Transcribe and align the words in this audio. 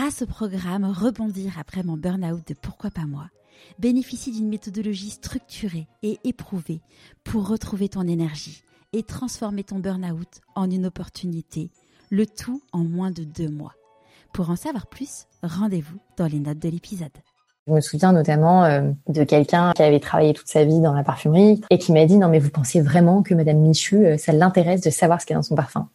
grâce 0.00 0.22
au 0.22 0.26
programme 0.26 0.86
Rebondir 0.86 1.58
après 1.60 1.82
mon 1.82 1.98
burn-out 1.98 2.40
de 2.48 2.54
Pourquoi 2.54 2.90
pas 2.90 3.04
moi, 3.04 3.26
bénéficie 3.78 4.32
d'une 4.32 4.48
méthodologie 4.48 5.10
structurée 5.10 5.88
et 6.02 6.18
éprouvée 6.24 6.80
pour 7.22 7.46
retrouver 7.46 7.90
ton 7.90 8.08
énergie 8.08 8.62
et 8.94 9.02
transformer 9.02 9.62
ton 9.62 9.78
burn-out 9.78 10.40
en 10.54 10.70
une 10.70 10.86
opportunité, 10.86 11.70
le 12.08 12.24
tout 12.24 12.62
en 12.72 12.78
moins 12.78 13.10
de 13.10 13.24
deux 13.24 13.50
mois. 13.50 13.74
Pour 14.32 14.48
en 14.48 14.56
savoir 14.56 14.86
plus, 14.86 15.26
rendez-vous 15.42 15.98
dans 16.16 16.28
les 16.28 16.38
notes 16.38 16.60
de 16.60 16.70
l'épisode. 16.70 17.10
Je 17.66 17.74
me 17.74 17.82
souviens 17.82 18.12
notamment 18.12 18.64
euh, 18.64 18.92
de 19.08 19.22
quelqu'un 19.24 19.74
qui 19.76 19.82
avait 19.82 20.00
travaillé 20.00 20.32
toute 20.32 20.48
sa 20.48 20.64
vie 20.64 20.80
dans 20.80 20.94
la 20.94 21.04
parfumerie 21.04 21.60
et 21.68 21.76
qui 21.76 21.92
m'a 21.92 22.06
dit 22.06 22.16
non 22.16 22.28
mais 22.30 22.38
vous 22.38 22.48
pensez 22.48 22.80
vraiment 22.80 23.22
que 23.22 23.34
Madame 23.34 23.58
Michu, 23.58 24.06
euh, 24.06 24.16
ça 24.16 24.32
l'intéresse 24.32 24.80
de 24.80 24.88
savoir 24.88 25.20
ce 25.20 25.26
qu'il 25.26 25.34
y 25.34 25.36
a 25.36 25.38
dans 25.40 25.42
son 25.42 25.56
parfum? 25.56 25.90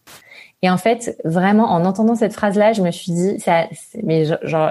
Et 0.65 0.69
en 0.71 0.77
fait, 0.77 1.15
vraiment, 1.23 1.65
en 1.65 1.85
entendant 1.85 2.15
cette 2.15 2.33
phrase-là, 2.33 2.73
je 2.73 2.81
me 2.81 2.89
suis 2.89 3.11
dit, 3.11 3.39
ça, 3.39 3.67
mais 4.01 4.25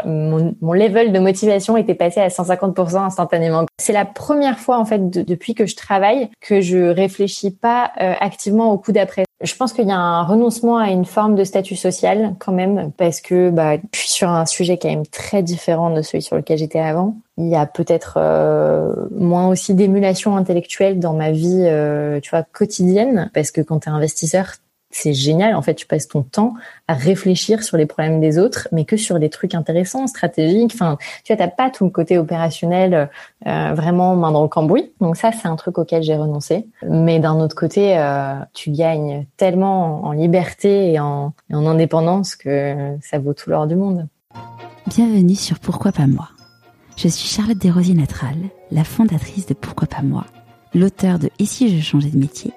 mon, 0.04 0.72
level 0.72 1.12
de 1.12 1.20
motivation 1.20 1.76
était 1.76 1.94
passé 1.94 2.18
à 2.18 2.26
150% 2.26 2.96
instantanément. 2.96 3.64
C'est 3.78 3.92
la 3.92 4.04
première 4.04 4.58
fois, 4.58 4.80
en 4.80 4.84
fait, 4.84 5.08
depuis 5.08 5.54
que 5.54 5.66
je 5.66 5.76
travaille, 5.76 6.30
que 6.40 6.60
je 6.60 6.78
réfléchis 6.88 7.52
pas 7.52 7.92
euh, 8.00 8.12
activement 8.18 8.72
au 8.72 8.78
coup 8.78 8.90
d'après. 8.90 9.22
Je 9.40 9.54
pense 9.54 9.72
qu'il 9.72 9.86
y 9.86 9.92
a 9.92 9.96
un 9.96 10.24
renoncement 10.24 10.78
à 10.78 10.90
une 10.90 11.04
forme 11.04 11.36
de 11.36 11.44
statut 11.44 11.76
social 11.76 12.34
quand 12.40 12.52
même, 12.52 12.90
parce 12.96 13.20
que 13.20 13.50
bah, 13.50 13.76
je 13.92 13.98
suis 14.00 14.10
sur 14.10 14.30
un 14.30 14.46
sujet 14.46 14.78
quand 14.78 14.88
même 14.88 15.06
très 15.06 15.44
différent 15.44 15.90
de 15.90 16.02
celui 16.02 16.22
sur 16.22 16.34
lequel 16.34 16.58
j'étais 16.58 16.80
avant. 16.80 17.14
Il 17.36 17.48
y 17.48 17.54
a 17.54 17.66
peut-être 17.66 18.14
euh, 18.16 18.92
moins 19.12 19.46
aussi 19.46 19.74
d'émulation 19.74 20.36
intellectuelle 20.36 20.98
dans 20.98 21.14
ma 21.14 21.30
vie, 21.30 21.66
euh, 21.66 22.18
tu 22.18 22.30
vois, 22.30 22.42
quotidienne, 22.42 23.30
parce 23.32 23.52
que 23.52 23.60
quand 23.60 23.80
tu 23.80 23.88
es 23.88 23.92
investisseur, 23.92 24.54
c'est 24.94 25.12
génial. 25.12 25.56
En 25.56 25.62
fait, 25.62 25.74
tu 25.74 25.86
passes 25.86 26.06
ton 26.06 26.22
temps 26.22 26.54
à 26.86 26.94
réfléchir 26.94 27.62
sur 27.64 27.76
les 27.76 27.84
problèmes 27.84 28.20
des 28.20 28.38
autres, 28.38 28.68
mais 28.70 28.84
que 28.84 28.96
sur 28.96 29.18
des 29.18 29.28
trucs 29.28 29.54
intéressants, 29.54 30.06
stratégiques. 30.06 30.72
Enfin, 30.74 30.98
tu 31.24 31.34
vois, 31.34 31.44
t'as 31.44 31.50
pas 31.50 31.68
tout 31.68 31.84
le 31.84 31.90
côté 31.90 32.16
opérationnel 32.16 33.10
euh, 33.46 33.74
vraiment 33.74 34.14
main 34.14 34.30
dans 34.30 34.42
le 34.42 34.48
cambouis. 34.48 34.92
Donc 35.00 35.16
ça, 35.16 35.32
c'est 35.32 35.48
un 35.48 35.56
truc 35.56 35.78
auquel 35.78 36.02
j'ai 36.02 36.16
renoncé. 36.16 36.68
Mais 36.88 37.18
d'un 37.18 37.40
autre 37.40 37.56
côté, 37.56 37.98
euh, 37.98 38.34
tu 38.52 38.70
gagnes 38.70 39.26
tellement 39.36 40.04
en 40.04 40.12
liberté 40.12 40.92
et 40.92 41.00
en, 41.00 41.34
indépendance 41.50 42.36
que 42.36 42.96
ça 43.00 43.18
vaut 43.18 43.32
tout 43.32 43.50
l'or 43.50 43.66
du 43.66 43.74
monde. 43.74 44.06
Bienvenue 44.86 45.34
sur 45.34 45.58
Pourquoi 45.58 45.92
pas 45.92 46.06
moi. 46.06 46.28
Je 46.96 47.08
suis 47.08 47.28
Charlotte 47.28 47.58
Desrosiers 47.58 47.94
Natral, 47.94 48.36
la 48.70 48.84
fondatrice 48.84 49.46
de 49.46 49.54
Pourquoi 49.54 49.88
pas 49.88 50.02
moi, 50.02 50.24
l'auteur 50.74 51.18
de 51.18 51.30
Et 51.38 51.46
si 51.46 51.76
je 51.76 51.82
changeais 51.82 52.10
de 52.10 52.18
métier 52.18 52.52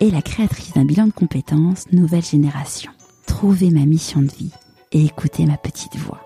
et 0.00 0.10
la 0.10 0.22
créatrice 0.22 0.72
d'un 0.74 0.84
bilan 0.84 1.06
de 1.06 1.12
compétences 1.12 1.90
Nouvelle 1.92 2.24
Génération. 2.24 2.92
Trouvez 3.26 3.70
ma 3.70 3.84
mission 3.84 4.22
de 4.22 4.30
vie 4.30 4.52
et 4.92 5.04
écoutez 5.04 5.44
ma 5.46 5.56
petite 5.56 5.96
voix. 5.96 6.20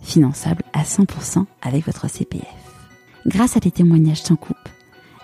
Finançable 0.00 0.62
à 0.72 0.82
100% 0.82 1.44
avec 1.62 1.86
votre 1.86 2.08
CPF. 2.08 2.44
Grâce 3.26 3.56
à 3.56 3.60
des 3.60 3.70
témoignages 3.70 4.22
sans 4.22 4.36
coupe, 4.36 4.68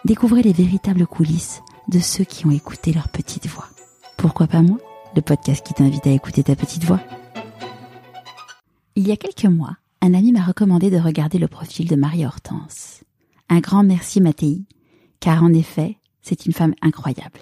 découvrez 0.04 0.42
les 0.42 0.52
véritables 0.52 1.06
coulisses 1.06 1.62
de 1.88 1.98
ceux 1.98 2.24
qui 2.24 2.46
ont 2.46 2.50
écouté 2.50 2.92
leur 2.92 3.08
petite 3.08 3.46
voix. 3.46 3.68
Pourquoi 4.16 4.46
pas 4.46 4.62
moi 4.62 4.78
Le 5.16 5.22
podcast 5.22 5.64
qui 5.66 5.74
t'invite 5.74 6.06
à 6.06 6.10
écouter 6.10 6.42
ta 6.42 6.56
petite 6.56 6.84
voix? 6.84 7.00
Il 8.96 9.06
y 9.06 9.12
a 9.12 9.16
quelques 9.16 9.50
mois, 9.50 9.76
un 10.02 10.14
ami 10.14 10.32
m'a 10.32 10.44
recommandé 10.44 10.90
de 10.90 10.98
regarder 10.98 11.38
le 11.38 11.48
profil 11.48 11.88
de 11.88 11.96
Marie 11.96 12.26
Hortense. 12.26 13.04
Un 13.48 13.60
grand 13.60 13.82
merci 13.82 14.20
Mathéi, 14.20 14.66
car 15.18 15.42
en 15.42 15.52
effet, 15.52 15.98
c'est 16.22 16.46
une 16.46 16.52
femme 16.52 16.74
incroyable. 16.82 17.40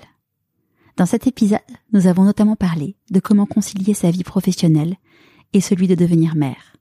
Dans 0.98 1.06
cet 1.06 1.28
épisode, 1.28 1.60
nous 1.92 2.08
avons 2.08 2.24
notamment 2.24 2.56
parlé 2.56 2.96
de 3.12 3.20
comment 3.20 3.46
concilier 3.46 3.94
sa 3.94 4.10
vie 4.10 4.24
professionnelle 4.24 4.96
et 5.52 5.60
celui 5.60 5.86
de 5.86 5.94
devenir 5.94 6.34
mère. 6.34 6.77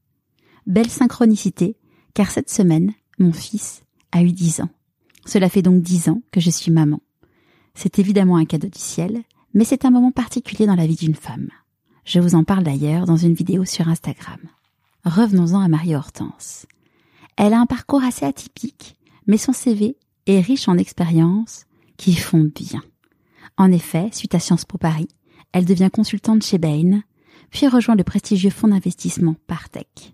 Belle 0.65 0.89
synchronicité, 0.89 1.77
car 2.15 2.31
cette 2.31 2.49
semaine, 2.49 2.93
mon 3.19 3.31
fils 3.31 3.83
a 4.11 4.23
eu 4.23 4.31
dix 4.31 4.59
ans. 4.59 4.69
Cela 5.27 5.49
fait 5.49 5.61
donc 5.61 5.83
dix 5.83 6.09
ans 6.09 6.23
que 6.31 6.39
je 6.39 6.49
suis 6.49 6.71
maman. 6.71 6.99
C'est 7.75 7.99
évidemment 7.99 8.37
un 8.37 8.45
cadeau 8.45 8.69
du 8.69 8.79
ciel, 8.79 9.21
mais 9.53 9.65
c'est 9.65 9.85
un 9.85 9.91
moment 9.91 10.11
particulier 10.11 10.65
dans 10.65 10.75
la 10.75 10.87
vie 10.87 10.95
d'une 10.95 11.13
femme. 11.13 11.49
Je 12.03 12.19
vous 12.19 12.33
en 12.33 12.43
parle 12.43 12.63
d'ailleurs 12.63 13.05
dans 13.05 13.17
une 13.17 13.35
vidéo 13.35 13.65
sur 13.65 13.87
Instagram. 13.87 14.39
Revenons-en 15.05 15.59
à 15.59 15.67
Marie-Hortense. 15.67 16.65
Elle 17.35 17.53
a 17.53 17.59
un 17.59 17.67
parcours 17.67 18.03
assez 18.03 18.25
atypique, 18.25 18.97
mais 19.27 19.37
son 19.37 19.53
CV 19.53 19.95
est 20.25 20.39
riche 20.39 20.67
en 20.67 20.79
expériences 20.79 21.65
qui 21.97 22.15
font 22.15 22.49
bien. 22.55 22.81
En 23.57 23.71
effet, 23.71 24.09
suite 24.11 24.35
à 24.35 24.39
Sciences 24.39 24.65
Po 24.65 24.77
Paris, 24.77 25.07
elle 25.51 25.65
devient 25.65 25.89
consultante 25.91 26.43
chez 26.43 26.59
Bain, 26.59 27.01
puis 27.49 27.67
rejoint 27.67 27.95
le 27.95 28.03
prestigieux 28.03 28.51
fonds 28.51 28.67
d'investissement 28.67 29.35
Partech. 29.47 30.13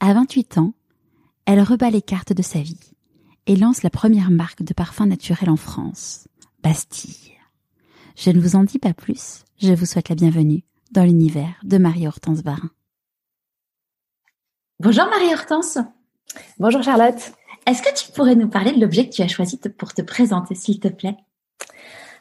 À 0.00 0.14
28 0.14 0.58
ans, 0.58 0.72
elle 1.44 1.60
rebat 1.60 1.90
les 1.90 2.00
cartes 2.00 2.32
de 2.32 2.42
sa 2.42 2.60
vie 2.60 2.94
et 3.46 3.56
lance 3.56 3.82
la 3.82 3.90
première 3.90 4.30
marque 4.30 4.62
de 4.62 4.72
parfum 4.72 5.06
naturel 5.06 5.50
en 5.50 5.56
France, 5.56 6.28
Bastille. 6.62 7.34
Je 8.16 8.30
ne 8.30 8.40
vous 8.40 8.56
en 8.56 8.64
dis 8.64 8.78
pas 8.78 8.94
plus, 8.94 9.44
je 9.58 9.72
vous 9.72 9.86
souhaite 9.86 10.08
la 10.08 10.14
bienvenue 10.14 10.64
dans 10.90 11.04
l'univers 11.04 11.54
de 11.62 11.76
Marie-Hortense 11.76 12.42
Varin. 12.42 12.70
Bonjour 14.78 15.04
Marie-Hortense. 15.04 15.78
Bonjour 16.58 16.82
Charlotte. 16.82 17.32
Est-ce 17.66 17.82
que 17.82 17.94
tu 17.94 18.10
pourrais 18.12 18.36
nous 18.36 18.48
parler 18.48 18.72
de 18.72 18.80
l'objet 18.80 19.06
que 19.06 19.14
tu 19.14 19.22
as 19.22 19.28
choisi 19.28 19.58
pour 19.58 19.92
te 19.92 20.00
présenter, 20.00 20.54
s'il 20.54 20.80
te 20.80 20.88
plaît? 20.88 21.16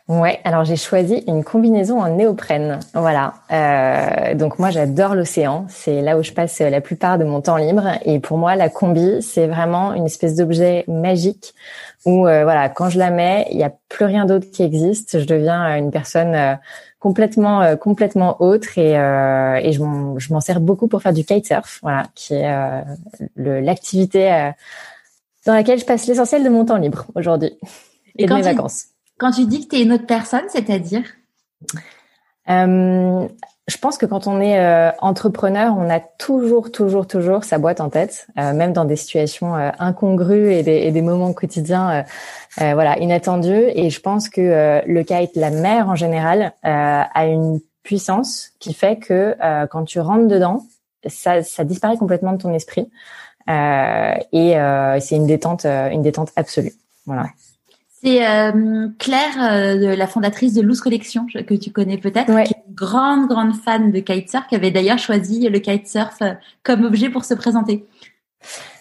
Ouais, 0.09 0.39
alors 0.43 0.65
j'ai 0.65 0.75
choisi 0.75 1.23
une 1.27 1.43
combinaison 1.43 2.01
en 2.01 2.09
néoprène. 2.09 2.79
Voilà. 2.95 3.35
Euh, 3.51 4.33
donc 4.33 4.57
moi 4.57 4.71
j'adore 4.71 5.13
l'océan, 5.13 5.67
c'est 5.69 6.01
là 6.01 6.17
où 6.17 6.23
je 6.23 6.31
passe 6.31 6.57
la 6.61 6.81
plupart 6.81 7.19
de 7.19 7.25
mon 7.25 7.41
temps 7.41 7.57
libre. 7.57 7.83
Et 8.05 8.19
pour 8.19 8.39
moi 8.39 8.55
la 8.55 8.69
combi 8.69 9.21
c'est 9.21 9.45
vraiment 9.45 9.93
une 9.93 10.07
espèce 10.07 10.35
d'objet 10.35 10.83
magique 10.87 11.53
où 12.07 12.25
euh, 12.25 12.43
voilà 12.43 12.69
quand 12.69 12.89
je 12.89 12.97
la 12.97 13.11
mets 13.11 13.45
il 13.51 13.57
n'y 13.57 13.63
a 13.63 13.71
plus 13.87 14.05
rien 14.05 14.25
d'autre 14.25 14.47
qui 14.51 14.63
existe. 14.63 15.19
Je 15.19 15.25
deviens 15.25 15.77
une 15.77 15.91
personne 15.91 16.33
euh, 16.33 16.55
complètement 16.97 17.61
euh, 17.61 17.75
complètement 17.75 18.41
autre 18.41 18.79
et, 18.79 18.93
et 18.93 19.71
je 19.73 19.83
m'en 20.33 20.41
sers 20.41 20.59
beaucoup 20.59 20.87
pour 20.87 21.03
faire 21.03 21.13
du 21.13 21.23
kitesurf. 21.23 21.81
Voilà, 21.83 22.05
qui 22.15 22.33
est 22.33 22.83
l'activité 23.37 24.53
dans 25.45 25.53
laquelle 25.53 25.77
je 25.77 25.85
passe 25.85 26.07
l'essentiel 26.07 26.43
de 26.43 26.49
mon 26.49 26.65
temps 26.65 26.77
libre 26.77 27.05
aujourd'hui 27.13 27.59
et, 28.17 28.25
de 28.25 28.33
mes 28.33 28.41
vacances. 28.41 28.85
Quand 29.19 29.31
tu 29.31 29.45
dis 29.45 29.67
que 29.67 29.75
tu 29.75 29.81
es 29.81 29.83
une 29.83 29.91
autre 29.91 30.07
personne, 30.07 30.45
c'est-à-dire 30.47 31.03
euh, 32.49 33.27
Je 33.67 33.77
pense 33.77 33.97
que 33.97 34.05
quand 34.05 34.27
on 34.27 34.39
est 34.39 34.57
euh, 34.57 34.91
entrepreneur, 34.99 35.75
on 35.77 35.89
a 35.89 35.99
toujours, 35.99 36.71
toujours, 36.71 37.05
toujours 37.05 37.43
sa 37.43 37.57
boîte 37.57 37.81
en 37.81 37.89
tête, 37.89 38.27
euh, 38.39 38.53
même 38.53 38.71
dans 38.71 38.85
des 38.85 38.95
situations 38.95 39.57
euh, 39.57 39.71
incongrues 39.77 40.53
et 40.53 40.63
des, 40.63 40.77
et 40.77 40.91
des, 40.91 41.01
moments 41.01 41.33
quotidiens, 41.33 42.05
euh, 42.61 42.73
voilà, 42.73 42.97
inattendus. 42.97 43.65
Et 43.75 43.89
je 43.89 43.99
pense 43.99 44.29
que 44.29 44.81
le 44.87 45.03
kite, 45.03 45.35
la 45.35 45.49
mer 45.49 45.89
en 45.89 45.95
général, 45.95 46.53
a 46.63 47.25
une 47.25 47.59
puissance 47.83 48.51
qui 48.59 48.73
fait 48.73 48.97
que 48.97 49.35
quand 49.67 49.83
tu 49.83 49.99
rentres 49.99 50.27
dedans, 50.27 50.65
ça, 51.05 51.43
ça 51.43 51.65
disparaît 51.65 51.97
complètement 51.97 52.31
de 52.31 52.37
ton 52.37 52.53
esprit. 52.53 52.89
et 53.47 54.53
c'est 55.01 55.15
une 55.15 55.27
détente, 55.27 55.65
une 55.65 56.03
détente 56.03 56.31
absolue. 56.37 56.73
Voilà. 57.05 57.25
C'est 58.01 58.25
euh, 58.25 58.87
Claire, 58.97 59.35
euh, 59.41 59.95
la 59.95 60.07
fondatrice 60.07 60.53
de 60.53 60.61
Loose 60.61 60.79
Collection, 60.79 61.25
que 61.25 61.53
tu 61.53 61.71
connais 61.71 61.97
peut-être, 61.97 62.27
qui 62.43 62.53
est 62.53 62.63
une 62.67 62.73
grande, 62.73 63.27
grande 63.27 63.53
fan 63.53 63.91
de 63.91 63.99
kitesurf, 63.99 64.47
qui 64.47 64.55
avait 64.55 64.71
d'ailleurs 64.71 64.99
choisi 64.99 65.49
le 65.49 65.59
kitesurf 65.59 66.21
euh, 66.21 66.33
comme 66.63 66.85
objet 66.85 67.09
pour 67.09 67.25
se 67.25 67.33
présenter. 67.33 67.85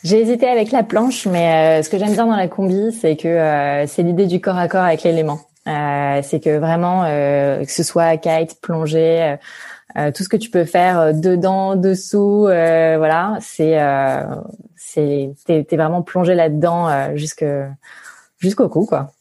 J'ai 0.05 0.21
hésité 0.21 0.47
avec 0.47 0.71
la 0.71 0.85
planche, 0.85 1.27
mais 1.27 1.83
ce 1.83 1.91
que 1.91 1.99
j'aime 1.99 2.13
bien 2.13 2.27
dans 2.27 2.37
la 2.37 2.47
combi, 2.47 2.93
c'est 2.93 3.17
que 3.17 3.85
c'est 3.89 4.05
l'idée 4.05 4.27
du 4.27 4.41
corps 4.41 4.57
à 4.57 4.69
corps 4.69 4.85
avec 4.85 5.03
l'élément. 5.03 5.41
c'est 5.67 6.41
que 6.41 6.59
vraiment, 6.59 7.03
que 7.03 7.71
ce 7.71 7.83
soit 7.83 8.17
kite, 8.19 8.61
plongée, 8.61 9.35
tout 9.97 10.23
ce 10.23 10.29
que 10.29 10.37
tu 10.37 10.51
peux 10.51 10.65
faire 10.65 11.13
dedans, 11.13 11.75
dessous, 11.75 12.43
voilà, 12.43 13.37
c'est, 13.41 13.77
c'est, 14.77 15.35
t'es, 15.45 15.65
t'es 15.65 15.77
vraiment 15.77 16.03
plongé 16.03 16.37
là-dedans 16.37 17.17
jusque 17.17 17.45
jusqu'au 18.39 18.69
cou, 18.69 18.87
quoi. 18.87 19.13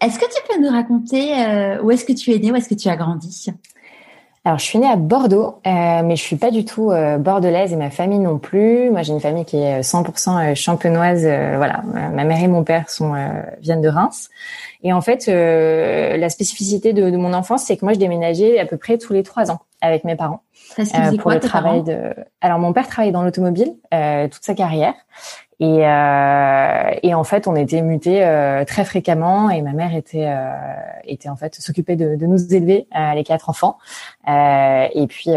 Est-ce 0.00 0.18
que 0.18 0.26
tu 0.26 0.40
peux 0.48 0.60
nous 0.60 0.70
raconter 0.70 1.32
euh, 1.42 1.82
où 1.82 1.90
est-ce 1.90 2.04
que 2.04 2.12
tu 2.12 2.32
es 2.32 2.38
né, 2.38 2.52
où 2.52 2.56
est-ce 2.56 2.68
que 2.68 2.74
tu 2.74 2.88
as 2.88 2.96
grandi? 2.96 3.46
Alors, 4.44 4.58
je 4.58 4.64
suis 4.64 4.78
née 4.78 4.86
à 4.86 4.96
Bordeaux, 4.96 5.60
euh, 5.66 6.02
mais 6.04 6.16
je 6.16 6.22
suis 6.22 6.36
pas 6.36 6.50
du 6.50 6.66
tout 6.66 6.90
euh, 6.90 7.16
bordelaise 7.16 7.72
et 7.72 7.76
ma 7.76 7.88
famille 7.88 8.18
non 8.18 8.38
plus. 8.38 8.90
Moi, 8.90 9.00
j'ai 9.00 9.14
une 9.14 9.20
famille 9.20 9.46
qui 9.46 9.56
est 9.56 9.80
100% 9.80 10.54
champenoise. 10.54 11.22
voilà, 11.22 11.82
ma 12.12 12.24
mère 12.24 12.42
et 12.42 12.48
mon 12.48 12.62
père 12.62 12.90
sont 12.90 13.14
viennent 13.60 13.80
de 13.80 13.88
Reims. 13.88 14.28
Et 14.82 14.92
en 14.92 15.00
fait, 15.00 15.26
la 15.28 16.28
spécificité 16.28 16.92
de, 16.92 17.08
de 17.08 17.16
mon 17.16 17.32
enfance, 17.32 17.64
c'est 17.64 17.78
que 17.78 17.86
moi, 17.86 17.94
je 17.94 17.98
déménageais 17.98 18.58
à 18.58 18.66
peu 18.66 18.76
près 18.76 18.98
tous 18.98 19.14
les 19.14 19.22
trois 19.22 19.50
ans 19.50 19.60
avec 19.80 20.04
mes 20.04 20.16
parents. 20.16 20.42
Parce 20.76 20.90
euh, 20.94 21.16
pour 21.18 21.30
le 21.30 21.40
travail 21.40 21.82
de. 21.82 22.14
Alors 22.40 22.58
mon 22.58 22.72
père 22.72 22.88
travaillait 22.88 23.12
dans 23.12 23.22
l'automobile 23.22 23.74
euh, 23.92 24.28
toute 24.28 24.42
sa 24.42 24.54
carrière 24.54 24.94
Et, 25.60 25.86
euh, 25.86 26.90
et 27.02 27.14
en 27.14 27.24
fait, 27.24 27.46
on 27.46 27.54
était 27.54 27.82
mutés 27.82 28.24
euh, 28.24 28.64
très 28.64 28.84
fréquemment. 28.84 29.50
Et 29.50 29.62
ma 29.62 29.72
mère 29.72 29.94
était 29.94 30.26
euh, 30.26 30.50
était 31.04 31.28
en 31.28 31.36
fait 31.36 31.54
s'occuper 31.54 31.96
de, 31.96 32.16
de, 32.16 32.26
nous 32.26 32.54
élever 32.54 32.86
les 33.14 33.24
quatre 33.24 33.48
enfants. 33.50 33.78
Et 34.26 35.06
puis 35.08 35.30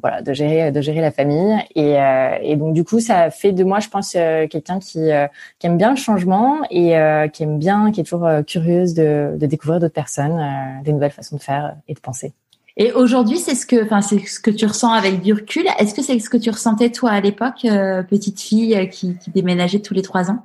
voilà 0.00 0.22
de 0.22 0.32
gérer 0.32 0.72
de 0.72 0.80
gérer 0.80 1.00
la 1.00 1.10
famille. 1.10 1.56
Et, 1.74 1.96
et 2.42 2.56
donc 2.56 2.74
du 2.74 2.84
coup 2.84 3.00
ça 3.00 3.30
fait 3.30 3.52
de 3.52 3.64
moi 3.64 3.80
je 3.80 3.88
pense 3.88 4.12
quelqu'un 4.12 4.78
qui 4.78 5.10
qui 5.58 5.66
aime 5.66 5.76
bien 5.76 5.90
le 5.90 5.96
changement 5.96 6.62
et 6.70 6.96
qui 7.32 7.42
aime 7.42 7.58
bien 7.58 7.92
qui 7.92 8.00
est 8.00 8.04
toujours 8.04 8.28
curieuse 8.46 8.94
de, 8.94 9.34
de 9.36 9.46
découvrir 9.46 9.80
d'autres 9.80 9.94
personnes, 9.94 10.42
des 10.84 10.92
nouvelles 10.92 11.10
façons 11.10 11.36
de 11.36 11.42
faire 11.42 11.76
et 11.88 11.94
de 11.94 12.00
penser. 12.00 12.34
Et 12.76 12.92
aujourd'hui, 12.92 13.38
c'est 13.38 13.54
ce 13.54 13.66
que, 13.66 13.84
enfin, 13.84 14.02
c'est 14.02 14.18
ce 14.26 14.40
que 14.40 14.50
tu 14.50 14.66
ressens 14.66 14.92
avec 14.92 15.20
du 15.20 15.32
recul. 15.32 15.66
Est-ce 15.78 15.94
que 15.94 16.02
c'est 16.02 16.18
ce 16.18 16.28
que 16.28 16.36
tu 16.36 16.50
ressentais 16.50 16.90
toi 16.90 17.10
à 17.10 17.20
l'époque, 17.20 17.64
euh, 17.64 18.02
petite 18.02 18.40
fille 18.40 18.74
euh, 18.74 18.86
qui, 18.86 19.16
qui 19.18 19.30
déménageait 19.30 19.80
tous 19.80 19.94
les 19.94 20.02
trois 20.02 20.30
ans? 20.30 20.44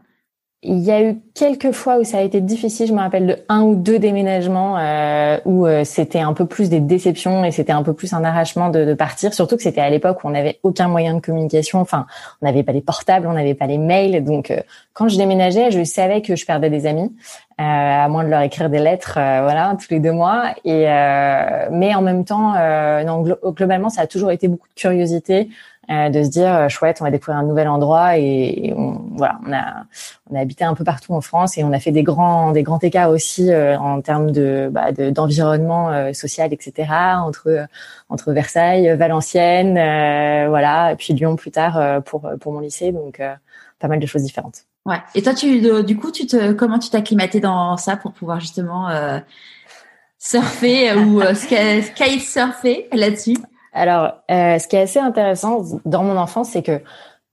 Il 0.61 0.79
y 0.79 0.91
a 0.91 1.01
eu 1.01 1.17
quelques 1.35 1.71
fois 1.71 1.99
où 1.99 2.03
ça 2.03 2.17
a 2.17 2.21
été 2.21 2.41
difficile. 2.41 2.87
Je 2.87 2.93
me 2.93 2.99
rappelle 2.99 3.27
de 3.27 3.37
un 3.47 3.61
ou 3.61 3.75
deux 3.75 3.97
déménagements 3.97 4.77
euh, 4.77 5.37
où 5.45 5.65
euh, 5.65 5.85
c'était 5.85 6.19
un 6.19 6.33
peu 6.33 6.45
plus 6.45 6.69
des 6.69 6.81
déceptions 6.81 7.45
et 7.45 7.51
c'était 7.51 7.71
un 7.71 7.81
peu 7.81 7.93
plus 7.93 8.11
un 8.11 8.25
arrachement 8.25 8.69
de, 8.69 8.83
de 8.83 8.93
partir. 8.93 9.33
Surtout 9.33 9.55
que 9.55 9.63
c'était 9.63 9.79
à 9.79 9.89
l'époque 9.89 10.21
où 10.21 10.27
on 10.27 10.31
n'avait 10.31 10.59
aucun 10.63 10.89
moyen 10.89 11.13
de 11.13 11.21
communication. 11.21 11.79
Enfin, 11.79 12.07
on 12.41 12.45
n'avait 12.45 12.63
pas 12.63 12.73
les 12.73 12.81
portables, 12.81 13.25
on 13.25 13.33
n'avait 13.33 13.53
pas 13.53 13.67
les 13.67 13.77
mails. 13.77 14.21
Donc, 14.21 14.51
euh, 14.51 14.59
quand 14.91 15.07
je 15.07 15.17
déménageais, 15.17 15.71
je 15.71 15.81
savais 15.85 16.21
que 16.21 16.35
je 16.35 16.45
perdais 16.45 16.69
des 16.69 16.85
amis, 16.85 17.09
à 17.57 18.09
moins 18.09 18.25
de 18.25 18.29
leur 18.29 18.41
écrire 18.41 18.69
des 18.69 18.79
lettres, 18.79 19.13
voilà, 19.13 19.77
tous 19.79 19.87
les 19.91 20.01
deux 20.01 20.11
mois. 20.11 20.53
Et 20.65 20.87
mais 21.71 21.95
en 21.95 22.01
même 22.01 22.25
temps, 22.25 22.53
non, 23.05 23.23
globalement, 23.45 23.87
ça 23.87 24.01
a 24.01 24.07
toujours 24.07 24.31
été 24.31 24.49
beaucoup 24.49 24.67
de 24.67 24.73
curiosité. 24.73 25.47
Euh, 25.89 26.09
de 26.09 26.21
se 26.23 26.29
dire 26.29 26.53
euh, 26.53 26.69
chouette, 26.69 26.97
on 27.01 27.03
va 27.03 27.09
découvrir 27.09 27.37
un 27.37 27.43
nouvel 27.43 27.67
endroit 27.67 28.15
et, 28.15 28.73
on, 28.77 29.01
voilà, 29.15 29.39
on 29.47 29.51
a 29.51 29.85
on 30.29 30.35
a 30.35 30.39
habité 30.39 30.63
un 30.63 30.75
peu 30.75 30.83
partout 30.83 31.13
en 31.13 31.21
France 31.21 31.57
et 31.57 31.63
on 31.63 31.71
a 31.71 31.79
fait 31.79 31.91
des 31.91 32.03
grands 32.03 32.51
des 32.51 32.61
grands 32.61 32.77
écarts 32.77 33.09
aussi 33.09 33.51
euh, 33.51 33.75
en 33.75 33.99
termes 34.01 34.29
de 34.29 34.69
bah, 34.71 34.91
d'environnement 34.91 36.13
social, 36.13 36.53
etc. 36.53 36.91
entre 37.23 37.65
entre 38.09 38.33
Versailles, 38.33 38.95
Valenciennes, 38.97 39.73
voilà, 40.47 40.91
et 40.91 40.95
puis 40.95 41.13
Lyon 41.13 41.35
plus 41.35 41.49
tard 41.49 42.03
pour 42.03 42.29
pour 42.39 42.53
mon 42.53 42.59
lycée, 42.59 42.91
donc 42.91 43.19
pas 43.79 43.87
mal 43.87 43.99
de 43.99 44.05
choses 44.05 44.23
différentes. 44.23 44.65
Ouais. 44.85 45.01
Et 45.15 45.23
toi, 45.23 45.33
tu 45.33 45.83
du 45.83 45.97
coup, 45.97 46.11
tu 46.11 46.27
te 46.27 46.51
comment 46.51 46.77
tu 46.77 46.89
t'as 46.91 46.99
acclimaté 46.99 47.39
dans 47.39 47.77
ça 47.77 47.97
pour 47.97 48.13
pouvoir 48.13 48.39
justement 48.39 48.89
surfer 50.19 50.93
ou 50.93 51.21
sky 51.33 52.19
surfer 52.19 52.87
là-dessus? 52.93 53.37
Alors, 53.73 54.13
euh, 54.31 54.57
ce 54.57 54.67
qui 54.67 54.75
est 54.75 54.81
assez 54.81 54.99
intéressant 54.99 55.63
dans 55.85 56.03
mon 56.03 56.17
enfance, 56.17 56.49
c'est 56.49 56.63
que 56.63 56.81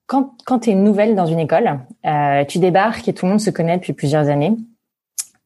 quand, 0.07 0.33
quand 0.45 0.61
tu 0.61 0.71
es 0.71 0.75
nouvelle 0.75 1.15
dans 1.15 1.27
une 1.27 1.41
école, 1.41 1.81
euh, 2.07 2.45
tu 2.45 2.59
débarques 2.59 3.09
et 3.09 3.15
tout 3.15 3.27
le 3.27 3.33
monde 3.33 3.41
se 3.41 3.51
connaît 3.51 3.77
depuis 3.77 3.93
plusieurs 3.93 4.29
années. 4.29 4.57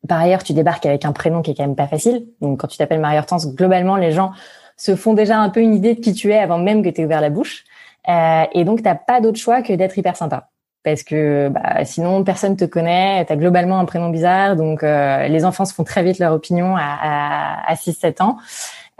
Par 0.08 0.20
ailleurs, 0.20 0.42
tu 0.42 0.52
débarques 0.52 0.86
avec 0.86 1.04
un 1.04 1.12
prénom 1.12 1.42
qui 1.42 1.50
est 1.50 1.54
quand 1.54 1.66
même 1.66 1.76
pas 1.76 1.86
facile. 1.86 2.26
Donc, 2.40 2.60
quand 2.60 2.68
tu 2.68 2.76
t'appelles 2.76 3.00
Marie-Hortense, 3.00 3.54
globalement, 3.54 3.96
les 3.96 4.12
gens 4.12 4.32
se 4.76 4.96
font 4.96 5.14
déjà 5.14 5.38
un 5.38 5.50
peu 5.50 5.60
une 5.60 5.74
idée 5.74 5.94
de 5.94 6.00
qui 6.00 6.14
tu 6.14 6.32
es 6.32 6.38
avant 6.38 6.58
même 6.58 6.82
que 6.82 6.88
tu 6.88 7.02
aies 7.02 7.04
ouvert 7.04 7.20
la 7.20 7.30
bouche. 7.30 7.64
Euh, 8.08 8.44
et 8.52 8.64
donc, 8.64 8.82
t'as 8.82 8.94
pas 8.94 9.20
d'autre 9.20 9.38
choix 9.38 9.62
que 9.62 9.72
d'être 9.74 9.96
hyper 9.96 10.16
sympa. 10.16 10.48
Parce 10.82 11.02
que 11.02 11.48
bah, 11.48 11.84
sinon, 11.84 12.24
personne 12.24 12.56
te 12.56 12.64
connaît, 12.64 13.24
tu 13.26 13.32
as 13.32 13.36
globalement 13.36 13.78
un 13.78 13.84
prénom 13.84 14.08
bizarre. 14.08 14.56
Donc, 14.56 14.82
euh, 14.82 15.28
les 15.28 15.44
enfants 15.44 15.66
se 15.66 15.74
font 15.74 15.84
très 15.84 16.02
vite 16.02 16.18
leur 16.18 16.32
opinion 16.32 16.76
à, 16.76 16.80
à, 16.82 17.70
à 17.70 17.74
6-7 17.74 18.22
ans. 18.22 18.38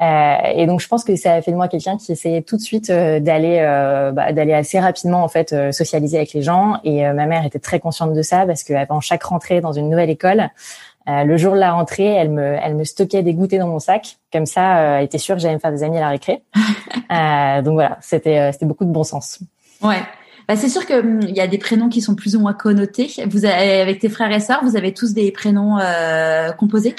Euh, 0.00 0.37
et 0.55 0.67
donc 0.67 0.81
je 0.81 0.88
pense 0.88 1.05
que 1.05 1.14
ça 1.17 1.35
a 1.35 1.43
fait 1.43 1.50
de 1.50 1.56
moi 1.56 1.69
quelqu'un 1.69 1.99
qui 1.99 2.12
essayait 2.12 2.41
tout 2.41 2.56
de 2.56 2.62
suite 2.62 2.88
euh, 2.88 3.20
d'aller 3.20 3.58
euh, 3.61 4.12
bah, 4.12 4.32
d'aller 4.32 4.55
assez 4.55 4.81
rapidement 4.81 5.23
en 5.23 5.29
fait 5.29 5.55
socialiser 5.73 6.17
avec 6.17 6.32
les 6.32 6.43
gens. 6.43 6.81
Et 6.85 7.02
ma 7.12 7.26
mère 7.26 7.44
était 7.44 7.58
très 7.58 7.81
consciente 7.81 8.14
de 8.14 8.23
ça 8.23 8.47
parce 8.47 8.62
qu'avant 8.62 9.00
chaque 9.00 9.23
rentrée 9.23 9.61
dans 9.61 9.73
une 9.73 9.91
nouvelle 9.91 10.11
école, 10.11 10.49
le 11.06 11.37
jour 11.37 11.55
de 11.55 11.58
la 11.58 11.73
rentrée, 11.73 12.06
elle 12.06 12.31
me, 12.31 12.56
elle 12.62 12.76
me 12.76 12.85
stockait 12.85 13.25
des 13.25 13.35
goûters 13.35 13.58
dans 13.58 13.67
mon 13.67 13.81
sac. 13.81 14.19
Comme 14.32 14.47
ça, 14.47 14.99
elle 14.99 15.05
était 15.05 15.19
sûre 15.19 15.35
que 15.35 15.43
j'allais 15.43 15.55
me 15.55 15.58
faire 15.58 15.73
des 15.73 15.82
amis 15.82 15.97
à 15.97 16.00
la 16.00 16.08
récré. 16.11 16.43
donc 17.64 17.75
voilà, 17.75 17.99
c'était, 18.00 18.52
c'était 18.52 18.67
beaucoup 18.67 18.85
de 18.85 18.93
bon 18.93 19.02
sens. 19.02 19.41
Ouais. 19.82 20.02
Bah, 20.47 20.55
c'est 20.55 20.69
sûr 20.69 20.87
que 20.87 21.00
hum, 21.00 21.20
y 21.23 21.41
a 21.41 21.49
des 21.49 21.58
prénoms 21.58 21.88
qui 21.88 22.00
sont 22.00 22.14
plus 22.14 22.37
ou 22.37 22.41
moins 22.41 22.52
connotés. 22.52 23.11
Vous 23.26 23.44
avez, 23.44 23.81
avec 23.81 23.99
tes 23.99 24.08
frères 24.08 24.31
et 24.31 24.41
sœurs, 24.41 24.61
vous 24.62 24.76
avez 24.76 24.94
tous 24.94 25.12
des 25.12 25.32
prénoms 25.32 25.79
composés? 26.58 26.94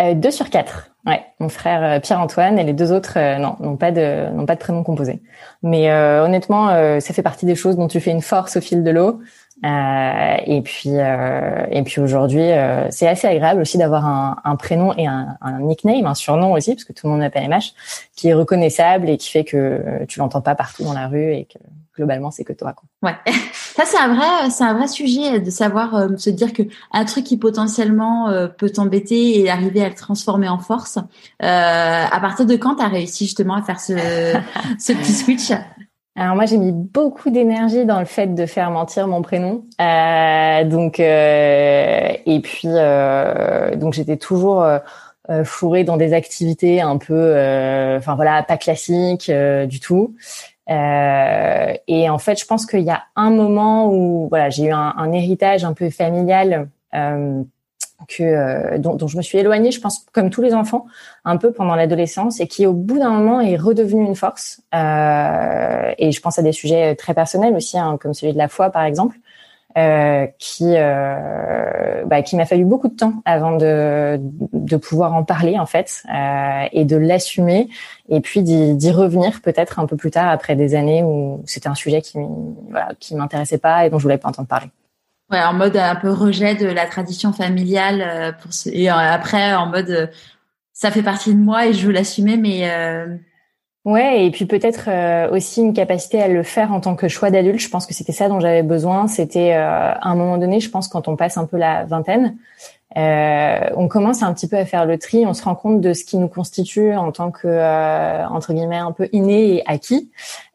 Euh, 0.00 0.14
deux 0.14 0.30
sur 0.30 0.50
quatre. 0.50 0.90
Ouais, 1.06 1.24
mon 1.38 1.48
frère 1.48 1.82
euh, 1.82 2.00
Pierre-Antoine 2.00 2.58
et 2.58 2.64
les 2.64 2.74
deux 2.74 2.92
autres 2.92 3.14
euh, 3.16 3.38
non 3.38 3.56
n'ont 3.60 3.76
pas 3.76 3.92
de 3.92 4.28
n'ont 4.32 4.44
pas 4.44 4.54
de 4.54 4.60
prénom 4.60 4.82
composé. 4.82 5.22
Mais 5.62 5.90
honnêtement, 5.90 6.68
ça 7.00 7.14
fait 7.14 7.22
partie 7.22 7.46
des 7.46 7.54
choses 7.54 7.76
dont 7.76 7.88
tu 7.88 8.00
fais 8.00 8.10
une 8.10 8.22
force 8.22 8.56
au 8.56 8.60
fil 8.60 8.84
de 8.84 8.90
l'eau. 8.90 9.20
et 9.64 10.62
puis 10.62 10.90
et 10.90 11.82
puis 11.82 12.00
aujourd'hui, 12.00 12.50
c'est 12.90 13.08
assez 13.08 13.26
agréable 13.26 13.62
aussi 13.62 13.78
d'avoir 13.78 14.06
un, 14.06 14.36
un, 14.44 14.56
prénom 14.56 14.92
et 14.96 15.06
un, 15.06 15.36
un, 15.40 15.60
nickname, 15.60 16.06
un 16.06 16.14
surnom 16.14 16.52
aussi, 16.52 16.74
parce 16.74 16.84
que 16.84 16.92
tout 16.92 17.06
le 17.06 17.12
monde 17.12 17.20
m'appelle 17.20 17.48
MH, 17.48 17.72
qui 18.14 18.28
est 18.28 18.34
reconnaissable 18.34 19.08
et 19.08 19.16
qui 19.16 19.30
fait 19.30 19.44
que 19.44 20.04
tu 20.08 20.18
l'entends 20.18 20.42
pas 20.42 20.54
partout 20.54 20.84
dans 20.84 20.92
la 20.92 21.08
rue 21.08 21.32
et 21.32 21.46
que 21.46 21.58
globalement 21.96 22.30
c'est 22.30 22.44
que 22.44 22.52
toi. 22.52 22.74
Quoi. 22.74 23.10
Ouais. 23.10 23.16
Ça, 23.76 23.84
c'est 23.84 23.98
un 23.98 24.14
vrai, 24.14 24.48
c'est 24.48 24.64
un 24.64 24.72
vrai 24.72 24.88
sujet 24.88 25.38
de 25.38 25.50
savoir 25.50 25.94
euh, 25.94 26.08
se 26.16 26.30
dire 26.30 26.54
que 26.54 26.62
un 26.92 27.04
truc 27.04 27.24
qui 27.24 27.36
potentiellement 27.36 28.30
euh, 28.30 28.48
peut 28.48 28.70
t'embêter 28.70 29.38
et 29.38 29.50
arriver 29.50 29.84
à 29.84 29.90
le 29.90 29.94
transformer 29.94 30.48
en 30.48 30.58
force. 30.58 30.96
Euh, 30.96 31.02
à 31.42 32.18
partir 32.20 32.46
de 32.46 32.56
quand 32.56 32.76
tu 32.76 32.82
as 32.82 32.88
réussi 32.88 33.26
justement 33.26 33.54
à 33.54 33.62
faire 33.62 33.78
ce, 33.78 33.92
ce 34.78 34.94
petit 34.94 35.12
switch? 35.12 35.52
Alors 36.18 36.36
moi 36.36 36.46
j'ai 36.46 36.56
mis 36.56 36.72
beaucoup 36.72 37.28
d'énergie 37.28 37.84
dans 37.84 37.98
le 37.98 38.06
fait 38.06 38.34
de 38.34 38.46
faire 38.46 38.70
mentir 38.70 39.08
mon 39.08 39.20
prénom, 39.20 39.66
euh, 39.78 40.64
donc 40.64 40.98
et 40.98 42.40
puis 42.42 42.68
donc 43.78 43.92
j'étais 43.92 44.16
toujours 44.16 44.66
fourrée 45.44 45.84
dans 45.84 45.98
des 45.98 46.14
activités 46.14 46.80
un 46.80 46.96
peu, 46.96 47.32
enfin 47.98 48.14
voilà, 48.14 48.42
pas 48.42 48.56
classiques 48.56 49.30
du 49.68 49.80
tout. 49.80 50.14
Euh, 50.68 51.74
et 51.86 52.10
en 52.10 52.18
fait, 52.18 52.40
je 52.40 52.46
pense 52.46 52.66
qu'il 52.66 52.80
y 52.80 52.90
a 52.90 53.04
un 53.14 53.30
moment 53.30 53.92
où 53.92 54.28
voilà, 54.28 54.50
j'ai 54.50 54.64
eu 54.64 54.72
un, 54.72 55.12
héritage 55.12 55.64
un 55.64 55.74
peu 55.74 55.90
familial 55.90 56.68
euh, 56.94 57.42
que 58.08 58.22
euh, 58.22 58.78
dont, 58.78 58.94
dont, 58.94 59.06
je 59.06 59.16
me 59.16 59.22
suis 59.22 59.38
éloignée, 59.38 59.70
je 59.70 59.80
pense, 59.80 60.06
comme 60.12 60.30
tous 60.30 60.42
les 60.42 60.54
enfants, 60.54 60.86
un 61.24 61.36
peu 61.36 61.52
pendant 61.52 61.74
l'adolescence, 61.74 62.40
et 62.40 62.46
qui 62.46 62.66
au 62.66 62.72
bout 62.72 62.98
d'un 62.98 63.10
moment 63.10 63.40
est 63.40 63.56
redevenu 63.56 64.04
une 64.04 64.16
force. 64.16 64.60
Euh, 64.74 65.92
et 65.98 66.12
je 66.12 66.20
pense 66.20 66.38
à 66.38 66.42
des 66.42 66.52
sujets 66.52 66.94
très 66.96 67.14
personnels 67.14 67.54
aussi, 67.54 67.78
hein, 67.78 67.98
comme 68.00 68.14
celui 68.14 68.32
de 68.32 68.38
la 68.38 68.48
foi, 68.48 68.70
par 68.70 68.84
exemple. 68.84 69.16
Euh, 69.76 70.26
qui 70.38 70.72
euh, 70.74 72.02
bah, 72.06 72.22
qui 72.22 72.34
m'a 72.34 72.46
fallu 72.46 72.64
beaucoup 72.64 72.88
de 72.88 72.96
temps 72.96 73.20
avant 73.26 73.58
de 73.58 74.18
de 74.18 74.76
pouvoir 74.78 75.12
en 75.12 75.22
parler 75.22 75.58
en 75.58 75.66
fait 75.66 76.02
euh, 76.10 76.64
et 76.72 76.86
de 76.86 76.96
l'assumer 76.96 77.68
et 78.08 78.22
puis 78.22 78.40
d'y 78.42 78.90
revenir 78.90 79.42
peut-être 79.42 79.78
un 79.78 79.84
peu 79.84 79.98
plus 79.98 80.10
tard 80.10 80.30
après 80.30 80.56
des 80.56 80.74
années 80.74 81.02
où 81.02 81.42
c'était 81.44 81.68
un 81.68 81.74
sujet 81.74 82.00
qui 82.00 82.16
voilà 82.70 82.92
qui 83.00 83.14
m'intéressait 83.16 83.58
pas 83.58 83.84
et 83.84 83.90
dont 83.90 83.98
je 83.98 84.04
voulais 84.04 84.16
pas 84.16 84.30
entendre 84.30 84.48
parler. 84.48 84.70
Ouais, 85.30 85.42
en 85.42 85.52
mode 85.52 85.76
un 85.76 85.96
peu 85.96 86.10
rejet 86.10 86.54
de 86.54 86.68
la 86.68 86.86
tradition 86.86 87.34
familiale 87.34 88.00
euh, 88.00 88.32
pour 88.32 88.54
ce... 88.54 88.70
et 88.70 88.88
après 88.88 89.54
en 89.54 89.66
mode 89.66 90.10
ça 90.72 90.90
fait 90.90 91.02
partie 91.02 91.34
de 91.34 91.38
moi 91.38 91.66
et 91.66 91.74
je 91.74 91.86
veux 91.86 91.92
l'assumer 91.92 92.38
mais 92.38 92.66
Ouais, 93.86 94.26
et 94.26 94.32
puis 94.32 94.46
peut-être 94.46 94.88
euh, 94.88 95.30
aussi 95.30 95.60
une 95.60 95.72
capacité 95.72 96.20
à 96.20 96.26
le 96.26 96.42
faire 96.42 96.72
en 96.72 96.80
tant 96.80 96.96
que 96.96 97.06
choix 97.06 97.30
d'adulte. 97.30 97.60
Je 97.60 97.68
pense 97.68 97.86
que 97.86 97.94
c'était 97.94 98.10
ça 98.10 98.28
dont 98.28 98.40
j'avais 98.40 98.64
besoin. 98.64 99.06
C'était 99.06 99.54
euh, 99.54 99.92
à 99.92 100.08
un 100.08 100.16
moment 100.16 100.38
donné, 100.38 100.58
je 100.58 100.68
pense, 100.68 100.88
quand 100.88 101.06
on 101.06 101.14
passe 101.14 101.36
un 101.36 101.46
peu 101.46 101.56
la 101.56 101.84
vingtaine, 101.84 102.36
euh, 102.96 103.60
on 103.76 103.86
commence 103.86 104.24
un 104.24 104.34
petit 104.34 104.48
peu 104.48 104.56
à 104.56 104.64
faire 104.64 104.86
le 104.86 104.98
tri. 104.98 105.24
On 105.24 105.34
se 105.34 105.44
rend 105.44 105.54
compte 105.54 105.80
de 105.80 105.92
ce 105.92 106.04
qui 106.04 106.18
nous 106.18 106.26
constitue 106.26 106.96
en 106.96 107.12
tant 107.12 107.30
que 107.30 107.46
entre 108.26 108.54
guillemets 108.54 108.76
un 108.76 108.90
peu 108.90 109.08
inné 109.12 109.58
et 109.58 109.62
acquis. 109.66 110.10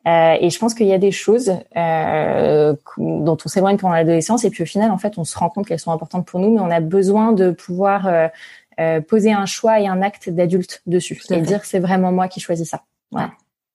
et 0.06 0.50
je 0.50 0.60
pense 0.60 0.74
qu'il 0.74 0.88
y 0.88 0.94
a 0.94 0.98
des 0.98 1.12
choses 1.12 1.54
dont 1.74 3.38
on 3.46 3.48
s'éloigne 3.48 3.78
pendant 3.78 3.94
l'adolescence, 3.94 4.44
et 4.44 4.50
puis 4.50 4.64
au 4.64 4.66
final, 4.66 4.92
en 4.92 4.98
fait, 4.98 5.18
on 5.18 5.24
se 5.24 5.38
rend 5.38 5.50
compte 5.50 5.68
qu'elles 5.68 5.80
sont 5.80 5.92
importantes 5.92 6.26
pour 6.26 6.42
nous, 6.42 6.54
mais 6.54 6.60
on 6.60 6.72
a 6.72 6.82
besoin 6.82 7.32
de 7.32 7.52
pouvoir 7.52 8.10
poser 9.08 9.32
un 9.32 9.46
choix 9.46 9.80
et 9.80 9.88
un 9.88 10.02
acte 10.02 10.30
d'adulte 10.30 10.82
dessus 10.86 11.22
et 11.30 11.40
dire 11.40 11.64
c'est 11.64 11.80
vraiment 11.80 12.12
moi 12.12 12.28
qui 12.28 12.42
choisis 12.42 12.70
ça. 12.70 12.82
Ouais. 13.12 13.28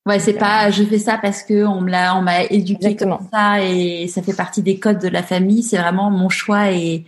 Ouais, 0.07 0.21
c'est 0.21 0.35
pas 0.35 0.71
je 0.71 0.85
fais 0.85 0.99
ça 0.99 1.19
parce 1.21 1.43
que 1.43 1.65
on 1.67 1.81
me 1.81 1.91
l'a 1.91 2.17
on 2.17 2.23
m'a 2.23 2.45
éduqué 2.45 2.95
comme 2.95 3.19
ça 3.33 3.61
et 3.61 4.07
ça 4.07 4.23
fait 4.23 4.37
partie 4.37 4.63
des 4.63 4.79
codes 4.79 5.01
de 5.01 5.09
la 5.09 5.25
famille, 5.25 5.65
c'est 5.65 5.79
vraiment 5.79 6.13
mon 6.13 6.29
choix 6.29 6.71
et 6.71 7.05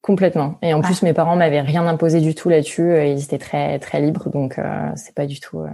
complètement. 0.00 0.58
Et 0.62 0.72
en 0.72 0.80
plus 0.80 1.02
mes 1.02 1.12
parents 1.12 1.36
m'avaient 1.36 1.60
rien 1.60 1.86
imposé 1.86 2.22
du 2.22 2.34
tout 2.34 2.48
là-dessus, 2.48 2.94
ils 3.06 3.22
étaient 3.22 3.38
très 3.38 3.78
très 3.78 4.00
libres 4.00 4.30
donc 4.30 4.58
euh, 4.58 4.90
c'est 4.96 5.14
pas 5.14 5.26
du 5.26 5.38
tout 5.38 5.60
euh, 5.60 5.68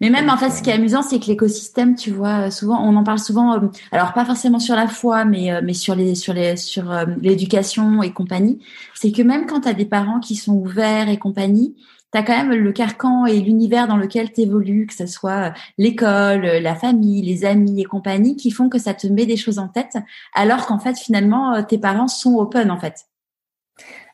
mais 0.00 0.08
même 0.08 0.28
en 0.30 0.36
fait, 0.36 0.50
ce 0.50 0.62
qui 0.62 0.70
est 0.70 0.74
amusant, 0.74 1.02
c'est 1.02 1.18
que 1.18 1.26
l'écosystème, 1.26 1.96
tu 1.96 2.10
vois, 2.10 2.50
souvent, 2.50 2.80
on 2.80 2.94
en 2.96 3.02
parle 3.02 3.18
souvent. 3.18 3.54
Euh, 3.54 3.68
alors 3.92 4.12
pas 4.12 4.24
forcément 4.24 4.58
sur 4.58 4.76
la 4.76 4.86
foi, 4.86 5.24
mais 5.24 5.50
mais 5.62 5.72
sur 5.72 5.94
les 5.94 6.14
sur 6.14 6.32
les 6.32 6.56
sur 6.56 6.84
l'éducation 7.20 8.02
et 8.02 8.12
compagnie. 8.12 8.60
C'est 8.94 9.10
que 9.10 9.22
même 9.22 9.46
quand 9.46 9.62
tu 9.62 9.68
as 9.68 9.72
des 9.72 9.86
parents 9.86 10.20
qui 10.20 10.36
sont 10.36 10.52
ouverts 10.52 11.08
et 11.08 11.16
compagnie, 11.16 11.74
tu 12.12 12.18
as 12.18 12.22
quand 12.22 12.36
même 12.36 12.52
le 12.52 12.72
carcan 12.72 13.26
et 13.26 13.40
l'univers 13.40 13.86
dans 13.88 13.96
lequel 13.96 14.32
tu 14.32 14.42
évolues, 14.42 14.86
que 14.86 14.94
ce 14.94 15.06
soit 15.06 15.52
l'école, 15.78 16.42
la 16.42 16.74
famille, 16.74 17.22
les 17.22 17.44
amis 17.44 17.80
et 17.80 17.84
compagnie, 17.84 18.36
qui 18.36 18.50
font 18.50 18.68
que 18.68 18.78
ça 18.78 18.94
te 18.94 19.06
met 19.06 19.26
des 19.26 19.36
choses 19.36 19.58
en 19.58 19.68
tête, 19.68 19.96
alors 20.34 20.66
qu'en 20.66 20.78
fait, 20.78 20.98
finalement, 20.98 21.62
tes 21.62 21.78
parents 21.78 22.08
sont 22.08 22.36
open, 22.36 22.70
en 22.70 22.78
fait. 22.78 23.06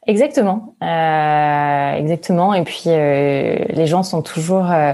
Exactement, 0.09 0.77
euh, 0.85 1.93
exactement. 1.95 2.55
Et 2.55 2.63
puis 2.63 2.85
euh, 2.87 3.57
les 3.71 3.87
gens 3.89 4.05
sont 4.05 4.23
toujours 4.23 4.71
euh, 4.71 4.93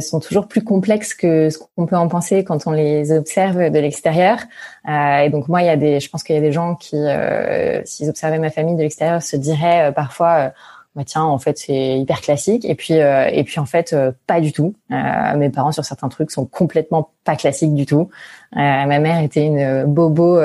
sont 0.00 0.20
toujours 0.20 0.48
plus 0.48 0.62
complexes 0.62 1.14
que 1.14 1.48
ce 1.48 1.56
qu'on 1.58 1.86
peut 1.86 1.96
en 1.96 2.08
penser 2.08 2.44
quand 2.44 2.66
on 2.66 2.72
les 2.72 3.10
observe 3.10 3.70
de 3.70 3.78
l'extérieur. 3.78 4.38
et 4.86 5.30
donc 5.30 5.48
moi, 5.48 5.62
il 5.62 5.66
y 5.66 5.70
a 5.70 5.76
des, 5.76 5.98
je 5.98 6.10
pense 6.10 6.22
qu'il 6.22 6.34
y 6.34 6.38
a 6.38 6.42
des 6.42 6.52
gens 6.52 6.74
qui, 6.74 6.96
s'ils 7.84 8.10
observaient 8.10 8.38
ma 8.38 8.50
famille 8.50 8.76
de 8.76 8.82
l'extérieur, 8.82 9.22
se 9.22 9.36
diraient 9.36 9.92
parfois 9.94 10.52
bah 11.00 11.04
tiens 11.06 11.24
en 11.24 11.38
fait 11.38 11.56
c'est 11.56 11.98
hyper 11.98 12.20
classique. 12.20 12.66
Et 12.66 12.74
puis 12.74 13.00
euh, 13.00 13.26
et 13.32 13.42
puis 13.44 13.58
en 13.58 13.64
fait 13.64 13.94
euh, 13.94 14.12
pas 14.26 14.40
du 14.40 14.52
tout. 14.52 14.74
Euh, 14.90 15.36
mes 15.36 15.48
parents 15.48 15.72
sur 15.72 15.84
certains 15.84 16.10
trucs 16.10 16.30
sont 16.30 16.44
complètement 16.44 17.10
pas 17.24 17.36
classiques 17.36 17.74
du 17.74 17.86
tout. 17.86 18.10
Ma 18.54 18.98
mère 18.98 19.22
était 19.22 19.46
une 19.46 19.84
bobo 19.84 20.40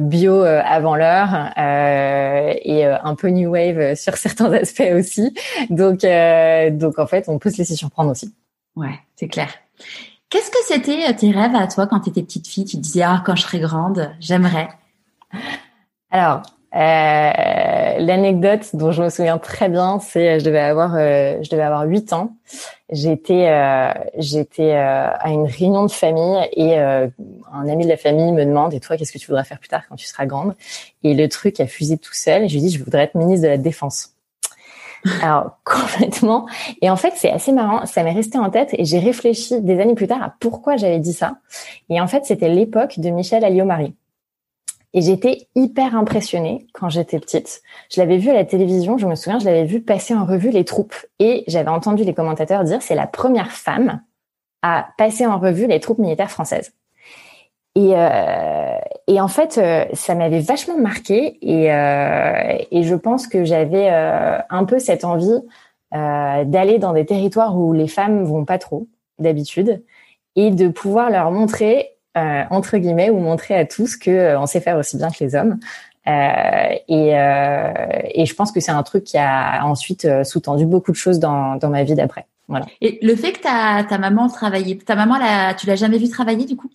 bio 0.00 0.42
avant 0.42 0.94
l'heure 0.94 1.50
et 1.56 2.84
un 2.84 3.14
peu 3.16 3.28
new 3.30 3.50
wave 3.50 3.94
sur 3.96 4.16
certains 4.16 4.52
aspects 4.52 4.92
aussi. 4.94 5.34
Donc 5.70 6.06
donc 6.78 6.98
en 6.98 7.06
fait 7.06 7.24
on 7.28 7.38
peut 7.38 7.50
se 7.50 7.58
laisser 7.58 7.74
surprendre 7.74 8.12
aussi. 8.12 8.32
Ouais 8.76 9.00
c'est 9.16 9.28
clair. 9.28 9.48
Qu'est-ce 10.28 10.50
que 10.50 10.58
c'était 10.66 11.12
tes 11.14 11.32
rêves 11.32 11.56
à 11.56 11.66
toi 11.66 11.88
quand 11.88 12.00
tu 12.00 12.10
étais 12.10 12.22
petite 12.22 12.46
fille? 12.46 12.64
Tu 12.64 12.76
disais 12.76 13.02
ah 13.02 13.22
quand 13.26 13.34
je 13.34 13.42
serai 13.42 13.58
grande 13.58 14.12
j'aimerais. 14.20 14.68
Alors 16.10 16.42
L'anecdote 16.74 18.74
dont 18.74 18.92
je 18.92 19.02
me 19.02 19.08
souviens 19.08 19.38
très 19.38 19.68
bien, 19.68 19.98
c'est 20.00 20.40
je 20.40 20.44
devais 20.44 20.60
avoir 20.60 20.94
euh, 20.96 21.38
je 21.42 21.50
devais 21.50 21.62
avoir 21.62 21.84
huit 21.84 22.12
ans. 22.12 22.36
J'étais 22.90 23.48
euh, 23.48 23.92
j'étais 24.18 24.72
euh, 24.72 25.08
à 25.10 25.30
une 25.30 25.46
réunion 25.46 25.86
de 25.86 25.90
famille 25.90 26.38
et 26.52 26.76
un 26.76 27.68
ami 27.68 27.84
de 27.84 27.88
la 27.88 27.96
famille 27.96 28.32
me 28.32 28.44
demande 28.44 28.74
et 28.74 28.80
toi 28.80 28.96
qu'est-ce 28.96 29.12
que 29.12 29.18
tu 29.18 29.26
voudrais 29.26 29.44
faire 29.44 29.58
plus 29.58 29.68
tard 29.68 29.82
quand 29.88 29.96
tu 29.96 30.06
seras 30.06 30.26
grande? 30.26 30.54
Et 31.02 31.14
le 31.14 31.28
truc 31.28 31.60
a 31.60 31.66
fusé 31.66 31.98
tout 31.98 32.14
seul. 32.14 32.44
Et 32.44 32.48
je 32.48 32.54
lui 32.54 32.62
dis 32.62 32.70
je 32.70 32.82
voudrais 32.82 33.04
être 33.04 33.14
ministre 33.14 33.44
de 33.44 33.50
la 33.50 33.58
défense. 33.58 34.10
Alors 35.22 35.58
complètement. 35.64 36.46
Et 36.82 36.90
en 36.90 36.96
fait, 36.96 37.12
c'est 37.14 37.30
assez 37.30 37.52
marrant. 37.52 37.86
Ça 37.86 38.02
m'est 38.02 38.12
resté 38.12 38.38
en 38.38 38.50
tête 38.50 38.70
et 38.72 38.84
j'ai 38.84 38.98
réfléchi 38.98 39.60
des 39.60 39.80
années 39.80 39.94
plus 39.94 40.08
tard 40.08 40.22
à 40.22 40.34
pourquoi 40.40 40.76
j'avais 40.76 40.98
dit 40.98 41.12
ça. 41.12 41.36
Et 41.88 42.00
en 42.00 42.08
fait, 42.08 42.24
c'était 42.24 42.48
l'époque 42.48 42.98
de 42.98 43.10
Michel 43.10 43.44
Alliot-Marie. 43.44 43.94
Et 44.94 45.02
j'étais 45.02 45.48
hyper 45.56 45.96
impressionnée 45.96 46.68
quand 46.72 46.88
j'étais 46.88 47.18
petite. 47.18 47.62
Je 47.92 48.00
l'avais 48.00 48.16
vu 48.16 48.30
à 48.30 48.34
la 48.34 48.44
télévision, 48.44 48.96
je 48.96 49.06
me 49.06 49.16
souviens, 49.16 49.40
je 49.40 49.44
l'avais 49.44 49.64
vu 49.64 49.80
passer 49.80 50.14
en 50.14 50.24
revue 50.24 50.50
les 50.50 50.64
troupes. 50.64 50.94
Et 51.18 51.42
j'avais 51.48 51.68
entendu 51.68 52.04
les 52.04 52.14
commentateurs 52.14 52.62
dire 52.62 52.80
c'est 52.80 52.94
la 52.94 53.08
première 53.08 53.50
femme 53.50 54.00
à 54.62 54.88
passer 54.96 55.26
en 55.26 55.38
revue 55.38 55.66
les 55.66 55.80
troupes 55.80 55.98
militaires 55.98 56.30
françaises. 56.30 56.72
Et, 57.74 57.90
euh, 57.96 58.78
et 59.08 59.20
en 59.20 59.26
fait, 59.26 59.58
euh, 59.58 59.84
ça 59.94 60.14
m'avait 60.14 60.40
vachement 60.40 60.78
marqué. 60.78 61.38
Et, 61.42 61.72
euh, 61.72 62.56
et 62.70 62.84
je 62.84 62.94
pense 62.94 63.26
que 63.26 63.44
j'avais 63.44 63.90
euh, 63.90 64.38
un 64.48 64.64
peu 64.64 64.78
cette 64.78 65.04
envie 65.04 65.40
euh, 65.92 66.44
d'aller 66.44 66.78
dans 66.78 66.92
des 66.92 67.04
territoires 67.04 67.58
où 67.58 67.72
les 67.72 67.88
femmes 67.88 68.22
vont 68.24 68.44
pas 68.44 68.58
trop 68.58 68.86
d'habitude 69.18 69.82
et 70.36 70.52
de 70.52 70.68
pouvoir 70.68 71.10
leur 71.10 71.32
montrer 71.32 71.93
euh, 72.16 72.42
entre 72.50 72.76
guillemets, 72.78 73.10
ou 73.10 73.18
montrer 73.18 73.54
à 73.54 73.64
tous 73.64 73.96
que 73.96 74.10
euh, 74.10 74.40
on 74.40 74.46
sait 74.46 74.60
faire 74.60 74.76
aussi 74.76 74.96
bien 74.96 75.10
que 75.10 75.22
les 75.22 75.34
hommes. 75.34 75.58
Euh, 76.06 76.74
et, 76.88 77.18
euh, 77.18 77.72
et, 78.12 78.26
je 78.26 78.34
pense 78.34 78.52
que 78.52 78.60
c'est 78.60 78.70
un 78.70 78.82
truc 78.82 79.04
qui 79.04 79.16
a 79.16 79.64
ensuite 79.64 80.04
euh, 80.04 80.22
sous-tendu 80.22 80.66
beaucoup 80.66 80.92
de 80.92 80.96
choses 80.96 81.18
dans, 81.18 81.56
dans 81.56 81.70
ma 81.70 81.82
vie 81.82 81.94
d'après. 81.94 82.26
Voilà. 82.46 82.66
Et 82.82 82.98
le 83.00 83.16
fait 83.16 83.32
que 83.32 83.40
ta, 83.40 83.84
ta 83.88 83.96
maman 83.96 84.28
travaillait, 84.28 84.76
ta 84.76 84.96
maman, 84.96 85.16
la, 85.16 85.54
tu 85.54 85.66
l'as 85.66 85.76
jamais 85.76 85.96
vue 85.96 86.10
travailler 86.10 86.44
du 86.44 86.56
coup? 86.56 86.68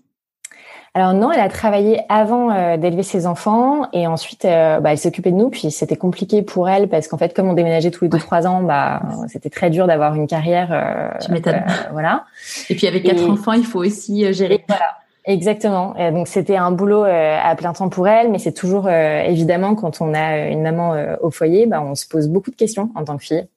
Alors 0.96 1.13
non, 1.13 1.31
elle 1.31 1.39
a 1.39 1.50
travaillé 1.50 2.01
avant 2.10 2.51
euh, 2.51 2.77
d'élever 2.77 3.03
ses 3.03 3.27
enfants 3.27 3.88
et 3.93 4.08
ensuite 4.08 4.46
euh, 4.46 4.79
bah, 4.79 4.91
elle 4.91 4.98
s'occupait 4.98 5.31
de 5.31 5.36
nous. 5.36 5.50
Puis 5.50 5.69
c'était 5.69 5.96
compliqué 5.96 6.41
pour 6.41 6.67
elle 6.67 6.89
parce 6.89 7.08
qu'en 7.08 7.17
fait, 7.17 7.36
comme 7.36 7.48
on 7.48 7.53
déménageait 7.53 7.91
tous 7.91 8.05
les 8.05 8.10
deux 8.10 8.17
trois 8.17 8.48
ans, 8.48 8.63
bah 8.63 9.01
c'était 9.27 9.51
très 9.51 9.69
dur 9.69 9.86
d'avoir 9.86 10.15
une 10.15 10.25
carrière. 10.25 10.69
Euh, 10.72 11.12
tu 11.24 11.31
m'étonnes. 11.31 11.63
voilà. 11.91 12.25
Et 12.69 12.75
puis 12.75 12.88
avec 12.88 13.03
quatre 13.03 13.29
enfants, 13.29 13.53
il 13.53 13.65
faut 13.65 13.79
aussi 13.79 14.34
gérer. 14.34 14.65
voilà. 14.67 14.98
Exactement. 15.29 15.93
donc 16.12 16.27
c'était 16.27 16.55
un 16.55 16.71
boulot 16.71 17.05
euh, 17.05 17.38
à 17.39 17.55
plein 17.55 17.71
temps 17.71 17.89
pour 17.89 18.07
elle, 18.07 18.31
mais 18.31 18.39
c'est 18.39 18.51
toujours 18.51 18.88
euh, 18.88 19.21
évidemment 19.21 19.75
quand 19.75 20.01
on 20.01 20.15
a 20.15 20.48
une 20.48 20.63
maman 20.63 20.95
euh, 20.95 21.17
au 21.21 21.29
foyer, 21.29 21.67
bah, 21.67 21.83
on 21.83 21.93
se 21.93 22.07
pose 22.07 22.27
beaucoup 22.27 22.50
de 22.50 22.55
questions 22.55 22.89
en 22.95 23.03
tant 23.03 23.15
que 23.15 23.24
fille. 23.24 23.48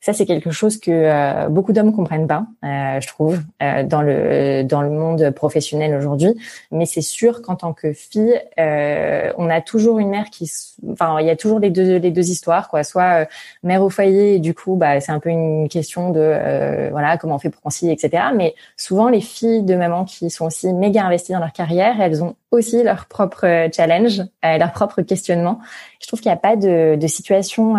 Ça, 0.00 0.12
c'est 0.12 0.26
quelque 0.26 0.50
chose 0.50 0.78
que 0.78 0.90
euh, 0.90 1.48
beaucoup 1.48 1.72
d'hommes 1.72 1.94
comprennent 1.94 2.26
pas, 2.26 2.46
euh, 2.64 3.00
je 3.00 3.08
trouve, 3.08 3.38
euh, 3.62 3.82
dans 3.82 4.02
le 4.02 4.62
dans 4.64 4.82
le 4.82 4.90
monde 4.90 5.30
professionnel 5.30 5.94
aujourd'hui. 5.94 6.34
Mais 6.70 6.86
c'est 6.86 7.02
sûr 7.02 7.42
qu'en 7.42 7.56
tant 7.56 7.72
que 7.72 7.92
fille, 7.92 8.40
on 8.56 9.50
a 9.50 9.60
toujours 9.60 9.98
une 9.98 10.10
mère 10.10 10.30
qui, 10.30 10.50
enfin, 10.90 11.18
il 11.20 11.26
y 11.26 11.30
a 11.30 11.36
toujours 11.36 11.58
les 11.58 11.70
deux 11.70 11.98
les 11.98 12.10
deux 12.10 12.30
histoires, 12.30 12.68
quoi. 12.68 12.82
Soit 12.82 13.26
mère 13.62 13.82
au 13.82 13.90
foyer, 13.90 14.36
et 14.36 14.38
du 14.38 14.54
coup, 14.54 14.76
bah, 14.76 15.00
c'est 15.00 15.12
un 15.12 15.20
peu 15.20 15.30
une 15.30 15.68
question 15.68 16.10
de 16.10 16.88
voilà 16.90 17.18
comment 17.18 17.34
on 17.34 17.38
fait 17.38 17.50
pour 17.50 17.62
concilier, 17.62 17.92
etc. 17.92 18.24
Mais 18.34 18.54
souvent, 18.76 19.08
les 19.08 19.20
filles 19.20 19.62
de 19.62 19.74
maman 19.74 20.04
qui 20.04 20.30
sont 20.30 20.46
aussi 20.46 20.72
méga 20.72 21.04
investies 21.04 21.32
dans 21.32 21.40
leur 21.40 21.52
carrière, 21.52 22.00
elles 22.00 22.22
ont 22.22 22.36
aussi 22.50 22.82
leur 22.82 23.06
propre 23.06 23.68
challenge, 23.74 24.22
leur 24.42 24.72
propre 24.72 25.02
questionnement. 25.02 25.60
Je 26.00 26.06
trouve 26.06 26.20
qu'il 26.20 26.30
n'y 26.30 26.34
a 26.34 26.40
pas 26.40 26.56
de, 26.56 26.96
de 26.96 27.06
situation 27.06 27.76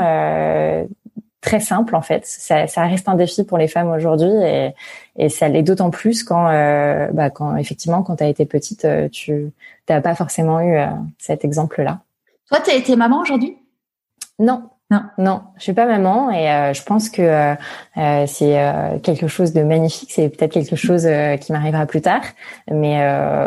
très 1.41 1.60
simple 1.60 1.95
en 1.95 2.01
fait. 2.01 2.25
Ça, 2.25 2.67
ça, 2.67 2.86
reste 2.86 3.10
un 3.10 3.15
défi 3.15 3.43
pour 3.43 3.57
les 3.57 3.67
femmes 3.67 3.89
aujourd'hui 3.89 4.29
et, 4.29 4.74
et 5.17 5.29
ça 5.29 5.50
l'est 5.50 5.63
d'autant 5.63 5.89
plus 5.89 6.24
quand, 6.24 6.48
euh, 6.48 7.07
bah, 7.12 7.29
quand 7.31 7.57
effectivement 7.57 8.03
quand 8.03 8.17
tu 8.17 8.24
as 8.24 8.27
été 8.27 8.45
petite, 8.45 8.86
euh, 8.86 9.10
tu 9.10 9.51
n'as 9.89 10.01
pas 10.01 10.15
forcément 10.15 10.62
eu 10.62 10.77
euh, 10.77 10.86
cet 11.17 11.43
exemple-là. 11.43 12.00
Toi, 12.48 12.60
tu 12.63 12.71
été 12.71 12.95
maman 12.95 13.19
aujourd'hui? 13.19 13.57
Non. 14.39 14.63
Non, 14.91 15.03
non, 15.17 15.41
je 15.55 15.63
suis 15.63 15.74
pas 15.74 15.86
maman 15.86 16.31
et 16.31 16.51
euh, 16.51 16.74
je 16.74 16.83
pense 16.83 17.10
que 17.10 17.21
euh, 17.21 18.25
c'est 18.27 19.00
quelque 19.03 19.27
chose 19.27 19.53
de 19.53 19.63
magnifique. 19.63 20.12
C'est 20.12 20.27
peut-être 20.27 20.51
quelque 20.51 20.75
chose 20.75 21.07
qui 21.39 21.53
m'arrivera 21.53 21.86
plus 21.86 22.01
tard, 22.01 22.24
mais 22.69 23.00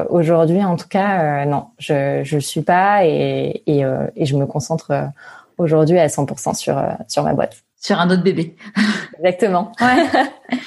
aujourd'hui, 0.08 0.64
en 0.64 0.76
tout 0.76 0.88
cas, 0.88 1.44
non, 1.44 1.66
je 1.76 2.22
je 2.24 2.38
suis 2.38 2.62
pas 2.62 3.04
et 3.04 3.62
et, 3.66 3.84
et 4.16 4.24
je 4.24 4.36
me 4.38 4.46
concentre 4.46 5.10
aujourd'hui 5.58 5.98
à 5.98 6.06
100% 6.06 6.54
sur 6.54 6.82
sur 7.08 7.24
ma 7.24 7.34
boîte 7.34 7.63
sur 7.84 8.00
un 8.00 8.08
autre 8.08 8.22
bébé. 8.22 8.56
Exactement. 9.18 9.72
Ouais. 9.80 10.06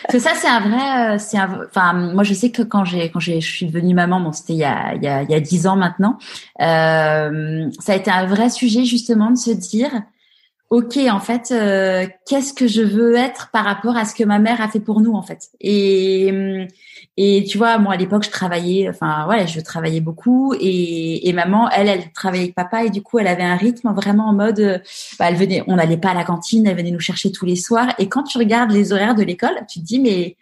que 0.09 0.19
ça 0.19 0.31
c'est 0.35 0.47
un 0.47 0.59
vrai 0.59 1.15
euh, 1.15 1.17
c'est 1.17 1.37
un 1.37 1.61
enfin 1.67 1.93
moi 1.93 2.23
je 2.23 2.33
sais 2.33 2.51
que 2.51 2.61
quand 2.61 2.83
j'ai 2.83 3.09
quand 3.09 3.19
j'ai 3.19 3.41
je 3.41 3.51
suis 3.51 3.65
devenue 3.65 3.93
maman 3.93 4.19
bon 4.19 4.31
c'était 4.31 4.53
il 4.53 4.59
y 4.59 4.63
a 4.63 4.93
il 4.95 5.03
y 5.03 5.07
a 5.07 5.23
il 5.23 5.29
y 5.29 5.33
a 5.33 5.39
dix 5.39 5.65
ans 5.65 5.75
maintenant 5.75 6.17
euh, 6.61 7.69
ça 7.79 7.93
a 7.93 7.95
été 7.95 8.11
un 8.11 8.25
vrai 8.25 8.49
sujet 8.49 8.85
justement 8.85 9.31
de 9.31 9.37
se 9.37 9.51
dire 9.51 9.91
ok 10.69 10.97
en 11.09 11.19
fait 11.19 11.51
euh, 11.51 12.05
qu'est-ce 12.27 12.53
que 12.53 12.67
je 12.67 12.81
veux 12.81 13.15
être 13.15 13.49
par 13.51 13.65
rapport 13.65 13.97
à 13.97 14.05
ce 14.05 14.13
que 14.13 14.23
ma 14.23 14.39
mère 14.39 14.61
a 14.61 14.67
fait 14.67 14.79
pour 14.81 15.01
nous 15.01 15.13
en 15.13 15.23
fait 15.23 15.49
et 15.61 16.67
et 17.17 17.43
tu 17.45 17.57
vois, 17.57 17.79
moi 17.79 17.93
à 17.93 17.97
l'époque, 17.97 18.23
je 18.23 18.29
travaillais, 18.29 18.87
enfin 18.87 19.27
ouais, 19.27 19.47
je 19.47 19.59
travaillais 19.59 20.01
beaucoup 20.01 20.53
et, 20.59 21.27
et 21.27 21.33
maman, 21.33 21.67
elle, 21.71 21.87
elle 21.87 22.11
travaillait 22.11 22.43
avec 22.43 22.55
papa 22.55 22.85
et 22.85 22.91
du 22.91 23.01
coup, 23.01 23.17
elle 23.17 23.27
avait 23.27 23.43
un 23.43 23.55
rythme 23.55 23.91
vraiment 23.93 24.27
en 24.27 24.33
mode, 24.33 24.83
bah, 25.17 25.25
elle 25.27 25.35
venait, 25.35 25.63
on 25.65 25.77
n'allait 25.77 25.97
pas 25.97 26.11
à 26.11 26.13
la 26.13 26.23
cantine, 26.23 26.67
elle 26.67 26.77
venait 26.77 26.91
nous 26.91 26.99
chercher 26.99 27.31
tous 27.31 27.45
les 27.45 27.55
soirs. 27.55 27.93
Et 27.97 28.07
quand 28.07 28.23
tu 28.23 28.37
regardes 28.37 28.71
les 28.71 28.93
horaires 28.93 29.15
de 29.15 29.23
l'école, 29.23 29.55
tu 29.67 29.79
te 29.79 29.85
dis 29.85 29.99
mais, 29.99 30.37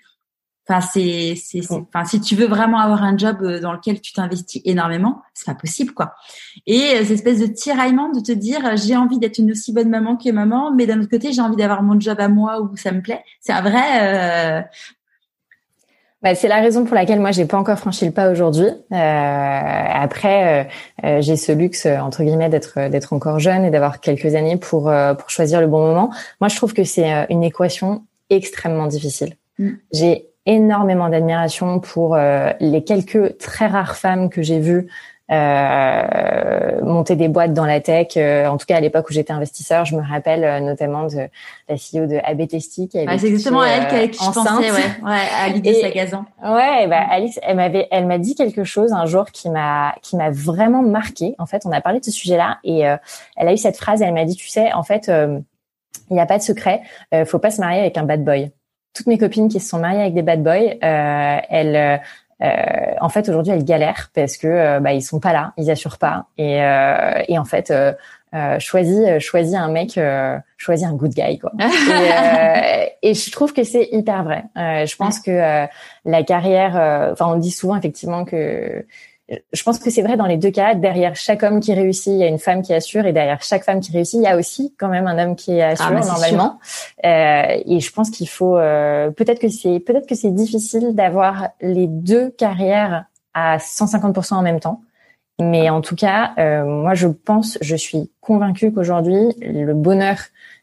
enfin 0.68 0.82
c'est, 0.82 1.36
c'est, 1.36 1.62
enfin 1.72 2.04
si 2.04 2.20
tu 2.20 2.36
veux 2.36 2.48
vraiment 2.48 2.80
avoir 2.80 3.04
un 3.04 3.18
job 3.18 3.38
euh, 3.42 3.62
dans 3.62 3.72
lequel 3.72 4.02
tu 4.02 4.12
t'investis 4.12 4.62
énormément, 4.66 5.22
c'est 5.34 5.46
pas 5.46 5.56
possible 5.56 5.94
quoi. 5.94 6.16
Et 6.66 6.96
euh, 6.96 7.04
cette 7.04 7.12
espèce 7.12 7.40
de 7.40 7.48
tiraillement 7.48 8.10
de 8.10 8.20
te 8.20 8.32
dire 8.32 8.76
j'ai 8.76 8.98
envie 8.98 9.20
d'être 9.20 9.38
une 9.38 9.52
aussi 9.52 9.72
bonne 9.72 9.90
maman 9.90 10.18
que 10.18 10.30
maman, 10.30 10.74
mais 10.74 10.88
d'un 10.88 11.00
autre 11.00 11.10
côté 11.10 11.32
j'ai 11.32 11.42
envie 11.42 11.56
d'avoir 11.56 11.84
mon 11.84 11.98
job 12.00 12.20
à 12.20 12.28
moi 12.28 12.62
où 12.62 12.76
ça 12.76 12.92
me 12.92 13.02
plaît. 13.02 13.24
C'est 13.40 13.54
un 13.54 13.62
vrai, 13.62 14.60
euh, 14.60 14.62
bah, 16.22 16.34
c'est 16.34 16.48
la 16.48 16.60
raison 16.60 16.86
pour 16.86 16.96
laquelle 16.96 17.20
moi 17.20 17.32
j'ai 17.32 17.46
pas 17.46 17.58
encore 17.58 17.78
franchi 17.78 18.06
le 18.06 18.12
pas 18.12 18.32
aujourd'hui. 18.32 18.66
Euh, 18.66 18.96
après, 18.96 20.64
euh, 20.64 20.64
euh, 21.04 21.22
j'ai 21.22 21.36
ce 21.36 21.52
luxe 21.52 21.86
entre 21.86 22.24
guillemets 22.24 22.50
d'être 22.50 22.90
d'être 22.90 23.14
encore 23.14 23.40
jeune 23.40 23.64
et 23.64 23.70
d'avoir 23.70 24.00
quelques 24.00 24.34
années 24.34 24.58
pour 24.58 24.92
pour 25.20 25.30
choisir 25.30 25.62
le 25.62 25.68
bon 25.68 25.86
moment. 25.86 26.10
Moi, 26.42 26.48
je 26.48 26.56
trouve 26.56 26.74
que 26.74 26.84
c'est 26.84 27.28
une 27.30 27.44
équation 27.44 28.04
extrêmement 28.30 28.88
difficile. 28.88 29.36
Mm. 29.60 29.70
J'ai 29.94 30.26
énormément 30.48 31.10
d'admiration 31.10 31.80
pour 31.80 32.18
les 32.18 32.84
quelques 32.84 33.38
très 33.38 33.68
rares 33.68 33.96
femmes 33.96 34.30
que 34.30 34.42
j'ai 34.42 34.60
vues 34.60 34.88
euh, 35.32 36.82
monter 36.82 37.16
des 37.16 37.28
boîtes 37.28 37.54
dans 37.54 37.66
la 37.66 37.82
tech. 37.82 38.10
Euh, 38.18 38.48
en 38.48 38.58
tout 38.58 38.66
cas, 38.66 38.78
à 38.78 38.80
l'époque 38.80 39.10
où 39.10 39.14
j'étais 39.14 39.34
investisseur, 39.34 39.86
je 39.86 39.96
me 39.96 40.02
rappelle 40.02 40.44
euh, 40.44 40.60
notamment 40.60 41.08
de 41.08 41.28
la 41.70 41.76
CEO 41.76 42.06
de 42.06 42.20
AB 42.24 42.48
Testy 42.48 42.88
qui 42.88 43.00
avait 43.00 43.18
c'est 43.18 43.28
exactement 43.28 43.62
à 43.62 43.70
elle 43.70 44.12
qui, 44.12 44.24
je 44.24 44.32
pensais, 44.32 44.72
ouais, 44.72 44.78
ouais, 45.04 45.22
à 45.42 45.50
l'idée 45.50 45.82
Sagazan. 45.82 46.26
Ouais, 46.44 46.88
bah 46.88 47.02
Alice, 47.10 47.40
elle 47.44 47.58
m'avait, 47.58 47.88
elle 47.92 48.06
m'a 48.06 48.18
dit 48.18 48.36
quelque 48.36 48.64
chose 48.64 48.94
un 48.94 49.06
jour 49.06 49.26
qui 49.32 49.50
m'a, 49.50 49.96
qui 50.02 50.16
m'a 50.16 50.30
vraiment 50.30 50.82
marqué. 50.82 51.36
En 51.40 51.46
fait, 51.46 51.66
on 51.66 51.72
a 51.72 51.82
parlé 51.82 52.00
de 52.00 52.06
ce 52.06 52.12
sujet-là 52.12 52.60
et 52.64 52.82
elle 52.82 53.48
a 53.48 53.54
eu 53.54 53.58
cette 53.58 53.78
phrase. 53.78 54.02
Elle 54.02 54.14
m'a 54.14 54.26
dit, 54.26 54.36
tu 54.36 54.48
sais, 54.48 54.74
en 54.74 54.84
fait 54.84 55.10
il 56.10 56.14
n'y 56.14 56.20
a 56.20 56.26
pas 56.26 56.38
de 56.38 56.44
secret. 56.44 56.82
Euh, 57.14 57.26
faut 57.26 57.40
pas 57.40 57.52
se 57.52 57.62
marier 57.62 57.80
avec 57.80 57.98
un 57.98 58.04
bad 58.04 58.24
boy. 58.24 58.52
Toutes 58.94 59.08
mes 59.08 59.18
copines 59.18 59.50
qui 59.50 59.60
se 59.60 59.70
sont 59.70 59.80
mariées 59.80 60.02
avec 60.02 60.14
des 60.14 60.22
bad 60.22 60.42
boys, 60.42 60.76
euh, 60.84 61.38
elles, 61.50 61.76
euh, 61.76 61.98
en 62.42 63.10
fait, 63.10 63.30
aujourd'hui, 63.30 63.54
elles 63.54 63.64
galèrent 63.64 64.10
parce 64.14 64.38
que 64.38 64.48
euh, 64.48 64.80
bah, 64.80 64.94
ils 64.94 65.02
sont 65.02 65.20
pas 65.20 65.34
là, 65.34 65.54
ils 65.58 65.70
assurent 65.72 65.98
pas, 65.98 66.26
et, 66.38 66.62
euh, 66.62 67.22
et 67.28 67.38
en 67.38 67.46
fait, 67.46 67.72
euh, 67.72 67.94
choisis, 68.60 69.20
choisis 69.20 69.56
un 69.56 69.70
mec, 69.70 70.00
choisis 70.58 70.86
un 70.86 70.94
good 70.94 71.14
guy, 71.14 71.40
quoi. 71.40 71.52
et, 73.02 73.10
et, 73.10 73.14
je 73.14 73.32
trouve 73.32 73.54
que 73.54 73.64
c'est 73.64 73.88
hyper 73.92 74.24
vrai. 74.24 74.44
je 74.56 74.96
pense 74.98 75.20
que 75.20 75.68
la 76.06 76.24
carrière, 76.24 77.12
enfin, 77.14 77.28
on 77.28 77.38
dit 77.38 77.52
souvent 77.52 77.78
effectivement 77.78 78.26
que 78.26 78.86
je 79.30 79.64
pense 79.64 79.80
que 79.80 79.90
c'est 79.90 80.04
vrai 80.04 80.18
dans 80.18 80.28
les 80.28 80.38
deux 80.38 80.52
cas. 80.52 80.76
Derrière 80.76 81.16
chaque 81.16 81.42
homme 81.42 81.60
qui 81.60 81.74
réussit, 81.74 82.14
il 82.14 82.18
y 82.20 82.24
a 82.24 82.28
une 82.28 82.40
femme 82.40 82.62
qui 82.62 82.74
assure, 82.74 83.06
et 83.06 83.14
derrière 83.14 83.42
chaque 83.42 83.64
femme 83.64 83.80
qui 83.80 83.92
réussit, 83.92 84.20
il 84.20 84.24
y 84.24 84.28
a 84.28 84.38
aussi 84.38 84.76
quand 84.78 84.90
même 84.90 85.08
un 85.08 85.18
homme 85.18 85.36
qui 85.36 85.62
assure 85.62 85.88
ah 85.90 85.94
bah, 85.94 86.06
normalement. 86.06 86.60
Euh, 87.06 87.62
et 87.66 87.80
je 87.80 87.92
pense 87.92 88.12
qu'il 88.12 88.30
faut 88.30 88.58
euh, 88.58 89.10
peut-être 89.10 89.40
que 89.40 89.50
c'est 89.50 89.80
peut-être 89.80 90.08
que 90.08 90.16
c'est 90.16 90.32
difficile 90.32 90.94
d'avoir 90.94 91.50
les 91.62 91.88
deux 91.88 92.30
carrières 92.30 93.06
à 93.34 93.58
150% 93.58 94.36
en 94.36 94.42
même 94.44 94.60
temps. 94.60 94.82
Mais 95.40 95.70
en 95.70 95.82
tout 95.82 95.96
cas, 95.96 96.34
euh, 96.38 96.64
moi 96.64 96.94
je 96.94 97.08
pense, 97.08 97.58
je 97.62 97.76
suis 97.76 98.12
convaincue 98.22 98.72
qu'aujourd'hui 98.72 99.34
le 99.42 99.74
bonheur 99.74 100.18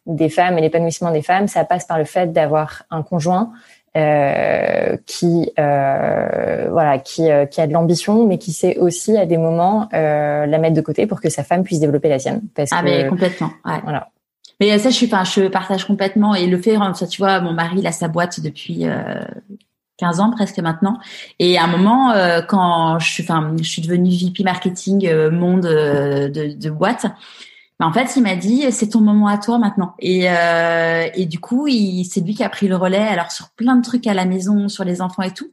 des 0.07 0.29
femmes 0.29 0.57
et 0.57 0.61
l'épanouissement 0.61 1.11
des 1.11 1.23
femmes, 1.23 1.47
ça 1.47 1.65
passe 1.65 1.85
par 1.85 1.99
le 1.99 2.05
fait 2.05 2.33
d'avoir 2.33 2.85
un 2.91 3.03
conjoint 3.03 3.53
euh, 3.97 4.97
qui 5.05 5.51
euh, 5.59 6.69
voilà 6.71 6.99
qui 6.99 7.31
euh, 7.31 7.45
qui 7.45 7.61
a 7.61 7.67
de 7.67 7.75
l'ambition 7.75 8.27
mais 8.27 8.39
qui 8.39 8.53
sait 8.53 8.79
aussi 8.79 9.19
à 9.19 9.27
des 9.27 9.37
moments 9.37 9.89
euh, 9.93 10.47
la 10.47 10.59
mettre 10.59 10.75
de 10.75 10.81
côté 10.81 11.07
pour 11.07 11.21
que 11.21 11.29
sa 11.29 11.45
femme 11.45 11.63
puisse 11.63 11.81
développer 11.81 12.09
la 12.09 12.19
sienne. 12.19 12.41
Parce 12.55 12.71
ah 12.73 12.83
mais 12.83 13.07
complètement 13.07 13.51
ouais. 13.67 13.81
voilà. 13.83 14.09
Mais 14.61 14.79
ça 14.79 14.89
je 14.89 14.95
suis 14.95 15.07
enfin 15.07 15.25
je 15.25 15.47
partage 15.49 15.85
complètement 15.85 16.35
et 16.35 16.47
le 16.47 16.57
fait 16.57 16.77
ça 16.95 17.07
tu 17.07 17.21
vois 17.21 17.41
mon 17.41 17.53
mari 17.53 17.81
il 17.81 17.87
a 17.87 17.93
sa 17.93 18.09
boîte 18.09 18.41
depuis 18.41 18.87
15 19.99 20.21
ans 20.21 20.31
presque 20.31 20.59
maintenant. 20.61 20.99
Et 21.39 21.59
à 21.59 21.65
un 21.65 21.67
moment 21.67 22.15
quand 22.49 22.99
je 22.99 23.11
suis 23.11 23.23
enfin 23.25 23.55
je 23.59 23.69
suis 23.69 23.83
devenue 23.83 24.11
VP 24.11 24.43
marketing 24.43 25.29
monde 25.31 25.63
de, 25.63 26.55
de 26.55 26.71
boîte 26.71 27.07
bah, 27.83 27.89
en 27.89 27.93
fait, 27.93 28.15
il 28.15 28.23
m'a 28.23 28.37
dit 28.37 28.71
c'est 28.71 28.91
ton 28.91 29.01
moment 29.01 29.27
à 29.27 29.39
toi 29.39 29.59
maintenant. 29.59 29.95
Et, 29.99 30.31
euh, 30.31 31.09
et 31.17 31.27
du 31.27 31.41
coup, 31.41 31.67
c'est 31.67 32.21
lui 32.21 32.33
qui 32.33 32.45
a 32.45 32.49
pris 32.49 32.69
le 32.69 32.77
relais. 32.77 32.97
Alors 32.97 33.33
sur 33.33 33.51
plein 33.51 33.75
de 33.75 33.83
trucs 33.83 34.07
à 34.07 34.15
la 34.15 34.25
maison, 34.25 34.69
sur 34.69 34.85
les 34.85 35.03
enfants 35.03 35.25
et 35.25 35.33
tout. 35.33 35.51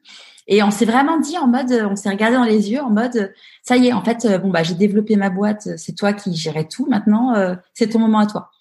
Et 0.48 0.62
on 0.62 0.70
s'est 0.70 0.86
vraiment 0.86 1.20
dit 1.20 1.40
en 1.40 1.48
mode, 1.48 1.72
on 1.90 1.96
s'est 1.96 2.10
regardé 2.10 2.38
dans 2.38 2.44
les 2.44 2.70
yeux 2.70 2.82
en 2.82 2.92
mode, 2.92 3.34
ça 3.64 3.78
y 3.78 3.88
est, 3.88 3.94
en 3.94 4.04
fait, 4.04 4.28
bon 4.44 4.52
bah 4.52 4.62
j'ai 4.62 4.76
développé 4.76 5.16
ma 5.16 5.32
boîte, 5.32 5.70
c'est 5.78 5.96
toi 5.96 6.14
qui 6.14 6.36
gérais 6.36 6.66
tout. 6.66 6.86
Maintenant, 6.88 7.34
euh, 7.34 7.56
c'est 7.74 7.88
ton 7.88 8.00
moment 8.00 8.20
à 8.20 8.28
toi. 8.28 8.52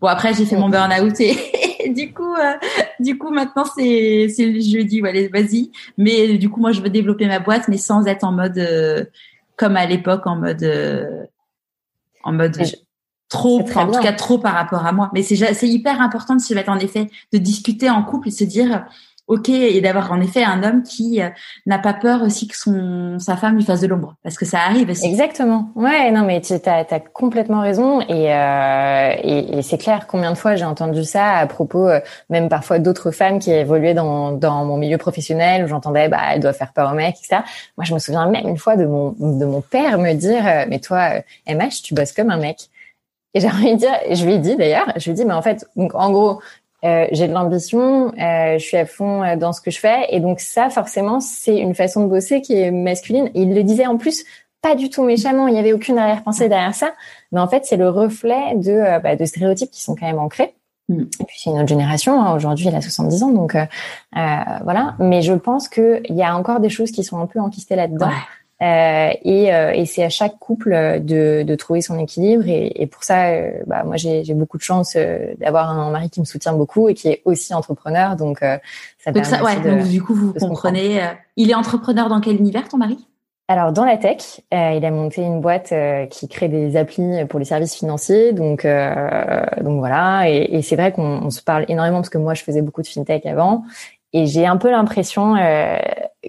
Bon 0.00 0.06
après, 0.06 0.32
j'ai 0.32 0.46
fait 0.46 0.56
mon 0.56 0.70
burn-out 0.70 1.20
et, 1.20 1.90
du 1.90 2.14
coup, 2.14 2.34
euh, 2.34 2.54
du 2.98 3.18
coup 3.18 3.30
maintenant 3.30 3.64
c'est 3.76 4.28
c'est 4.34 4.46
le 4.46 4.60
jeudi, 4.60 5.02
allez 5.06 5.28
vas-y. 5.28 5.70
Mais 5.98 6.38
du 6.38 6.48
coup, 6.48 6.60
moi 6.60 6.72
je 6.72 6.80
veux 6.80 6.88
développer 6.88 7.26
ma 7.26 7.40
boîte, 7.40 7.68
mais 7.68 7.76
sans 7.76 8.06
être 8.06 8.24
en 8.24 8.32
mode 8.32 8.56
euh, 8.56 9.04
comme 9.56 9.76
à 9.76 9.84
l'époque, 9.84 10.26
en 10.26 10.36
mode 10.36 10.64
en 12.24 12.32
mode 12.32 12.56
trop, 13.28 13.60
en 13.60 13.86
tout 13.86 14.00
cas 14.00 14.12
trop 14.12 14.38
par 14.38 14.54
rapport 14.54 14.86
à 14.86 14.92
moi. 14.92 15.10
Mais 15.14 15.22
c'est 15.22 15.68
hyper 15.68 16.00
important 16.00 16.36
de 16.36 16.40
se 16.40 16.54
mettre 16.54 16.70
en 16.70 16.78
effet, 16.78 17.10
de 17.32 17.38
discuter 17.38 17.90
en 17.90 18.02
couple 18.02 18.28
et 18.28 18.32
se 18.32 18.44
dire 18.44 18.84
ok 19.28 19.50
et 19.50 19.80
d'avoir 19.80 20.10
en 20.10 20.20
effet 20.20 20.42
un 20.42 20.62
homme 20.62 20.82
qui 20.82 21.22
euh, 21.22 21.28
n'a 21.66 21.78
pas 21.78 21.92
peur 21.92 22.22
aussi 22.22 22.48
que 22.48 22.56
son 22.56 23.18
sa 23.18 23.36
femme 23.36 23.56
lui 23.56 23.64
fasse 23.64 23.82
de 23.82 23.86
l'ombre 23.86 24.16
parce 24.22 24.36
que 24.36 24.46
ça 24.46 24.58
arrive 24.60 24.88
aussi. 24.88 25.06
Exactement. 25.06 25.70
Ouais, 25.76 26.10
non 26.10 26.24
mais 26.24 26.40
tu 26.40 26.54
as, 26.54 26.86
as, 26.90 27.00
complètement 27.00 27.60
raison 27.60 28.00
et, 28.00 28.34
euh, 28.34 29.12
et, 29.22 29.58
et 29.58 29.62
c'est 29.62 29.78
clair 29.78 30.06
combien 30.06 30.32
de 30.32 30.38
fois 30.38 30.56
j'ai 30.56 30.64
entendu 30.64 31.04
ça 31.04 31.34
à 31.34 31.46
propos 31.46 31.86
euh, 31.88 32.00
même 32.30 32.48
parfois 32.48 32.78
d'autres 32.78 33.10
femmes 33.10 33.38
qui 33.38 33.52
évoluaient 33.52 33.94
dans 33.94 34.32
dans 34.32 34.64
mon 34.64 34.78
milieu 34.78 34.96
professionnel 34.96 35.64
où 35.64 35.68
j'entendais 35.68 36.08
bah 36.08 36.20
elle 36.32 36.40
doit 36.40 36.54
faire 36.54 36.72
peur 36.72 36.90
au 36.90 36.94
mec 36.94 37.16
etc. 37.18 37.42
Moi 37.76 37.84
je 37.84 37.92
me 37.92 37.98
souviens 37.98 38.26
même 38.26 38.48
une 38.48 38.58
fois 38.58 38.76
de 38.76 38.86
mon 38.86 39.14
de 39.18 39.44
mon 39.44 39.60
père 39.60 39.98
me 39.98 40.14
dire 40.14 40.46
euh, 40.46 40.64
mais 40.68 40.80
toi 40.80 41.10
MH 41.46 41.82
tu 41.84 41.94
bosses 41.94 42.12
comme 42.12 42.30
un 42.30 42.38
mec. 42.38 42.70
Et 43.34 43.40
j'ai 43.40 43.48
envie 43.48 43.72
de 43.72 43.78
dire, 43.78 43.94
je 44.10 44.24
lui 44.24 44.34
ai 44.34 44.38
dit 44.38 44.56
d'ailleurs, 44.56 44.92
je 44.96 45.04
lui 45.04 45.10
ai 45.10 45.14
dit, 45.14 45.24
mais 45.24 45.34
en 45.34 45.42
fait, 45.42 45.66
donc 45.76 45.94
en 45.94 46.10
gros, 46.10 46.40
euh, 46.84 47.06
j'ai 47.12 47.28
de 47.28 47.32
l'ambition, 47.32 48.08
euh, 48.08 48.58
je 48.58 48.64
suis 48.64 48.76
à 48.76 48.86
fond 48.86 49.22
euh, 49.22 49.36
dans 49.36 49.52
ce 49.52 49.60
que 49.60 49.70
je 49.70 49.78
fais, 49.78 50.06
et 50.10 50.20
donc 50.20 50.40
ça, 50.40 50.70
forcément, 50.70 51.20
c'est 51.20 51.58
une 51.58 51.74
façon 51.74 52.04
de 52.04 52.08
bosser 52.08 52.40
qui 52.40 52.54
est 52.54 52.70
masculine. 52.70 53.30
il 53.34 53.54
le 53.54 53.62
disait 53.64 53.86
en 53.86 53.96
plus 53.96 54.24
pas 54.62 54.74
du 54.74 54.90
tout 54.90 55.04
méchamment, 55.04 55.46
il 55.46 55.54
n'y 55.54 55.60
avait 55.60 55.72
aucune 55.72 55.98
arrière-pensée 55.98 56.48
derrière 56.48 56.74
ça, 56.74 56.92
mais 57.32 57.40
en 57.40 57.48
fait, 57.48 57.64
c'est 57.64 57.76
le 57.76 57.88
reflet 57.88 58.56
de, 58.56 58.72
euh, 58.72 58.98
bah, 58.98 59.16
de 59.16 59.24
stéréotypes 59.24 59.70
qui 59.70 59.82
sont 59.82 59.94
quand 59.94 60.06
même 60.06 60.18
ancrés. 60.18 60.54
Mm. 60.88 61.02
Et 61.20 61.24
puis 61.24 61.36
c'est 61.38 61.50
une 61.50 61.58
autre 61.58 61.68
génération. 61.68 62.20
Hein. 62.20 62.34
Aujourd'hui, 62.34 62.68
elle 62.68 62.74
a 62.74 62.80
70 62.80 63.22
ans, 63.22 63.30
donc 63.30 63.54
euh, 63.54 63.64
voilà. 64.12 64.96
Mais 64.98 65.22
je 65.22 65.34
pense 65.34 65.68
qu'il 65.68 66.02
y 66.10 66.22
a 66.22 66.36
encore 66.36 66.60
des 66.60 66.70
choses 66.70 66.90
qui 66.90 67.04
sont 67.04 67.18
un 67.18 67.26
peu 67.26 67.40
enquistées 67.40 67.76
là-dedans. 67.76 68.10
Euh, 68.60 69.10
et, 69.22 69.54
euh, 69.54 69.70
et 69.70 69.86
c'est 69.86 70.02
à 70.02 70.08
chaque 70.08 70.38
couple 70.38 70.70
de, 71.00 71.44
de, 71.44 71.54
trouver 71.54 71.80
son 71.80 71.98
équilibre. 71.98 72.44
Et, 72.48 72.72
et 72.82 72.86
pour 72.86 73.04
ça, 73.04 73.28
euh, 73.28 73.52
bah, 73.66 73.84
moi, 73.84 73.96
j'ai 73.96 74.34
beaucoup 74.34 74.58
de 74.58 74.62
chance 74.62 74.96
d'avoir 75.38 75.70
un 75.70 75.90
mari 75.90 76.10
qui 76.10 76.20
me 76.20 76.24
soutient 76.24 76.52
beaucoup 76.52 76.88
et 76.88 76.94
qui 76.94 77.08
est 77.08 77.22
aussi 77.24 77.54
entrepreneur. 77.54 78.16
Donc, 78.16 78.40
ça 78.40 79.12
donc 79.12 79.24
ça, 79.24 79.42
ouais, 79.44 79.60
donc 79.60 79.88
du 79.88 80.02
coup, 80.02 80.14
vous 80.14 80.32
comprenez. 80.34 81.00
il 81.36 81.50
est 81.50 81.54
entrepreneur 81.54 82.08
dans 82.08 82.20
quel 82.20 82.36
univers, 82.36 82.68
ton 82.68 82.78
mari? 82.78 82.98
Alors 83.50 83.72
dans 83.72 83.86
la 83.86 83.96
tech, 83.96 84.42
euh, 84.52 84.72
il 84.76 84.84
a 84.84 84.90
monté 84.90 85.22
une 85.22 85.40
boîte 85.40 85.72
euh, 85.72 86.04
qui 86.04 86.28
crée 86.28 86.48
des 86.48 86.76
applis 86.76 87.24
pour 87.30 87.38
les 87.38 87.46
services 87.46 87.74
financiers. 87.74 88.34
Donc 88.34 88.66
euh, 88.66 89.42
donc 89.62 89.78
voilà. 89.78 90.28
Et, 90.28 90.56
et 90.56 90.60
c'est 90.60 90.76
vrai 90.76 90.92
qu'on 90.92 91.30
se 91.30 91.42
parle 91.42 91.64
énormément 91.68 91.96
parce 91.96 92.10
que 92.10 92.18
moi 92.18 92.34
je 92.34 92.44
faisais 92.44 92.60
beaucoup 92.60 92.82
de 92.82 92.86
fintech 92.86 93.24
avant 93.24 93.64
et 94.12 94.26
j'ai 94.26 94.46
un 94.46 94.56
peu 94.56 94.70
l'impression 94.70 95.36
euh, 95.36 95.76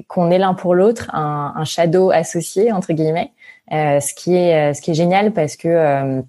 qu'on 0.08 0.32
est 0.32 0.38
l'un 0.38 0.54
pour 0.54 0.76
l'autre 0.76 1.10
un, 1.14 1.54
un, 1.56 1.64
shadow 1.64 2.12
associé 2.12 2.72
entre 2.72 2.94
guillemets, 2.94 3.32
euh, 3.72 4.00
ce 4.00 4.14
qui 4.14 4.36
est 4.36 4.72
euh, 4.72 4.74
ce 4.74 4.82
qui 4.82 4.92
est 4.92 4.96
génial 4.96 5.32
parce 5.32 5.56
que 5.56 5.68
euh, 5.68 6.22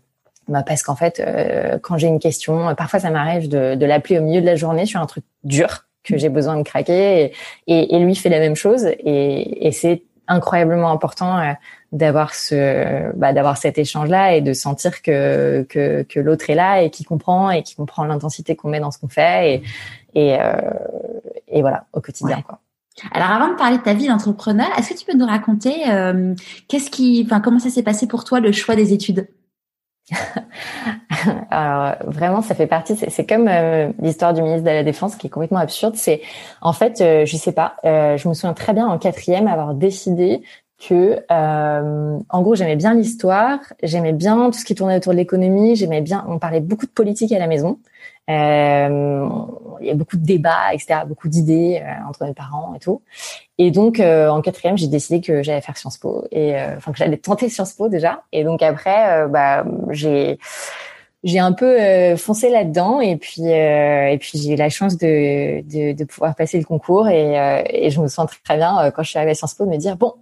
bah 0.49 0.63
parce 0.65 0.83
qu'en 0.83 0.97
fait 0.97 1.21
euh, 1.21 1.79
quand 1.83 1.99
j'ai 1.99 2.09
une 2.09 2.21
question, 2.21 2.75
parfois 2.75 3.01
ça 3.01 3.11
m'arrive 3.11 3.49
de, 3.49 3.75
de 3.75 3.87
l'appeler 3.87 4.19
au 4.19 4.23
milieu 4.23 4.41
de 4.41 4.47
la 4.47 4.57
journée 4.57 4.87
sur 4.87 5.01
un 5.01 5.07
truc 5.07 5.25
dur 5.45 5.87
que 6.03 6.17
j'ai 6.17 6.29
besoin 6.29 6.57
de 6.57 6.63
craquer 6.63 7.33
et, 7.67 7.95
et, 7.95 7.99
lui 7.99 8.15
fait 8.15 8.31
la 8.31 8.39
même 8.39 8.57
chose. 8.57 8.87
Et, 8.87 9.67
et 9.67 9.71
c'est 9.71 10.03
incroyablement 10.29 10.91
important 10.91 11.55
d'avoir 11.93 12.35
ce 12.35 13.13
bah, 13.17 13.33
d'avoir 13.33 13.59
cet 13.59 13.77
échange 13.77 14.09
là 14.09 14.35
et 14.35 14.41
de 14.41 14.53
sentir 14.55 15.03
que 15.03 15.67
que, 15.69 16.03
que 16.03 16.21
l'autre 16.21 16.49
est 16.49 16.55
là 16.55 16.83
et 16.83 16.91
qui 16.91 17.05
comprend 17.05 17.51
et 17.51 17.63
qui 17.63 17.75
comprend 17.75 18.05
l'intensité 18.05 18.57
qu'on 18.57 18.69
met 18.69 18.81
dans 18.81 18.93
ce 18.93 18.99
qu'on 18.99 19.09
fait 19.09 19.55
et 19.55 19.63
et, 20.15 20.37
euh, 20.41 20.57
et 21.51 21.61
voilà 21.61 21.87
au 21.93 22.01
quotidien 22.01 22.43
quoi. 22.43 22.61
Alors 23.13 23.31
avant 23.31 23.49
de 23.49 23.57
parler 23.57 23.79
de 23.79 23.83
ta 23.83 23.95
vie 23.95 24.09
d'entrepreneur, 24.09 24.67
est-ce 24.77 24.91
que 24.93 24.99
tu 24.99 25.07
peux 25.07 25.17
nous 25.17 25.27
raconter 25.27 25.91
euh, 25.91 26.35
qu'est-ce 26.69 26.91
qui, 26.91 27.23
enfin 27.25 27.41
comment 27.41 27.59
ça 27.59 27.71
s'est 27.71 27.83
passé 27.83 28.07
pour 28.07 28.25
toi 28.25 28.41
le 28.41 28.53
choix 28.53 28.77
des 28.77 28.93
études? 28.93 29.29
Alors 31.51 31.95
vraiment, 32.05 32.43
ça 32.43 32.55
fait 32.55 32.67
partie. 32.67 32.97
C'est 32.97 33.27
comme 33.27 33.49
euh, 33.49 33.91
l'histoire 34.01 34.35
du 34.35 34.43
ministre 34.43 34.65
de 34.65 34.71
la 34.71 34.83
Défense 34.83 35.17
qui 35.17 35.27
est 35.29 35.31
complètement 35.31 35.59
absurde. 35.59 35.95
C'est 35.97 36.21
en 36.61 36.73
fait, 36.73 37.01
euh, 37.01 37.25
je 37.27 37.37
sais 37.37 37.53
pas. 37.53 37.77
Euh, 37.85 38.17
je 38.17 38.29
me 38.29 38.35
souviens 38.35 38.55
très 38.55 38.73
bien 38.73 38.87
en 38.87 38.99
quatrième 38.99 39.47
avoir 39.47 39.75
décidé 39.75 40.43
que, 40.81 41.23
euh, 41.31 42.19
en 42.29 42.43
gros, 42.43 42.55
j'aimais 42.55 42.77
bien 42.77 42.95
l'histoire, 42.95 43.59
j'aimais 43.83 44.15
bien 44.15 44.51
tout 44.51 44.59
ce 44.59 44.65
qui 44.65 44.75
tournait 44.75 44.97
autour 44.97 45.13
de 45.13 45.19
l'économie, 45.19 45.77
j'aimais 45.77 46.01
bien. 46.01 46.25
On 46.27 46.39
parlait 46.39 46.61
beaucoup 46.61 46.87
de 46.87 46.91
politique 46.91 47.33
à 47.33 47.39
la 47.39 47.47
maison. 47.47 47.79
Euh, 48.31 49.27
il 49.81 49.87
y 49.87 49.91
a 49.91 49.95
beaucoup 49.95 50.17
de 50.17 50.25
débats, 50.25 50.73
etc., 50.73 51.01
beaucoup 51.07 51.29
d'idées 51.29 51.83
euh, 51.83 52.09
entre 52.09 52.25
mes 52.25 52.35
parents 52.35 52.75
et 52.75 52.79
tout. 52.79 53.03
Et 53.59 53.71
donc, 53.71 53.99
euh, 53.99 54.29
en 54.29 54.41
quatrième, 54.43 54.77
j'ai 54.77 54.89
décidé 54.89 55.21
que 55.21 55.43
j'allais 55.43 55.61
faire 55.61 55.77
Sciences 55.77 55.99
Po 55.99 56.25
et 56.31 56.55
enfin 56.77 56.93
que 56.93 56.99
j'allais 56.99 57.17
tenter 57.17 57.49
Sciences 57.49 57.73
Po 57.73 57.89
déjà. 57.89 58.23
Et 58.33 58.45
donc 58.45 58.63
après, 58.63 59.27
bah 59.29 59.65
j'ai 59.91 60.39
j'ai 61.23 61.39
un 61.39 61.53
peu 61.53 62.17
foncé 62.17 62.49
là-dedans 62.51 63.01
et 63.01 63.17
puis 63.17 63.47
et 63.47 64.17
puis 64.21 64.39
j'ai 64.39 64.55
eu 64.55 64.57
la 64.57 64.71
chance 64.71 64.97
de, 64.97 65.61
de, 65.63 65.93
de 65.93 66.05
pouvoir 66.05 66.35
passer 66.35 66.59
le 66.59 66.65
concours 66.65 67.09
et, 67.09 67.65
et 67.69 67.91
je 67.91 68.01
me 68.01 68.09
sens 68.09 68.31
très 68.45 68.57
bien 68.57 68.91
quand 68.95 69.03
je 69.03 69.11
suis 69.11 69.19
arrivée 69.19 69.33
à 69.33 69.35
Sciences 69.35 69.55
Po 69.55 69.67
de 69.67 69.71
me 69.71 69.77
dire 69.77 69.97
bon 69.97 70.15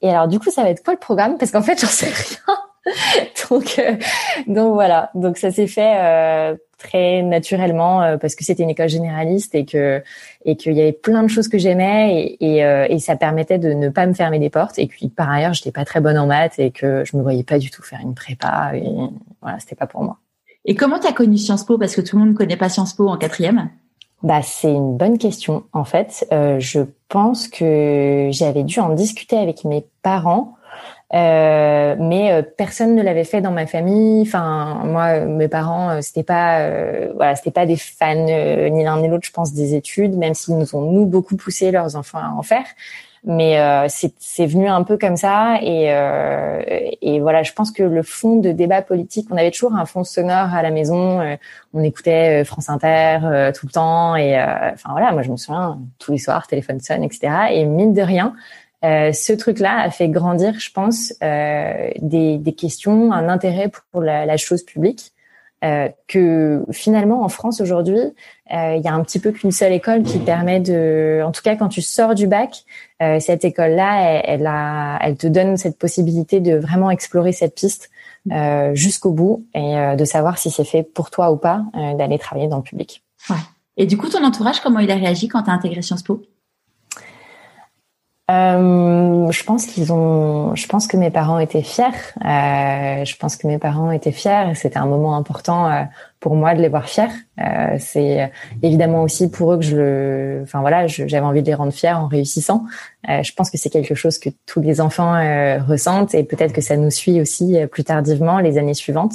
et 0.00 0.08
alors 0.08 0.28
du 0.28 0.38
coup 0.38 0.50
ça 0.50 0.62
va 0.62 0.70
être 0.70 0.82
quoi 0.82 0.94
le 0.94 0.98
programme? 0.98 1.36
Parce 1.36 1.50
qu'en 1.50 1.62
fait 1.62 1.78
j'en 1.80 1.86
sais 1.86 2.06
rien 2.06 2.56
donc, 3.50 3.78
euh, 3.78 3.96
donc 4.46 4.74
voilà. 4.74 5.10
Donc 5.14 5.38
ça 5.38 5.50
s'est 5.50 5.66
fait 5.66 5.94
euh, 5.98 6.56
très 6.78 7.22
naturellement 7.22 8.02
euh, 8.02 8.16
parce 8.16 8.34
que 8.34 8.44
c'était 8.44 8.62
une 8.62 8.70
école 8.70 8.88
généraliste 8.88 9.54
et 9.54 9.64
que 9.64 10.02
et 10.44 10.56
qu'il 10.56 10.74
y 10.74 10.80
avait 10.80 10.92
plein 10.92 11.22
de 11.22 11.28
choses 11.28 11.48
que 11.48 11.58
j'aimais 11.58 12.36
et, 12.40 12.58
et, 12.58 12.86
et, 12.88 12.98
ça 12.98 13.16
permettait 13.16 13.58
de 13.58 13.72
ne 13.72 13.88
pas 13.88 14.06
me 14.06 14.14
fermer 14.14 14.38
des 14.38 14.50
portes. 14.50 14.78
Et 14.78 14.86
puis 14.86 15.08
par 15.08 15.30
ailleurs, 15.30 15.54
j'étais 15.54 15.72
pas 15.72 15.84
très 15.84 16.00
bonne 16.00 16.18
en 16.18 16.26
maths 16.26 16.58
et 16.58 16.70
que 16.70 17.04
je 17.04 17.16
me 17.16 17.22
voyais 17.22 17.44
pas 17.44 17.58
du 17.58 17.70
tout 17.70 17.82
faire 17.82 18.00
une 18.02 18.14
prépa. 18.14 18.72
Et 18.74 18.84
voilà, 19.42 19.58
c'était 19.58 19.76
pas 19.76 19.86
pour 19.86 20.02
moi. 20.02 20.18
Et 20.64 20.74
comment 20.74 20.98
tu 20.98 21.06
as 21.06 21.12
connu 21.12 21.36
Sciences 21.38 21.64
Po? 21.64 21.78
Parce 21.78 21.94
que 21.94 22.00
tout 22.00 22.16
le 22.16 22.20
monde 22.24 22.32
ne 22.32 22.36
connaît 22.36 22.56
pas 22.56 22.68
Sciences 22.68 22.94
Po 22.94 23.08
en 23.08 23.16
quatrième. 23.16 23.70
Bah, 24.22 24.40
c'est 24.42 24.72
une 24.72 24.96
bonne 24.96 25.18
question. 25.18 25.64
En 25.72 25.84
fait, 25.84 26.26
je 26.30 26.80
pense 27.08 27.48
que 27.48 28.28
j'avais 28.32 28.62
dû 28.62 28.80
en 28.80 28.90
discuter 28.90 29.36
avec 29.36 29.64
mes 29.64 29.86
parents 30.02 30.55
Euh, 31.14 31.94
mais 31.98 32.42
personne 32.56 32.96
ne 32.96 33.02
l'avait 33.02 33.24
fait 33.24 33.40
dans 33.40 33.52
ma 33.52 33.66
famille. 33.66 34.22
Enfin, 34.22 34.82
moi, 34.84 35.20
mes 35.20 35.48
parents, 35.48 36.02
c'était 36.02 36.24
pas, 36.24 36.68
voilà, 37.14 37.36
c'était 37.36 37.50
pas 37.52 37.66
des 37.66 37.76
fans 37.76 38.14
ni 38.14 38.84
l'un 38.84 39.00
ni 39.00 39.08
l'autre, 39.08 39.26
je 39.26 39.32
pense, 39.32 39.52
des 39.52 39.74
études, 39.74 40.16
même 40.16 40.34
s'ils 40.34 40.58
nous 40.58 40.74
ont 40.74 40.90
nous 40.90 41.06
beaucoup 41.06 41.36
poussé 41.36 41.70
leurs 41.70 41.96
enfants 41.96 42.18
à 42.18 42.30
en 42.36 42.42
faire. 42.42 42.64
Mais 43.28 43.58
euh, 43.58 43.88
c'est 43.88 44.46
venu 44.46 44.68
un 44.68 44.84
peu 44.84 44.96
comme 44.96 45.16
ça 45.16 45.58
et, 45.60 45.92
euh, 45.92 46.62
et 47.02 47.18
voilà, 47.18 47.42
je 47.42 47.52
pense 47.52 47.72
que 47.72 47.82
le 47.82 48.04
fond 48.04 48.36
de 48.36 48.52
débat 48.52 48.82
politique, 48.82 49.26
on 49.32 49.36
avait 49.36 49.50
toujours 49.50 49.74
un 49.74 49.84
fond 49.84 50.04
sonore 50.04 50.54
à 50.54 50.62
la 50.62 50.70
maison. 50.70 51.20
Euh, 51.20 51.34
on 51.74 51.82
écoutait 51.82 52.42
euh, 52.42 52.44
France 52.44 52.68
Inter 52.68 53.18
euh, 53.24 53.50
tout 53.50 53.66
le 53.66 53.72
temps 53.72 54.14
et 54.14 54.40
enfin 54.40 54.90
voilà, 54.92 55.10
moi 55.10 55.22
je 55.22 55.32
me 55.32 55.36
souviens 55.36 55.76
tous 55.98 56.12
les 56.12 56.18
soirs, 56.18 56.46
téléphone 56.46 56.78
sonne, 56.78 57.02
etc. 57.02 57.32
Et 57.50 57.64
mine 57.64 57.94
de 57.94 58.02
rien, 58.02 58.32
ce 58.82 59.32
truc-là 59.32 59.80
a 59.80 59.90
fait 59.90 60.08
grandir, 60.08 60.58
je 60.58 60.70
pense, 60.70 61.12
des, 61.20 62.38
des, 62.38 62.52
questions, 62.52 63.12
un 63.12 63.28
intérêt 63.28 63.70
pour 63.92 64.00
la, 64.02 64.26
la 64.26 64.36
chose 64.36 64.62
publique. 64.62 65.12
Euh, 65.64 65.88
que 66.06 66.64
finalement 66.70 67.22
en 67.22 67.30
France 67.30 67.62
aujourd'hui, 67.62 67.96
euh, 67.96 68.76
il 68.76 68.82
y 68.82 68.88
a 68.88 68.92
un 68.92 69.02
petit 69.02 69.18
peu 69.18 69.32
qu'une 69.32 69.52
seule 69.52 69.72
école 69.72 70.02
qui 70.02 70.18
permet 70.18 70.60
de, 70.60 71.22
en 71.24 71.32
tout 71.32 71.40
cas 71.40 71.56
quand 71.56 71.68
tu 71.68 71.80
sors 71.80 72.14
du 72.14 72.26
bac, 72.26 72.64
euh, 73.02 73.18
cette 73.20 73.42
école-là, 73.42 74.20
elle, 74.22 74.48
elle 75.00 75.16
te 75.16 75.26
donne 75.26 75.56
cette 75.56 75.78
possibilité 75.78 76.40
de 76.40 76.56
vraiment 76.56 76.90
explorer 76.90 77.32
cette 77.32 77.54
piste 77.54 77.90
jusqu'au 78.74 79.12
bout 79.12 79.46
et 79.54 79.96
de 79.96 80.04
savoir 80.04 80.36
si 80.36 80.50
c'est 80.50 80.64
fait 80.64 80.82
pour 80.82 81.10
toi 81.10 81.30
ou 81.30 81.36
pas 81.36 81.62
d'aller 81.96 82.18
travailler 82.18 82.48
dans 82.48 82.56
le 82.56 82.62
public. 82.62 83.04
Ouais. 83.30 83.36
Et 83.76 83.86
du 83.86 83.96
coup, 83.96 84.08
ton 84.08 84.24
entourage, 84.24 84.60
comment 84.60 84.80
il 84.80 84.90
a 84.90 84.96
réagi 84.96 85.28
quand 85.28 85.44
tu 85.44 85.50
as 85.50 85.52
intégré 85.52 85.80
Sciences 85.80 86.02
Po? 86.02 86.20
Euh, 88.28 89.30
je 89.30 89.44
pense 89.44 89.66
qu'ils 89.66 89.92
ont. 89.92 90.54
Je 90.56 90.66
pense 90.66 90.88
que 90.88 90.96
mes 90.96 91.10
parents 91.10 91.38
étaient 91.38 91.62
fiers. 91.62 91.84
Euh, 92.24 93.04
je 93.04 93.16
pense 93.16 93.36
que 93.36 93.46
mes 93.46 93.58
parents 93.58 93.92
étaient 93.92 94.10
fiers. 94.10 94.52
C'était 94.54 94.78
un 94.78 94.86
moment 94.86 95.16
important 95.16 95.70
euh, 95.70 95.82
pour 96.18 96.34
moi 96.34 96.56
de 96.56 96.60
les 96.60 96.68
voir 96.68 96.88
fiers. 96.88 97.04
C'est 97.78 98.32
évidemment 98.62 99.02
aussi 99.02 99.30
pour 99.30 99.52
eux 99.52 99.58
que 99.58 99.64
je 99.64 99.76
le. 99.76 100.40
Enfin 100.42 100.60
voilà, 100.60 100.88
j'avais 100.88 101.20
envie 101.20 101.42
de 101.42 101.46
les 101.46 101.54
rendre 101.54 101.72
fiers 101.72 101.92
en 101.92 102.08
réussissant. 102.08 102.64
Je 103.06 103.32
pense 103.32 103.50
que 103.50 103.58
c'est 103.58 103.70
quelque 103.70 103.94
chose 103.94 104.18
que 104.18 104.30
tous 104.46 104.60
les 104.60 104.80
enfants 104.80 105.12
ressentent 105.68 106.14
et 106.14 106.24
peut-être 106.24 106.52
que 106.52 106.62
ça 106.62 106.76
nous 106.76 106.90
suit 106.90 107.20
aussi 107.20 107.58
plus 107.70 107.84
tardivement 107.84 108.40
les 108.40 108.58
années 108.58 108.74
suivantes. 108.74 109.12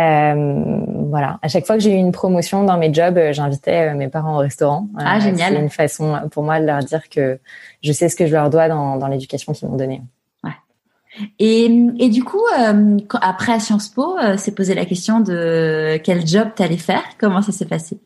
Euh, 0.00 0.80
voilà. 1.08 1.38
À 1.42 1.48
chaque 1.48 1.66
fois 1.66 1.76
que 1.76 1.82
j'ai 1.82 1.92
eu 1.92 1.98
une 1.98 2.10
promotion 2.10 2.64
dans 2.64 2.76
mes 2.76 2.92
jobs, 2.92 3.16
euh, 3.16 3.32
j'invitais 3.32 3.90
euh, 3.90 3.94
mes 3.94 4.08
parents 4.08 4.34
au 4.34 4.38
restaurant. 4.38 4.88
Ah, 4.98 5.20
génial. 5.20 5.54
C'est 5.54 5.60
une 5.60 5.70
façon 5.70 6.18
pour 6.32 6.42
moi 6.42 6.58
de 6.60 6.66
leur 6.66 6.80
dire 6.80 7.08
que 7.08 7.38
je 7.82 7.92
sais 7.92 8.08
ce 8.08 8.16
que 8.16 8.26
je 8.26 8.32
leur 8.32 8.50
dois 8.50 8.68
dans, 8.68 8.96
dans 8.96 9.06
l'éducation 9.06 9.52
qu'ils 9.52 9.68
m'ont 9.68 9.76
donnée. 9.76 10.02
Ouais. 10.42 10.50
Et, 11.38 11.66
et 11.98 12.08
du 12.08 12.24
coup, 12.24 12.42
après 13.20 13.52
à 13.52 13.60
Sciences 13.60 13.88
Po, 13.88 14.16
c'est 14.36 14.54
posé 14.56 14.74
la 14.74 14.84
question 14.84 15.20
de 15.20 15.96
quel 16.02 16.26
job 16.26 16.48
tu 16.56 16.62
allais 16.64 16.76
faire? 16.76 17.04
Comment 17.18 17.40
ça 17.40 17.52
s'est 17.52 17.66
passé? 17.66 17.98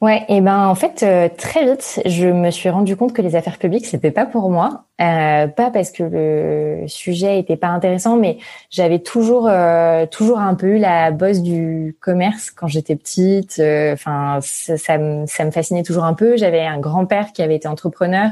Ouais, 0.00 0.24
et 0.28 0.40
ben 0.40 0.66
en 0.66 0.74
fait 0.74 1.02
euh, 1.02 1.28
très 1.34 1.64
vite, 1.64 2.02
je 2.04 2.26
me 2.26 2.50
suis 2.50 2.68
rendu 2.68 2.96
compte 2.96 3.12
que 3.12 3.22
les 3.22 3.36
affaires 3.36 3.58
publiques 3.58 3.86
c'était 3.86 4.10
pas 4.10 4.26
pour 4.26 4.50
moi, 4.50 4.84
euh, 5.00 5.46
pas 5.46 5.70
parce 5.70 5.90
que 5.90 6.02
le 6.02 6.88
sujet 6.88 7.38
était 7.38 7.56
pas 7.56 7.68
intéressant, 7.68 8.16
mais 8.16 8.38
j'avais 8.70 8.98
toujours 8.98 9.48
euh, 9.48 10.04
toujours 10.06 10.40
un 10.40 10.54
peu 10.54 10.66
eu 10.66 10.78
la 10.78 11.10
bosse 11.10 11.40
du 11.42 11.96
commerce 12.00 12.50
quand 12.50 12.66
j'étais 12.66 12.96
petite. 12.96 13.56
Euh, 13.60 13.94
enfin, 13.94 14.40
ça, 14.42 14.76
ça, 14.76 14.98
me, 14.98 15.26
ça 15.26 15.44
me 15.44 15.50
fascinait 15.50 15.84
toujours 15.84 16.04
un 16.04 16.14
peu. 16.14 16.36
J'avais 16.36 16.66
un 16.66 16.78
grand 16.80 17.06
père 17.06 17.32
qui 17.32 17.42
avait 17.42 17.56
été 17.56 17.68
entrepreneur. 17.68 18.30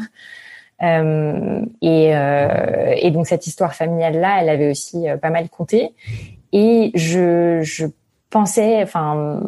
et, 0.81 2.11
et 2.11 3.11
donc 3.13 3.27
cette 3.29 3.47
histoire 3.47 3.75
familiale 3.75 4.19
là, 4.21 4.39
elle 4.41 4.49
avait 4.49 4.71
aussi 4.71 5.07
pas 5.23 5.31
mal 5.31 5.49
compté. 5.49 5.95
Et 6.53 6.91
je, 6.95 7.61
je 7.63 7.87
pensais, 8.33 8.83
enfin, 8.83 9.41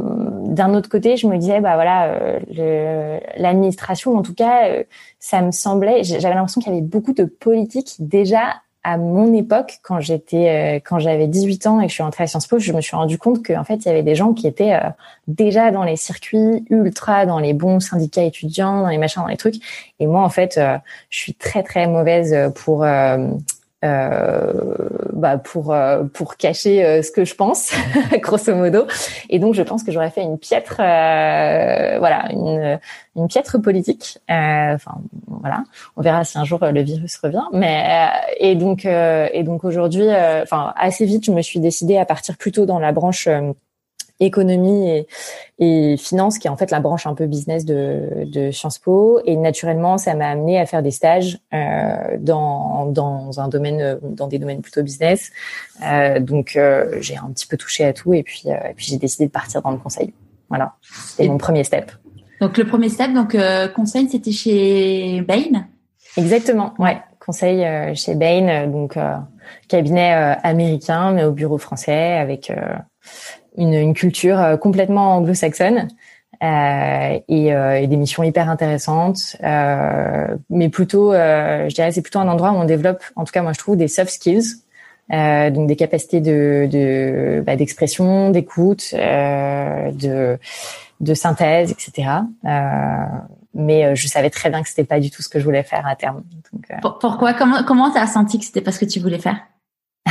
d'un 0.44 0.74
autre 0.74 0.88
côté, 0.88 1.16
je 1.16 1.26
me 1.26 1.38
disais, 1.38 1.60
bah 1.60 1.74
voilà, 1.74 2.18
euh, 2.58 3.18
l'administration, 3.36 4.16
en 4.16 4.22
tout 4.22 4.34
cas, 4.34 4.68
euh, 4.68 4.84
ça 5.18 5.40
me 5.40 5.50
semblait, 5.50 6.04
j'avais 6.04 6.34
l'impression 6.34 6.60
qu'il 6.60 6.72
y 6.72 6.76
avait 6.76 6.86
beaucoup 6.86 7.14
de 7.14 7.24
politique 7.24 7.96
déjà 7.98 8.60
à 8.86 8.98
mon 8.98 9.32
époque, 9.32 9.78
quand 9.82 9.98
j'étais, 10.00 10.76
euh, 10.76 10.80
quand 10.84 10.98
j'avais 10.98 11.26
18 11.26 11.66
ans 11.66 11.80
et 11.80 11.84
que 11.84 11.88
je 11.88 11.94
suis 11.94 12.02
entrée 12.02 12.24
à 12.24 12.26
Sciences 12.26 12.46
Po, 12.46 12.58
je 12.58 12.70
me 12.74 12.82
suis 12.82 12.94
rendu 12.94 13.16
compte 13.16 13.42
qu'en 13.42 13.64
fait, 13.64 13.76
il 13.76 13.86
y 13.86 13.88
avait 13.88 14.02
des 14.02 14.14
gens 14.14 14.34
qui 14.34 14.46
étaient 14.46 14.78
déjà 15.26 15.70
dans 15.70 15.84
les 15.84 15.96
circuits 15.96 16.66
ultra, 16.68 17.24
dans 17.24 17.38
les 17.38 17.54
bons 17.54 17.80
syndicats 17.80 18.24
étudiants, 18.24 18.82
dans 18.82 18.88
les 18.88 18.98
machins, 18.98 19.22
dans 19.22 19.28
les 19.28 19.38
trucs. 19.38 19.56
Et 20.00 20.06
moi, 20.06 20.22
en 20.22 20.28
fait, 20.28 20.60
je 21.08 21.18
suis 21.18 21.32
très 21.32 21.62
très 21.62 21.86
mauvaise 21.86 22.52
pour 22.54 22.84
euh, 23.84 24.52
bah 25.12 25.36
pour 25.36 25.72
euh, 25.72 26.04
pour 26.04 26.36
cacher 26.36 26.84
euh, 26.84 27.02
ce 27.02 27.10
que 27.10 27.24
je 27.24 27.34
pense 27.34 27.72
grosso 28.20 28.54
modo. 28.54 28.86
Et 29.28 29.38
donc 29.38 29.54
je 29.54 29.62
pense 29.62 29.82
que 29.82 29.92
j'aurais 29.92 30.10
fait 30.10 30.22
une 30.22 30.38
piètre 30.38 30.76
voilà 30.76 32.28
une 32.30 32.78
une 33.16 33.28
piètre 33.28 33.60
politique. 33.60 34.18
Enfin 34.28 34.94
voilà. 35.26 35.64
On 35.96 36.02
verra 36.02 36.24
si 36.24 36.38
un 36.38 36.44
jour 36.44 36.60
le 36.64 36.80
virus 36.80 37.16
revient. 37.18 37.44
Mais 37.52 38.08
et 38.38 38.54
donc 38.54 38.86
et 38.86 39.42
donc 39.42 39.64
aujourd'hui 39.64 40.08
enfin 40.42 40.72
assez 40.76 41.04
vite 41.04 41.26
je 41.26 41.32
me 41.32 41.42
suis 41.42 41.60
décidée 41.60 41.98
à 41.98 42.06
partir 42.06 42.36
plutôt 42.36 42.64
dans 42.64 42.78
la 42.78 42.92
branche 42.92 43.28
économie 44.20 44.88
et, 44.88 45.06
et 45.58 45.96
finance, 45.96 46.38
qui 46.38 46.46
est 46.46 46.50
en 46.50 46.56
fait 46.56 46.70
la 46.70 46.80
branche 46.80 47.06
un 47.06 47.14
peu 47.14 47.26
business 47.26 47.64
de, 47.64 48.24
de 48.26 48.50
Sciences 48.50 48.78
Po. 48.78 49.20
Et 49.24 49.36
naturellement, 49.36 49.98
ça 49.98 50.14
m'a 50.14 50.28
amené 50.28 50.58
à 50.58 50.66
faire 50.66 50.82
des 50.82 50.90
stages 50.90 51.38
euh, 51.52 52.16
dans, 52.18 52.86
dans 52.86 53.40
un 53.40 53.48
domaine, 53.48 53.98
dans 54.02 54.28
des 54.28 54.38
domaines 54.38 54.60
plutôt 54.60 54.82
business. 54.82 55.30
Euh, 55.84 56.20
donc, 56.20 56.56
euh, 56.56 56.98
j'ai 57.00 57.16
un 57.16 57.30
petit 57.32 57.46
peu 57.46 57.56
touché 57.56 57.84
à 57.84 57.92
tout, 57.92 58.14
et 58.14 58.22
puis, 58.22 58.44
euh, 58.46 58.70
et 58.70 58.74
puis 58.74 58.86
j'ai 58.86 58.98
décidé 58.98 59.26
de 59.26 59.32
partir 59.32 59.62
dans 59.62 59.70
le 59.70 59.78
conseil. 59.78 60.14
Voilà, 60.48 60.74
c'était 60.82 61.28
mon 61.28 61.38
premier 61.38 61.64
step. 61.64 61.90
Donc 62.40 62.58
le 62.58 62.66
premier 62.66 62.88
step, 62.88 63.12
donc 63.12 63.34
euh, 63.34 63.68
conseil, 63.68 64.08
c'était 64.08 64.32
chez 64.32 65.22
Bain? 65.22 65.66
Exactement, 66.16 66.74
ouais, 66.78 66.98
conseil 67.18 67.96
chez 67.96 68.14
Bain, 68.14 68.68
donc 68.68 68.96
cabinet 69.68 70.36
américain 70.42 71.10
mais 71.10 71.24
au 71.24 71.32
bureau 71.32 71.58
français 71.58 72.12
avec 72.12 72.52
une, 73.56 73.74
une 73.74 73.94
culture 73.94 74.40
euh, 74.40 74.56
complètement 74.56 75.16
anglo-saxonne. 75.16 75.88
Euh, 76.42 77.18
et, 77.28 77.54
euh, 77.54 77.80
et, 77.80 77.86
des 77.86 77.96
missions 77.96 78.22
hyper 78.22 78.50
intéressantes, 78.50 79.36
euh, 79.42 80.36
mais 80.50 80.68
plutôt, 80.68 81.12
euh, 81.12 81.68
je 81.68 81.74
dirais, 81.74 81.92
c'est 81.92 82.02
plutôt 82.02 82.18
un 82.18 82.28
endroit 82.28 82.50
où 82.50 82.56
on 82.56 82.64
développe, 82.64 83.02
en 83.16 83.24
tout 83.24 83.32
cas 83.32 83.40
moi 83.40 83.52
je 83.52 83.58
trouve, 83.58 83.76
des 83.76 83.88
soft 83.88 84.10
skills, 84.10 84.56
euh, 85.12 85.50
donc 85.50 85.68
des 85.68 85.76
capacités 85.76 86.20
de, 86.20 86.68
de 86.70 87.42
bah, 87.46 87.56
d'expression, 87.56 88.30
d'écoute, 88.30 88.94
de, 88.94 90.38
de 91.00 91.14
synthèse, 91.14 91.70
etc. 91.70 92.08
mais 93.54 93.94
je 93.94 94.08
savais 94.08 94.30
très 94.30 94.50
bien 94.50 94.62
que 94.62 94.68
c'était 94.68 94.84
pas 94.84 95.00
du 95.00 95.10
tout 95.10 95.22
ce 95.22 95.28
que 95.28 95.38
je 95.38 95.44
voulais 95.44 95.62
faire 95.62 95.86
à 95.86 95.94
terme. 95.94 96.24
Donc, 96.52 96.98
Pourquoi? 97.00 97.32
Comment 97.34 97.62
comment 97.62 97.90
t'as 97.90 98.06
senti 98.06 98.38
que 98.38 98.44
c'était 98.44 98.60
pas 98.60 98.72
ce 98.72 98.80
que 98.80 98.86
tu 98.86 98.98
voulais 99.00 99.20
faire? 99.20 99.38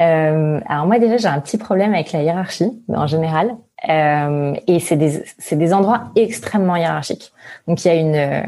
euh, 0.00 0.60
alors 0.66 0.86
moi 0.86 0.98
déjà 0.98 1.16
j'ai 1.16 1.28
un 1.28 1.40
petit 1.40 1.58
problème 1.58 1.94
avec 1.94 2.12
la 2.12 2.22
hiérarchie 2.22 2.82
en 2.88 3.06
général 3.06 3.56
euh, 3.88 4.54
et 4.66 4.80
c'est 4.80 4.96
des 4.96 5.22
c'est 5.38 5.56
des 5.56 5.74
endroits 5.74 6.04
extrêmement 6.16 6.76
hiérarchiques. 6.76 7.32
Donc 7.68 7.84
il 7.84 7.88
y 7.88 7.90
a 7.90 7.94
une 7.94 8.14
euh, 8.14 8.42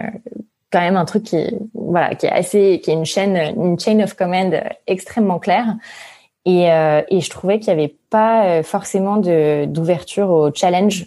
quand 0.73 0.81
même 0.81 0.97
un 0.97 1.05
truc 1.05 1.25
qui 1.25 1.55
voilà 1.75 2.15
qui 2.15 2.27
est 2.27 2.33
assez 2.33 2.81
qui 2.83 2.91
est 2.91 2.95
une 2.95 3.05
chaîne 3.05 3.37
une 3.57 3.79
chain 3.79 4.01
of 4.01 4.15
command 4.15 4.63
extrêmement 4.87 5.39
claire 5.39 5.77
et 6.47 6.71
euh, 6.71 7.03
et 7.09 7.21
je 7.21 7.31
trouvais 7.31 7.59
qu'il 7.59 7.69
y 7.69 7.73
avait 7.73 7.97
pas 8.11 8.47
euh, 8.47 8.63
forcément 8.63 9.17
de 9.17 9.65
d'ouverture 9.67 10.31
au 10.31 10.53
challenge 10.53 11.07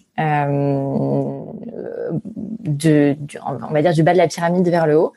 de 2.64 3.16
on 3.46 3.74
va 3.74 3.82
dire 3.82 3.94
du 3.94 4.04
bas 4.04 4.14
de 4.14 4.18
la 4.18 4.28
pyramide 4.28 4.68
vers 4.68 4.88
le 4.88 4.98
haut. 5.00 5.14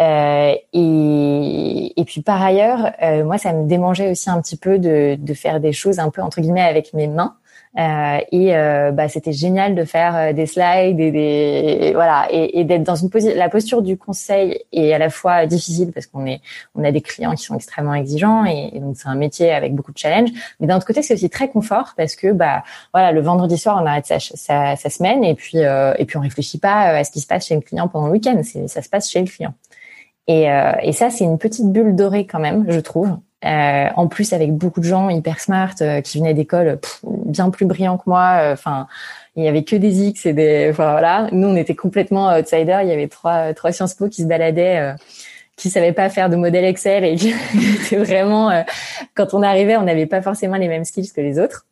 Euh, 0.00 0.54
et, 0.72 2.00
et, 2.00 2.04
puis 2.04 2.22
par 2.22 2.40
ailleurs, 2.42 2.92
euh, 3.02 3.24
moi, 3.24 3.36
ça 3.38 3.52
me 3.52 3.66
démangeait 3.66 4.10
aussi 4.10 4.30
un 4.30 4.40
petit 4.40 4.56
peu 4.56 4.78
de, 4.78 5.16
de, 5.18 5.34
faire 5.34 5.60
des 5.60 5.72
choses 5.72 5.98
un 5.98 6.10
peu 6.10 6.22
entre 6.22 6.40
guillemets 6.40 6.62
avec 6.62 6.94
mes 6.94 7.08
mains. 7.08 7.36
Euh, 7.78 8.18
et 8.32 8.56
euh, 8.56 8.92
bah, 8.92 9.08
c'était 9.08 9.32
génial 9.32 9.74
de 9.74 9.84
faire 9.84 10.16
euh, 10.16 10.32
des 10.32 10.46
slides 10.46 10.98
et 10.98 11.10
des 11.10 11.92
voilà 11.94 12.26
et, 12.30 12.60
et 12.60 12.64
d'être 12.64 12.82
dans 12.82 12.96
une 12.96 13.10
position. 13.10 13.36
La 13.36 13.48
posture 13.48 13.82
du 13.82 13.96
conseil 13.96 14.64
est 14.72 14.92
à 14.92 14.98
la 14.98 15.10
fois 15.10 15.46
difficile 15.46 15.92
parce 15.92 16.06
qu'on 16.06 16.26
est 16.26 16.40
on 16.74 16.82
a 16.82 16.90
des 16.90 17.02
clients 17.02 17.34
qui 17.34 17.44
sont 17.44 17.54
extrêmement 17.54 17.94
exigeants 17.94 18.44
et, 18.46 18.72
donc 18.80 18.96
c'est 18.96 19.08
un 19.08 19.14
métier 19.14 19.52
avec 19.52 19.74
beaucoup 19.74 19.92
de 19.92 19.98
challenges. 19.98 20.30
Mais 20.60 20.66
d'un 20.66 20.76
autre 20.76 20.86
côté, 20.86 21.02
c'est 21.02 21.14
aussi 21.14 21.28
très 21.28 21.50
confort 21.50 21.92
parce 21.96 22.16
que 22.16 22.32
bah 22.32 22.64
voilà 22.94 23.12
le 23.12 23.20
vendredi 23.20 23.58
soir 23.58 23.78
on 23.82 23.86
arrête 23.86 24.06
sa, 24.06 24.18
sa, 24.18 24.74
sa 24.74 24.90
semaine 24.90 25.22
et 25.22 25.34
puis 25.34 25.58
et 25.58 26.04
puis 26.06 26.16
on 26.16 26.20
réfléchit 26.20 26.58
pas 26.58 26.96
à 26.96 27.04
ce 27.04 27.10
qui 27.10 27.20
se 27.20 27.26
passe 27.26 27.46
chez 27.46 27.54
le 27.54 27.60
client 27.60 27.86
pendant 27.88 28.06
le 28.06 28.12
week-end. 28.12 28.40
Ça 28.66 28.82
se 28.82 28.88
passe 28.88 29.10
chez 29.10 29.20
le 29.20 29.26
client. 29.26 29.52
Et, 30.28 30.50
euh, 30.50 30.72
et 30.82 30.92
ça, 30.92 31.10
c'est 31.10 31.24
une 31.24 31.38
petite 31.38 31.72
bulle 31.72 31.96
dorée 31.96 32.26
quand 32.26 32.38
même, 32.38 32.70
je 32.70 32.80
trouve. 32.80 33.16
Euh, 33.44 33.86
en 33.94 34.08
plus, 34.08 34.32
avec 34.32 34.52
beaucoup 34.52 34.80
de 34.80 34.84
gens 34.84 35.10
hyper 35.10 35.38
smart 35.38 35.74
euh, 35.80 36.00
qui 36.00 36.18
venaient 36.18 36.34
d'écoles 36.34 36.80
bien 37.04 37.50
plus 37.50 37.66
brillants 37.66 37.96
que 37.96 38.02
moi. 38.06 38.38
Euh, 38.40 38.52
enfin, 38.52 38.88
il 39.36 39.44
y 39.44 39.48
avait 39.48 39.62
que 39.62 39.76
des 39.76 40.08
X 40.08 40.26
et 40.26 40.32
des. 40.32 40.72
Voilà. 40.72 41.28
Nous, 41.30 41.46
on 41.46 41.54
était 41.54 41.76
complètement 41.76 42.36
outsiders. 42.36 42.82
Il 42.82 42.88
y 42.88 42.92
avait 42.92 43.06
trois 43.06 43.54
trois 43.54 43.70
Sciences 43.70 43.94
Po 43.94 44.08
qui 44.08 44.22
se 44.22 44.26
baladaient 44.26 44.94
qui 45.56 45.70
savait 45.70 45.92
pas 45.92 46.08
faire 46.08 46.28
de 46.30 46.36
modèle 46.36 46.64
Excel 46.64 47.04
et 47.04 47.16
qui 47.16 47.32
était 47.84 47.96
vraiment, 47.96 48.64
quand 49.14 49.34
on 49.34 49.42
arrivait, 49.42 49.76
on 49.76 49.82
n'avait 49.82 50.06
pas 50.06 50.22
forcément 50.22 50.56
les 50.56 50.68
mêmes 50.68 50.84
skills 50.84 51.10
que 51.12 51.20
les 51.20 51.38
autres. 51.40 51.66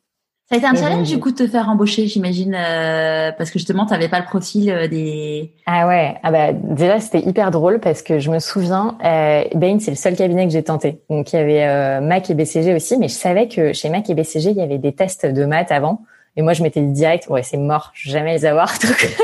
Ça 0.48 0.54
a 0.54 0.58
été 0.58 0.66
un 0.68 0.76
challenge 0.76 1.08
du 1.08 1.18
coup 1.18 1.32
de 1.32 1.36
te 1.36 1.46
faire 1.48 1.68
embaucher, 1.68 2.06
j'imagine, 2.06 2.54
euh, 2.56 3.32
parce 3.36 3.50
que 3.50 3.58
justement, 3.58 3.84
tu 3.84 3.92
n'avais 3.92 4.08
pas 4.08 4.20
le 4.20 4.26
profil 4.26 4.70
euh, 4.70 4.86
des. 4.86 5.52
Ah 5.66 5.88
ouais, 5.88 6.14
ah 6.22 6.30
bah 6.30 6.52
déjà 6.52 7.00
c'était 7.00 7.28
hyper 7.28 7.50
drôle 7.50 7.80
parce 7.80 8.00
que 8.00 8.20
je 8.20 8.30
me 8.30 8.38
souviens, 8.38 8.96
euh, 9.04 9.42
Bain 9.56 9.78
c'est 9.80 9.90
le 9.90 9.96
seul 9.96 10.14
cabinet 10.14 10.46
que 10.46 10.52
j'ai 10.52 10.62
tenté. 10.62 11.00
Donc 11.10 11.32
il 11.32 11.36
y 11.36 11.38
avait 11.40 11.64
euh, 11.64 12.00
Mac 12.00 12.30
et 12.30 12.34
BCG 12.34 12.76
aussi, 12.76 12.96
mais 12.96 13.08
je 13.08 13.14
savais 13.14 13.48
que 13.48 13.72
chez 13.72 13.90
Mac 13.90 14.08
et 14.08 14.14
BCG 14.14 14.50
il 14.50 14.56
y 14.56 14.60
avait 14.60 14.78
des 14.78 14.92
tests 14.92 15.26
de 15.26 15.44
maths 15.46 15.72
avant. 15.72 16.02
Et 16.36 16.42
moi 16.42 16.52
je 16.52 16.62
m'étais 16.62 16.80
dit 16.80 16.92
direct, 16.92 17.26
ouais 17.28 17.42
c'est 17.42 17.56
mort, 17.56 17.90
je 17.94 18.08
vais 18.08 18.18
jamais 18.18 18.34
les 18.34 18.44
avoir. 18.44 18.72
Donc 18.84 19.16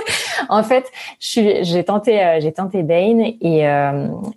en 0.49 0.65
fait, 0.65 0.87
j'ai 1.21 1.85
tenté, 1.85 2.21
euh, 2.21 2.41
j'ai 2.41 2.51
tenté 2.51 2.83
Bain 2.83 3.21
et 3.41 3.61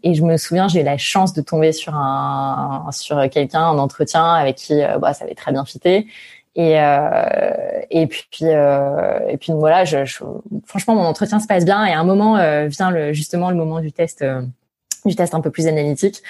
et 0.03 0.13
je 0.13 0.21
me 0.21 0.37
souviens, 0.37 0.67
j'ai 0.67 0.81
eu 0.81 0.83
la 0.83 0.99
chance 0.99 1.33
de 1.33 1.41
tomber 1.41 1.71
sur 1.71 1.95
un 1.95 2.89
sur 2.91 3.27
quelqu'un 3.31 3.65
en 3.65 3.79
entretien 3.79 4.35
avec 4.35 4.57
qui 4.57 4.79
bah 5.01 5.13
ça 5.13 5.25
avait 5.25 5.33
très 5.33 5.51
bien 5.51 5.65
fité. 5.65 6.05
Et 6.55 6.79
euh, 6.79 7.81
et 7.91 8.07
puis 8.07 8.27
euh, 8.43 9.19
et 9.27 9.37
puis 9.37 9.51
voilà, 9.51 9.83
je, 9.83 10.05
je, 10.05 10.23
franchement 10.65 10.95
mon 10.95 11.03
entretien 11.03 11.39
se 11.41 11.47
passe 11.47 11.65
bien 11.65 11.85
et 11.85 11.91
à 11.91 11.99
un 11.99 12.05
moment 12.05 12.37
euh, 12.37 12.67
vient 12.67 12.91
le 12.91 13.11
justement 13.11 13.49
le 13.49 13.57
moment 13.57 13.81
du 13.81 13.91
test 13.91 14.21
euh, 14.21 14.41
du 15.05 15.15
test 15.15 15.33
un 15.35 15.41
peu 15.41 15.51
plus 15.51 15.67
analytique. 15.67 16.23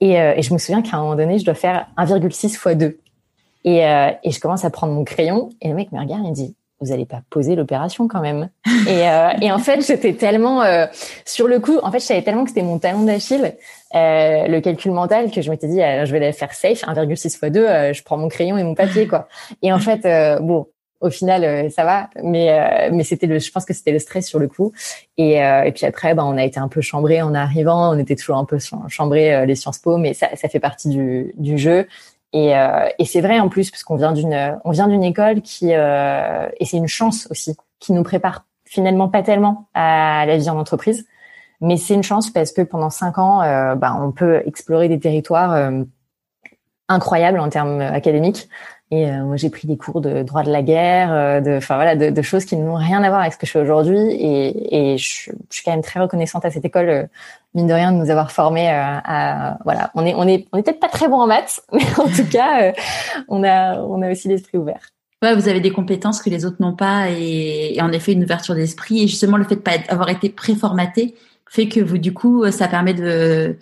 Et, 0.00 0.20
euh, 0.20 0.34
et 0.36 0.42
je 0.42 0.52
me 0.52 0.58
souviens 0.58 0.82
qu'à 0.82 0.98
un 0.98 1.00
moment 1.00 1.16
donné 1.16 1.38
je 1.38 1.46
dois 1.46 1.54
faire 1.54 1.86
1,6 1.96 2.46
x 2.46 2.68
2 2.76 2.98
et 3.64 3.78
et 3.78 4.30
je 4.30 4.40
commence 4.40 4.66
à 4.66 4.70
prendre 4.70 4.92
mon 4.92 5.04
crayon 5.04 5.48
et 5.62 5.68
le 5.68 5.74
mec 5.74 5.92
me 5.92 5.98
regarde 5.98 6.26
et 6.26 6.28
me 6.28 6.34
dit 6.34 6.54
vous 6.84 6.92
allez 6.92 7.06
pas 7.06 7.22
poser 7.30 7.56
l'opération 7.56 8.08
quand 8.08 8.20
même. 8.20 8.50
et, 8.88 9.08
euh, 9.08 9.30
et 9.40 9.50
en 9.50 9.58
fait, 9.58 9.84
j'étais 9.86 10.14
tellement 10.14 10.62
euh, 10.62 10.86
sur 11.24 11.48
le 11.48 11.58
coup. 11.60 11.78
En 11.82 11.90
fait, 11.90 12.00
je 12.00 12.04
savais 12.04 12.22
tellement 12.22 12.44
que 12.44 12.50
c'était 12.50 12.62
mon 12.62 12.78
talon 12.78 13.04
d'Achille, 13.04 13.54
euh, 13.94 14.46
le 14.46 14.60
calcul 14.60 14.92
mental, 14.92 15.30
que 15.30 15.42
je 15.42 15.50
m'étais 15.50 15.68
dit, 15.68 15.78
je 15.78 16.12
vais 16.12 16.20
la 16.20 16.32
faire 16.32 16.52
safe, 16.52 16.82
1,6 16.82 17.26
x 17.26 17.40
2, 17.40 17.92
je 17.92 18.02
prends 18.02 18.16
mon 18.16 18.28
crayon 18.28 18.58
et 18.58 18.62
mon 18.62 18.74
papier, 18.74 19.06
quoi. 19.06 19.28
Et 19.62 19.72
en 19.72 19.78
fait, 19.78 20.02
bon, 20.42 20.66
au 21.00 21.10
final, 21.10 21.70
ça 21.70 21.84
va, 21.84 22.08
mais 22.22 22.90
mais 22.90 23.04
c'était 23.04 23.26
le, 23.26 23.38
je 23.38 23.50
pense 23.50 23.64
que 23.64 23.74
c'était 23.74 23.92
le 23.92 23.98
stress 23.98 24.26
sur 24.26 24.38
le 24.38 24.48
coup. 24.48 24.72
Et, 25.16 25.34
et 25.34 25.72
puis 25.74 25.86
après, 25.86 26.14
bah, 26.14 26.24
on 26.24 26.36
a 26.36 26.44
été 26.44 26.58
un 26.58 26.68
peu 26.68 26.80
chambré 26.80 27.22
en 27.22 27.34
arrivant. 27.34 27.94
On 27.94 27.98
était 27.98 28.16
toujours 28.16 28.38
un 28.38 28.44
peu 28.44 28.58
chambré 28.88 29.46
les 29.46 29.54
Sciences 29.54 29.78
Po, 29.78 29.96
mais 29.96 30.14
ça, 30.14 30.28
ça 30.34 30.48
fait 30.48 30.60
partie 30.60 30.88
du, 30.88 31.32
du 31.36 31.58
jeu. 31.58 31.86
Et, 32.34 32.54
euh, 32.58 32.88
et 32.98 33.06
c'est 33.06 33.20
vrai 33.20 33.38
en 33.38 33.48
plus 33.48 33.70
parce 33.70 33.84
qu'on 33.84 33.96
vient 33.96 34.12
d'une 34.12 34.58
on 34.64 34.72
vient 34.72 34.88
d'une 34.88 35.04
école 35.04 35.40
qui 35.40 35.72
euh, 35.72 36.48
et 36.58 36.64
c'est 36.66 36.76
une 36.76 36.88
chance 36.88 37.28
aussi 37.30 37.56
qui 37.78 37.92
nous 37.92 38.02
prépare 38.02 38.44
finalement 38.64 39.08
pas 39.08 39.22
tellement 39.22 39.68
à 39.74 40.24
la 40.26 40.36
vie 40.36 40.50
en 40.50 40.58
entreprise, 40.58 41.06
mais 41.60 41.76
c'est 41.76 41.94
une 41.94 42.02
chance 42.02 42.30
parce 42.30 42.52
que 42.52 42.62
pendant 42.62 42.90
cinq 42.90 43.18
ans, 43.18 43.42
euh, 43.42 43.74
bah, 43.74 43.96
on 44.00 44.12
peut 44.12 44.42
explorer 44.46 44.88
des 44.88 44.98
territoires 44.98 45.52
euh, 45.52 45.84
incroyables 46.88 47.38
en 47.38 47.48
termes 47.48 47.80
académiques. 47.80 48.48
Et 48.90 49.08
euh, 49.08 49.24
moi, 49.24 49.36
j'ai 49.36 49.48
pris 49.48 49.66
des 49.66 49.76
cours 49.76 50.00
de 50.00 50.22
droit 50.22 50.42
de 50.42 50.50
la 50.50 50.62
guerre, 50.62 51.40
de, 51.42 51.56
enfin 51.56 51.76
voilà, 51.76 51.96
de, 51.96 52.10
de, 52.10 52.22
choses 52.22 52.44
qui 52.44 52.56
n'ont 52.56 52.74
rien 52.74 53.02
à 53.02 53.08
voir 53.08 53.22
avec 53.22 53.32
ce 53.32 53.38
que 53.38 53.46
je 53.46 53.52
fais 53.52 53.60
aujourd'hui. 53.60 53.98
Et, 53.98 54.92
et 54.92 54.98
je, 54.98 55.30
je, 55.30 55.32
suis 55.50 55.64
quand 55.64 55.72
même 55.72 55.82
très 55.82 56.00
reconnaissante 56.00 56.44
à 56.44 56.50
cette 56.50 56.64
école, 56.64 57.08
mine 57.54 57.66
de 57.66 57.72
rien, 57.72 57.92
de 57.92 57.98
nous 57.98 58.10
avoir 58.10 58.32
formés 58.32 58.68
à, 58.68 59.58
voilà. 59.64 59.90
On 59.94 60.04
est, 60.04 60.14
on 60.14 60.26
est, 60.26 60.46
on 60.52 60.58
est 60.58 60.62
peut-être 60.62 60.80
pas 60.80 60.88
très 60.88 61.08
bon 61.08 61.20
en 61.20 61.26
maths, 61.26 61.62
mais 61.72 61.84
en 61.98 62.08
tout 62.08 62.26
cas, 62.30 62.72
on 63.28 63.44
a, 63.44 63.78
on 63.78 64.02
a 64.02 64.10
aussi 64.10 64.28
l'esprit 64.28 64.58
ouvert. 64.58 64.88
Ouais, 65.22 65.34
vous 65.34 65.48
avez 65.48 65.60
des 65.60 65.70
compétences 65.70 66.20
que 66.20 66.28
les 66.30 66.44
autres 66.44 66.56
n'ont 66.60 66.74
pas, 66.74 67.10
et, 67.10 67.76
et, 67.76 67.82
en 67.82 67.92
effet 67.92 68.12
une 68.12 68.24
ouverture 68.24 68.54
d'esprit. 68.54 69.02
Et 69.02 69.06
justement, 69.06 69.36
le 69.36 69.44
fait 69.44 69.56
de 69.56 69.60
pas 69.60 69.76
avoir 69.88 70.10
été 70.10 70.28
préformaté 70.28 71.14
fait 71.48 71.68
que 71.68 71.80
vous, 71.80 71.98
du 71.98 72.12
coup, 72.12 72.50
ça 72.50 72.68
permet 72.68 72.94
de 72.94 73.56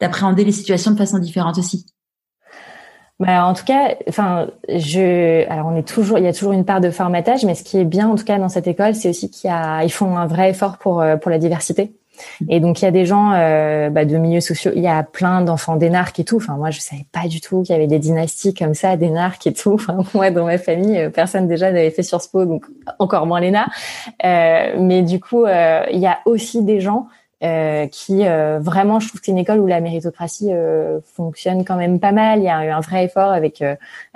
d'appréhender 0.00 0.44
les 0.44 0.52
situations 0.52 0.90
de 0.90 0.96
façon 0.96 1.18
différente 1.18 1.58
aussi. 1.58 1.86
Bah, 3.20 3.44
en 3.44 3.52
tout 3.52 3.64
cas, 3.64 3.96
enfin, 4.08 4.50
je, 4.70 5.46
alors 5.50 5.66
on 5.66 5.76
est 5.76 5.86
toujours, 5.86 6.16
il 6.16 6.24
y 6.24 6.26
a 6.26 6.32
toujours 6.32 6.52
une 6.52 6.64
part 6.64 6.80
de 6.80 6.90
formatage, 6.90 7.44
mais 7.44 7.54
ce 7.54 7.62
qui 7.62 7.76
est 7.76 7.84
bien 7.84 8.08
en 8.08 8.16
tout 8.16 8.24
cas 8.24 8.38
dans 8.38 8.48
cette 8.48 8.66
école, 8.66 8.94
c'est 8.94 9.10
aussi 9.10 9.30
qu'il 9.30 9.50
y 9.50 9.52
a, 9.52 9.84
ils 9.84 9.92
font 9.92 10.16
un 10.16 10.26
vrai 10.26 10.50
effort 10.50 10.78
pour 10.78 11.02
euh, 11.02 11.16
pour 11.16 11.30
la 11.30 11.38
diversité. 11.38 11.92
Et 12.48 12.60
donc 12.60 12.80
il 12.80 12.84
y 12.84 12.88
a 12.88 12.90
des 12.90 13.06
gens 13.06 13.32
euh, 13.32 13.90
bah, 13.90 14.04
de 14.04 14.16
milieux 14.16 14.40
sociaux, 14.40 14.72
il 14.74 14.82
y 14.82 14.88
a 14.88 15.02
plein 15.02 15.42
d'enfants 15.42 15.76
d'énarques 15.76 16.18
et 16.20 16.24
tout. 16.24 16.36
Enfin 16.36 16.56
moi 16.56 16.70
je 16.70 16.80
savais 16.80 17.06
pas 17.12 17.28
du 17.28 17.40
tout 17.40 17.62
qu'il 17.62 17.74
y 17.74 17.76
avait 17.76 17.86
des 17.86 17.98
dynasties 17.98 18.54
comme 18.54 18.74
ça, 18.74 18.96
d'énarques 18.96 19.46
et 19.46 19.52
tout. 19.52 19.74
Enfin 19.74 19.98
moi 20.14 20.30
dans 20.30 20.44
ma 20.44 20.58
famille, 20.58 20.98
euh, 20.98 21.10
personne 21.10 21.48
déjà 21.48 21.72
n'avait 21.72 21.90
fait 21.90 22.02
Sciences 22.02 22.28
Po, 22.28 22.44
donc 22.44 22.64
encore 22.98 23.26
moins 23.26 23.40
l'ENA. 23.40 23.68
Euh, 24.24 24.76
mais 24.78 25.02
du 25.02 25.20
coup 25.20 25.46
il 25.46 25.98
y 25.98 26.06
a 26.06 26.18
aussi 26.24 26.62
des 26.62 26.80
gens 26.80 27.06
euh, 27.42 27.86
qui 27.86 28.26
euh, 28.26 28.58
vraiment, 28.60 29.00
je 29.00 29.08
trouve 29.08 29.20
que 29.20 29.24
c'est 29.24 29.32
une 29.32 29.38
école 29.38 29.60
où 29.60 29.66
la 29.66 29.80
méritocratie 29.80 30.52
euh, 30.52 31.00
fonctionne 31.14 31.64
quand 31.64 31.76
même 31.76 31.98
pas 31.98 32.12
mal. 32.12 32.40
Il 32.40 32.44
y 32.44 32.50
a 32.50 32.66
eu 32.66 32.68
un 32.68 32.80
vrai 32.80 33.06
effort 33.06 33.30
avec 33.30 33.64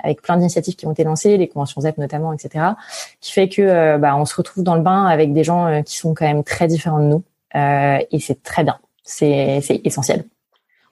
avec 0.03 0.21
plein 0.21 0.37
d'initiatives 0.37 0.75
qui 0.75 0.85
ont 0.85 0.91
été 0.91 1.03
lancées, 1.03 1.37
les 1.37 1.47
conventions 1.47 1.81
ZEP 1.81 1.97
notamment, 1.97 2.33
etc., 2.33 2.65
qui 3.21 3.31
fait 3.31 3.49
que 3.49 3.97
bah, 3.97 4.15
on 4.15 4.25
se 4.25 4.35
retrouve 4.35 4.63
dans 4.63 4.75
le 4.75 4.81
bain 4.81 5.05
avec 5.05 5.33
des 5.33 5.43
gens 5.43 5.81
qui 5.83 5.97
sont 5.97 6.13
quand 6.13 6.25
même 6.25 6.43
très 6.43 6.67
différents 6.67 6.99
de 6.99 7.05
nous, 7.05 7.23
et 7.53 8.19
c'est 8.19 8.41
très 8.43 8.63
bien. 8.63 8.79
C'est 9.03 9.61
c'est 9.61 9.81
essentiel. 9.85 10.25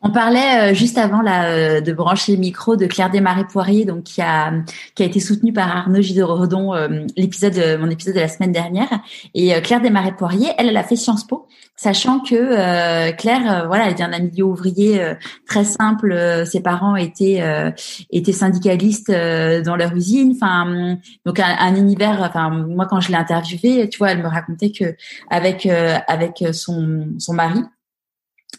On 0.05 0.11
parlait 0.11 0.71
euh, 0.71 0.73
juste 0.73 0.97
avant 0.97 1.21
là 1.21 1.45
euh, 1.45 1.79
de 1.79 1.93
brancher 1.93 2.33
le 2.33 2.39
micro 2.39 2.75
de 2.75 2.87
Claire 2.87 3.09
Desmarais-Poirier, 3.09 3.85
donc 3.85 4.03
qui 4.03 4.21
a 4.21 4.51
qui 4.95 5.03
a 5.03 5.05
été 5.05 5.21
soutenue 5.21 5.53
par 5.53 5.73
Arnaud 5.73 6.01
Giderodon, 6.01 6.73
euh, 6.73 7.05
l'épisode 7.15 7.57
mon 7.79 7.89
épisode 7.89 8.15
de 8.15 8.19
la 8.19 8.27
semaine 8.27 8.51
dernière. 8.51 8.89
Et 9.33 9.53
Claire 9.61 9.79
Desmarais-Poirier, 9.79 10.49
elle, 10.57 10.67
elle 10.67 10.75
a 10.75 10.83
fait 10.83 10.97
Sciences 10.97 11.25
Po, 11.25 11.47
sachant 11.77 12.19
que 12.19 13.11
Claire, 13.11 13.65
voilà, 13.67 13.87
elle 13.87 13.95
vient 13.95 14.09
d'un 14.09 14.19
milieu 14.19 14.43
ouvrier 14.43 15.01
très 15.47 15.63
simple. 15.63 16.43
ses 16.45 16.59
parents 16.59 16.97
étaient 16.97 17.41
étaient 18.11 18.33
syndicalistes 18.33 19.09
dans 19.09 19.77
leur 19.77 19.93
usine. 19.95 20.33
Enfin, 20.35 20.97
donc 21.25 21.39
un, 21.39 21.55
un 21.59 21.75
univers. 21.75 22.21
Enfin, 22.21 22.49
moi 22.49 22.87
quand 22.89 22.99
je 22.99 23.09
l'ai 23.09 23.17
interviewée, 23.17 23.87
tu 23.87 23.99
vois, 23.99 24.11
elle 24.11 24.21
me 24.21 24.27
racontait 24.27 24.71
que 24.71 24.95
avec 25.29 25.65
avec 25.65 26.43
son 26.51 27.07
son 27.19 27.33
mari 27.33 27.61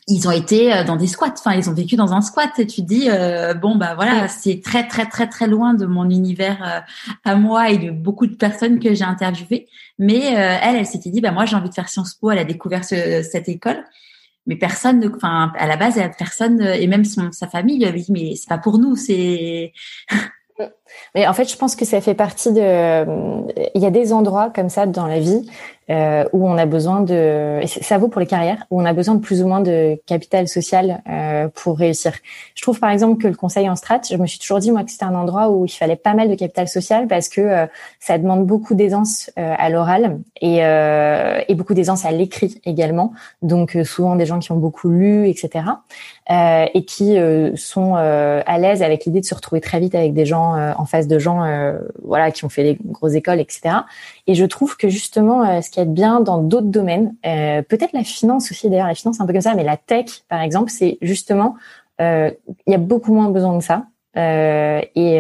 ils 0.07 0.29
ont 0.29 0.31
été 0.31 0.73
euh, 0.73 0.85
dans 0.85 0.97
des 0.97 1.07
squats. 1.07 1.33
Enfin, 1.33 1.55
ils 1.55 1.71
ont 1.71 1.75
vécu 1.75 1.97
dans 1.97 2.13
un 2.13 2.21
squat. 2.21 2.51
Et 2.59 2.67
tu 2.67 2.83
te 2.83 2.87
dis, 2.87 3.09
euh, 3.09 3.55
bon, 3.55 3.77
bah 3.77 3.95
voilà, 3.95 4.29
c'est 4.29 4.61
très, 4.63 4.87
très, 4.87 5.07
très, 5.07 5.29
très 5.29 5.47
loin 5.47 5.75
de 5.75 5.87
mon 5.87 6.09
univers 6.11 6.63
euh, 6.63 6.81
à 7.25 7.37
moi 7.37 7.71
et 7.71 7.79
de 7.79 7.91
beaucoup 7.91 8.27
de 8.27 8.35
personnes 8.35 8.79
que 8.79 8.95
j'ai 8.95 9.05
interviewées. 9.05 9.69
Mais 9.99 10.21
elle, 10.21 10.77
elle 10.77 10.87
s'était 10.87 11.11
dit, 11.11 11.21
bah 11.21 11.31
moi, 11.31 11.47
j'ai 11.47 11.57
envie 11.57 11.69
de 11.69 11.75
faire 11.75 11.89
Sciences 11.89 12.15
Po. 12.15 12.31
Elle 12.31 12.39
a 12.39 12.45
découvert 12.45 12.85
cette 12.85 13.49
école. 13.49 13.85
Mais 14.47 14.57
personne, 14.57 15.11
enfin, 15.17 15.53
à 15.57 15.67
la 15.67 15.77
base, 15.77 15.99
personne, 16.19 16.61
et 16.61 16.87
même 16.87 17.05
son, 17.05 17.33
sa 17.33 17.47
famille 17.47 17.79
lui 17.79 17.87
avait 17.87 18.01
dit, 18.01 18.13
mais 18.13 18.35
c'est 18.37 18.49
pas 18.49 18.59
pour 18.59 18.79
nous, 18.79 18.97
c'est. 18.97 19.73
Mais 21.17 21.27
en 21.27 21.33
fait, 21.33 21.51
je 21.51 21.57
pense 21.57 21.75
que 21.75 21.85
ça 21.85 22.01
fait 22.01 22.15
partie 22.15 22.53
de. 22.53 22.61
Il 23.75 23.83
y 23.83 23.87
a 23.87 23.91
des 23.91 24.13
endroits 24.13 24.51
comme 24.51 24.69
ça 24.69 24.87
dans 24.87 25.07
la 25.07 25.19
vie 25.19 25.51
euh, 25.91 26.25
où 26.33 26.49
on 26.49 26.57
a 26.57 26.67
besoin 26.67 27.01
de, 27.03 27.61
ça 27.67 27.99
vaut 27.99 28.09
pour 28.09 28.21
les 28.21 28.27
carrières, 28.27 28.67
où 28.71 28.81
on 28.81 28.85
a 28.85 28.93
besoin 28.93 29.15
de 29.15 29.21
plus 29.21 29.43
ou 29.43 29.49
moins 29.49 29.61
de 29.61 29.99
capital 30.07 30.49
social 30.49 31.03
euh, 31.09 31.49
pour 31.55 31.79
réussir. 31.79 32.13
Je 32.55 32.63
trouve 32.63 32.81
par 32.81 32.91
exemple 32.91 33.23
que 33.23 33.29
le 33.29 33.35
conseil 33.35 33.69
en 33.69 33.77
strat, 33.77 34.01
je 34.11 34.17
me 34.17 34.27
suis 34.27 34.39
toujours 34.39 34.59
dit 34.59 34.71
moi 34.71 34.85
que 34.85 34.91
c'était 34.91 35.05
un 35.05 35.15
endroit 35.15 35.51
où 35.51 35.65
il 35.67 35.71
fallait 35.71 35.97
pas 35.97 36.15
mal 36.15 36.29
de 36.29 36.35
capital 36.35 36.69
social 36.69 37.07
parce 37.07 37.29
que 37.29 37.41
euh, 37.41 37.67
ça 38.01 38.19
demande 38.19 38.47
beaucoup 38.47 38.75
d'aisance 38.75 39.31
euh, 39.39 39.55
à 39.59 39.71
l'oral 39.71 40.19
et, 40.41 40.65
euh, 40.65 41.41
et 41.49 41.55
beaucoup 41.55 41.75
d'aisance 41.75 42.05
à 42.05 42.11
l'écrit 42.11 42.61
également. 42.65 43.13
Donc 43.43 43.77
souvent 43.85 44.17
des 44.17 44.27
gens 44.27 44.39
qui 44.39 44.53
ont 44.53 44.57
beaucoup 44.57 44.89
lu, 44.89 45.29
etc. 45.29 45.65
et 46.31 46.85
qui 46.85 47.17
sont 47.57 47.95
à 47.95 48.59
l'aise 48.59 48.83
avec 48.83 49.05
l'idée 49.05 49.21
de 49.21 49.27
se 49.27 49.35
retrouver 49.35 49.61
très 49.61 49.81
vite 49.81 49.95
avec 49.95 50.15
des 50.15 50.27
gens 50.27 50.55
en 50.77 50.85
face 50.87 51.07
de 51.07 51.19
gens, 51.19 51.45
voilà, 52.03 52.31
qui 52.31 52.45
ont 52.45 52.49
fait 52.49 52.63
des 52.63 52.79
grosses 52.85 53.15
écoles, 53.15 53.41
etc. 53.41 53.77
Et 54.27 54.35
je 54.35 54.45
trouve 54.45 54.77
que 54.77 54.89
justement, 54.89 55.61
ce 55.61 55.71
qui 55.75 55.81
est 55.81 55.87
bien 55.87 56.21
dans 56.21 56.39
d'autres 56.39 56.69
domaines, 56.69 57.17
euh, 57.27 57.61
peut-être 57.63 57.93
la 57.95 58.05
finance 58.05 58.53
aussi 58.53 58.71
d'ailleurs, 58.71 58.87
la 58.87 58.95
finance 58.95 59.21
un 59.21 59.27
peu 59.27 59.33
comme 59.33 59.43
ça, 59.43 59.55
mais 59.55 59.65
la 59.65 59.77
tech 59.77 60.23
par 60.29 60.41
exemple, 60.41 60.71
c'est 60.71 60.99
justement 61.03 61.57
euh, 62.01 62.31
il 62.69 62.71
y 62.71 62.75
a 62.77 62.79
beaucoup 62.79 63.13
moins 63.13 63.29
besoin 63.29 63.57
de 63.57 63.63
ça. 63.63 63.87
Euh, 64.17 64.81
et, 64.95 65.17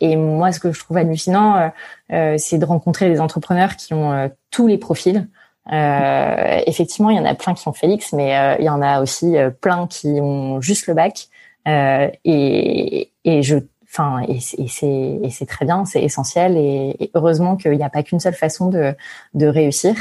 et 0.00 0.16
moi, 0.16 0.50
ce 0.50 0.58
que 0.58 0.72
je 0.72 0.80
trouve 0.80 0.96
hallucinant, 0.96 1.70
c'est 2.10 2.58
de 2.58 2.64
rencontrer 2.64 3.08
des 3.08 3.20
entrepreneurs 3.20 3.76
qui 3.76 3.94
ont 3.94 4.28
tous 4.50 4.66
les 4.66 4.78
profils. 4.78 5.28
effectivement, 5.70 7.10
il 7.10 7.16
y 7.16 7.20
en 7.20 7.24
a 7.24 7.36
plein 7.36 7.54
qui 7.54 7.68
ont 7.68 7.72
Félix, 7.72 8.12
mais 8.12 8.56
il 8.58 8.64
y 8.64 8.68
en 8.68 8.82
a 8.82 9.00
aussi 9.00 9.36
plein 9.60 9.86
qui 9.86 10.08
ont 10.20 10.60
juste 10.60 10.88
le 10.88 10.94
bac. 10.94 11.28
et, 11.66 13.12
et 13.24 13.42
je 13.44 13.58
Enfin, 13.92 14.24
et, 14.26 14.40
c'est 14.40 15.20
et 15.22 15.30
c'est 15.30 15.46
très 15.46 15.66
bien, 15.66 15.84
c'est 15.84 16.02
essentiel 16.02 16.56
et, 16.56 17.10
heureusement 17.14 17.56
qu'il 17.56 17.72
n'y 17.72 17.82
a 17.82 17.90
pas 17.90 18.02
qu'une 18.02 18.20
seule 18.20 18.34
façon 18.34 18.68
de 18.68 18.94
de 19.34 19.46
réussir 19.46 19.94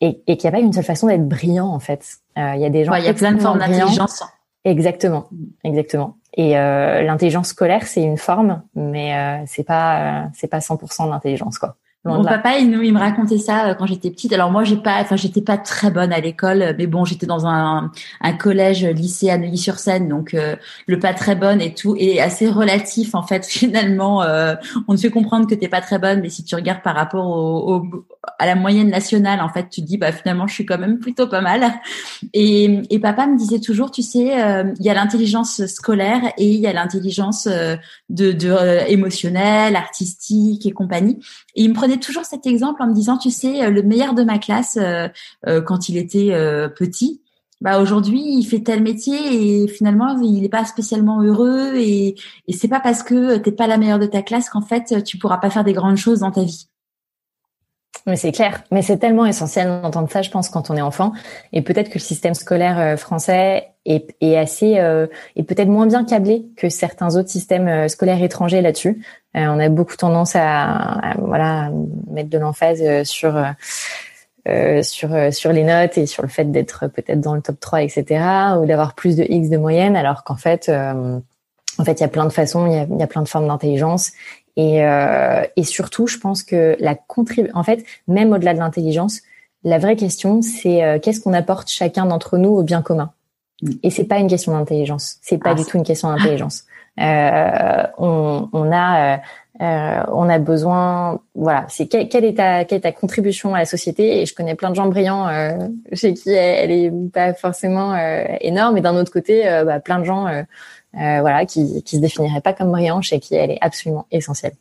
et, 0.00 0.20
et 0.26 0.36
qu'il 0.36 0.50
n'y 0.50 0.56
a 0.56 0.58
pas 0.58 0.64
une 0.64 0.72
seule 0.72 0.84
façon 0.84 1.06
d'être 1.06 1.26
brillant 1.26 1.68
en 1.68 1.80
fait. 1.80 2.18
Euh, 2.36 2.52
il 2.54 2.60
y 2.60 2.66
a 2.66 2.70
des 2.70 2.84
gens. 2.84 2.94
il 2.94 3.04
y 3.04 3.08
a 3.08 3.14
plein 3.14 3.32
de 3.32 3.40
formes 3.40 3.58
d'intelligence. 3.58 4.22
Exactement, 4.64 5.28
exactement. 5.64 6.16
Et 6.36 6.58
euh, 6.58 7.02
l'intelligence 7.02 7.48
scolaire, 7.48 7.86
c'est 7.86 8.02
une 8.02 8.18
forme, 8.18 8.62
mais 8.74 9.16
euh, 9.16 9.44
c'est 9.46 9.64
pas 9.64 10.24
euh, 10.24 10.26
c'est 10.34 10.48
pas 10.48 10.58
100% 10.58 11.08
d'intelligence 11.08 11.58
quoi. 11.58 11.76
Mon 12.04 12.24
papa, 12.24 12.58
il, 12.58 12.68
il 12.84 12.94
me 12.94 12.98
racontait 12.98 13.38
ça 13.38 13.68
euh, 13.68 13.74
quand 13.74 13.86
j'étais 13.86 14.10
petite. 14.10 14.32
Alors 14.32 14.50
moi, 14.50 14.62
j'ai 14.62 14.76
pas, 14.76 15.00
enfin, 15.00 15.16
j'étais 15.16 15.40
pas 15.40 15.58
très 15.58 15.90
bonne 15.90 16.12
à 16.12 16.20
l'école, 16.20 16.74
mais 16.78 16.86
bon, 16.86 17.04
j'étais 17.04 17.26
dans 17.26 17.46
un, 17.46 17.90
un 18.20 18.32
collège, 18.32 18.84
lycée 18.84 19.30
à 19.30 19.38
Neuilly-sur-Seine, 19.38 20.08
donc 20.08 20.32
euh, 20.32 20.54
le 20.86 20.98
pas 21.00 21.12
très 21.12 21.34
bonne 21.34 21.60
et 21.60 21.74
tout, 21.74 21.96
est 21.98 22.20
assez 22.20 22.48
relatif 22.48 23.14
en 23.14 23.22
fait. 23.22 23.44
Finalement, 23.58 24.22
euh, 24.22 24.54
on 24.86 24.94
te 24.94 25.00
fait 25.00 25.10
comprendre 25.10 25.48
que 25.48 25.54
t'es 25.54 25.68
pas 25.68 25.80
très 25.80 25.98
bonne, 25.98 26.20
mais 26.20 26.28
si 26.28 26.44
tu 26.44 26.54
regardes 26.54 26.82
par 26.82 26.94
rapport 26.94 27.26
au, 27.26 27.84
à 28.38 28.46
la 28.46 28.54
moyenne 28.54 28.90
nationale, 28.90 29.40
en 29.40 29.48
fait, 29.48 29.68
tu 29.68 29.80
te 29.80 29.86
dis, 29.86 29.98
bah 29.98 30.12
finalement, 30.12 30.46
je 30.46 30.54
suis 30.54 30.66
quand 30.66 30.78
même 30.78 31.00
plutôt 31.00 31.26
pas 31.26 31.40
mal. 31.40 31.72
Et, 32.32 32.82
et 32.90 33.00
papa 33.00 33.26
me 33.26 33.36
disait 33.36 33.58
toujours, 33.58 33.90
tu 33.90 34.02
sais, 34.02 34.36
il 34.78 34.84
y 34.84 34.90
a 34.90 34.94
l'intelligence 34.94 35.66
scolaire 35.66 36.20
et 36.36 36.48
il 36.48 36.60
y 36.60 36.66
a 36.66 36.72
l'intelligence 36.72 37.48
de, 37.48 38.32
de 38.32 38.88
émotionnelle, 38.88 39.74
artistique 39.74 40.66
et 40.66 40.72
compagnie. 40.72 41.18
Et 41.56 41.62
il 41.62 41.70
me 41.70 41.74
prenait 41.74 41.87
toujours 41.96 42.24
cet 42.24 42.46
exemple 42.46 42.82
en 42.82 42.86
me 42.86 42.94
disant, 42.94 43.16
tu 43.16 43.30
sais, 43.30 43.64
euh, 43.64 43.70
le 43.70 43.82
meilleur 43.82 44.14
de 44.14 44.22
ma 44.22 44.38
classe 44.38 44.78
euh, 44.80 45.08
euh, 45.46 45.62
quand 45.62 45.88
il 45.88 45.96
était 45.96 46.32
petit, 46.76 47.22
bah 47.60 47.80
aujourd'hui 47.80 48.22
il 48.22 48.44
fait 48.44 48.60
tel 48.60 48.82
métier 48.82 49.62
et 49.62 49.66
finalement 49.66 50.16
il 50.20 50.42
n'est 50.42 50.48
pas 50.48 50.64
spécialement 50.64 51.22
heureux 51.22 51.74
et, 51.74 52.14
et 52.46 52.52
c'est 52.52 52.68
pas 52.68 52.78
parce 52.78 53.02
que 53.02 53.36
t'es 53.38 53.50
pas 53.50 53.66
la 53.66 53.78
meilleure 53.78 53.98
de 53.98 54.06
ta 54.06 54.22
classe 54.22 54.48
qu'en 54.48 54.60
fait 54.60 55.02
tu 55.02 55.18
pourras 55.18 55.38
pas 55.38 55.50
faire 55.50 55.64
des 55.64 55.72
grandes 55.72 55.96
choses 55.96 56.20
dans 56.20 56.30
ta 56.30 56.44
vie. 56.44 56.68
Mais 58.06 58.14
c'est 58.16 58.30
clair, 58.30 58.62
mais 58.70 58.80
c'est 58.80 58.98
tellement 58.98 59.26
essentiel 59.26 59.82
d'entendre 59.82 60.08
ça, 60.10 60.22
je 60.22 60.30
pense, 60.30 60.48
quand 60.48 60.70
on 60.70 60.76
est 60.76 60.82
enfant. 60.82 61.12
Et 61.52 61.60
peut-être 61.60 61.88
que 61.88 61.94
le 61.94 62.00
système 62.00 62.32
scolaire 62.32 62.98
français 62.98 63.68
est, 63.84 64.14
est 64.22 64.38
assez, 64.38 64.74
est 65.36 65.42
peut-être 65.42 65.68
moins 65.68 65.86
bien 65.86 66.04
câblé 66.04 66.46
que 66.56 66.70
certains 66.70 67.16
autres 67.16 67.28
systèmes 67.28 67.88
scolaires 67.88 68.22
étrangers 68.22 68.62
là-dessus. 68.62 69.04
Euh, 69.38 69.46
on 69.48 69.58
a 69.60 69.68
beaucoup 69.68 69.96
tendance 69.96 70.34
à, 70.34 71.14
voilà 71.18 71.70
mettre 72.10 72.30
de 72.30 72.38
l'emphase 72.38 72.82
euh, 72.82 73.04
sur 73.04 73.36
euh, 74.48 74.82
sur 74.82 75.10
sur 75.32 75.52
les 75.52 75.64
notes 75.64 75.98
et 75.98 76.06
sur 76.06 76.22
le 76.22 76.28
fait 76.28 76.50
d'être 76.50 76.86
peut-être 76.88 77.20
dans 77.20 77.34
le 77.34 77.42
top 77.42 77.60
3 77.60 77.82
etc 77.82 78.24
ou 78.58 78.66
d'avoir 78.66 78.94
plus 78.94 79.14
de 79.14 79.24
X 79.28 79.50
de 79.50 79.58
moyenne 79.58 79.94
alors 79.94 80.24
qu'en 80.24 80.36
fait 80.36 80.70
en 80.70 81.84
fait 81.84 81.92
il 81.92 82.00
y 82.00 82.04
a 82.04 82.08
plein 82.08 82.24
de 82.24 82.32
façons 82.32 82.66
il 82.66 82.72
y 82.72 82.76
a, 82.76 82.86
il 82.90 82.98
y 82.98 83.02
a 83.02 83.06
plein 83.06 83.22
de 83.22 83.28
formes 83.28 83.48
d'intelligence. 83.48 84.12
Et 84.56 84.78
et 84.78 85.64
surtout 85.64 86.06
je 86.06 86.16
pense 86.16 86.42
que 86.42 86.76
la 86.80 86.94
contribu 86.94 87.50
en 87.52 87.62
fait 87.62 87.84
même 88.06 88.32
au-delà 88.32 88.54
de 88.54 88.58
l'intelligence 88.58 89.20
la 89.64 89.78
vraie 89.78 89.96
question 89.96 90.40
c'est 90.40 90.98
qu'est-ce 91.02 91.20
qu'on 91.20 91.34
apporte 91.34 91.68
chacun 91.68 92.06
d'entre 92.06 92.38
nous 92.38 92.50
au 92.50 92.62
bien 92.62 92.80
commun? 92.80 93.12
Mm. 93.62 93.70
et 93.82 93.90
c'est 93.90 94.04
pas 94.04 94.18
une 94.18 94.28
question 94.28 94.52
d'intelligence. 94.52 95.16
C'est 95.22 95.38
pas 95.38 95.50
ah, 95.50 95.54
du 95.54 95.64
tout 95.64 95.76
une 95.76 95.84
question 95.84 96.08
d'intelligence. 96.08 96.64
euh, 96.64 96.67
on, 96.98 98.48
on, 98.52 98.72
a 98.72 99.14
euh, 99.14 99.16
euh, 99.60 100.02
on 100.12 100.28
a 100.28 100.38
besoin, 100.38 101.20
voilà, 101.34 101.66
c'est 101.68 101.86
quelle, 101.86 102.24
est 102.24 102.36
ta 102.36 102.64
quelle 102.64 102.78
est 102.78 102.82
ta 102.82 102.92
contribution 102.92 103.54
à 103.54 103.58
la 103.58 103.64
société? 103.64 104.20
Et 104.20 104.26
je 104.26 104.34
connais 104.34 104.54
plein 104.54 104.70
de 104.70 104.76
gens 104.76 104.86
brillants 104.86 105.28
euh, 105.28 105.68
chez 105.92 106.14
qui 106.14 106.30
elle, 106.30 106.70
est 106.70 106.92
pas 107.12 107.34
forcément 107.34 107.92
euh, 107.94 108.24
énorme, 108.40 108.76
et 108.78 108.80
d'un 108.80 108.96
autre 108.96 109.12
côté, 109.12 109.42
bah, 109.66 109.80
plein 109.80 109.98
de 109.98 110.04
gens, 110.04 110.26
voilà, 110.92 111.44
qui 111.44 111.82
qui 111.82 111.96
se 111.96 112.00
définiraient 112.00 112.40
pas 112.40 112.52
comme 112.52 112.70
brillants, 112.70 113.02
chez 113.02 113.18
qui 113.18 113.34
elle 113.34 113.50
est 113.50 113.58
absolument 113.60 114.06
essentielle. 114.12 114.54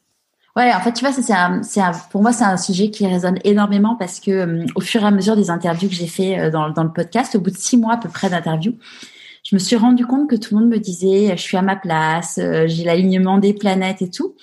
Ouais, 0.56 0.74
en 0.74 0.80
fait, 0.80 0.94
tu 0.94 1.06
vois, 1.06 1.14
c'est 1.14 1.32
un, 1.32 1.62
c'est 1.62 1.82
pour 2.10 2.24
moi, 2.24 2.34
c'est 2.34 2.44
un 2.44 2.58
sujet 2.58 2.90
qui 2.90 3.06
résonne 3.06 3.38
énormément 3.44 3.96
parce 3.96 4.20
que 4.20 4.66
au 4.74 4.82
fur 4.82 5.04
et 5.04 5.06
à 5.06 5.12
mesure 5.12 5.36
des 5.36 5.52
interviews 5.52 5.88
que 5.88 5.94
j'ai 5.94 6.08
fait 6.08 6.50
dans, 6.50 6.72
dans 6.72 6.84
le 6.84 6.92
podcast, 6.92 7.36
au 7.36 7.40
bout 7.40 7.52
de 7.52 7.58
six 7.58 7.78
mois 7.78 7.94
à 7.94 7.98
peu 7.98 8.10
près 8.10 8.32
d'interviews, 8.32 8.74
je 9.48 9.56
me 9.56 9.60
suis 9.60 9.78
rendu 9.78 10.06
compte 10.06 10.30
que 10.30 10.36
tout 10.36 10.56
le 10.56 10.60
monde 10.62 10.70
me 10.70 10.78
disait, 10.78 11.38
je 11.38 11.42
suis 11.42 11.56
à 11.56 11.62
ma 11.62 11.78
place, 11.78 12.38
euh, 12.38 12.68
j'ai 12.68 12.84
l'alignement 12.84 13.38
des 13.38 13.54
planètes 13.54 14.02
et 14.02 14.10
tout. 14.10 14.36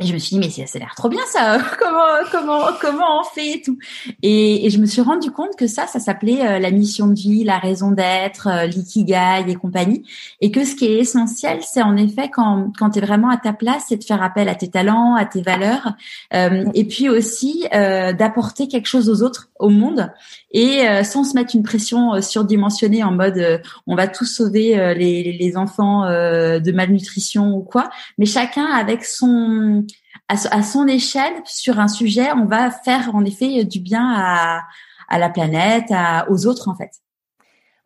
Et 0.00 0.06
je 0.06 0.12
me 0.12 0.18
suis 0.18 0.36
dit, 0.36 0.38
mais 0.38 0.66
ça, 0.66 0.76
a 0.76 0.78
l'air 0.78 0.94
trop 0.96 1.08
bien 1.08 1.22
ça. 1.28 1.58
comment, 1.78 2.28
comment, 2.30 2.66
comment 2.80 3.20
on 3.20 3.24
fait 3.24 3.54
et 3.54 3.62
tout. 3.62 3.78
Et, 4.22 4.66
et, 4.66 4.70
je 4.70 4.78
me 4.78 4.86
suis 4.86 5.02
rendu 5.02 5.30
compte 5.30 5.56
que 5.56 5.66
ça, 5.68 5.86
ça 5.86 5.98
s'appelait 5.98 6.46
euh, 6.46 6.58
la 6.58 6.70
mission 6.72 7.08
de 7.08 7.14
vie, 7.14 7.42
la 7.42 7.58
raison 7.58 7.92
d'être, 7.92 8.48
euh, 8.48 8.66
l'ikigai 8.66 9.44
et 9.46 9.54
compagnie. 9.54 10.04
Et 10.40 10.52
que 10.52 10.64
ce 10.64 10.74
qui 10.74 10.86
est 10.86 10.98
essentiel, 10.98 11.60
c'est 11.62 11.82
en 11.82 11.96
effet 11.96 12.28
quand, 12.28 12.72
quand 12.76 12.90
tu 12.90 12.98
es 12.98 13.02
vraiment 13.02 13.28
à 13.28 13.36
ta 13.36 13.52
place, 13.52 13.84
c'est 13.88 13.96
de 13.96 14.04
faire 14.04 14.22
appel 14.22 14.48
à 14.48 14.56
tes 14.56 14.68
talents, 14.68 15.14
à 15.14 15.24
tes 15.24 15.42
valeurs. 15.42 15.92
Euh, 16.32 16.64
et 16.74 16.84
puis 16.84 17.08
aussi 17.08 17.66
euh, 17.72 18.12
d'apporter 18.12 18.66
quelque 18.66 18.86
chose 18.86 19.08
aux 19.08 19.24
autres, 19.24 19.47
au 19.58 19.68
monde. 19.68 20.10
Et 20.50 20.82
sans 21.04 21.24
se 21.24 21.34
mettre 21.34 21.54
une 21.54 21.62
pression 21.62 22.20
surdimensionnée 22.20 23.02
en 23.02 23.12
mode 23.12 23.62
on 23.86 23.94
va 23.94 24.08
tous 24.08 24.24
sauver 24.24 24.94
les, 24.94 25.32
les 25.32 25.56
enfants 25.56 26.04
de 26.04 26.72
malnutrition 26.72 27.54
ou 27.54 27.62
quoi. 27.62 27.90
Mais 28.18 28.26
chacun 28.26 28.64
avec 28.64 29.04
son 29.04 29.84
à, 30.28 30.62
son 30.62 30.86
échelle 30.86 31.32
sur 31.44 31.80
un 31.80 31.88
sujet, 31.88 32.32
on 32.32 32.44
va 32.44 32.70
faire 32.70 33.14
en 33.14 33.24
effet 33.24 33.64
du 33.64 33.80
bien 33.80 34.12
à, 34.14 34.62
à 35.08 35.18
la 35.18 35.30
planète, 35.30 35.86
à, 35.90 36.30
aux 36.30 36.46
autres 36.46 36.68
en 36.68 36.74
fait. 36.74 36.90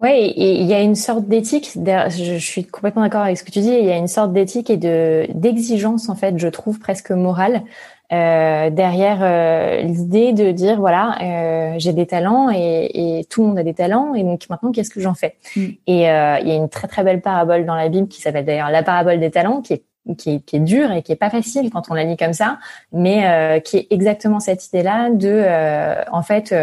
Oui, 0.03 0.33
il 0.37 0.67
y 0.67 0.75
a 0.75 0.81
une 0.81 0.97
sorte 0.97 1.29
d'éthique. 1.29 1.71
Je, 1.77 2.37
suis 2.39 2.65
complètement 2.65 3.03
d'accord 3.03 3.23
avec 3.23 3.39
ce 3.39 3.45
que 3.45 3.53
tu 3.53 3.61
dis. 3.61 3.69
Il 3.69 3.85
y 3.85 3.93
a 3.93 3.97
une 3.97 4.09
sorte 4.09 4.33
d'éthique 4.33 4.69
et 4.69 4.77
de 4.77 5.29
d'exigence 5.33 6.09
en 6.09 6.17
fait, 6.17 6.37
je 6.39 6.49
trouve 6.49 6.81
presque 6.81 7.13
morale 7.13 7.63
euh, 8.12 8.71
derrière 8.71 9.21
euh, 9.23 9.81
l'idée 9.83 10.33
de 10.33 10.51
dire 10.53 10.79
voilà, 10.79 11.17
euh, 11.23 11.75
j'ai 11.79 11.93
des 11.93 12.07
talents 12.07 12.51
et, 12.51 13.21
et, 13.21 13.25
tout 13.25 13.43
le 13.43 13.49
monde 13.49 13.59
a 13.59 13.62
des 13.62 13.73
talents 13.73 14.15
et 14.15 14.23
donc 14.23 14.49
maintenant 14.51 14.71
qu'est-ce 14.71 14.91
que 14.91 15.01
j'en 15.01 15.15
fais? 15.15 15.37
Mm. 15.57 15.67
Et 15.87 16.11
euh, 16.11 16.38
il 16.41 16.49
y 16.49 16.53
a 16.53 16.55
une 16.55 16.69
très 16.69 16.88
très 16.88 17.05
belle 17.05 17.23
parabole 17.23 17.65
dans 17.65 17.75
la 17.75 17.88
Bible 17.88 18.09
qui 18.09 18.21
s'appelle 18.21 18.45
d'ailleurs 18.45 18.71
la 18.71 18.83
parabole 18.83 19.19
des 19.19 19.31
talents, 19.31 19.62
qui 19.62 19.75
est 19.75 19.83
qui 20.19 20.31
est, 20.31 20.41
qui 20.41 20.57
est 20.57 20.61
dur 20.61 20.91
et 20.93 21.03
qui 21.03 21.12
est 21.12 21.17
pas 21.17 21.31
facile 21.31 21.71
quand 21.71 21.91
on 21.91 21.95
la 21.95 22.05
lit 22.05 22.17
comme 22.17 22.33
ça, 22.33 22.59
mais 22.93 23.27
euh, 23.27 23.61
qui 23.61 23.77
est 23.79 23.87
exactement 23.91 24.41
cette 24.41 24.67
idée-là 24.67 25.11
de, 25.11 25.29
euh, 25.29 26.03
en 26.11 26.23
fait, 26.23 26.55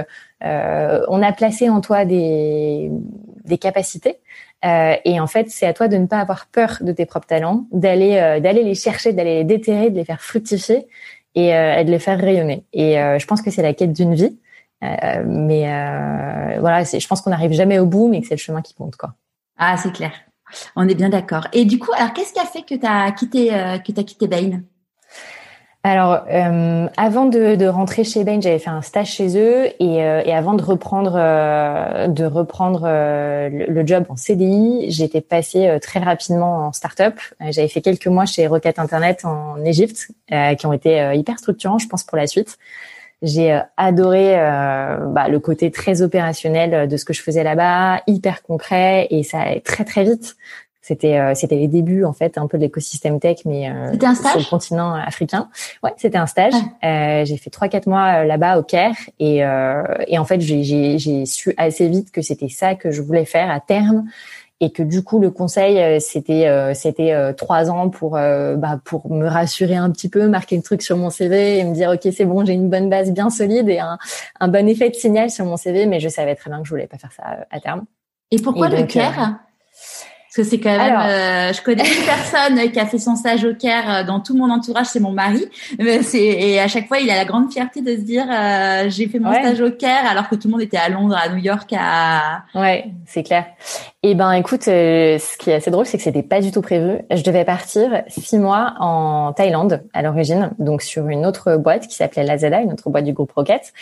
euh, 0.43 1.05
on 1.07 1.21
a 1.21 1.31
placé 1.31 1.69
en 1.69 1.81
toi 1.81 2.05
des, 2.05 2.91
des 3.45 3.57
capacités. 3.57 4.19
et 4.63 5.19
en 5.19 5.27
fait, 5.27 5.49
c'est 5.49 5.65
à 5.65 5.73
toi 5.73 5.87
de 5.87 5.97
ne 5.97 6.05
pas 6.05 6.19
avoir 6.19 6.47
peur 6.47 6.79
de 6.81 6.91
tes 6.91 7.05
propres 7.05 7.27
talents, 7.27 7.65
d'aller 7.71 8.39
d'aller 8.41 8.63
les 8.63 8.75
chercher, 8.75 9.13
d'aller 9.13 9.35
les 9.35 9.43
déterrer, 9.45 9.89
de 9.89 9.95
les 9.95 10.05
faire 10.05 10.21
fructifier 10.21 10.85
et, 11.35 11.49
et 11.49 11.83
de 11.83 11.91
les 11.91 11.99
faire 11.99 12.19
rayonner. 12.19 12.65
Et 12.73 12.95
je 12.95 13.25
pense 13.25 13.41
que 13.41 13.51
c'est 13.51 13.61
la 13.61 13.73
quête 13.73 13.93
d'une 13.93 14.15
vie. 14.15 14.37
mais 14.81 15.63
voilà, 16.59 16.83
je 16.83 17.07
pense 17.07 17.21
qu'on 17.21 17.29
n'arrive 17.29 17.53
jamais 17.53 17.79
au 17.79 17.85
bout, 17.85 18.09
mais 18.09 18.21
que 18.21 18.27
c'est 18.27 18.35
le 18.35 18.39
chemin 18.39 18.61
qui 18.61 18.73
compte, 18.73 18.95
quoi. 18.95 19.13
Ah, 19.57 19.75
c'est 19.77 19.91
clair. 19.91 20.11
On 20.75 20.87
est 20.87 20.95
bien 20.95 21.09
d'accord. 21.09 21.47
Et 21.53 21.65
du 21.65 21.79
coup, 21.79 21.91
alors 21.93 22.13
qu'est-ce 22.13 22.33
qui 22.33 22.39
a 22.39 22.45
fait 22.45 22.63
que 22.63 22.75
tu 22.75 22.85
as 22.85 23.11
quitté 23.11 23.53
euh, 23.53 23.77
que 23.77 23.91
quitté 24.01 24.27
Bain 24.27 24.61
alors, 25.83 26.25
euh, 26.29 26.87
avant 26.97 27.25
de, 27.25 27.65
rentrer 27.67 28.03
chez 28.03 28.25
Bain, 28.25 28.41
j'avais 28.41 28.59
fait 28.59 28.69
un 28.69 28.81
stage 28.81 29.11
chez 29.11 29.37
eux 29.37 29.67
et, 29.79 30.03
euh, 30.03 30.21
avant 30.33 30.53
de 30.53 30.61
reprendre 30.61 31.13
de 31.13 32.25
reprendre 32.25 32.81
le, 32.85 33.87
job 33.87 34.05
en 34.09 34.17
CDI, 34.17 34.91
j'étais 34.91 35.21
passée 35.21 35.77
très 35.81 36.01
rapidement 36.01 36.67
en 36.67 36.73
start-up. 36.73 37.15
J'avais 37.39 37.69
fait 37.69 37.81
quelques 37.81 38.07
mois 38.07 38.25
chez 38.25 38.45
Rocket 38.47 38.77
Internet 38.77 39.23
en 39.23 39.63
Égypte, 39.63 40.11
qui 40.57 40.65
ont 40.65 40.73
été 40.73 41.11
hyper 41.15 41.39
structurants, 41.39 41.79
je 41.79 41.87
pense, 41.87 42.03
pour 42.03 42.17
la 42.17 42.27
suite. 42.27 42.57
J'ai 43.21 43.51
euh, 43.51 43.59
adoré 43.75 44.39
euh, 44.39 44.97
bah, 45.07 45.27
le 45.27 45.39
côté 45.39 45.71
très 45.71 46.01
opérationnel 46.01 46.73
euh, 46.73 46.87
de 46.87 46.95
ce 46.95 47.03
que 47.03 47.13
je 47.13 47.21
faisais 47.21 47.43
là-bas, 47.43 48.01
hyper 48.07 48.41
concret 48.43 49.07
et 49.09 49.23
ça 49.23 49.41
allait 49.41 49.59
très 49.59 49.83
très 49.83 50.03
vite. 50.03 50.37
C'était 50.89 51.35
c'était 51.35 51.55
les 51.55 51.67
débuts 51.67 52.03
en 52.03 52.13
fait 52.13 52.37
un 52.37 52.47
peu 52.47 52.57
de 52.57 52.63
l'écosystème 52.63 53.19
tech, 53.19 53.39
mais 53.45 53.67
un 53.67 54.15
stage 54.15 54.31
sur 54.31 54.39
le 54.39 54.49
continent 54.49 54.93
africain. 54.93 55.49
Ouais, 55.83 55.93
c'était 55.97 56.17
un 56.17 56.25
stage. 56.25 56.53
j'ai 56.81 57.37
fait 57.37 57.49
trois 57.49 57.67
quatre 57.67 57.87
mois 57.87 58.23
là-bas 58.23 58.57
au 58.57 58.63
Caire 58.63 58.95
et 59.19 59.37
et 60.07 60.17
en 60.17 60.25
fait 60.25 60.41
j'ai 60.41 60.97
j'ai 60.97 61.25
su 61.25 61.53
assez 61.57 61.87
vite 61.87 62.11
que 62.11 62.21
c'était 62.21 62.49
ça 62.49 62.75
que 62.75 62.91
je 62.91 63.01
voulais 63.01 63.25
faire 63.25 63.51
à 63.51 63.59
terme 63.59 64.05
et 64.61 64.71
que 64.71 64.83
du 64.83 65.03
coup 65.03 65.19
le 65.19 65.31
conseil 65.31 65.79
euh, 65.79 65.99
c'était 65.99 66.47
euh, 66.47 66.73
c'était 66.73 67.13
euh, 67.13 67.33
trois 67.33 67.69
ans 67.69 67.89
pour 67.89 68.11
bah, 68.11 68.79
pour 68.83 69.11
me 69.11 69.27
rassurer 69.27 69.75
un 69.75 69.89
petit 69.91 70.09
peu, 70.09 70.27
marquer 70.27 70.57
le 70.57 70.63
truc 70.63 70.81
sur 70.81 70.97
mon 70.97 71.09
CV 71.09 71.59
et 71.59 71.63
me 71.63 71.73
dire 71.73 71.91
ok 71.91 72.11
c'est 72.13 72.25
bon 72.25 72.45
j'ai 72.45 72.53
une 72.53 72.69
bonne 72.69 72.89
base 72.89 73.11
bien 73.11 73.29
solide 73.29 73.69
et 73.69 73.79
un, 73.79 73.97
un 74.39 74.47
bon 74.47 74.67
effet 74.67 74.89
de 74.89 74.95
signal 74.95 75.29
sur 75.29 75.45
mon 75.45 75.57
CV, 75.57 75.85
mais 75.85 75.99
je 75.99 76.09
savais 76.09 76.35
très 76.35 76.49
bien 76.49 76.59
que 76.59 76.65
je 76.65 76.71
voulais 76.71 76.87
pas 76.87 76.97
faire 76.97 77.11
ça 77.11 77.45
à 77.49 77.59
terme. 77.59 77.85
Et 78.31 78.39
pourquoi 78.39 78.69
le 78.69 78.83
Caire? 78.83 79.39
Parce 80.39 80.49
que 80.49 80.55
c'est 80.55 80.59
quand 80.61 80.77
même, 80.77 80.95
euh, 80.95 81.53
je 81.53 81.61
connais 81.61 81.83
une 81.83 82.05
personne 82.05 82.71
qui 82.71 82.79
a 82.79 82.85
fait 82.85 82.97
son 82.97 83.15
stage 83.15 83.43
au 83.43 83.53
Caire 83.53 83.89
euh, 83.89 84.03
dans 84.03 84.19
tout 84.19 84.35
mon 84.37 84.49
entourage, 84.49 84.87
c'est 84.87 84.99
mon 84.99 85.11
mari. 85.11 85.45
Et 86.13 86.59
à 86.59 86.67
chaque 86.67 86.87
fois, 86.87 86.99
il 86.99 87.09
a 87.09 87.15
la 87.15 87.25
grande 87.25 87.51
fierté 87.51 87.81
de 87.81 87.95
se 87.95 88.01
dire, 88.01 88.25
euh, 88.31 88.89
j'ai 88.89 89.07
fait 89.07 89.19
mon 89.19 89.33
stage 89.33 89.59
au 89.61 89.71
Caire 89.71 90.05
alors 90.09 90.29
que 90.29 90.35
tout 90.35 90.47
le 90.47 90.51
monde 90.51 90.61
était 90.61 90.77
à 90.77 90.89
Londres, 90.89 91.17
à 91.21 91.29
New 91.29 91.37
York, 91.37 91.73
à. 91.77 92.43
Ouais, 92.55 92.85
c'est 93.05 93.23
clair. 93.23 93.45
Et 94.01 94.11
eh 94.11 94.15
ben, 94.15 94.31
écoute, 94.31 94.63
ce 94.63 95.37
qui 95.37 95.49
est 95.49 95.55
assez 95.55 95.71
drôle, 95.71 95.85
c'est 95.85 95.97
que 95.97 96.03
c'était 96.03 96.23
pas 96.23 96.39
du 96.39 96.51
tout 96.51 96.61
prévu. 96.61 96.99
Je 97.11 97.21
devais 97.21 97.43
partir 97.43 98.03
six 98.07 98.37
mois 98.37 98.75
en 98.79 99.33
Thaïlande 99.33 99.83
à 99.93 100.01
l'origine, 100.01 100.51
donc 100.57 100.81
sur 100.81 101.09
une 101.09 101.25
autre 101.25 101.57
boîte 101.57 101.87
qui 101.87 101.95
s'appelait 101.95 102.23
Lazada, 102.23 102.61
une 102.61 102.71
autre 102.71 102.89
boîte 102.89 103.03
du 103.03 103.11
groupe 103.11 103.33
Rocket. 103.33 103.73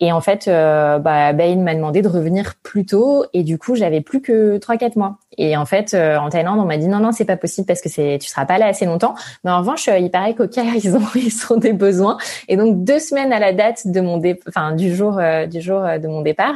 Et 0.00 0.12
en 0.12 0.20
fait, 0.20 0.46
euh, 0.46 0.98
bah, 0.98 1.32
Bain 1.32 1.56
m'a 1.56 1.74
demandé 1.74 2.02
de 2.02 2.08
revenir 2.08 2.54
plus 2.62 2.86
tôt 2.86 3.24
et 3.32 3.42
du 3.42 3.58
coup, 3.58 3.74
j'avais 3.74 4.00
plus 4.00 4.20
que 4.20 4.56
trois 4.58 4.76
quatre 4.76 4.94
mois. 4.94 5.18
Et 5.38 5.56
en 5.56 5.66
fait, 5.66 5.92
euh, 5.92 6.16
en 6.18 6.28
Thaïlande, 6.28 6.60
on 6.60 6.64
m'a 6.64 6.76
dit 6.76 6.86
non 6.86 7.00
non, 7.00 7.10
c'est 7.10 7.24
pas 7.24 7.36
possible 7.36 7.66
parce 7.66 7.80
que 7.80 7.88
c'est 7.88 8.18
tu 8.20 8.28
seras 8.28 8.46
pas 8.46 8.58
là 8.58 8.66
assez 8.66 8.86
longtemps. 8.86 9.14
Mais 9.42 9.50
en 9.50 9.58
revanche, 9.58 9.88
il 9.88 10.10
paraît 10.10 10.34
qu'au 10.34 10.46
Caire, 10.46 10.74
ils 10.82 10.94
ont 10.94 11.02
ils 11.16 11.52
ont 11.52 11.56
des 11.56 11.72
besoins. 11.72 12.16
Et 12.46 12.56
donc 12.56 12.84
deux 12.84 13.00
semaines 13.00 13.32
à 13.32 13.40
la 13.40 13.52
date 13.52 13.88
de 13.88 14.00
mon 14.00 14.18
dé... 14.18 14.38
enfin 14.48 14.72
du 14.72 14.94
jour 14.94 15.20
du 15.50 15.60
jour 15.60 15.82
de 15.82 16.06
mon 16.06 16.22
départ, 16.22 16.54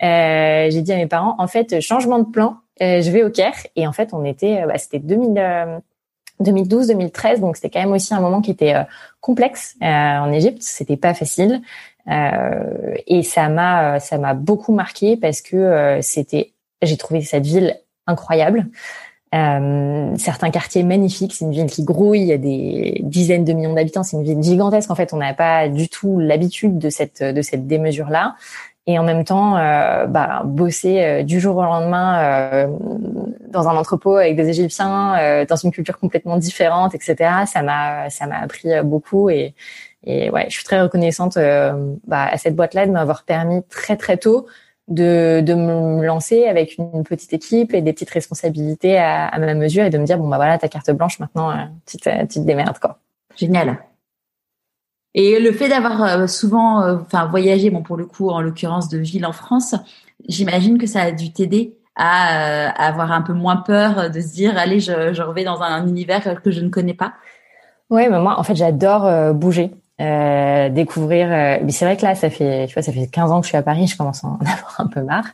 j'ai 0.00 0.82
dit 0.82 0.92
à 0.92 0.96
mes 0.96 1.06
parents 1.06 1.36
en 1.38 1.46
fait 1.46 1.80
changement 1.80 2.18
de 2.18 2.30
plan, 2.30 2.56
je 2.80 3.10
vais 3.10 3.22
au 3.22 3.30
Caire. 3.30 3.54
Et 3.76 3.86
en 3.86 3.92
fait, 3.92 4.10
on 4.12 4.24
était 4.24 4.64
bah, 4.66 4.78
c'était 4.78 4.98
2000 4.98 5.82
2012-2013, 6.42 7.40
donc 7.40 7.56
c'était 7.56 7.70
quand 7.70 7.80
même 7.80 7.92
aussi 7.92 8.14
un 8.14 8.20
moment 8.20 8.40
qui 8.40 8.50
était 8.50 8.74
euh, 8.74 8.82
complexe 9.20 9.76
euh, 9.82 9.86
en 9.86 10.32
Égypte. 10.32 10.62
C'était 10.62 10.96
pas 10.96 11.14
facile 11.14 11.62
euh, 12.08 12.94
et 13.06 13.22
ça 13.22 13.48
m'a 13.48 14.00
ça 14.00 14.18
m'a 14.18 14.34
beaucoup 14.34 14.72
marqué 14.72 15.16
parce 15.16 15.40
que 15.40 15.98
c'était 16.02 16.52
j'ai 16.82 16.96
trouvé 16.96 17.22
cette 17.22 17.46
ville 17.46 17.78
incroyable. 18.06 18.66
certains 19.32 20.50
quartiers 20.50 20.82
magnifiques, 20.82 21.32
c'est 21.32 21.44
une 21.44 21.52
ville 21.52 21.70
qui 21.70 21.84
grouille, 21.84 22.20
il 22.20 22.26
y 22.26 22.32
a 22.32 22.38
des 22.38 23.00
dizaines 23.04 23.44
de 23.44 23.52
millions 23.52 23.72
d'habitants, 23.72 24.02
c'est 24.02 24.16
une 24.16 24.24
ville 24.24 24.42
gigantesque. 24.42 24.90
En 24.90 24.96
fait, 24.96 25.14
on 25.14 25.18
n'a 25.18 25.32
pas 25.32 25.68
du 25.68 25.88
tout 25.88 26.18
l'habitude 26.18 26.78
de 26.78 26.90
cette 26.90 27.22
de 27.22 27.42
cette 27.42 27.66
démesure 27.66 28.10
là 28.10 28.34
et 28.86 28.98
en 28.98 29.04
même 29.04 29.24
temps 29.24 29.56
euh, 29.56 30.06
bah, 30.06 30.42
bosser 30.44 31.02
euh, 31.02 31.22
du 31.22 31.40
jour 31.40 31.56
au 31.56 31.62
lendemain 31.62 32.18
euh, 32.22 32.66
dans 33.48 33.68
un 33.68 33.76
entrepôt 33.76 34.16
avec 34.16 34.36
des 34.36 34.48
Égyptiens, 34.48 35.16
euh, 35.18 35.44
dans 35.46 35.56
une 35.56 35.70
culture 35.70 35.98
complètement 35.98 36.36
différente, 36.36 36.94
etc. 36.94 37.44
Ça 37.46 37.62
m'a 37.62 38.10
ça 38.10 38.26
m'a 38.26 38.40
appris 38.40 38.68
beaucoup 38.82 39.30
et 39.30 39.54
et 40.04 40.30
ouais, 40.30 40.46
je 40.48 40.54
suis 40.54 40.64
très 40.64 40.80
reconnaissante 40.80 41.38
bah, 42.08 42.24
à 42.24 42.36
cette 42.36 42.56
boîte-là 42.56 42.86
de 42.86 42.90
m'avoir 42.90 43.22
permis 43.22 43.62
très 43.68 43.96
très 43.96 44.16
tôt 44.16 44.46
de, 44.88 45.40
de 45.40 45.54
me 45.54 46.04
lancer 46.04 46.46
avec 46.46 46.76
une 46.76 47.04
petite 47.04 47.32
équipe 47.32 47.72
et 47.72 47.82
des 47.82 47.92
petites 47.92 48.10
responsabilités 48.10 48.98
à, 48.98 49.28
à 49.28 49.38
ma 49.38 49.54
mesure 49.54 49.84
et 49.84 49.90
de 49.90 49.98
me 49.98 50.04
dire 50.04 50.18
bon 50.18 50.26
bah 50.26 50.38
voilà 50.38 50.58
ta 50.58 50.66
carte 50.66 50.90
blanche 50.90 51.20
maintenant 51.20 51.52
tu 51.86 51.98
te, 51.98 52.10
tu 52.22 52.40
te 52.40 52.44
démerdes 52.44 52.80
quoi. 52.80 52.98
Génial. 53.36 53.78
Et 55.14 55.38
le 55.38 55.52
fait 55.52 55.68
d'avoir 55.68 56.02
euh, 56.02 56.26
souvent, 56.26 56.82
euh, 56.82 56.96
enfin, 57.02 57.26
voyagé, 57.26 57.70
bon, 57.70 57.82
pour 57.82 57.96
le 57.96 58.06
coup, 58.06 58.30
en 58.30 58.40
l'occurrence 58.40 58.88
de 58.88 58.98
ville 58.98 59.26
en 59.26 59.32
France, 59.32 59.74
j'imagine 60.28 60.78
que 60.78 60.86
ça 60.86 61.02
a 61.02 61.10
dû 61.12 61.32
t'aider 61.32 61.76
à, 61.96 62.68
euh, 62.68 62.70
avoir 62.76 63.12
un 63.12 63.20
peu 63.20 63.34
moins 63.34 63.56
peur 63.56 64.10
de 64.10 64.20
se 64.20 64.32
dire, 64.32 64.56
allez, 64.56 64.80
je, 64.80 65.12
je 65.12 65.22
reviens 65.22 65.52
dans 65.52 65.60
un 65.60 65.86
univers 65.86 66.40
que 66.42 66.50
je 66.50 66.60
ne 66.60 66.70
connais 66.70 66.94
pas. 66.94 67.12
Ouais, 67.90 68.08
mais 68.08 68.18
moi, 68.18 68.38
en 68.38 68.42
fait, 68.42 68.54
j'adore 68.54 69.34
bouger. 69.34 69.70
Euh, 70.02 70.68
découvrir. 70.68 71.28
Euh, 71.30 71.58
mais 71.62 71.70
c'est 71.70 71.84
vrai 71.84 71.96
que 71.96 72.02
là, 72.02 72.16
ça 72.16 72.28
fait, 72.28 72.66
tu 72.66 72.74
vois, 72.74 72.82
ça 72.82 72.90
fait 72.92 73.06
15 73.06 73.30
ans 73.30 73.40
que 73.40 73.44
je 73.44 73.50
suis 73.50 73.56
à 73.56 73.62
Paris, 73.62 73.86
je 73.86 73.96
commence 73.96 74.24
à 74.24 74.26
en 74.26 74.34
avoir 74.40 74.74
un 74.78 74.86
peu 74.88 75.00
marre. 75.02 75.26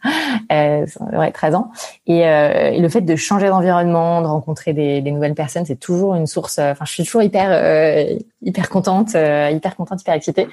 Euh, 0.53 0.85
ouais, 1.13 1.31
13 1.31 1.55
ans. 1.55 1.71
Et, 2.07 2.27
euh, 2.27 2.73
et, 2.73 2.81
le 2.81 2.89
fait 2.91 3.01
de 3.01 3.17
changer 3.17 3.49
d'environnement, 3.49 4.21
de 4.21 4.27
rencontrer 4.27 4.75
des, 4.75 5.01
des 5.01 5.11
nouvelles 5.11 5.35
personnes, 5.35 5.65
c'est 5.65 5.81
toujours 5.81 6.17
une 6.17 6.27
source. 6.27 6.59
Enfin, 6.59 6.85
je 6.85 6.93
suis 6.93 7.05
toujours 7.05 7.23
hyper, 7.23 8.19
hyper 8.43 8.69
contente, 8.69 9.15
hyper 9.15 9.75
contente, 9.77 10.03
hyper 10.03 10.15
excitée. 10.15 10.49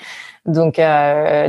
Donc, 0.46 0.80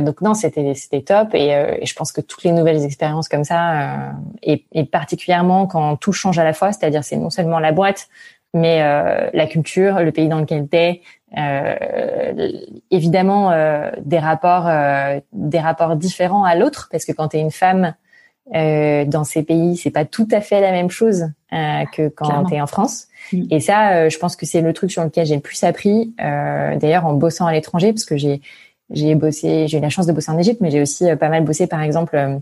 donc 0.01 0.21
non, 0.21 0.33
c'était, 0.33 0.73
c'était 0.73 1.01
top. 1.01 1.35
Et, 1.35 1.49
et, 1.49 1.85
je 1.85 1.95
pense 1.95 2.11
que 2.11 2.21
toutes 2.21 2.43
les 2.43 2.51
nouvelles 2.51 2.83
expériences 2.83 3.29
comme 3.29 3.43
ça, 3.43 4.11
et, 4.43 4.65
et 4.73 4.83
particulièrement 4.83 5.67
quand 5.67 5.95
tout 5.95 6.11
change 6.11 6.37
à 6.37 6.43
la 6.43 6.53
fois, 6.53 6.73
c'est-à-dire 6.73 7.03
c'est 7.03 7.17
non 7.17 7.29
seulement 7.29 7.59
la 7.59 7.71
boîte, 7.71 8.07
mais 8.53 8.79
la 9.33 9.47
culture, 9.47 9.99
le 9.99 10.11
pays 10.11 10.27
dans 10.27 10.39
lequel 10.39 10.67
t'es, 10.67 11.01
euh, 11.35 12.51
évidemment 12.89 13.51
euh, 13.51 13.91
des 13.99 14.17
rapports 14.17 14.65
euh, 14.65 15.19
des 15.33 15.59
rapports 15.59 15.97
différents 15.97 16.45
à 16.45 16.55
l'autre 16.55 16.87
parce 16.89 17.03
que 17.03 17.11
quand 17.11 17.27
tu 17.29 17.37
es 17.37 17.41
une 17.41 17.51
femme 17.51 17.93
dans 18.53 19.25
ces 19.25 19.43
pays 19.43 19.75
c'est 19.75 19.91
pas 19.91 20.05
tout 20.05 20.27
à 20.31 20.39
fait 20.39 20.61
la 20.61 20.71
même 20.71 20.89
chose 20.89 21.25
que 21.51 22.07
quand 22.07 22.45
tu 22.45 22.55
es 22.55 22.61
en 22.61 22.67
France. 22.67 23.07
Mm. 23.33 23.43
et 23.51 23.59
ça 23.59 24.07
je 24.07 24.17
pense 24.17 24.37
que 24.37 24.45
c'est 24.45 24.61
le 24.61 24.71
truc 24.71 24.89
sur 24.89 25.03
lequel 25.03 25.25
j'ai 25.25 25.35
le 25.35 25.41
plus 25.41 25.65
appris 25.65 26.13
d'ailleurs 26.17 27.05
en 27.05 27.11
bossant 27.11 27.45
à 27.45 27.51
l'étranger 27.51 27.91
parce 27.91 28.05
que 28.05 28.15
j'ai 28.15 28.39
j'ai 28.89 29.15
bossé 29.15 29.67
j'ai 29.67 29.79
eu 29.79 29.81
la 29.81 29.89
chance 29.89 30.07
de 30.07 30.13
bosser 30.13 30.31
en 30.31 30.37
Égypte 30.37 30.61
mais 30.61 30.71
j'ai 30.71 30.81
aussi 30.81 31.13
pas 31.17 31.27
mal 31.27 31.43
bossé 31.43 31.67
par 31.67 31.81
exemple 31.81 32.39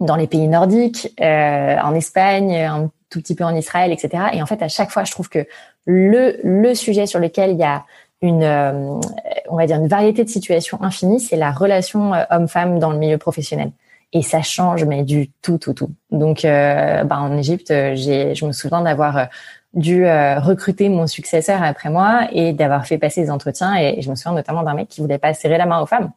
dans 0.00 0.16
les 0.16 0.26
pays 0.26 0.48
nordiques 0.48 1.14
en 1.20 1.94
Espagne 1.94 2.56
un 2.56 2.90
tout 3.10 3.20
petit 3.20 3.34
peu 3.34 3.44
en 3.44 3.54
Israël 3.54 3.92
etc 3.92 4.28
et 4.32 4.40
en 4.40 4.46
fait 4.46 4.62
à 4.62 4.68
chaque 4.68 4.90
fois 4.90 5.04
je 5.04 5.12
trouve 5.12 5.28
que 5.28 5.46
le 5.84 6.38
le 6.44 6.74
sujet 6.74 7.04
sur 7.04 7.20
lequel 7.20 7.50
il 7.50 7.58
y 7.58 7.64
a 7.64 7.84
une, 8.22 8.44
euh, 8.44 9.00
on 9.48 9.56
va 9.56 9.66
dire 9.66 9.76
une 9.76 9.88
variété 9.88 10.24
de 10.24 10.28
situations 10.28 10.82
infinies, 10.82 11.20
c'est 11.20 11.36
la 11.36 11.50
relation 11.50 12.14
euh, 12.14 12.22
homme-femme 12.30 12.78
dans 12.78 12.90
le 12.90 12.98
milieu 12.98 13.18
professionnel. 13.18 13.72
Et 14.12 14.22
ça 14.22 14.42
change, 14.42 14.84
mais 14.84 15.02
du 15.02 15.30
tout, 15.42 15.58
tout, 15.58 15.72
tout. 15.72 15.90
Donc, 16.10 16.44
euh, 16.44 17.02
bah, 17.04 17.18
en 17.18 17.36
Égypte, 17.36 17.68
j'ai, 17.68 18.34
je 18.34 18.44
me 18.46 18.52
souviens 18.52 18.82
d'avoir 18.82 19.28
dû 19.72 20.04
recruter 20.04 20.90
mon 20.90 21.06
successeur 21.06 21.62
après 21.62 21.88
moi 21.88 22.28
et 22.30 22.52
d'avoir 22.52 22.86
fait 22.86 22.98
passer 22.98 23.22
des 23.22 23.30
entretiens. 23.30 23.74
Et, 23.74 24.02
je 24.02 24.10
me 24.10 24.14
souviens 24.14 24.34
notamment 24.34 24.62
d'un 24.62 24.74
mec 24.74 24.88
qui 24.88 25.00
voulait 25.00 25.16
pas 25.16 25.32
serrer 25.32 25.56
la 25.56 25.64
main 25.64 25.80
aux 25.80 25.86
femmes. 25.86 26.10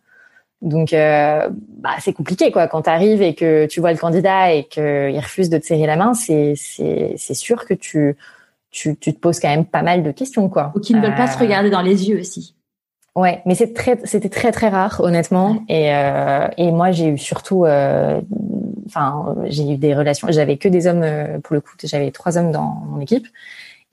Donc, 0.61 0.89
bah, 0.91 1.95
c'est 2.01 2.11
compliqué, 2.11 2.51
quoi. 2.51 2.67
Quand 2.67 2.81
tu 2.81 2.89
arrives 2.89 3.21
et 3.21 3.33
que 3.33 3.65
tu 3.65 3.79
vois 3.79 3.93
le 3.93 3.97
candidat 3.97 4.51
et 4.51 4.65
qu'il 4.65 5.17
refuse 5.17 5.49
de 5.49 5.57
te 5.57 5.65
serrer 5.65 5.85
la 5.87 5.95
main, 5.95 6.13
c'est 6.13 6.55
sûr 7.15 7.65
que 7.65 7.73
tu 7.73 8.17
tu, 8.75 8.97
tu 8.97 9.13
te 9.13 9.19
poses 9.19 9.39
quand 9.39 9.47
même 9.47 9.65
pas 9.65 9.81
mal 9.81 10.03
de 10.03 10.11
questions, 10.11 10.49
quoi. 10.49 10.73
Ou 10.75 10.81
qui 10.81 10.93
ne 10.93 10.99
veulent 10.99 11.15
pas 11.15 11.27
se 11.27 11.37
euh, 11.37 11.41
regarder 11.41 11.69
dans 11.69 11.81
les 11.81 12.09
yeux 12.09 12.19
aussi. 12.19 12.55
Ouais, 13.15 13.41
mais 13.45 13.55
c'est 13.55 13.73
très, 13.73 13.97
c'était 14.03 14.27
très 14.27 14.51
très 14.51 14.67
rare, 14.67 14.99
honnêtement. 15.01 15.63
Et 15.69 15.95
euh, 15.95 16.47
et 16.57 16.71
moi, 16.71 16.91
j'ai 16.91 17.07
eu 17.07 17.17
surtout, 17.17 17.63
euh, 17.63 18.19
enfin, 18.85 19.33
j'ai 19.45 19.71
eu 19.71 19.77
des 19.77 19.95
relations. 19.95 20.27
J'avais 20.29 20.57
que 20.57 20.67
des 20.67 20.87
hommes 20.87 21.05
pour 21.41 21.53
le 21.53 21.61
coup. 21.61 21.71
J'avais 21.81 22.11
trois 22.11 22.37
hommes 22.37 22.51
dans 22.51 22.83
mon 22.89 22.99
équipe, 22.99 23.27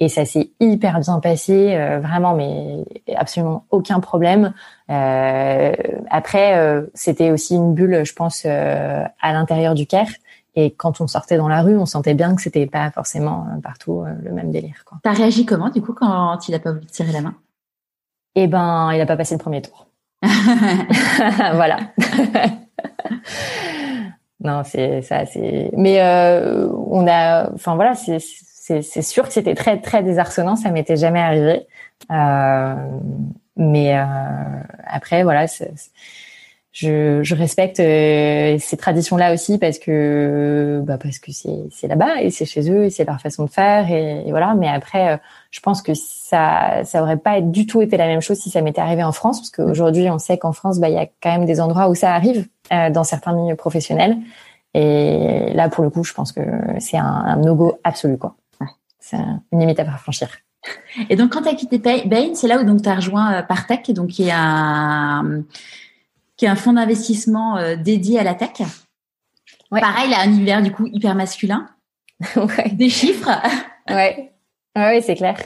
et 0.01 0.09
ça 0.09 0.25
s'est 0.25 0.51
hyper 0.59 0.99
bien 0.99 1.21
passé, 1.21 1.79
vraiment, 2.03 2.35
mais 2.35 2.85
absolument 3.15 3.65
aucun 3.71 4.01
problème. 4.01 4.53
après, 4.89 6.83
c'était 6.95 7.31
aussi 7.31 7.55
une 7.55 7.75
bulle, 7.75 8.05
je 8.05 8.13
pense, 8.15 8.45
à 8.45 9.33
l'intérieur 9.33 9.75
du 9.75 9.87
Caire. 9.87 10.11
Et 10.55 10.75
quand 10.75 11.01
on 11.01 11.07
sortait 11.07 11.37
dans 11.37 11.49
la 11.49 11.63
rue, 11.63 11.79
on 11.79 11.87
sentait 11.87 12.15
bien 12.15 12.35
que 12.35 12.43
c'était 12.43 12.67
pas 12.67 12.91
forcément 12.91 13.47
euh, 13.49 13.61
partout 13.61 14.01
euh, 14.01 14.13
le 14.23 14.33
même 14.33 14.51
délire. 14.51 14.85
Quoi. 14.85 14.99
T'as 15.03 15.13
réagi 15.13 15.47
comment 15.47 15.71
du 15.71 15.81
coup 15.81 15.95
quand 15.95 16.49
il 16.49 16.55
a 16.55 16.59
pas 16.59 16.73
voulu 16.73 16.87
te 16.87 16.95
serrer 16.95 17.13
la 17.13 17.23
main? 17.23 17.35
Eh 18.35 18.47
ben, 18.47 18.93
il 18.93 19.01
a 19.01 19.07
pas 19.07 19.17
passé 19.17 19.35
le 19.35 19.41
premier 19.41 19.63
tour. 19.63 19.87
voilà. 20.23 21.79
non, 24.41 24.63
c'est 24.65 25.03
ça, 25.03 25.27
c'est. 25.27 25.71
Mais 25.77 26.01
euh, 26.01 26.69
on 26.71 27.07
a, 27.07 27.53
enfin 27.53 27.75
voilà, 27.75 27.95
c'est 27.95 28.19
c'est 28.81 29.03
sûr 29.03 29.27
que 29.27 29.33
c'était 29.33 29.55
très 29.55 29.81
très 29.81 30.03
désarçonnant. 30.03 30.57
Ça 30.57 30.71
m'était 30.71 30.97
jamais 30.97 31.21
arrivé. 31.21 31.67
Euh, 32.11 32.75
mais 33.57 33.99
euh, 33.99 34.05
après, 34.87 35.25
voilà, 35.25 35.47
c'est 35.47 35.73
je, 36.73 37.23
je 37.23 37.35
respecte 37.35 37.81
euh, 37.81 38.57
ces 38.59 38.79
traditions-là 38.79 39.35
aussi 39.35 39.59
parce 39.59 39.79
que 39.79 40.81
bah 40.83 40.97
parce 40.97 41.19
que 41.19 41.31
c'est 41.31 41.69
c'est 41.71 41.87
là-bas 41.87 42.23
et 42.23 42.31
c'est 42.31 42.47
chez 42.47 42.71
eux 42.71 42.85
et 42.85 42.91
c'est 42.91 43.05
leur 43.05 43.21
façon 43.21 43.45
de 43.45 43.51
faire 43.51 43.91
et, 43.91 44.25
voilà. 44.31 44.55
Mais 44.55 44.69
après, 44.69 45.13
euh, 45.13 45.17
je 45.51 45.61
pense 45.61 45.83
que 45.83 45.93
ça 45.95 46.83
ça 46.85 47.03
aurait 47.03 47.19
pas 47.19 47.43
du 47.43 47.67
tout 47.67 47.83
été 47.83 47.99
la 47.99 48.07
même 48.07 48.23
chose 48.23 48.39
si 48.39 48.49
ça 48.49 48.63
m'était 48.63 48.81
arrivé 48.81 49.05
en 49.05 49.13
France 49.13 49.41
parce 49.41 49.51
qu'aujourd'hui 49.51 50.09
on 50.09 50.19
sait 50.19 50.39
qu'en 50.39 50.53
France 50.53 50.81
bah 50.81 50.89
il 50.89 50.95
y 50.95 50.99
a 50.99 51.07
quand 51.23 51.31
même 51.31 51.45
des 51.45 51.61
endroits 51.61 51.91
où 51.91 51.95
ça 51.95 52.15
arrive 52.15 52.49
euh, 52.73 52.89
dans 52.89 53.05
certains 53.05 53.35
milieux 53.35 53.57
professionnels 53.57 54.17
et 54.73 55.53
là 55.53 55.69
pour 55.69 55.85
le 55.85 55.91
coup 55.91 56.05
je 56.05 56.15
pense 56.15 56.33
que 56.33 56.41
c'est 56.79 56.97
un, 56.97 57.05
un 57.05 57.37
no-go 57.37 57.79
absolu 57.85 58.17
quoi. 58.17 58.35
C'est 58.99 59.19
une 59.53 59.59
limite 59.59 59.81
à 59.81 59.85
franchir. 59.97 60.29
Et 61.11 61.17
donc 61.17 61.33
quand 61.33 61.43
tu 61.43 61.49
as 61.49 61.55
quitté 61.55 61.79
Bain, 61.79 62.35
c'est 62.35 62.47
là 62.47 62.61
où 62.61 62.65
donc 62.65 62.83
tu 62.83 62.89
as 62.89 62.95
rejoint 62.95 63.43
Partech 63.43 63.91
donc 63.91 64.11
qui 64.11 64.29
est 64.29 64.33
un 64.33 65.43
qui 66.43 66.47
est 66.47 66.49
un 66.49 66.57
fonds 66.57 66.73
d'investissement 66.73 67.57
euh, 67.57 67.77
dédié 67.77 68.19
à 68.19 68.25
la 68.25 68.35
tech. 68.35 68.67
Pareil, 69.71 70.09
il 70.09 70.13
a 70.13 70.23
un 70.23 70.27
univers 70.27 70.61
du 70.61 70.73
coup 70.73 70.89
hyper 70.89 71.15
masculin. 71.15 71.69
Des 72.73 72.89
chiffres. 72.89 73.31
ouais. 73.89 74.33
Ouais, 74.75 75.01
c'est 75.03 75.15
clair. 75.15 75.37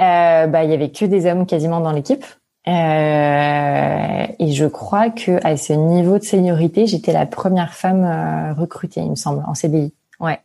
Euh, 0.00 0.48
bah, 0.48 0.64
il 0.64 0.70
y 0.70 0.74
avait 0.74 0.90
que 0.90 1.04
des 1.04 1.26
hommes 1.26 1.46
quasiment 1.46 1.78
dans 1.78 1.92
l'équipe. 1.92 2.24
Euh, 2.66 4.26
et 4.40 4.50
je 4.50 4.66
crois 4.66 5.10
que 5.10 5.38
à 5.46 5.56
ce 5.56 5.72
niveau 5.72 6.18
de 6.18 6.24
seniorité, 6.24 6.88
j'étais 6.88 7.12
la 7.12 7.26
première 7.26 7.72
femme 7.72 8.56
recrutée, 8.58 9.02
il 9.02 9.10
me 9.10 9.14
semble, 9.14 9.44
en 9.46 9.54
CDI. 9.54 9.94
Ouais. 10.18 10.40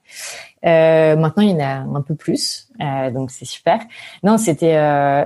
maintenant, 0.63 1.41
il 1.41 1.49
y 1.49 1.53
en 1.53 1.61
a 1.61 1.97
un 1.97 2.01
peu 2.03 2.13
plus. 2.13 2.65
Euh, 2.81 3.09
donc 3.11 3.31
c'est 3.31 3.45
super. 3.45 3.79
Non, 4.23 4.37
c'était 4.37 4.75
euh, 4.75 5.25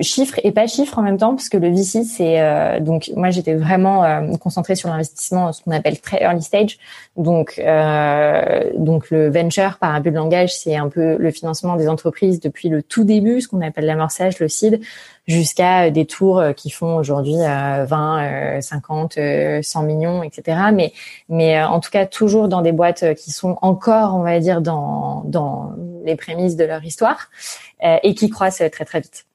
chiffres 0.00 0.40
et 0.42 0.50
pas 0.50 0.66
chiffres 0.66 0.98
en 0.98 1.02
même 1.02 1.18
temps, 1.18 1.36
parce 1.36 1.48
que 1.48 1.56
le 1.56 1.68
VC, 1.70 2.02
c'est 2.02 2.40
euh, 2.40 2.80
donc 2.80 3.12
moi 3.14 3.30
j'étais 3.30 3.54
vraiment 3.54 4.02
euh, 4.02 4.36
concentrée 4.36 4.74
sur 4.74 4.88
l'investissement, 4.88 5.52
ce 5.52 5.62
qu'on 5.62 5.70
appelle 5.70 6.00
très 6.00 6.20
early 6.20 6.42
stage. 6.42 6.78
Donc 7.16 7.60
euh, 7.60 8.70
donc 8.76 9.10
le 9.10 9.30
venture 9.30 9.78
par 9.78 9.94
un 9.94 10.02
peu 10.02 10.10
de 10.10 10.16
langage, 10.16 10.52
c'est 10.52 10.74
un 10.74 10.88
peu 10.88 11.16
le 11.16 11.30
financement 11.30 11.76
des 11.76 11.88
entreprises 11.88 12.40
depuis 12.40 12.68
le 12.68 12.82
tout 12.82 13.04
début, 13.04 13.40
ce 13.40 13.46
qu'on 13.46 13.60
appelle 13.60 13.86
l'amorçage, 13.86 14.40
le 14.40 14.48
seed, 14.48 14.80
jusqu'à 15.28 15.90
des 15.90 16.06
tours 16.06 16.42
qui 16.56 16.70
font 16.70 16.96
aujourd'hui 16.96 17.36
20, 17.36 18.60
50, 18.60 19.18
100 19.62 19.82
millions, 19.84 20.24
etc. 20.24 20.58
Mais 20.72 20.92
mais 21.28 21.62
en 21.62 21.78
tout 21.78 21.90
cas 21.90 22.04
toujours 22.04 22.48
dans 22.48 22.62
des 22.62 22.72
boîtes 22.72 23.14
qui 23.14 23.30
sont 23.30 23.56
encore, 23.62 24.16
on 24.16 24.22
va 24.22 24.40
dire, 24.40 24.60
dans 24.60 25.22
dans 25.24 25.72
les 26.04 26.16
prémices 26.16 26.56
de 26.56 26.64
leur 26.64 26.84
histoire 26.84 27.30
et 27.80 28.14
qui 28.16 28.28
croissent 28.28 28.62
très 28.72 28.84
très 28.84 29.00
vite. 29.00 29.28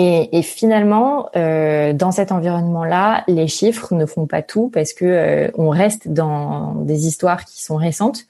Et, 0.00 0.38
et 0.38 0.42
finalement, 0.42 1.28
euh, 1.34 1.92
dans 1.92 2.12
cet 2.12 2.30
environnement-là, 2.30 3.24
les 3.26 3.48
chiffres 3.48 3.96
ne 3.96 4.06
font 4.06 4.26
pas 4.26 4.42
tout 4.42 4.70
parce 4.72 4.92
que 4.92 5.04
euh, 5.04 5.50
on 5.58 5.70
reste 5.70 6.06
dans 6.06 6.76
des 6.76 7.08
histoires 7.08 7.44
qui 7.44 7.64
sont 7.64 7.74
récentes 7.74 8.20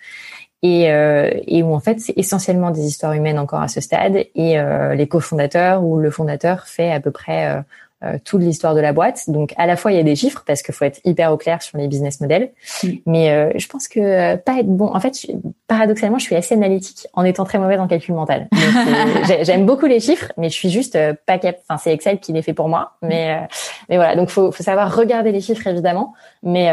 et, 0.63 0.91
euh, 0.91 1.31
et 1.47 1.63
où 1.63 1.75
en 1.75 1.81
fait 1.81 2.01
c'est 2.01 2.17
essentiellement 2.17 2.71
des 2.71 2.87
histoires 2.87 3.13
humaines 3.13 3.39
encore 3.39 3.61
à 3.61 3.69
ce 3.69 3.83
stade. 3.83 4.17
Et 4.35 4.59
euh, 4.59 4.95
les 4.95 5.09
cofondateurs 5.09 5.85
ou 5.85 5.99
le 5.99 6.11
fondateur 6.11 6.67
fait 6.67 6.91
à 6.91 7.01
peu 7.01 7.11
près 7.11 7.63
euh, 8.05 8.09
euh, 8.09 8.19
toute 8.25 8.43
l'histoire 8.43 8.75
de 8.75 8.81
la 8.81 8.93
boîte. 8.93 9.29
Donc 9.29 9.55
à 9.57 9.67
la 9.67 9.77
fois 9.77 9.93
il 9.93 9.97
y 9.97 10.01
a 10.01 10.05
des 10.05 10.15
chiffres 10.15 10.45
parce 10.47 10.63
qu'il 10.63 10.75
faut 10.75 10.85
être 10.85 11.01
hyper 11.05 11.33
au 11.33 11.37
clair 11.37 11.63
sur 11.63 11.79
les 11.79 11.89
business 11.89 12.21
models, 12.21 12.53
mm. 12.83 12.89
mais 13.07 13.31
euh, 13.31 13.51
je 13.57 13.67
pense 13.67 13.89
que 13.89 14.01
euh, 14.01 14.37
pas 14.37 14.61
être 14.61 14.69
bon. 14.69 14.87
En 14.87 15.01
fait, 15.01 15.27
paradoxalement, 15.67 16.19
je 16.19 16.25
suis 16.25 16.37
assez 16.37 16.55
analytique 16.55 17.07
en 17.15 17.25
étant 17.25 17.45
très 17.45 17.59
mauvaise 17.59 17.81
en 17.81 17.89
calcul 17.89 18.15
mental. 18.15 18.49
J'aime 19.43 19.67
beaucoup 19.67 19.87
les 19.87 20.01
chiffres, 20.01 20.33
mais 20.37 20.49
je 20.49 20.55
suis 20.55 20.71
juste 20.71 20.99
pas 21.27 21.39
cap. 21.39 21.59
Enfin, 21.69 21.79
c'est 21.83 21.93
Excel 21.93 22.21
qui 22.21 22.33
les 22.33 22.43
fait 22.43 22.53
pour 22.53 22.69
moi. 22.69 22.93
Mais 23.03 23.49
mais 23.89 23.97
voilà, 23.97 24.15
donc 24.15 24.31
faut 24.31 24.53
faut 24.53 24.63
savoir 24.63 24.95
regarder 24.95 25.33
les 25.33 25.41
chiffres 25.41 25.67
évidemment, 25.67 26.15
mais 26.43 26.73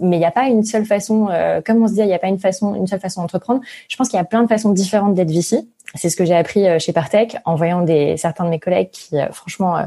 mais 0.00 0.16
il 0.16 0.20
n'y 0.20 0.24
a 0.24 0.30
pas 0.30 0.48
une 0.48 0.64
seule 0.64 0.84
façon. 0.84 1.28
comme 1.64 1.82
on 1.82 1.88
se 1.88 1.94
dit, 1.94 2.00
il 2.00 2.06
n'y 2.06 2.14
a 2.14 2.18
pas 2.18 2.28
une 2.28 2.38
façon, 2.38 2.74
une 2.74 2.86
seule 2.86 3.00
façon 3.00 3.22
d'entreprendre. 3.22 3.60
Je 3.88 3.96
pense 3.96 4.08
qu'il 4.08 4.18
y 4.18 4.20
a 4.20 4.24
plein 4.24 4.42
de 4.42 4.48
façons 4.48 4.70
différentes 4.70 5.14
d'être 5.14 5.30
VC. 5.30 5.66
C'est 5.94 6.10
ce 6.10 6.16
que 6.16 6.24
j'ai 6.24 6.36
appris 6.36 6.78
chez 6.78 6.92
Partech 6.92 7.36
en 7.44 7.54
voyant 7.54 7.82
des 7.82 8.16
certains 8.16 8.44
de 8.44 8.50
mes 8.50 8.60
collègues 8.60 8.90
qui, 8.90 9.16
franchement 9.32 9.78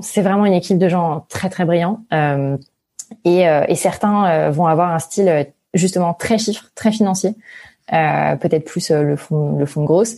c'est 0.00 0.22
vraiment 0.22 0.46
une 0.46 0.54
équipe 0.54 0.78
de 0.78 0.88
gens 0.88 1.26
très 1.28 1.50
très 1.50 1.64
brillants. 1.64 2.00
Euh, 2.12 2.56
et, 3.24 3.48
euh, 3.48 3.62
certains 3.74 4.26
euh, 4.26 4.50
vont 4.50 4.66
avoir 4.66 4.92
un 4.92 4.98
style 4.98 5.46
justement 5.74 6.14
très 6.14 6.38
chiffre, 6.38 6.70
très 6.74 6.90
financier, 6.90 7.34
peut-être 7.88 8.64
plus 8.64 8.90
le 8.90 9.16
fond 9.16 9.58
le 9.58 9.66
fond 9.66 9.84
grosse. 9.84 10.16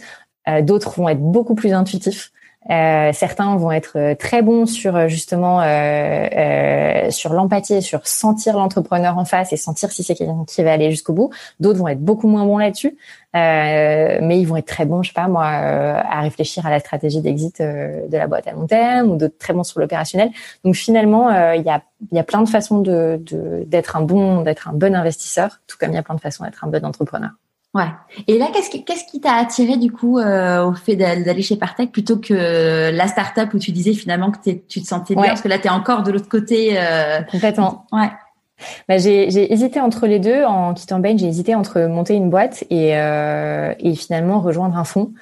D'autres 0.63 0.99
vont 0.99 1.09
être 1.09 1.21
beaucoup 1.21 1.55
plus 1.55 1.73
intuitifs. 1.73 2.33
Euh, 2.71 3.13
certains 3.13 3.57
vont 3.57 3.71
être 3.71 3.93
euh, 3.97 4.15
très 4.15 4.43
bons 4.43 4.67
sur 4.67 4.97
euh, 4.97 5.09
justement 5.09 5.61
euh, 5.63 7.11
sur 7.11 7.33
l'empathie, 7.33 7.81
sur 7.81 8.07
sentir 8.07 8.59
l'entrepreneur 8.59 9.17
en 9.17 9.25
face 9.25 9.53
et 9.53 9.57
sentir 9.57 9.93
si 9.93 10.03
c'est 10.03 10.15
quelqu'un 10.15 10.45
qui 10.47 10.63
va 10.63 10.73
aller 10.73 10.91
jusqu'au 10.91 11.13
bout. 11.13 11.31
D'autres 11.61 11.79
vont 11.79 11.89
être 11.89 12.01
beaucoup 12.01 12.27
moins 12.27 12.45
bons 12.45 12.59
là-dessus, 12.59 12.99
mais 13.33 14.41
ils 14.41 14.45
vont 14.45 14.57
être 14.57 14.67
très 14.67 14.85
bons, 14.85 15.03
je 15.03 15.09
sais 15.09 15.15
pas 15.15 15.29
moi, 15.29 15.45
à 15.45 16.21
réfléchir 16.21 16.67
à 16.67 16.71
la 16.71 16.81
stratégie 16.81 17.21
d'exit 17.21 17.63
de 17.63 18.17
la 18.17 18.27
boîte 18.27 18.49
à 18.49 18.53
long 18.53 18.67
terme, 18.67 19.13
ou 19.13 19.17
d'autres 19.17 19.39
très 19.39 19.53
bons 19.55 19.63
sur 19.63 19.81
l'opérationnel. 19.81 20.31
Donc 20.65 20.75
finalement, 20.75 21.31
il 21.53 21.63
y 21.63 21.71
a 21.71 21.83
il 22.11 22.17
y 22.17 22.21
a 22.21 22.25
plein 22.25 22.43
de 22.43 22.49
façons 22.49 22.79
de 22.79 23.21
d'être 23.67 23.97
un 23.97 24.03
bon 24.03 24.43
d'être 24.43 24.69
un 24.69 24.73
bon 24.73 24.95
investisseur, 24.95 25.61
tout 25.67 25.77
comme 25.79 25.91
il 25.91 25.95
y 25.95 25.99
a 25.99 26.03
plein 26.03 26.17
de 26.17 26.21
façons 26.21 26.45
d'être 26.45 26.65
un 26.65 26.69
bon 26.69 26.85
entrepreneur. 26.85 27.31
Ouais. 27.75 27.85
Et 28.27 28.39
là, 28.39 28.49
qu'est-ce 28.53 28.71
qui, 28.71 28.85
qu'est-ce 28.85 29.05
qui 29.05 29.21
t'a 29.21 29.35
attiré 29.35 29.77
du 29.77 29.93
coup 29.93 30.19
euh, 30.19 30.65
au 30.65 30.73
fait 30.73 30.97
d'aller 30.97 31.43
chez 31.43 31.57
Partech 31.57 31.93
plutôt 31.93 32.17
que 32.17 32.91
la 32.91 33.09
startup 33.09 33.53
où 33.53 33.59
tu 33.59 33.73
disais 33.73 33.93
finalement 33.93 34.31
que 34.31 34.39
tu 34.51 34.81
te 34.81 34.87
sentais 34.87 35.15
bien 35.15 35.25
parce 35.25 35.43
que 35.43 35.49
là, 35.49 35.59
tu 35.59 35.67
es 35.67 35.71
encore 35.71 36.03
de 36.03 36.11
l'autre 36.11 36.29
côté. 36.29 36.79
Euh... 36.79 37.21
Complètement. 37.31 37.87
Ouais. 37.93 38.11
Bah, 38.89 38.99
j'ai, 38.99 39.31
j'ai 39.31 39.53
hésité 39.53 39.81
entre 39.81 40.07
les 40.07 40.19
deux. 40.19 40.45
En 40.45 40.75
quittant 40.75 40.99
Bain, 40.99 41.17
j'ai 41.17 41.27
hésité 41.27 41.55
entre 41.55 41.83
monter 41.83 42.15
une 42.15 42.31
boîte 42.31 42.65
et, 42.71 42.97
euh, 42.97 43.75
et 43.79 43.95
finalement 43.95 44.41
rejoindre 44.41 44.77
un 44.77 44.85
fonds. 44.85 45.13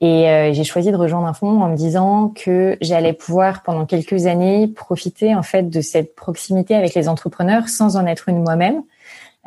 Et 0.00 0.28
euh, 0.28 0.52
j'ai 0.52 0.64
choisi 0.64 0.90
de 0.90 0.96
rejoindre 0.96 1.26
un 1.26 1.32
fonds 1.32 1.62
en 1.62 1.68
me 1.68 1.76
disant 1.76 2.28
que 2.28 2.76
j'allais 2.82 3.14
pouvoir 3.14 3.62
pendant 3.62 3.86
quelques 3.86 4.26
années 4.26 4.68
profiter 4.68 5.34
en 5.34 5.42
fait 5.42 5.70
de 5.70 5.80
cette 5.80 6.14
proximité 6.14 6.74
avec 6.74 6.94
les 6.94 7.08
entrepreneurs 7.08 7.68
sans 7.68 7.96
en 7.96 8.06
être 8.06 8.28
une 8.28 8.42
moi-même 8.42 8.82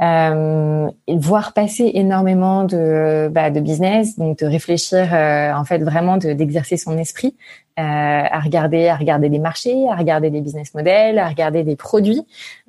euh, 0.02 0.89
voir 1.10 1.54
passer 1.54 1.91
énormément 1.93 2.64
de, 2.64 3.30
bah, 3.32 3.50
de 3.50 3.60
business, 3.60 4.18
donc 4.18 4.39
de 4.39 4.45
réfléchir 4.45 5.14
euh, 5.14 5.54
en 5.54 5.66
fait 5.66 5.80
vraiment 5.80 6.16
d'exercer 6.18 6.78
son 6.78 6.97
esprit 6.97 7.36
euh, 7.78 7.82
à 7.82 8.39
regarder, 8.39 8.88
à 8.88 8.95
regarder 8.95 9.28
des 9.30 9.39
marchés, 9.39 9.89
à 9.89 9.95
regarder 9.95 10.30
des 10.30 10.39
business 10.39 10.74
models, 10.74 11.20
à 11.20 11.28
regarder 11.28 11.64
des 11.64 11.76
produits, 11.76 12.22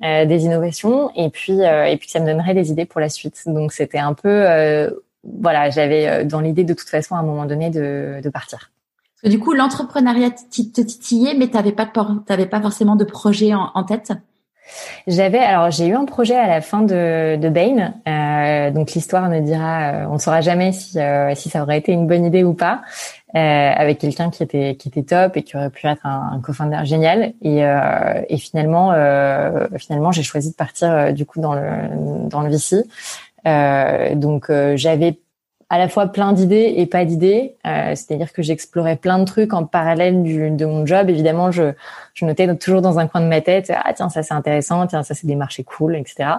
euh, 0.03 0.25
des 0.25 0.43
innovations, 0.43 1.09
et 1.15 1.29
puis 1.29 1.61
euh, 1.61 1.85
et 1.85 1.95
puis 1.97 2.09
ça 2.09 2.19
me 2.19 2.25
donnerait 2.25 2.53
des 2.53 2.69
idées 2.69 2.85
pour 2.85 2.99
la 2.99 3.09
suite. 3.09 3.41
Donc 3.45 3.71
c'était 3.71 3.99
un 3.99 4.13
peu 4.13 4.91
voilà, 5.23 5.69
j'avais 5.69 6.25
dans 6.25 6.41
l'idée 6.41 6.63
de 6.63 6.73
toute 6.73 6.89
façon 6.89 7.15
à 7.15 7.19
un 7.19 7.23
moment 7.23 7.45
donné 7.45 7.69
de, 7.69 8.19
de 8.23 8.29
partir. 8.29 8.71
du 9.23 9.37
coup, 9.37 9.53
l'entrepreneuriat 9.53 10.31
te 10.31 10.81
titillait, 10.81 11.35
mais 11.35 11.47
t'avais 11.47 11.71
pas 11.71 11.89
t'avais 12.25 12.47
pas 12.47 12.59
forcément 12.59 12.95
de 12.95 13.05
projet 13.05 13.53
en 13.53 13.83
tête? 13.83 14.11
J'avais 15.07 15.39
alors 15.39 15.71
j'ai 15.71 15.87
eu 15.87 15.95
un 15.95 16.05
projet 16.05 16.35
à 16.35 16.47
la 16.47 16.61
fin 16.61 16.81
de, 16.81 17.35
de 17.35 17.49
Bain, 17.49 17.93
euh, 18.07 18.71
donc 18.71 18.91
l'histoire 18.91 19.27
ne 19.29 19.39
dira, 19.39 19.81
euh, 19.81 20.05
on 20.09 20.13
ne 20.13 20.19
saura 20.19 20.41
jamais 20.41 20.71
si 20.71 20.99
euh, 20.99 21.33
si 21.35 21.49
ça 21.49 21.63
aurait 21.63 21.77
été 21.77 21.91
une 21.91 22.07
bonne 22.07 22.23
idée 22.25 22.43
ou 22.43 22.53
pas, 22.53 22.81
euh, 23.35 23.39
avec 23.39 23.97
quelqu'un 23.97 24.29
qui 24.29 24.43
était 24.43 24.75
qui 24.75 24.89
était 24.89 25.03
top 25.03 25.35
et 25.37 25.43
qui 25.43 25.57
aurait 25.57 25.71
pu 25.71 25.87
être 25.87 26.05
un, 26.05 26.31
un 26.33 26.39
co-founder 26.41 26.81
génial. 26.85 27.33
Et 27.41 27.65
euh, 27.65 28.21
et 28.29 28.37
finalement 28.37 28.91
finalement 29.77 30.11
j'ai 30.11 30.23
choisi 30.23 30.51
de 30.51 30.55
partir 30.55 31.13
du 31.13 31.25
coup 31.25 31.41
dans 31.41 31.55
le 31.55 32.27
dans 32.29 32.41
le 32.41 32.49
VC, 32.49 32.83
donc 34.15 34.51
j'avais 34.75 35.17
à 35.71 35.77
la 35.77 35.87
fois 35.87 36.07
plein 36.07 36.33
d'idées 36.33 36.73
et 36.75 36.85
pas 36.85 37.05
d'idées. 37.05 37.55
Euh, 37.65 37.95
C'est-à-dire 37.95 38.33
que 38.33 38.41
j'explorais 38.41 38.97
plein 38.97 39.19
de 39.19 39.23
trucs 39.23 39.53
en 39.53 39.65
parallèle 39.65 40.21
du, 40.21 40.51
de 40.51 40.65
mon 40.65 40.85
job. 40.85 41.09
Évidemment, 41.09 41.49
je, 41.49 41.71
je 42.13 42.25
notais 42.25 42.53
toujours 42.57 42.81
dans 42.81 42.99
un 42.99 43.07
coin 43.07 43.21
de 43.21 43.27
ma 43.27 43.39
tête, 43.39 43.71
ah 43.73 43.93
tiens 43.93 44.09
ça 44.09 44.21
c'est 44.21 44.33
intéressant, 44.33 44.85
tiens 44.85 45.01
ça 45.01 45.13
c'est 45.13 45.27
des 45.27 45.35
marchés 45.35 45.63
cool, 45.63 45.95
etc. 45.95 46.29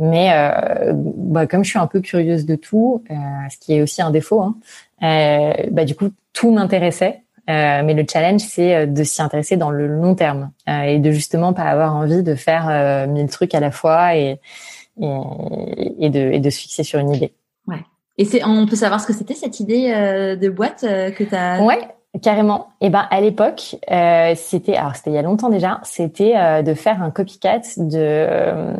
Mais 0.00 0.30
euh, 0.32 0.92
bah, 0.94 1.46
comme 1.46 1.62
je 1.62 1.70
suis 1.70 1.78
un 1.78 1.86
peu 1.86 2.00
curieuse 2.00 2.46
de 2.46 2.56
tout, 2.56 3.04
euh, 3.12 3.14
ce 3.48 3.58
qui 3.58 3.74
est 3.74 3.80
aussi 3.80 4.02
un 4.02 4.10
défaut, 4.10 4.42
hein, 4.42 4.56
euh, 5.04 5.52
bah, 5.70 5.84
du 5.84 5.94
coup 5.94 6.10
tout 6.32 6.50
m'intéressait. 6.50 7.22
Euh, 7.48 7.82
mais 7.84 7.94
le 7.94 8.04
challenge, 8.10 8.40
c'est 8.40 8.74
euh, 8.74 8.86
de 8.86 9.04
s'y 9.04 9.22
intéresser 9.22 9.56
dans 9.56 9.70
le 9.70 9.86
long 9.86 10.16
terme 10.16 10.50
et 10.66 10.98
de 10.98 11.12
justement 11.12 11.52
pas 11.52 11.62
avoir 11.62 11.94
envie 11.94 12.24
de 12.24 12.34
faire 12.34 13.06
mille 13.08 13.28
trucs 13.28 13.54
à 13.54 13.60
la 13.60 13.70
fois 13.70 14.16
et, 14.16 14.40
et, 15.00 16.06
et, 16.06 16.10
de, 16.10 16.18
et 16.18 16.40
de 16.40 16.50
se 16.50 16.60
fixer 16.60 16.82
sur 16.82 16.98
une 16.98 17.14
idée. 17.14 17.32
Et 18.18 18.24
c'est, 18.24 18.44
on 18.44 18.66
peut 18.66 18.76
savoir 18.76 19.00
ce 19.00 19.06
que 19.06 19.12
c'était 19.12 19.34
cette 19.34 19.60
idée 19.60 19.92
euh, 19.94 20.36
de 20.36 20.48
boîte 20.48 20.84
euh, 20.84 21.10
que 21.10 21.24
tu 21.24 21.34
as 21.34 21.62
Ouais, 21.62 21.78
carrément. 22.22 22.68
Et 22.80 22.90
ben 22.90 23.06
à 23.10 23.20
l'époque, 23.20 23.76
euh, 23.90 24.34
c'était 24.36 24.76
alors 24.76 24.94
c'était 24.96 25.10
il 25.10 25.14
y 25.14 25.18
a 25.18 25.22
longtemps 25.22 25.48
déjà, 25.48 25.80
c'était 25.84 26.62
de 26.62 26.74
faire 26.74 27.02
un 27.02 27.10
copycat 27.10 27.60
de 27.76 28.74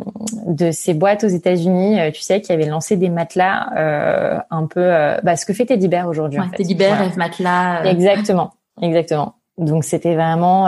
de 0.47 0.71
ces 0.71 0.93
boîtes 0.93 1.23
aux 1.23 1.29
États-Unis, 1.29 1.97
tu 2.13 2.21
sais, 2.21 2.41
qui 2.41 2.51
avaient 2.51 2.65
lancé 2.65 2.97
des 2.97 3.09
matelas 3.09 4.43
un 4.49 4.65
peu 4.67 4.91
bah, 5.23 5.35
ce 5.35 5.45
que 5.45 5.53
fait 5.53 5.65
Teddy 5.65 5.87
Bear 5.87 6.07
aujourd'hui. 6.07 6.39
Ouais, 6.39 6.45
en 6.45 6.49
fait. 6.49 6.57
Teddy 6.57 6.75
Bear, 6.75 6.97
voilà. 6.97 7.15
Matelas. 7.15 7.85
Exactement, 7.85 8.51
exactement. 8.81 9.35
Donc 9.57 9.85
c'était 9.85 10.15
vraiment 10.15 10.67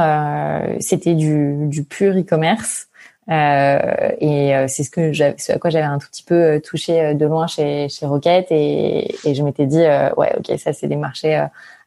c'était 0.80 1.16
du 1.16 1.68
du 1.68 1.84
pur 1.84 2.18
e-commerce. 2.18 2.88
Euh, 3.30 4.10
et 4.20 4.54
euh, 4.56 4.66
c'est 4.68 4.84
ce 4.84 4.90
que 4.90 5.14
ce 5.14 5.52
à 5.54 5.58
quoi 5.58 5.70
j'avais 5.70 5.86
un 5.86 5.98
tout 5.98 6.08
petit 6.10 6.24
peu 6.24 6.36
euh, 6.36 6.60
touché 6.60 7.00
euh, 7.00 7.14
de 7.14 7.26
loin 7.26 7.48
chez 7.48 7.88
chez 7.88 8.06
Rocket 8.06 8.48
et, 8.52 9.16
et 9.24 9.34
je 9.34 9.44
m'étais 9.44 9.66
dit 9.66 9.84
ouais 10.18 10.36
ok 10.38 10.60
ça 10.60 10.74
c'est 10.74 10.88
des 10.88 10.98
marchés 10.98 11.46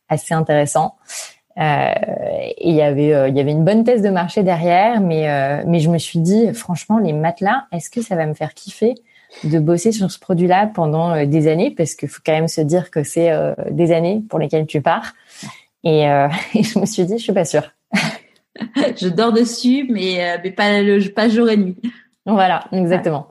assez 0.09 0.35
intéressants. 0.35 0.97
Et 1.59 2.69
il 2.69 2.75
y 2.75 2.83
avait 2.83 3.29
il 3.29 3.37
y 3.37 3.41
avait 3.41 3.53
une 3.53 3.65
bonne 3.65 3.85
thèse 3.85 4.03
de 4.03 4.11
marché 4.11 4.43
derrière 4.43 5.01
mais 5.01 5.65
mais 5.67 5.81
je 5.81 5.91
me 5.91 5.99
suis 5.99 6.19
dit 6.19 6.53
franchement 6.55 6.99
les 6.99 7.13
matelas 7.13 7.65
est-ce 7.73 7.91
que 7.91 8.03
ça 8.03 8.15
va 8.15 8.27
me 8.27 8.35
faire 8.35 8.55
kiffer 8.55 8.95
de 9.45 9.59
bosser 9.59 9.93
sur 9.93 10.11
ce 10.11 10.19
produit-là 10.19 10.71
pendant 10.75 11.25
des 11.25 11.49
années? 11.49 11.71
Parce 11.71 11.95
qu'il 11.95 12.09
faut 12.09 12.21
quand 12.25 12.33
même 12.33 12.49
se 12.49 12.61
dire 12.61 12.91
que 12.91 13.03
c'est 13.03 13.31
des 13.71 13.93
années 13.93 14.23
pour 14.29 14.39
lesquelles 14.39 14.67
tu 14.67 14.81
pars. 14.83 15.15
Et, 15.83 16.03
et 16.55 16.63
je 16.63 16.79
me 16.79 16.87
suis 16.87 17.05
dit 17.05 17.19
je 17.19 17.23
suis 17.23 17.33
pas 17.33 17.47
sûre 17.47 17.73
je 18.97 19.09
dors 19.09 19.33
dessus, 19.33 19.87
mais, 19.91 20.23
euh, 20.23 20.39
mais 20.43 20.51
pas, 20.51 20.83
le, 20.83 21.09
pas 21.11 21.29
jour 21.29 21.49
et 21.49 21.57
nuit. 21.57 21.77
Voilà, 22.25 22.65
exactement. 22.73 23.29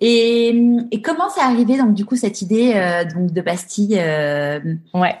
Et, 0.00 0.48
et, 0.90 1.02
comment 1.02 1.28
c'est 1.28 1.42
arrivé 1.42 1.76
donc 1.76 1.92
du 1.92 2.06
coup 2.06 2.16
cette 2.16 2.40
idée 2.40 2.72
euh, 2.74 3.04
donc 3.04 3.30
de 3.32 3.40
Bastille 3.42 3.98
euh... 3.98 4.58
Ouais. 4.94 5.16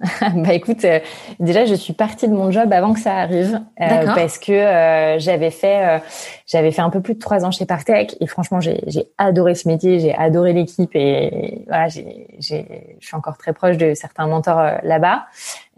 bah 0.34 0.52
écoute, 0.52 0.84
euh, 0.84 1.00
déjà 1.40 1.64
je 1.64 1.74
suis 1.74 1.92
partie 1.92 2.28
de 2.28 2.34
mon 2.34 2.50
job 2.50 2.72
avant 2.72 2.92
que 2.92 3.00
ça 3.00 3.16
arrive 3.16 3.60
euh, 3.80 4.06
parce 4.14 4.38
que 4.38 5.16
j'avais 5.18 5.50
fait 5.50 6.02
j'avais 6.46 6.72
fait 6.72 6.82
un 6.82 6.90
peu 6.90 7.00
plus 7.00 7.14
de 7.14 7.18
trois 7.18 7.44
ans 7.44 7.50
chez 7.50 7.64
Partech 7.64 8.16
et 8.20 8.26
franchement, 8.26 8.60
j'ai 8.60 9.08
adoré 9.16 9.54
ce 9.54 9.66
métier, 9.66 9.98
j'ai 9.98 10.14
adoré 10.14 10.52
l'équipe 10.52 10.90
et 10.94 11.64
voilà, 11.66 11.88
j'ai, 11.88 12.26
je 12.38 12.56
suis 13.00 13.16
encore 13.16 13.38
très 13.38 13.52
proche 13.54 13.78
de 13.78 13.94
certains 13.94 14.26
mentors 14.26 14.58
euh, 14.58 14.76
là-bas. 14.82 15.24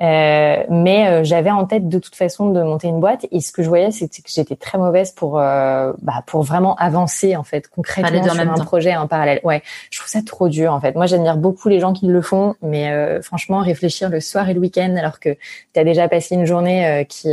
Euh, 0.02 0.62
mais 0.68 1.08
euh, 1.08 1.24
j'avais 1.24 1.50
en 1.50 1.64
tête 1.64 1.88
de 1.88 1.98
toute 1.98 2.16
façon 2.16 2.50
de 2.50 2.62
monter 2.62 2.88
une 2.88 3.00
boîte 3.00 3.26
et 3.30 3.40
ce 3.40 3.50
que 3.50 3.62
je 3.62 3.68
voyais, 3.68 3.90
c'était 3.90 4.20
que 4.20 4.28
j'étais 4.28 4.56
très 4.56 4.76
mauvaise 4.76 5.12
pour 5.12 5.40
euh, 5.40 5.92
bah, 6.02 6.22
pour 6.26 6.42
vraiment 6.42 6.74
avancer 6.76 7.34
en 7.34 7.44
fait 7.44 7.68
concrètement 7.68 8.22
sur 8.22 8.38
un 8.38 8.64
projet 8.64 8.94
en 8.94 9.06
parallèle. 9.06 9.40
Ouais, 9.42 9.62
je 9.90 9.98
trouve 9.98 10.10
ça 10.10 10.20
trop 10.24 10.48
dur 10.48 10.72
en 10.74 10.80
fait. 10.80 10.94
Moi, 10.96 11.06
j'admire 11.06 11.38
beaucoup 11.38 11.68
les 11.70 11.80
gens 11.80 11.94
qui 11.94 12.06
le 12.06 12.20
font, 12.20 12.56
mais 12.60 13.20
franchement, 13.22 13.60
réfléchir 13.60 14.10
le 14.10 14.20
soir 14.20 14.48
et 14.48 14.54
le 14.54 14.60
week-end 14.60 14.94
alors 14.98 15.18
que 15.18 15.30
tu 15.72 15.80
as 15.80 15.84
déjà 15.84 16.08
passé 16.08 16.34
une 16.34 16.44
journée 16.44 17.06
qui 17.08 17.28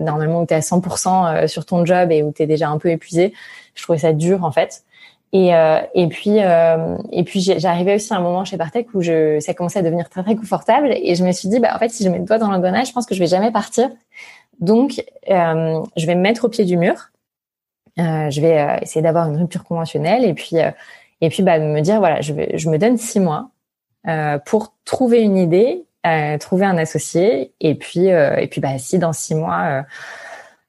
normalement 0.00 0.42
où 0.42 0.46
tu 0.46 0.54
es 0.54 0.56
à 0.56 0.60
100% 0.60 1.46
sur 1.46 1.66
ton 1.66 1.84
job 1.84 2.10
et 2.10 2.22
où 2.22 2.32
déjà 2.44 2.68
un 2.68 2.76
peu 2.76 2.90
épuisé, 2.90 3.32
je 3.74 3.82
trouvais 3.82 3.98
ça 3.98 4.12
dur 4.12 4.44
en 4.44 4.52
fait. 4.52 4.84
Et, 5.32 5.54
euh, 5.54 5.80
et 5.94 6.06
puis, 6.06 6.38
euh, 6.38 6.96
et 7.10 7.24
puis 7.24 7.40
j'arrivais 7.40 7.96
aussi 7.96 8.12
à 8.14 8.16
un 8.16 8.20
moment 8.20 8.44
chez 8.44 8.56
Bartek 8.56 8.94
où 8.94 9.02
je, 9.02 9.38
ça 9.40 9.54
commençait 9.54 9.80
à 9.80 9.82
devenir 9.82 10.08
très 10.08 10.22
très 10.22 10.36
confortable 10.36 10.90
et 10.92 11.14
je 11.14 11.24
me 11.24 11.32
suis 11.32 11.48
dit, 11.48 11.58
bah 11.58 11.72
en 11.74 11.78
fait, 11.78 11.88
si 11.88 12.04
je 12.04 12.08
mets 12.08 12.18
le 12.18 12.24
doigt 12.24 12.38
dans 12.38 12.50
l'engrenage, 12.50 12.88
je 12.88 12.92
pense 12.92 13.06
que 13.06 13.14
je 13.14 13.20
vais 13.20 13.26
jamais 13.26 13.50
partir. 13.50 13.90
Donc, 14.60 15.04
euh, 15.30 15.82
je 15.96 16.06
vais 16.06 16.14
me 16.14 16.20
mettre 16.20 16.44
au 16.44 16.48
pied 16.48 16.64
du 16.64 16.76
mur. 16.76 17.10
Euh, 17.98 18.30
je 18.30 18.40
vais 18.40 18.58
euh, 18.58 18.76
essayer 18.80 19.02
d'avoir 19.02 19.28
une 19.28 19.36
rupture 19.36 19.64
conventionnelle 19.64 20.24
et 20.24 20.34
puis, 20.34 20.56
et 21.20 21.28
puis 21.28 21.42
bah 21.42 21.58
me 21.58 21.80
dire, 21.80 21.98
voilà, 21.98 22.20
je, 22.20 22.32
vais, 22.32 22.56
je 22.56 22.70
me 22.70 22.78
donne 22.78 22.96
six 22.96 23.20
mois 23.20 23.50
pour 24.46 24.74
trouver 24.84 25.20
une 25.20 25.36
idée, 25.36 25.84
trouver 26.38 26.64
un 26.64 26.78
associé 26.78 27.52
et 27.60 27.74
puis, 27.74 28.06
et 28.06 28.46
puis 28.48 28.60
bah 28.60 28.78
si 28.78 29.00
dans 29.00 29.12
six 29.12 29.34
mois 29.34 29.84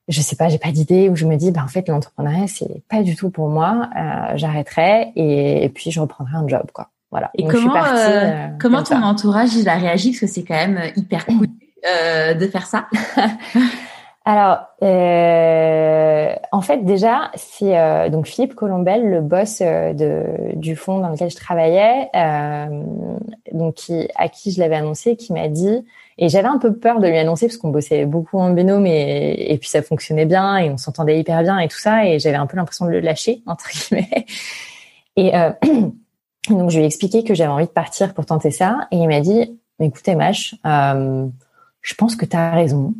je 0.07 0.21
sais 0.21 0.35
pas, 0.35 0.47
j'ai 0.49 0.57
pas 0.57 0.71
d'idée, 0.71 1.09
où 1.09 1.15
je 1.15 1.25
me 1.25 1.35
dis, 1.35 1.51
bah 1.51 1.61
en 1.63 1.67
fait, 1.67 1.87
l'entrepreneuriat 1.89 2.47
c'est 2.47 2.83
pas 2.89 3.03
du 3.03 3.15
tout 3.15 3.29
pour 3.29 3.49
moi, 3.49 3.89
euh, 3.95 4.33
j'arrêterai 4.35 5.11
et, 5.15 5.69
puis 5.69 5.91
je 5.91 5.99
reprendrai 5.99 6.35
un 6.35 6.47
job, 6.47 6.67
quoi. 6.73 6.89
Voilà. 7.11 7.31
Et 7.35 7.45
comment, 7.45 7.75
euh, 7.75 7.85
euh, 7.95 8.47
comment 8.59 8.83
ton 8.83 9.01
entourage 9.01 9.55
il 9.55 9.69
a 9.69 9.75
réagi? 9.75 10.11
Parce 10.11 10.19
que 10.19 10.27
c'est 10.27 10.43
quand 10.43 10.55
même 10.55 10.79
hyper 10.95 11.25
cool 11.25 11.47
de 11.83 12.47
faire 12.47 12.65
ça. 12.65 12.87
Alors, 14.25 14.59
euh, 14.83 16.35
en 16.51 16.59
fait, 16.61 16.83
déjà, 16.83 17.31
c'est 17.35 18.09
donc 18.09 18.27
Philippe 18.27 18.55
Colombel, 18.55 19.09
le 19.09 19.21
boss 19.21 19.59
de, 19.61 20.53
du 20.55 20.75
fonds 20.75 20.99
dans 20.99 21.09
lequel 21.09 21.29
je 21.29 21.37
travaillais, 21.37 22.09
donc 23.53 23.75
qui, 23.75 24.09
à 24.15 24.27
qui 24.27 24.51
je 24.51 24.59
l'avais 24.59 24.75
annoncé, 24.75 25.15
qui 25.15 25.31
m'a 25.31 25.47
dit 25.47 25.85
et 26.17 26.29
j'avais 26.29 26.47
un 26.47 26.57
peu 26.57 26.73
peur 26.73 26.99
de 26.99 27.07
lui 27.07 27.17
annoncer 27.17 27.47
parce 27.47 27.57
qu'on 27.57 27.69
bossait 27.69 28.05
beaucoup 28.05 28.39
en 28.39 28.49
binôme 28.49 28.87
et, 28.87 29.51
et 29.51 29.57
puis 29.57 29.69
ça 29.69 29.81
fonctionnait 29.83 30.25
bien 30.25 30.57
et 30.57 30.69
on 30.69 30.77
s'entendait 30.77 31.19
hyper 31.19 31.43
bien 31.43 31.59
et 31.59 31.67
tout 31.67 31.77
ça. 31.77 32.05
Et 32.05 32.19
j'avais 32.19 32.37
un 32.37 32.47
peu 32.47 32.57
l'impression 32.57 32.85
de 32.85 32.91
le 32.91 32.99
lâcher, 32.99 33.43
entre 33.45 33.69
guillemets. 33.69 34.25
Et 35.15 35.35
euh, 35.35 35.51
donc, 36.49 36.69
je 36.71 36.77
lui 36.77 36.83
ai 36.83 36.87
expliqué 36.87 37.23
que 37.23 37.35
j'avais 37.35 37.51
envie 37.51 37.65
de 37.65 37.71
partir 37.71 38.13
pour 38.13 38.25
tenter 38.25 38.51
ça. 38.51 38.87
Et 38.91 38.97
il 38.97 39.07
m'a 39.07 39.19
dit, 39.19 39.59
écoutez, 39.79 40.15
Mash, 40.15 40.55
euh, 40.65 41.27
je 41.81 41.93
pense 41.93 42.15
que 42.15 42.25
tu 42.25 42.35
as 42.35 42.51
raison. 42.51 42.95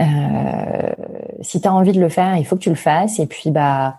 Euh, 0.00 0.92
si 1.40 1.60
tu 1.60 1.66
as 1.66 1.74
envie 1.74 1.92
de 1.92 2.00
le 2.00 2.08
faire, 2.08 2.36
il 2.36 2.46
faut 2.46 2.56
que 2.56 2.62
tu 2.62 2.70
le 2.70 2.76
fasses. 2.76 3.18
Et 3.18 3.26
puis, 3.26 3.50
bah, 3.50 3.98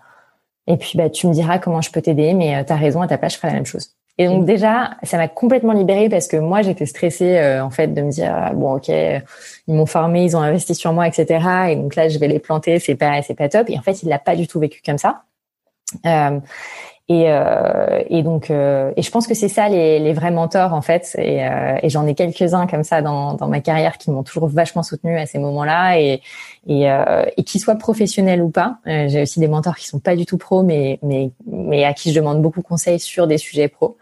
et 0.66 0.78
puis, 0.78 0.96
bah, 0.96 1.10
tu 1.10 1.26
me 1.26 1.34
diras 1.34 1.58
comment 1.58 1.82
je 1.82 1.90
peux 1.90 2.00
t'aider. 2.00 2.32
Mais 2.32 2.56
euh, 2.56 2.64
tu 2.64 2.72
as 2.72 2.76
raison, 2.76 3.02
à 3.02 3.08
ta 3.08 3.18
place, 3.18 3.34
je 3.34 3.38
ferai 3.38 3.48
la 3.48 3.54
même 3.54 3.66
chose. 3.66 3.94
Et 4.16 4.26
donc 4.26 4.44
déjà, 4.44 4.96
ça 5.02 5.16
m'a 5.16 5.26
complètement 5.26 5.72
libérée 5.72 6.08
parce 6.08 6.28
que 6.28 6.36
moi, 6.36 6.62
j'étais 6.62 6.86
stressée 6.86 7.36
euh, 7.36 7.64
en 7.64 7.70
fait 7.70 7.88
de 7.88 8.00
me 8.00 8.10
dire 8.10 8.32
ah, 8.32 8.52
bon 8.52 8.76
ok, 8.76 8.88
ils 8.88 9.74
m'ont 9.74 9.86
formé, 9.86 10.24
ils 10.24 10.36
ont 10.36 10.40
investi 10.40 10.74
sur 10.74 10.92
moi, 10.92 11.08
etc. 11.08 11.70
Et 11.70 11.76
donc 11.76 11.96
là, 11.96 12.08
je 12.08 12.18
vais 12.18 12.28
les 12.28 12.38
planter, 12.38 12.78
c'est 12.78 12.94
pas 12.94 13.22
c'est 13.22 13.34
pas 13.34 13.48
top. 13.48 13.68
Et 13.70 13.78
en 13.78 13.82
fait, 13.82 14.02
il 14.02 14.08
l'a 14.08 14.20
pas 14.20 14.36
du 14.36 14.46
tout 14.46 14.60
vécu 14.60 14.82
comme 14.84 14.98
ça. 14.98 15.24
Euh, 16.06 16.38
et, 17.10 17.24
euh, 17.28 18.02
et 18.08 18.22
donc, 18.22 18.50
euh, 18.50 18.90
et 18.96 19.02
je 19.02 19.10
pense 19.10 19.26
que 19.26 19.34
c'est 19.34 19.48
ça 19.48 19.68
les, 19.68 19.98
les, 19.98 20.14
vrais 20.14 20.30
mentors 20.30 20.72
en 20.72 20.80
fait. 20.80 21.14
Et, 21.18 21.46
euh, 21.46 21.76
et 21.82 21.90
j'en 21.90 22.06
ai 22.06 22.14
quelques-uns 22.14 22.66
comme 22.66 22.82
ça 22.82 23.02
dans, 23.02 23.34
dans 23.34 23.46
ma 23.46 23.60
carrière 23.60 23.98
qui 23.98 24.10
m'ont 24.10 24.22
toujours 24.22 24.48
vachement 24.48 24.82
soutenu 24.82 25.18
à 25.18 25.26
ces 25.26 25.38
moments-là 25.38 25.98
et 26.00 26.22
et, 26.66 26.90
euh, 26.90 27.26
et 27.36 27.42
qu'ils 27.44 27.60
soient 27.60 27.74
professionnels 27.74 28.40
ou 28.40 28.48
pas. 28.48 28.78
Euh, 28.86 29.06
j'ai 29.08 29.20
aussi 29.20 29.38
des 29.38 29.48
mentors 29.48 29.76
qui 29.76 29.86
sont 29.86 29.98
pas 29.98 30.16
du 30.16 30.24
tout 30.24 30.38
pros, 30.38 30.62
mais 30.62 30.98
mais 31.02 31.30
mais 31.46 31.84
à 31.84 31.92
qui 31.92 32.10
je 32.10 32.18
demande 32.18 32.40
beaucoup 32.40 32.62
de 32.62 32.66
conseils 32.66 32.98
sur 33.00 33.26
des 33.26 33.36
sujets 33.36 33.68
pros. 33.68 33.98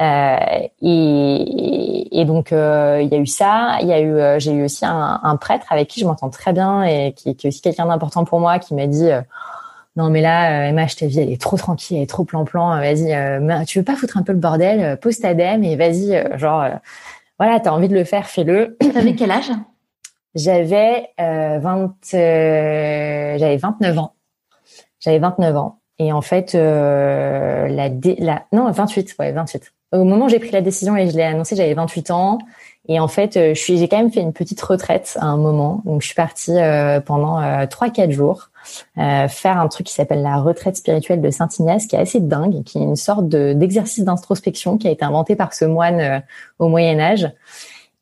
et, 0.00 0.70
et 0.80 2.24
donc 2.24 2.50
il 2.50 3.08
y 3.08 3.14
a 3.14 3.18
eu 3.18 3.26
ça. 3.26 3.78
Il 3.82 3.86
y 3.86 3.92
a 3.92 4.00
eu, 4.00 4.40
j'ai 4.40 4.52
eu 4.52 4.64
aussi 4.64 4.84
un, 4.84 5.20
un, 5.22 5.36
prêtre 5.36 5.66
avec 5.70 5.86
qui 5.88 6.00
je 6.00 6.06
m'entends 6.06 6.30
très 6.30 6.52
bien 6.52 6.82
et 6.82 7.12
qui, 7.12 7.36
qui 7.36 7.46
est 7.46 7.50
aussi 7.50 7.60
quelqu'un 7.60 7.86
d'important 7.86 8.24
pour 8.24 8.40
moi, 8.40 8.58
qui 8.58 8.74
m'a 8.74 8.88
dit 8.88 9.10
non 9.96 10.08
mais 10.08 10.22
là, 10.22 10.62
euh, 10.64 10.68
Emma, 10.70 10.86
je 10.86 10.96
ta 10.96 11.06
vie, 11.06 11.20
elle 11.20 11.30
est 11.30 11.40
trop 11.40 11.58
tranquille, 11.58 11.98
elle 11.98 12.04
est 12.04 12.06
trop 12.06 12.24
plan-plan. 12.24 12.78
Vas-y, 12.78 13.12
euh, 13.12 13.64
tu 13.64 13.78
veux 13.78 13.84
pas 13.84 13.96
foutre 13.96 14.16
un 14.16 14.22
peu 14.22 14.32
le 14.32 14.38
bordel 14.38 14.80
euh, 14.80 14.96
Pose 14.96 15.18
ta 15.18 15.34
dème 15.34 15.64
et 15.64 15.76
vas-y, 15.76 16.16
euh, 16.16 16.38
genre, 16.38 16.64
voilà, 17.38 17.60
t'as 17.60 17.72
envie 17.72 17.88
de 17.88 17.94
le 17.94 18.04
faire, 18.04 18.26
fais-le. 18.26 18.78
T'avais 18.94 19.14
quel 19.14 19.30
âge? 19.30 19.50
J'avais 20.34 21.10
20, 21.18 21.94
j'avais 22.10 23.56
29 23.58 23.98
ans. 23.98 24.14
J'avais 24.98 25.18
29 25.18 25.56
ans. 25.56 25.80
Et 25.98 26.10
en 26.10 26.22
fait, 26.22 26.54
la, 26.54 27.68
la, 27.68 28.42
non, 28.52 28.70
28, 28.70 29.14
ouais, 29.18 29.32
28. 29.32 29.72
Au 29.92 30.04
moment 30.04 30.24
où 30.24 30.28
j'ai 30.30 30.38
pris 30.38 30.50
la 30.50 30.62
décision 30.62 30.96
et 30.96 31.10
je 31.10 31.16
l'ai 31.16 31.22
annoncé, 31.22 31.54
j'avais 31.54 31.74
28 31.74 32.12
ans. 32.12 32.38
Et 32.88 32.98
en 32.98 33.08
fait, 33.08 33.34
je 33.34 33.60
suis, 33.60 33.76
j'ai 33.76 33.88
quand 33.88 33.98
même 33.98 34.10
fait 34.10 34.22
une 34.22 34.32
petite 34.32 34.62
retraite 34.62 35.18
à 35.20 35.26
un 35.26 35.36
moment. 35.36 35.82
Donc, 35.84 36.00
je 36.00 36.06
suis 36.06 36.14
partie 36.14 36.56
pendant 37.04 37.66
trois, 37.66 37.90
quatre 37.90 38.10
jours 38.12 38.51
euh, 38.98 39.28
faire 39.28 39.58
un 39.58 39.68
truc 39.68 39.86
qui 39.86 39.94
s'appelle 39.94 40.22
la 40.22 40.38
retraite 40.38 40.76
spirituelle 40.76 41.20
de 41.20 41.30
Saint 41.30 41.48
Ignace, 41.58 41.86
qui 41.86 41.96
est 41.96 42.00
assez 42.00 42.20
dingue, 42.20 42.62
qui 42.64 42.78
est 42.78 42.82
une 42.82 42.96
sorte 42.96 43.28
d'exercice 43.28 44.04
d'introspection 44.04 44.78
qui 44.78 44.88
a 44.88 44.90
été 44.90 45.04
inventé 45.04 45.36
par 45.36 45.54
ce 45.54 45.64
moine 45.64 46.00
euh, 46.00 46.20
au 46.58 46.68
Moyen 46.68 46.98
Âge 47.00 47.30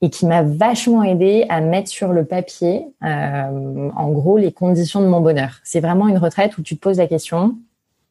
et 0.02 0.10
qui 0.10 0.26
m'a 0.26 0.42
vachement 0.42 1.02
aidé 1.02 1.44
à 1.48 1.60
mettre 1.60 1.88
sur 1.88 2.12
le 2.12 2.24
papier, 2.24 2.86
euh, 3.04 3.90
en 3.94 4.10
gros, 4.10 4.38
les 4.38 4.52
conditions 4.52 5.02
de 5.02 5.06
mon 5.06 5.20
bonheur. 5.20 5.58
C'est 5.62 5.80
vraiment 5.80 6.08
une 6.08 6.16
retraite 6.16 6.56
où 6.56 6.62
tu 6.62 6.76
te 6.76 6.80
poses 6.80 6.98
la 6.98 7.06
question 7.06 7.56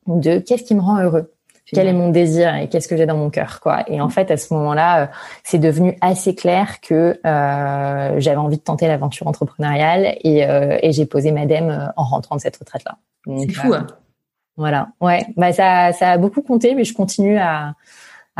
de 0.06 0.38
qu'est-ce 0.38 0.64
qui 0.64 0.76
me 0.76 0.82
rend 0.82 1.00
heureux? 1.02 1.32
Quel 1.74 1.88
est 1.88 1.93
mon 1.93 2.09
désir 2.09 2.55
et 2.55 2.67
qu'est-ce 2.67 2.88
que 2.88 2.97
j'ai 2.97 3.05
dans 3.05 3.17
mon 3.17 3.30
cœur 3.30 3.59
quoi. 3.61 3.84
Et 3.88 4.01
en 4.01 4.09
fait 4.09 4.32
à 4.32 4.38
ce 4.38 4.53
moment-là 4.53 5.03
euh, 5.03 5.07
c'est 5.43 5.59
devenu 5.59 5.97
assez 6.01 6.36
clair 6.36 6.82
que 6.82 7.20
euh, 7.26 8.20
j'avais 8.20 8.38
envie 8.38 8.57
de 8.57 8.63
tenter 8.63 8.88
l'aventure 8.88 9.28
entrepreneuriale 9.28 10.17
et, 10.24 10.45
euh, 10.45 10.78
et 10.82 10.91
j'ai 10.91 11.05
posé 11.05 11.32
madame 11.32 11.70
euh, 11.70 11.86
en 11.95 12.03
rentrant 12.03 12.36
de 12.36 12.41
cette 12.41 12.57
retraite 12.57 12.84
là 12.86 12.97
c'est 13.38 13.51
fou 13.51 13.74
hein. 13.74 13.88
voilà. 14.57 14.89
Ouais. 15.01 15.26
Bah 15.38 15.51
ça 15.53 15.91
ça 15.93 16.11
a 16.11 16.17
beaucoup 16.17 16.41
compté 16.41 16.76
mais 16.76 16.84
je 16.84 16.93
continue 16.93 17.38
à 17.38 17.74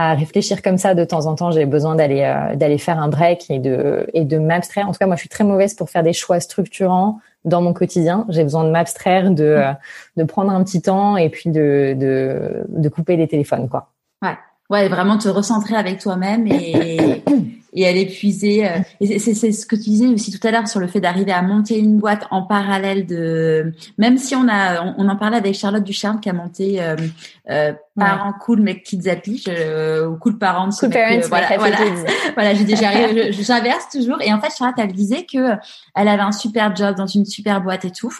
à 0.01 0.13
réfléchir 0.13 0.61
comme 0.61 0.77
ça 0.77 0.93
de 0.93 1.03
temps 1.03 1.25
en 1.25 1.35
temps 1.35 1.51
j'ai 1.51 1.65
besoin 1.65 1.95
d'aller 1.95 2.21
d'aller 2.55 2.77
faire 2.77 2.99
un 2.99 3.09
break 3.09 3.49
et 3.49 3.59
de 3.59 4.07
et 4.13 4.23
de 4.23 4.37
m'abstraire 4.37 4.87
en 4.87 4.91
tout 4.91 4.97
cas 4.99 5.07
moi 5.07 5.15
je 5.15 5.21
suis 5.21 5.29
très 5.29 5.43
mauvaise 5.43 5.73
pour 5.73 5.89
faire 5.89 6.03
des 6.03 6.13
choix 6.13 6.39
structurants 6.39 7.19
dans 7.45 7.61
mon 7.61 7.73
quotidien. 7.73 8.25
J'ai 8.29 8.43
besoin 8.43 8.63
de 8.63 8.69
m'abstraire, 8.69 9.31
de, 9.31 9.43
euh, 9.43 9.73
de 10.17 10.23
prendre 10.23 10.51
un 10.51 10.63
petit 10.63 10.81
temps 10.81 11.17
et 11.17 11.29
puis 11.29 11.49
de, 11.49 11.95
de, 11.97 12.63
de 12.67 12.89
couper 12.89 13.15
les 13.15 13.27
téléphones, 13.27 13.69
quoi. 13.69 13.89
Ouais. 14.21 14.37
Ouais, 14.69 14.87
vraiment 14.87 15.17
te 15.17 15.27
recentrer 15.27 15.75
avec 15.75 15.99
toi-même 15.99 16.47
et 17.74 17.88
aller 17.88 18.05
puiser. 18.05 18.67
Euh, 18.67 18.80
et 18.99 19.20
c'est 19.20 19.51
ce 19.51 19.65
que 19.65 19.76
tu 19.76 19.89
disais 19.89 20.07
aussi 20.07 20.38
tout 20.38 20.45
à 20.47 20.51
l'heure 20.51 20.67
sur 20.67 20.80
le 20.80 20.88
fait 20.88 20.99
d'arriver 20.99 21.32
à 21.32 21.41
monter 21.41 21.78
une 21.78 21.97
boîte 21.97 22.26
en 22.32 22.43
parallèle 22.43 23.05
de. 23.05 23.74
Même 23.97 24.17
si 24.17 24.36
on 24.36 24.47
a, 24.49 24.84
on, 24.97 25.07
en 25.07 25.15
parlait 25.15 25.38
avec 25.38 25.55
Charlotte 25.55 25.84
Ducharme 25.84 26.20
qui 26.20 26.30
a 26.30 26.34
monté 26.34 26.82
euh, 26.82 26.95
euh 27.49 27.74
parents 27.99 28.34
cool 28.34 28.61
mais 28.61 28.82
kids 28.82 29.09
appli 29.09 29.43
euh, 29.47 30.07
ou 30.07 30.17
cool 30.17 30.38
parents. 30.38 30.70
Cool 30.70 30.89
parents, 30.89 31.20
voilà, 31.28 31.57
voilà, 31.57 31.78
voilà, 32.34 32.53
j'ai 32.53 32.63
déjà, 32.63 32.91
j'inverse 33.32 33.89
toujours. 33.91 34.22
Et 34.22 34.34
en 34.34 34.39
fait, 34.39 34.49
Charlotte, 34.57 34.78
elle 34.80 34.93
disait 34.93 35.26
que 35.32 35.55
elle 35.95 36.07
avait 36.07 36.24
un 36.24 36.32
super 36.32 36.76
job 36.76 36.95
dans 36.95 37.07
une 37.07 37.26
super 37.26 37.61
boîte 37.61 37.86
et 37.86 37.91
tout, 37.91 38.11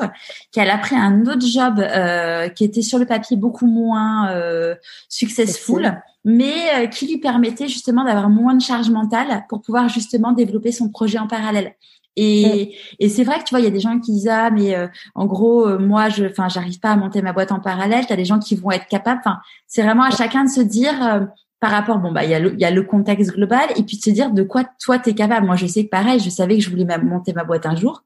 qu'elle 0.52 0.70
a 0.70 0.78
pris 0.78 0.96
un 0.96 1.22
autre 1.22 1.46
job 1.46 1.80
euh, 1.80 2.50
qui 2.50 2.64
était 2.64 2.82
sur 2.82 3.00
le 3.00 3.06
papier 3.06 3.38
beaucoup 3.38 3.68
moins 3.68 4.32
euh, 4.32 4.76
successful 5.08 6.02
mais 6.26 6.54
euh, 6.76 6.88
qui 6.88 7.08
lui 7.08 7.18
permettait 7.18 7.68
justement 7.68 8.04
d'avoir 8.04 8.30
moins 8.30 8.54
de 8.54 8.62
charge 8.62 8.90
mentale 8.90 9.46
pour 9.50 9.62
pouvoir 9.62 9.90
justement 9.90 10.32
développer 10.32 10.72
son 10.72 10.90
projet 10.90 11.18
en 11.18 11.28
parallèle. 11.28 11.76
Et, 12.16 12.76
et 13.00 13.08
c'est 13.08 13.24
vrai 13.24 13.40
que 13.40 13.44
tu 13.46 13.52
vois, 13.52 13.62
il 13.62 13.64
y 13.64 13.68
a 13.68 13.72
des 13.72 13.80
gens 13.80 13.98
qui 14.00 14.12
disent 14.12 14.28
ah 14.28 14.50
mais 14.50 14.76
euh, 14.76 14.88
en 15.16 15.26
gros 15.26 15.66
euh, 15.66 15.80
moi 15.80 16.10
je, 16.10 16.26
enfin 16.26 16.50
j'arrive 16.50 16.80
pas 16.80 16.92
à 16.92 16.98
monter 16.98 17.22
ma 17.22 17.32
boîte 17.32 17.54
en 17.54 17.62
parallèle. 17.62 18.06
Tu 18.06 18.12
as 18.12 18.18
des 18.18 18.26
gens 18.26 18.40
qui 18.40 18.56
vont 18.56 18.72
être 18.72 18.88
capables. 18.88 19.22
Enfin 19.24 19.40
c'est 19.68 19.84
vraiment 19.84 20.04
à 20.04 20.12
chacun 20.12 20.44
de 20.44 20.50
se 20.50 20.60
dire 20.60 21.30
par 21.62 21.72
rapport 21.72 22.00
bon 22.00 22.12
bah 22.12 22.26
il 22.26 22.32
y 22.32 22.34
a 22.34 22.40
le 22.40 22.54
il 22.54 22.60
y 22.60 22.66
a 22.66 22.72
le 22.72 22.84
contexte 22.84 23.32
global 23.32 23.70
et 23.78 23.84
puis 23.84 23.98
de 23.98 24.02
se 24.02 24.10
dire 24.10 24.32
de 24.32 24.44
quoi 24.44 24.66
toi 24.84 25.00
tu 25.00 25.12
es 25.12 25.14
capable. 25.14 25.46
Moi 25.46 25.56
je 25.56 25.66
sais 25.68 25.86
que 25.86 25.90
pareil, 25.90 26.20
je 26.20 26.30
savais 26.30 26.58
que 26.58 26.64
je 26.64 26.70
voulais 26.70 26.86
monter 26.98 27.32
ma 27.32 27.46
boîte 27.46 27.66
un 27.66 27.76
jour, 27.78 28.04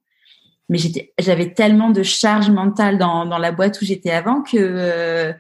mais 0.70 0.78
j'étais 0.78 1.14
j'avais 1.18 1.51
tellement 1.51 1.89
de 1.89 2.03
charge 2.03 2.51
mentale 2.51 2.99
dans 2.99 3.26
dans 3.26 3.39
la 3.39 3.51
boîte 3.51 3.82
où 3.82 3.86
j'étais 3.86 4.11
avant 4.11 4.43
que 4.43 5.34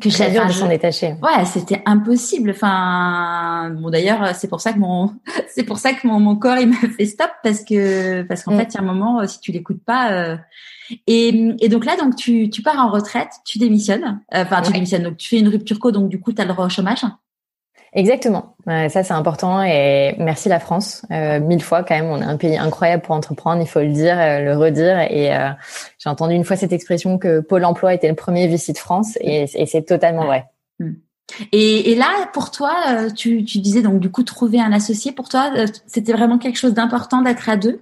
que 0.00 0.08
je 0.08 0.46
de 0.46 0.52
s'en 0.52 0.68
détacher. 0.68 1.16
Ouais, 1.22 1.44
c'était 1.46 1.82
impossible. 1.84 2.50
Enfin, 2.50 3.70
bon 3.70 3.90
d'ailleurs, 3.90 4.34
c'est 4.34 4.48
pour 4.48 4.60
ça 4.60 4.72
que 4.72 4.78
mon, 4.78 5.12
c'est 5.48 5.64
pour 5.64 5.78
ça 5.78 5.92
que 5.92 6.06
mon, 6.06 6.20
mon 6.20 6.36
corps 6.36 6.58
il 6.58 6.68
m'a 6.68 6.76
fait 6.96 7.06
stop 7.06 7.30
parce 7.42 7.64
que 7.64 8.22
parce 8.22 8.42
qu'en 8.44 8.54
mm. 8.54 8.58
fait, 8.58 8.68
il 8.70 8.74
y 8.74 8.78
a 8.78 8.80
un 8.80 8.84
moment 8.84 9.20
euh, 9.20 9.26
si 9.26 9.40
tu 9.40 9.52
l'écoutes 9.52 9.82
pas. 9.84 10.12
Euh, 10.12 10.36
et, 11.06 11.54
et 11.60 11.68
donc 11.68 11.84
là, 11.84 11.96
donc 11.96 12.14
tu, 12.14 12.50
tu 12.50 12.62
pars 12.62 12.78
en 12.78 12.90
retraite, 12.90 13.30
tu 13.44 13.58
démissionnes. 13.58 14.20
Enfin, 14.32 14.62
tu 14.62 14.72
démissionnes. 14.72 15.02
Donc 15.02 15.16
tu 15.16 15.28
fais 15.28 15.38
une 15.38 15.48
rupture 15.48 15.78
co, 15.78 15.90
donc 15.90 16.08
du 16.08 16.20
coup, 16.20 16.32
tu 16.32 16.40
as 16.40 16.44
le 16.44 16.52
droit 16.52 16.66
au 16.66 16.68
chômage. 16.68 17.04
Exactement. 17.94 18.56
ça, 18.66 19.04
c'est 19.04 19.12
important 19.12 19.62
et 19.62 20.16
merci 20.18 20.48
la 20.48 20.58
France. 20.58 21.06
Euh, 21.12 21.38
mille 21.38 21.62
fois 21.62 21.84
quand 21.84 21.94
même, 21.94 22.06
on 22.06 22.20
est 22.20 22.24
un 22.24 22.36
pays 22.36 22.56
incroyable 22.56 23.02
pour 23.02 23.14
entreprendre, 23.14 23.62
il 23.62 23.68
faut 23.68 23.80
le 23.80 23.92
dire, 23.92 24.18
euh, 24.18 24.40
le 24.40 24.56
redire. 24.56 24.98
Et 25.10 25.34
euh, 25.34 25.50
j'ai 25.98 26.10
entendu 26.10 26.34
une 26.34 26.44
fois 26.44 26.56
cette 26.56 26.72
expression 26.72 27.18
que 27.18 27.38
Pôle 27.40 27.64
Emploi 27.64 27.94
était 27.94 28.08
le 28.08 28.16
premier 28.16 28.48
de 28.48 28.78
France 28.78 29.16
et, 29.20 29.46
c'est 29.46 29.82
totalement 29.82 30.26
vrai. 30.26 30.46
Hmm. 30.80 30.94
Et, 31.52 31.92
et, 31.92 31.94
là, 31.94 32.10
pour 32.32 32.50
toi, 32.50 32.74
euh, 32.88 33.10
tu, 33.10 33.44
tu 33.44 33.58
disais 33.58 33.80
donc 33.80 34.00
du 34.00 34.10
coup 34.10 34.24
trouver 34.24 34.60
un 34.60 34.72
associé. 34.72 35.12
Pour 35.12 35.28
toi, 35.28 35.52
c'était 35.86 36.12
vraiment 36.12 36.38
quelque 36.38 36.58
chose 36.58 36.74
d'important 36.74 37.22
d'être 37.22 37.48
à 37.48 37.56
deux? 37.56 37.80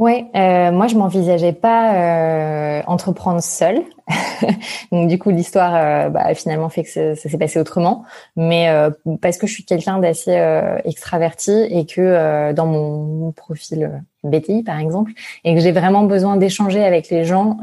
Ouais, 0.00 0.30
euh, 0.34 0.72
moi 0.72 0.86
je 0.86 0.96
m'envisageais 0.96 1.52
pas 1.52 1.94
euh, 1.94 2.82
entreprendre 2.86 3.42
seule. 3.42 3.82
Donc 4.92 5.08
du 5.08 5.18
coup 5.18 5.28
l'histoire 5.28 5.74
euh, 5.74 6.08
bah, 6.08 6.34
finalement 6.34 6.70
fait 6.70 6.84
que 6.84 6.88
ça, 6.88 7.28
s'est 7.28 7.36
passé 7.36 7.60
autrement, 7.60 8.06
mais 8.34 8.70
euh, 8.70 8.88
parce 9.20 9.36
que 9.36 9.46
je 9.46 9.52
suis 9.52 9.66
quelqu'un 9.66 9.98
d'assez 9.98 10.38
euh, 10.38 10.78
extraverti 10.86 11.50
et 11.50 11.84
que 11.84 12.50
dans 12.52 12.64
mon 12.64 13.32
profil 13.32 14.02
BTI 14.24 14.62
par 14.62 14.78
exemple, 14.78 15.12
et 15.44 15.54
que 15.54 15.60
j'ai 15.60 15.70
vraiment 15.70 16.04
besoin 16.04 16.38
d'échanger 16.38 16.82
avec 16.82 17.10
les 17.10 17.26
gens 17.26 17.58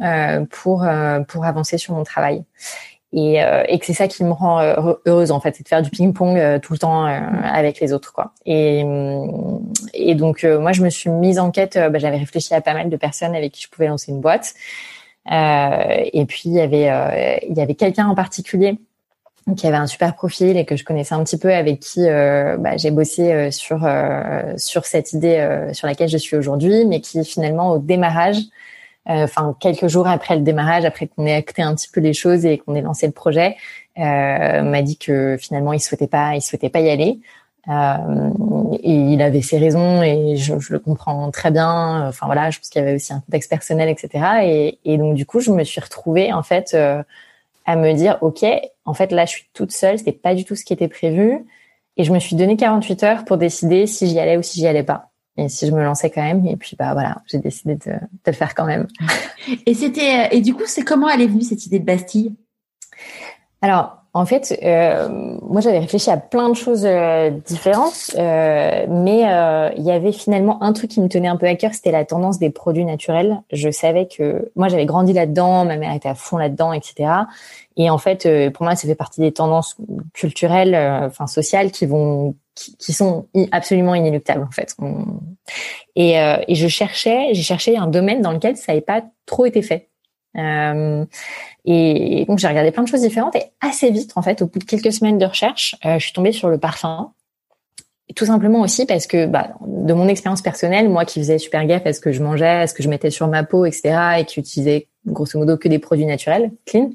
pour 0.51 0.85
pour 1.27 1.43
avancer 1.43 1.79
sur 1.79 1.95
mon 1.95 2.03
travail 2.03 2.43
et, 3.14 3.41
euh, 3.41 3.64
et 3.68 3.80
que 3.80 3.86
c'est 3.86 3.93
ça 3.93 4.08
qui 4.08 4.24
me 4.24 4.32
rend 4.32 4.60
euh, 4.60 4.93
heureuse 5.05 5.32
en 5.32 5.39
fait, 5.39 5.55
c'est 5.55 5.64
de 5.64 5.68
faire 5.68 5.82
du 5.82 5.89
ping-pong 5.89 6.38
euh, 6.38 6.60
tout 6.60 6.74
le 6.74 6.80
temps 6.80 7.05
avec 7.05 7.80
les 7.80 7.93
autres 7.93 8.12
quoi. 8.12 8.34
Et, 8.45 8.84
et 9.93 10.16
donc 10.16 10.43
moi 10.43 10.74
je 10.74 10.84
me 10.84 10.89
suis 10.89 11.10
mise 11.10 11.39
en 11.39 11.51
quête, 11.51 11.78
bah, 11.78 11.99
j'avais 11.99 12.18
réfléchi 12.18 12.53
à 12.53 12.62
pas 12.62 12.74
mal 12.74 12.89
de 12.89 12.97
personnes 12.97 13.36
avec 13.36 13.53
qui 13.53 13.64
je 13.64 13.70
pouvais 13.70 13.88
lancer 13.88 14.12
une 14.12 14.20
boîte. 14.20 14.53
et 15.26 16.26
puis 16.28 16.43
il 16.45 16.53
y 16.53 16.62
avait 16.62 17.39
il 17.49 17.58
y 17.58 17.62
avait 17.62 17.76
quelqu'un 17.76 18.08
en 18.08 18.16
particulier 18.16 18.78
qui 19.55 19.66
avait 19.66 19.78
un 19.78 19.88
super 19.88 20.14
profil 20.14 20.58
et 20.58 20.66
que 20.66 20.76
je 20.76 20.84
connaissais 20.84 21.16
un 21.16 21.24
petit 21.24 21.38
peu 21.38 21.53
avec 21.53 21.80
qui 21.80 22.05
bah, 22.05 22.76
j'ai 22.76 22.91
bossé 22.91 23.51
sur 23.51 23.88
sur 24.58 24.86
cette 24.86 25.14
idée 25.14 25.70
sur 25.72 25.88
laquelle 25.88 26.10
je 26.10 26.18
suis 26.18 26.36
aujourd'hui, 26.36 26.86
mais 26.86 26.99
qui 26.99 27.24
finalement 27.24 27.72
au 27.72 27.80
démarrage 27.80 28.38
euh, 28.38 28.43
enfin 29.08 29.55
quelques 29.60 29.88
jours 29.88 30.08
après 30.08 30.36
le 30.36 30.41
démarrage, 30.41 30.86
après 30.86 31.08
qu'on 31.08 31.26
ait 31.26 31.34
acté 31.34 31.62
un 31.62 31.74
petit 31.76 31.89
peu 31.89 32.01
les 32.01 32.14
choses 32.14 32.45
et 32.45 32.58
qu'on 32.58 32.76
ait 32.76 32.82
lancé 32.82 33.05
le 33.08 33.14
projet, 33.14 33.55
euh, 33.97 34.62
m'a 34.64 34.82
dit 34.82 34.97
que 34.97 35.38
finalement 35.39 35.74
il 35.74 35.80
souhaitait 35.80 36.08
pas, 36.08 36.36
il 36.36 36.41
souhaitait 36.41 36.70
pas 36.70 36.82
y 36.82 36.89
aller. 36.89 37.20
Euh, 37.70 38.30
et 38.82 38.93
il 38.93 39.22
avait 39.22 39.41
ses 39.41 39.58
raisons 39.58 40.01
et 40.01 40.38
je, 40.38 40.58
je, 40.60 40.74
le 40.74 40.80
comprends 40.80 41.32
très 41.32 41.51
bien. 41.51 42.08
Enfin 42.08 42.26
voilà, 42.26 42.49
je 42.49 42.60
pense 42.60 42.70
qu'il 42.70 42.82
y 42.82 42.86
avait 42.86 42.95
aussi 42.95 43.12
un 43.14 43.20
contexte 43.20 43.49
personnel, 43.49 43.89
etc. 43.89 44.10
Et, 44.43 44.80
et, 44.86 44.97
donc 44.97 45.16
du 45.16 45.26
coup, 45.26 45.39
je 45.41 45.51
me 45.51 45.64
suis 45.64 45.82
retrouvée 45.82 46.32
en 46.32 46.43
fait 46.43 46.74
euh, 46.74 47.03
à 47.66 47.76
me 47.76 47.93
dire, 47.93 48.18
ok, 48.22 48.45
en 48.86 48.93
fait 48.93 49.12
là, 49.12 49.26
je 49.26 49.32
suis 49.32 49.49
toute 49.53 49.72
seule. 49.72 49.97
C'était 49.97 50.14
pas 50.14 50.36
du 50.36 50.45
tout 50.45 50.55
ce 50.55 50.64
qui 50.64 50.74
était 50.74 50.88
prévu. 50.88 51.45
Et 51.97 52.03
je 52.03 52.14
me 52.14 52.20
suis 52.20 52.36
donné 52.36 52.55
48 52.58 53.03
heures 53.03 53.26
pour 53.26 53.38
décider 53.38 53.88
si 53.88 54.08
j'y 54.08 54.20
allais 54.20 54.38
ou 54.38 54.43
si 54.43 54.60
j'y 54.60 54.68
allais 54.68 54.84
pas 54.84 55.07
et 55.38 55.49
si 55.49 55.67
je 55.67 55.71
me 55.71 55.83
lançais 55.83 56.09
quand 56.09 56.23
même. 56.23 56.45
Et 56.45 56.57
puis 56.57 56.75
bah 56.77 56.93
voilà, 56.93 57.21
j'ai 57.27 57.38
décidé 57.39 57.75
de, 57.75 57.91
de, 57.91 57.99
le 58.25 58.33
faire 58.33 58.55
quand 58.55 58.65
même. 58.65 58.88
Et 59.65 59.73
c'était 59.73 60.35
et 60.35 60.41
du 60.41 60.53
coup, 60.53 60.65
c'est 60.65 60.83
comment 60.83 61.09
elle 61.09 61.21
est 61.21 61.27
venue 61.27 61.43
cette 61.43 61.65
idée 61.65 61.79
de 61.79 61.85
Bastille? 61.85 62.35
Alors 63.61 63.97
en 64.18 64.26
fait, 64.26 64.57
euh, 64.63 65.38
moi 65.41 65.61
j'avais 65.61 65.80
réfléchi 65.80 66.09
à 66.09 66.18
plein 66.18 66.49
de 66.49 66.55
choses 66.55 66.86
euh, 66.86 67.30
différentes, 67.30 68.11
euh, 68.18 68.86
mais 68.89 69.32
euh, 69.32 69.70
il 69.78 69.84
y 69.84 69.91
avait 69.91 70.11
finalement 70.11 70.61
un 70.63 70.74
truc 70.74 70.91
qui 70.91 71.01
me 71.01 71.07
tenait 71.07 71.28
un 71.28 71.38
peu 71.38 71.45
à 71.45 71.55
cœur, 71.55 71.74
c'était 71.74 71.91
la 71.91 72.05
tendance 72.05 72.39
des 72.39 72.49
produits 72.49 72.86
naturels. 72.86 73.41
Je 73.51 73.70
savais 73.70 74.07
que 74.07 74.51
moi 74.55 74.68
j'avais 74.68 74.86
grandi 74.86 75.13
là-dedans, 75.13 75.65
ma 75.65 75.78
mère 75.78 75.93
était 75.93 76.09
à 76.09 76.15
fond 76.15 76.38
là-dedans, 76.38 76.74
etc. 76.74 77.09
Et 77.78 77.89
en 77.89 77.97
fait, 77.97 78.26
euh, 78.26 78.49
pour 78.49 78.63
moi, 78.63 78.76
ça 78.76 78.88
fait 78.88 78.95
partie 78.95 79.22
des 79.22 79.32
tendances 79.32 79.78
culturelles, 80.13 80.76
enfin 81.05 81.28
sociales, 81.28 81.72
qui 81.72 81.86
vont 81.86 82.36
qui, 82.57 82.93
sont 82.93 83.28
absolument 83.51 83.95
inéluctables 83.95 84.43
en 84.43 84.51
fait. 84.51 84.76
Et, 85.95 86.20
euh, 86.20 86.38
et 86.47 86.55
je 86.55 86.68
cherchais, 86.68 87.30
j'ai 87.34 87.43
cherché 87.43 87.78
un 87.78 87.88
domaine 87.88 88.22
dans 88.22 88.32
lequel 88.32 88.57
ça 88.57 88.72
n'avait 88.72 88.82
pas 88.82 89.03
trop 89.26 89.45
été 89.45 89.61
fait. 89.61 89.89
Euh, 90.38 91.05
et 91.70 92.24
donc 92.26 92.39
j'ai 92.39 92.47
regardé 92.47 92.72
plein 92.72 92.84
de 92.84 92.88
choses 92.88 93.01
différentes 93.01 93.36
et 93.36 93.43
assez 93.59 93.91
vite 93.91 94.13
en 94.15 94.22
fait, 94.22 94.41
au 94.41 94.47
bout 94.47 94.59
de 94.59 94.63
quelques 94.63 94.93
semaines 94.93 95.18
de 95.18 95.26
recherche, 95.26 95.76
euh, 95.86 95.99
je 95.99 96.05
suis 96.05 96.13
tombée 96.13 96.32
sur 96.32 96.49
le 96.49 96.57
parfum. 96.57 97.11
tout 98.15 98.26
simplement 98.26 98.61
aussi 98.61 98.86
parce 98.86 99.05
que 99.05 99.26
bah, 99.26 99.49
de 99.65 99.93
mon 99.93 100.07
expérience 100.07 100.41
personnelle, 100.41 100.88
moi 100.88 101.03
qui 101.03 101.20
faisais 101.20 101.38
super 101.38 101.65
gaffe 101.65 101.86
à 101.86 101.91
ce 101.91 101.99
que 101.99 102.13
je 102.13 102.24
mangeais, 102.24 102.61
à 102.61 102.68
ce 102.68 102.74
que 102.74 102.84
je 102.84 102.88
mettais 102.88 103.09
sur 103.09 103.28
ma 103.28 103.43
peau, 103.43 103.65
etc., 103.65 104.20
et 104.20 104.26
qui 104.26 104.39
utilisais 104.39 104.88
grosso 105.05 105.38
modo 105.38 105.57
que 105.57 105.68
des 105.68 105.78
produits 105.78 106.05
naturels, 106.05 106.51
clean, 106.65 106.91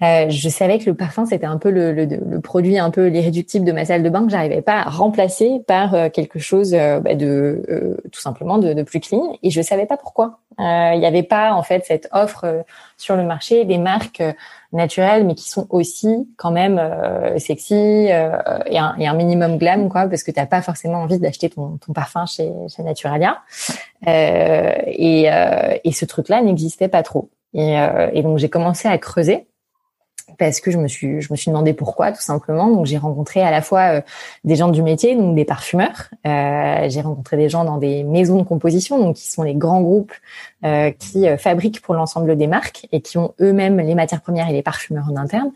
euh, 0.00 0.30
je 0.30 0.48
savais 0.48 0.78
que 0.78 0.84
le 0.86 0.94
parfum 0.94 1.26
c'était 1.26 1.46
un 1.46 1.58
peu 1.58 1.70
le, 1.70 1.92
le, 1.92 2.04
le, 2.04 2.40
produit 2.40 2.78
un 2.78 2.90
peu 2.92 3.08
l'irréductible 3.08 3.64
de 3.64 3.72
ma 3.72 3.84
salle 3.84 4.04
de 4.04 4.08
bain 4.08 4.24
que 4.24 4.30
j'arrivais 4.30 4.62
pas 4.62 4.82
à 4.82 4.88
remplacer 4.88 5.60
par 5.66 5.92
euh, 5.94 6.08
quelque 6.08 6.38
chose 6.38 6.72
euh, 6.72 7.00
bah, 7.00 7.16
de 7.16 7.96
tout 8.12 8.20
simplement 8.20 8.58
de, 8.58 8.74
de, 8.74 8.82
plus 8.84 9.00
clean 9.00 9.36
et 9.42 9.50
je 9.50 9.60
savais 9.60 9.86
pas 9.86 9.96
pourquoi. 9.96 10.38
Il 10.60 10.98
n'y 10.98 11.06
avait 11.06 11.22
pas 11.22 11.52
en 11.52 11.62
fait 11.62 11.84
cette 11.84 12.08
offre 12.12 12.64
sur 12.96 13.14
le 13.14 13.22
marché 13.22 13.64
des 13.64 13.78
marques 13.78 14.22
naturelles 14.72 15.24
mais 15.24 15.36
qui 15.36 15.48
sont 15.48 15.68
aussi 15.70 16.28
quand 16.36 16.50
même 16.50 16.80
sexy 17.38 17.74
et 17.74 18.12
un, 18.12 18.94
et, 18.98 19.06
un, 19.06 19.14
minimum 19.14 19.56
glam 19.56 19.88
quoi 19.88 20.08
parce 20.08 20.24
que 20.24 20.32
t'as 20.32 20.46
pas 20.46 20.60
forcément 20.60 20.98
envie 20.98 21.20
d'acheter 21.20 21.48
ton, 21.48 21.76
ton, 21.76 21.92
parfum 21.92 22.26
chez, 22.26 22.50
chez 22.74 22.82
Naturalia 22.82 23.38
et, 24.04 25.28
et 25.84 25.92
ce 25.92 26.04
truc 26.04 26.28
là 26.28 26.42
n'existait 26.42 26.88
pas 26.88 27.04
trop. 27.04 27.30
Et, 27.54 27.76
et 28.12 28.22
donc 28.22 28.38
j'ai 28.38 28.48
commencé 28.48 28.88
à 28.88 28.98
creuser 28.98 29.46
parce 30.38 30.60
que 30.60 30.70
je 30.70 30.78
me 30.78 30.88
suis 30.88 31.20
je 31.20 31.32
me 31.32 31.36
suis 31.36 31.50
demandé 31.50 31.72
pourquoi 31.72 32.12
tout 32.12 32.20
simplement. 32.20 32.68
Donc 32.68 32.86
j'ai 32.86 32.98
rencontré 32.98 33.42
à 33.42 33.50
la 33.50 33.62
fois 33.62 33.94
euh, 33.94 34.00
des 34.44 34.56
gens 34.56 34.68
du 34.68 34.82
métier 34.82 35.16
donc 35.16 35.34
des 35.34 35.44
parfumeurs. 35.44 36.08
Euh, 36.26 36.88
j'ai 36.88 37.00
rencontré 37.00 37.36
des 37.36 37.48
gens 37.48 37.64
dans 37.64 37.78
des 37.78 38.02
maisons 38.02 38.38
de 38.38 38.42
composition 38.42 38.98
donc 38.98 39.16
qui 39.16 39.30
sont 39.30 39.42
les 39.42 39.54
grands 39.54 39.80
groupes 39.80 40.12
euh, 40.64 40.90
qui 40.90 41.28
euh, 41.28 41.36
fabriquent 41.36 41.80
pour 41.80 41.94
l'ensemble 41.94 42.36
des 42.36 42.48
marques 42.48 42.88
et 42.90 43.00
qui 43.00 43.16
ont 43.16 43.32
eux-mêmes 43.40 43.78
les 43.78 43.94
matières 43.94 44.20
premières 44.20 44.48
et 44.48 44.52
les 44.52 44.62
parfumeurs 44.62 45.04
en 45.08 45.14
interne. 45.14 45.52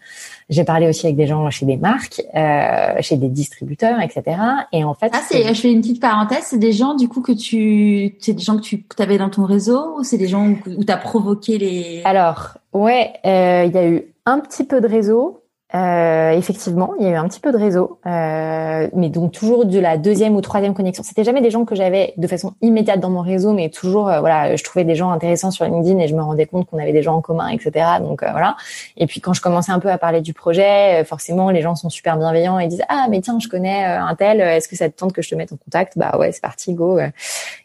J'ai 0.49 0.62
parlé 0.62 0.89
aussi 0.89 1.07
avec 1.07 1.16
des 1.16 1.27
gens 1.27 1.51
chez 1.51 1.66
des 1.66 1.77
marques 1.77 2.23
euh, 2.37 2.95
chez 3.01 3.16
des 3.16 3.29
distributeurs 3.29 4.01
etc 4.01 4.37
et 4.73 4.85
en 4.85 4.95
fait 4.95 5.11
ah 5.12 5.20
c'est 5.29 5.53
je 5.53 5.61
fais 5.61 5.73
une 5.73 5.81
petite 5.81 6.01
parenthèse. 6.01 6.45
C'est 6.45 6.59
des 6.61 6.73
gens 6.73 6.95
du 6.95 7.09
coup 7.09 7.20
que 7.20 7.33
tu 7.33 8.14
c'est 8.20 8.35
des 8.35 8.45
gens 8.45 8.59
que 8.59 8.62
tu 8.62 8.85
avais 8.99 9.18
dans 9.18 9.29
ton 9.29 9.45
réseau 9.45 9.99
ou 9.99 10.05
c'est 10.05 10.18
des 10.18 10.29
gens 10.29 10.55
où 10.66 10.85
tu 10.85 10.93
as 10.93 10.97
provoqué 10.97 11.59
les 11.59 12.03
alors 12.05 12.59
ouais 12.73 13.12
il 13.25 13.75
y 13.75 13.79
a 13.79 13.89
eu 13.89 14.05
un 14.27 14.41
petit 14.41 14.64
peu 14.64 14.81
de 14.81 14.89
réseau. 14.89 15.39
Euh, 15.75 16.33
effectivement, 16.33 16.93
il 16.99 17.07
y 17.07 17.09
a 17.09 17.12
eu 17.12 17.14
un 17.14 17.27
petit 17.27 17.41
peu 17.41 17.51
de 17.51 17.57
réseau, 17.57 17.99
euh, 18.05 18.89
mais 18.93 19.09
donc 19.09 19.33
toujours 19.33 19.64
de 19.64 19.79
la 19.79 19.97
deuxième 19.97 20.37
ou 20.37 20.43
troisième 20.43 20.75
connexion. 20.75 21.03
C'était 21.03 21.25
jamais 21.25 21.41
des 21.41 21.51
gens 21.51 21.64
que 21.64 21.75
j'avais 21.75 22.12
de 22.18 22.27
façon 22.27 22.53
immédiate 22.61 23.01
dans 23.01 23.09
mon 23.09 23.23
réseau, 23.23 23.55
mais 23.55 23.70
toujours, 23.70 24.11
euh, 24.11 24.20
voilà, 24.20 24.55
je 24.55 24.62
trouvais 24.64 24.85
des 24.85 24.95
gens 24.95 25.11
intéressants 25.11 25.51
sur 25.51 25.64
LinkedIn 25.64 25.99
et 25.99 26.09
je 26.09 26.14
me 26.14 26.20
rendais 26.20 26.45
compte 26.45 26.66
qu'on 26.66 26.79
avait 26.79 26.93
des 26.93 27.03
gens 27.03 27.14
en 27.16 27.23
commun, 27.23 27.49
etc. 27.49 27.87
Donc 28.01 28.23
voilà. 28.23 28.57
Et 28.99 29.07
puis 29.07 29.23
quand 29.23 29.33
je 29.33 29.41
commençais 29.41 29.73
un 29.73 29.79
peu 29.79 29.91
à 29.91 29.97
parler 29.97 30.20
du 30.20 30.35
projet, 30.35 31.05
forcément, 31.05 31.49
les 31.49 31.62
gens 31.62 31.75
sont 31.75 31.89
super 31.89 32.18
bienveillants 32.18 32.59
et 32.59 32.66
disent 32.66 32.85
ah 32.91 33.07
mais 33.09 33.23
tiens, 33.23 33.39
je 33.41 33.49
connais 33.49 33.83
un 33.83 34.14
tel, 34.14 34.43
est-ce 34.43 34.68
que 34.68 34.77
ça 34.77 34.91
te 34.91 34.99
tente 34.99 35.14
que 35.14 35.23
je 35.23 35.31
te 35.31 35.35
mette 35.35 35.55
en 35.55 35.57
contact? 35.57 35.97
Bah 35.97 36.18
ouais, 36.18 36.33
c'est 36.33 36.43
parti, 36.43 36.75
go. 36.75 36.99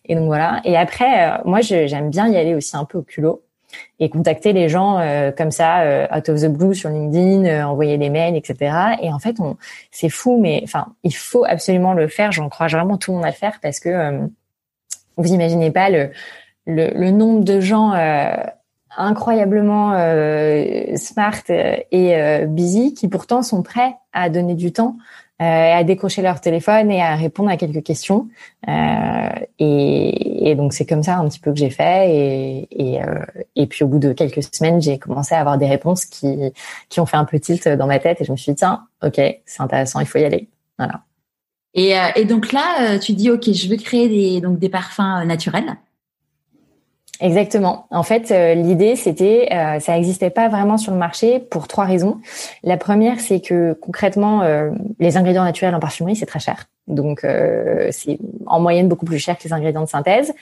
Et 0.05 0.16
donc 0.16 0.28
voilà. 0.28 0.62
Et 0.64 0.78
après, 0.78 1.41
moi, 1.43 1.60
j'aime 1.60 2.10
bien 2.10 2.30
y 2.30 2.38
aller 2.38 2.55
aussi 2.55 2.78
un 2.78 2.86
peu 2.86 2.99
au 2.99 3.03
culot 3.03 3.41
et 3.99 4.09
contacter 4.09 4.53
les 4.53 4.69
gens 4.69 4.99
euh, 4.99 5.32
comme 5.32 5.51
ça 5.51 5.82
euh, 5.82 6.07
out 6.15 6.30
of 6.30 6.41
the 6.41 6.47
blue 6.47 6.75
sur 6.75 6.89
LinkedIn, 6.89 7.45
euh, 7.45 7.63
envoyer 7.63 7.97
des 7.97 8.09
mails, 8.09 8.36
etc. 8.36 8.75
Et 9.01 9.11
en 9.11 9.19
fait, 9.19 9.39
on, 9.39 9.57
c'est 9.91 10.09
fou, 10.09 10.39
mais 10.39 10.61
enfin, 10.63 10.88
il 11.03 11.15
faut 11.15 11.45
absolument 11.45 11.93
le 11.93 12.07
faire. 12.07 12.32
J'encourage 12.32 12.75
vraiment 12.75 12.97
tout 12.97 13.11
le 13.11 13.17
monde 13.17 13.25
à 13.25 13.30
le 13.30 13.36
faire 13.36 13.59
parce 13.61 13.80
que 13.80 14.30
vous 15.17 15.34
imaginez 15.34 15.71
pas 15.71 15.89
le, 15.89 16.11
le, 16.65 16.91
le 16.93 17.11
nombre 17.11 17.43
de 17.43 17.59
gens 17.59 17.93
incroyablement 18.95 19.91
smart 20.95 21.43
et 21.49 22.45
busy 22.47 22.93
qui 22.93 23.07
pourtant 23.07 23.41
sont 23.41 23.63
prêts 23.63 23.95
à 24.13 24.30
donner 24.30 24.53
du 24.53 24.71
temps 24.71 24.97
euh, 24.97 25.26
à 25.40 25.84
décrocher 25.84 26.22
leur 26.22 26.42
téléphone 26.42 26.90
et 26.92 27.02
à 27.02 27.16
répondre 27.16 27.50
à 27.50 27.58
quelques 27.58 27.84
questions. 27.84 28.28
Euh, 28.68 29.30
et, 29.60 30.50
et, 30.50 30.56
donc 30.56 30.74
c'est 30.74 30.86
comme 30.86 31.04
ça 31.04 31.18
un 31.18 31.28
petit 31.28 31.40
peu 31.40 31.52
que 31.52 31.60
j'ai 31.60 31.70
fait. 31.70 32.10
Et, 32.10 32.68
et, 32.72 33.04
euh, 33.04 33.24
et 33.56 33.68
puis 33.68 33.84
au 33.84 33.88
bout 33.88 34.00
de 34.00 34.14
quelques 34.14 34.44
semaines, 34.44 34.82
j'ai 34.82 34.98
commencé 34.98 35.36
à 35.36 35.40
avoir 35.40 35.58
des 35.58 35.68
réponses 35.68 36.06
qui, 36.06 36.52
qui 36.90 37.00
ont 37.00 37.06
fait 37.06 37.18
un 37.18 37.26
peu 37.26 37.40
tilt 37.40 37.68
dans 37.68 37.88
ma 37.88 38.00
tête. 38.00 38.22
Et 38.22 38.26
je 38.26 38.32
me 38.32 38.38
suis 38.38 38.52
dit, 38.52 38.58
tiens, 38.58 38.88
ok, 39.04 39.22
c'est 39.46 39.62
intéressant, 39.62 40.00
il 40.00 40.08
faut 40.08 40.18
y 40.18 40.26
aller. 40.26 40.50
Voilà. 40.78 41.02
Et, 41.74 41.98
euh, 41.98 42.08
et 42.16 42.26
donc 42.26 42.52
là, 42.52 42.96
euh, 42.96 43.00
tu 43.00 43.14
dis, 43.14 43.30
ok, 43.30 43.52
je 43.52 43.70
veux 43.70 43.78
créer 43.78 44.10
des, 44.10 44.42
donc 44.42 44.58
des 44.58 44.70
parfums 44.70 45.24
naturels. 45.26 45.78
Exactement. 47.20 47.88
En 47.89 48.03
fait, 48.03 48.32
euh, 48.32 48.53
l'idée, 48.53 48.95
c'était, 48.95 49.49
euh, 49.51 49.80
ça 49.80 49.93
n'existait 49.93 50.30
pas 50.30 50.49
vraiment 50.49 50.78
sur 50.78 50.91
le 50.91 50.99
marché 50.99 51.39
pour 51.39 51.68
trois 51.68 51.86
raisons. 51.86 52.20
La 52.63 52.78
première, 52.78 53.20
c'est 53.20 53.39
que 53.39 53.74
concrètement, 53.74 54.43
euh, 54.43 54.70
les 54.99 55.18
ingrédients 55.18 55.43
naturels 55.43 55.74
en 55.74 55.80
parfumerie, 55.80 56.15
c'est 56.15 56.28
très 56.28 56.39
cher. 56.39 56.65
Donc, 56.88 57.26
c'est 57.91 58.18
en 58.45 58.61
moyenne 58.61 58.88
beaucoup 58.88 59.05
plus 59.05 59.20
cher 59.20 59.38
que 59.38 59.43
les 59.43 59.51
ingrédients 59.51 59.84
de 59.84 59.89
synthèse. 59.89 60.34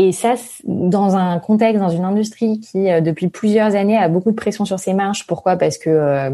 Et 0.00 0.12
ça, 0.12 0.34
dans 0.62 1.16
un 1.16 1.40
contexte, 1.40 1.80
dans 1.80 1.88
une 1.88 2.04
industrie 2.04 2.60
qui, 2.60 2.88
euh, 2.88 3.00
depuis 3.00 3.26
plusieurs 3.26 3.74
années, 3.74 3.98
a 3.98 4.08
beaucoup 4.08 4.30
de 4.30 4.36
pression 4.36 4.64
sur 4.64 4.78
ses 4.78 4.92
marges. 4.92 5.26
Pourquoi? 5.26 5.56
Parce 5.56 5.76
que, 5.76 5.90
euh, 5.90 6.30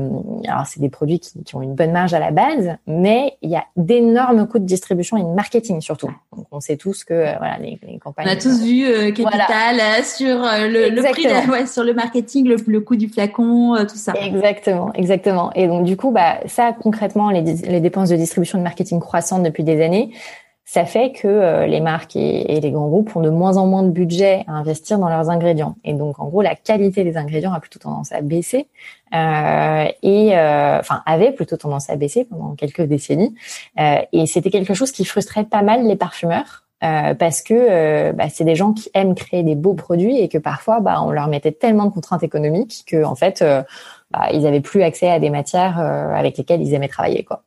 alors, 0.47 0.67
c'est 0.67 0.81
des 0.81 0.91
produits 0.91 1.19
qui, 1.19 1.43
qui, 1.43 1.57
ont 1.57 1.63
une 1.63 1.75
bonne 1.75 1.91
marge 1.91 2.13
à 2.13 2.19
la 2.19 2.31
base, 2.31 2.77
mais 2.87 3.39
il 3.41 3.49
y 3.49 3.57
a 3.57 3.65
d'énormes 3.77 4.47
coûts 4.47 4.59
de 4.59 4.67
distribution 4.67 5.17
et 5.17 5.23
de 5.23 5.35
marketing 5.35 5.81
surtout. 5.81 6.11
Donc, 6.37 6.47
on 6.53 6.61
sait 6.61 6.77
tous 6.77 7.05
que, 7.05 7.15
euh, 7.15 7.33
voilà, 7.39 7.57
les, 7.57 7.79
les, 7.89 7.99
campagnes. 7.99 8.27
On 8.29 8.33
a 8.33 8.37
tous 8.37 8.63
vu 8.63 8.85
Capital 9.15 10.05
sur 10.05 10.37
le, 10.37 10.91
le, 10.91 11.03
prix, 11.11 11.25
de, 11.25 11.51
ouais, 11.51 11.67
sur 11.67 11.85
le 11.85 11.95
marketing, 11.95 12.47
le, 12.47 12.57
le 12.67 12.81
coût 12.83 12.97
du 12.97 13.09
flacon, 13.09 13.77
tout 13.89 13.97
ça. 13.97 14.13
Exactement, 14.21 14.93
exactement. 14.93 15.51
Et 15.55 15.69
donc, 15.69 15.85
du 15.85 15.97
coup, 15.97 16.11
bah, 16.11 16.41
ça, 16.45 16.75
concrètement, 16.79 17.31
les, 17.31 17.41
les 17.41 17.81
dépenses 17.81 18.11
de 18.11 18.17
distribution 18.17 18.59
de 18.59 18.63
marketing 18.63 19.01
croissantes 19.01 19.43
depuis 19.43 19.65
des 19.65 19.83
années, 19.83 20.11
ça 20.67 20.87
fait 20.87 21.13
que 21.13 21.29
euh, 21.29 21.67
les 21.67 21.81
marques 21.81 22.17
et, 22.17 22.59
les 22.59 22.71
grands 22.71 22.89
groupes 22.89 23.15
ont 23.17 23.21
de 23.21 23.29
moins 23.29 23.59
en 23.59 23.67
moins 23.67 23.83
de 23.83 23.91
budget 23.91 24.45
à 24.49 24.53
investir 24.53 24.99
dans 24.99 25.11
leurs 25.11 25.29
ingrédients. 25.29 25.77
Et 25.85 25.93
donc, 25.93 26.19
en 26.19 26.27
gros, 26.29 26.41
la 26.41 26.55
qualité 26.55 27.05
des 27.05 27.19
ingrédients 27.19 27.53
a 27.53 27.61
plutôt 27.61 27.79
tendance 27.79 28.13
à 28.13 28.23
baisser 28.23 28.69
euh, 29.15 29.85
et 30.03 30.37
euh, 30.37 30.79
enfin 30.81 31.03
avait 31.05 31.33
plutôt 31.33 31.59
tendance 31.59 31.91
à 31.91 31.97
baisser 31.97 32.25
pendant 32.25 32.55
quelques 32.55 32.83
décennies. 32.83 33.35
et 33.77 34.27
c'était 34.27 34.51
quelque 34.51 34.75
chose 34.75 34.91
qui 34.91 35.05
frustrait 35.05 35.45
pas 35.45 35.63
mal 35.63 35.87
les 35.87 35.97
parfumeurs. 35.97 36.65
parce 36.81 37.43
que 37.43 38.13
bah, 38.13 38.29
c'est 38.31 38.45
des 38.45 38.57
gens 38.57 38.73
qui 38.73 38.91
aiment 38.95 39.15
créer 39.15 39.43
des 39.43 39.55
beaux 39.55 39.75
produits 39.75 40.19
et 40.19 40.29
que 40.29 40.39
parfois 40.39 40.81
bah, 40.81 41.03
on 41.03 41.11
leur 41.11 41.29
mettait 41.29 41.53
tellement 41.53 41.85
de 41.87 41.91
contraintes 41.91 42.23
économiques 42.23 42.85
que 42.87 43.05
en 43.05 43.15
fait 43.15 43.45
bah, 44.11 44.29
ils 44.33 44.47
avaient 44.47 44.61
plus 44.61 44.83
accès 44.83 45.11
à 45.11 45.19
des 45.19 45.31
matières 45.31 45.79
avec 45.79 46.37
lesquelles 46.39 46.63
ils 46.63 46.75
aimaient 46.75 46.89
travailler 46.89 47.23
quoi. 47.23 47.43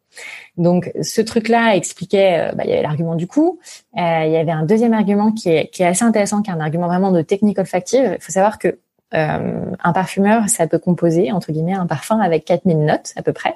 Donc 0.58 0.92
ce 1.02 1.22
truc-là 1.22 1.76
expliquait, 1.76 2.50
euh, 2.50 2.56
bah, 2.56 2.64
il 2.66 2.70
y 2.70 2.74
avait 2.74 2.82
l'argument 2.82 3.16
du 3.16 3.28
coût. 3.28 3.60
Euh, 3.98 4.24
il 4.26 4.32
y 4.32 4.38
avait 4.38 4.52
un 4.52 4.64
deuxième 4.64 4.94
argument 4.94 5.32
qui 5.32 5.50
est, 5.50 5.68
qui 5.68 5.84
est 5.84 5.88
assez 5.88 6.04
intéressant, 6.04 6.42
qui 6.42 6.50
est 6.50 6.54
un 6.54 6.60
argument 6.60 6.88
vraiment 6.88 7.12
de 7.12 7.22
technique 7.22 7.60
olfactive. 7.60 8.16
Il 8.20 8.24
faut 8.24 8.32
savoir 8.32 8.60
que 8.60 8.80
euh, 9.14 9.66
un 9.84 9.94
parfumeur, 9.94 10.50
ça 10.50 10.68
peut 10.68 10.80
composer 10.80 11.32
entre 11.32 11.52
guillemets 11.52 11.74
un 11.74 11.88
parfum 11.88 12.20
avec 12.20 12.46
4000 12.46 12.80
notes 12.80 13.14
à 13.16 13.22
peu 13.22 13.34
près. 13.34 13.56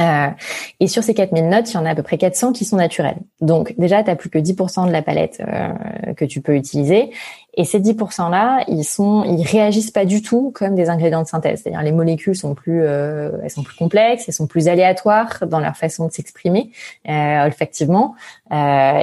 Euh, 0.00 0.28
et 0.80 0.88
sur 0.88 1.02
ces 1.02 1.14
4000 1.14 1.48
notes, 1.48 1.70
il 1.70 1.74
y 1.74 1.76
en 1.78 1.86
a 1.86 1.90
à 1.90 1.94
peu 1.94 2.02
près 2.02 2.18
400 2.18 2.52
qui 2.52 2.64
sont 2.64 2.76
naturelles. 2.76 3.16
Donc 3.40 3.74
déjà, 3.78 4.02
tu 4.02 4.10
n'as 4.10 4.16
plus 4.16 4.28
que 4.28 4.38
10% 4.38 4.86
de 4.86 4.92
la 4.92 5.02
palette 5.02 5.40
euh, 5.40 6.14
que 6.14 6.24
tu 6.24 6.40
peux 6.40 6.54
utiliser. 6.54 7.10
Et 7.56 7.64
ces 7.64 7.80
10%-là, 7.80 8.64
ils 8.68 8.84
sont, 8.84 9.24
ils 9.24 9.42
réagissent 9.42 9.90
pas 9.90 10.04
du 10.04 10.20
tout 10.20 10.52
comme 10.54 10.74
des 10.74 10.90
ingrédients 10.90 11.22
de 11.22 11.26
synthèse. 11.26 11.62
C'est-à-dire 11.62 11.82
les 11.82 11.92
molécules 11.92 12.36
sont 12.36 12.54
plus, 12.54 12.82
euh, 12.82 13.30
elles 13.42 13.50
sont 13.50 13.62
plus 13.62 13.76
complexes, 13.76 14.24
elles 14.28 14.34
sont 14.34 14.46
plus 14.46 14.68
aléatoires 14.68 15.44
dans 15.46 15.58
leur 15.58 15.74
façon 15.74 16.06
de 16.06 16.12
s'exprimer 16.12 16.70
euh, 17.08 17.44
olfactivement, 17.46 18.14
euh, 18.52 18.54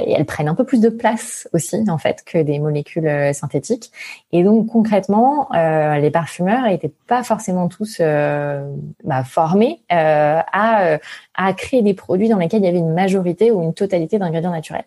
et 0.06 0.12
elles 0.12 0.24
prennent 0.24 0.48
un 0.48 0.54
peu 0.54 0.64
plus 0.64 0.80
de 0.80 0.88
place 0.88 1.48
aussi 1.52 1.84
en 1.88 1.98
fait 1.98 2.22
que 2.24 2.38
des 2.38 2.60
molécules 2.60 3.08
euh, 3.08 3.32
synthétiques. 3.32 3.90
Et 4.30 4.44
donc 4.44 4.68
concrètement, 4.68 5.48
euh, 5.54 5.96
les 5.96 6.10
parfumeurs 6.10 6.66
étaient 6.66 6.92
pas 7.08 7.24
forcément 7.24 7.68
tous 7.68 7.98
euh, 8.00 8.72
bah, 9.02 9.24
formés 9.24 9.82
à 9.88 10.98
à 11.36 11.52
créer 11.52 11.82
des 11.82 11.94
produits 11.94 12.28
dans 12.28 12.38
lesquels 12.38 12.62
il 12.62 12.66
y 12.66 12.68
avait 12.68 12.78
une 12.78 12.94
majorité 12.94 13.50
ou 13.50 13.62
une 13.62 13.74
totalité 13.74 14.18
d'ingrédients 14.18 14.52
naturels. 14.52 14.84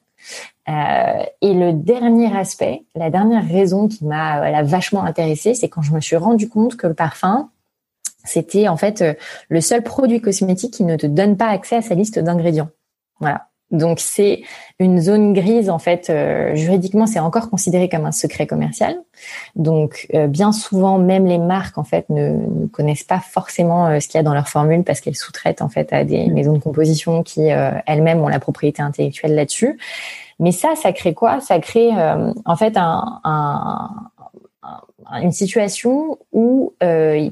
Euh, 0.70 1.24
et 1.42 1.54
le 1.54 1.72
dernier 1.74 2.36
aspect, 2.36 2.84
la 2.96 3.10
dernière 3.10 3.48
raison 3.48 3.88
qui 3.88 4.06
m'a 4.06 4.62
euh, 4.62 4.64
vachement 4.64 5.04
intéressée, 5.04 5.54
c'est 5.54 5.70
quand 5.70 5.82
je 5.82 5.94
me 5.94 6.02
suis 6.02 6.18
rendu 6.18 6.50
compte 6.50 6.76
que 6.76 6.88
le 6.88 6.94
parfum, 6.94 7.50
c'était 8.26 8.68
en 8.68 8.76
fait 8.76 9.02
euh, 9.02 9.14
le 9.50 9.62
seul 9.62 9.82
produit 9.82 10.20
cosmétique 10.20 10.74
qui 10.74 10.84
ne 10.84 10.98
te 10.98 11.08
donne 11.08 11.38
pas 11.38 11.48
accès 11.48 11.78
à 11.78 11.82
sa 11.82 11.96
liste 11.96 12.20
d'ingrédients. 12.20 12.70
Voilà. 13.20 13.47
Donc 13.72 14.00
c'est 14.00 14.44
une 14.80 15.02
zone 15.02 15.34
grise 15.34 15.70
en 15.70 15.80
fait 15.80 16.10
euh, 16.10 16.56
juridiquement 16.56 17.06
c'est 17.06 17.20
encore 17.20 17.50
considéré 17.50 17.90
comme 17.90 18.06
un 18.06 18.14
secret 18.14 18.48
commercial. 18.48 18.96
Donc 19.56 20.08
euh, 20.14 20.28
bien 20.28 20.54
souvent 20.54 20.98
même 20.98 21.26
les 21.26 21.38
marques 21.38 21.78
en 21.78 21.84
fait 21.84 22.10
ne, 22.10 22.30
ne 22.30 22.68
connaissent 22.68 23.04
pas 23.04 23.20
forcément 23.20 23.88
euh, 23.88 24.00
ce 24.00 24.08
qu'il 24.08 24.18
y 24.18 24.22
a 24.22 24.24
dans 24.24 24.34
leur 24.34 24.48
formule 24.48 24.84
parce 24.86 25.02
qu'elles 25.02 25.18
sous-traitent 25.18 25.62
en 25.62 25.68
fait 25.68 25.92
à 25.92 26.06
des 26.06 26.28
maisons 26.28 26.54
de 26.54 26.60
composition 26.60 27.24
qui 27.24 27.42
elles-mêmes 27.48 28.22
ont 28.22 28.30
la 28.30 28.40
propriété 28.40 28.82
intellectuelle 28.82 29.36
là-dessus. 29.36 29.78
Mais 30.40 30.54
ça 30.54 30.70
ça 30.82 30.94
crée 30.94 31.14
quoi? 31.14 31.42
Ça 31.42 31.60
crée 31.60 31.90
en 32.46 32.56
fait 32.56 32.78
un, 32.78 33.20
un, 33.26 33.90
une 35.22 35.32
situation 35.32 36.20
où 36.32 36.74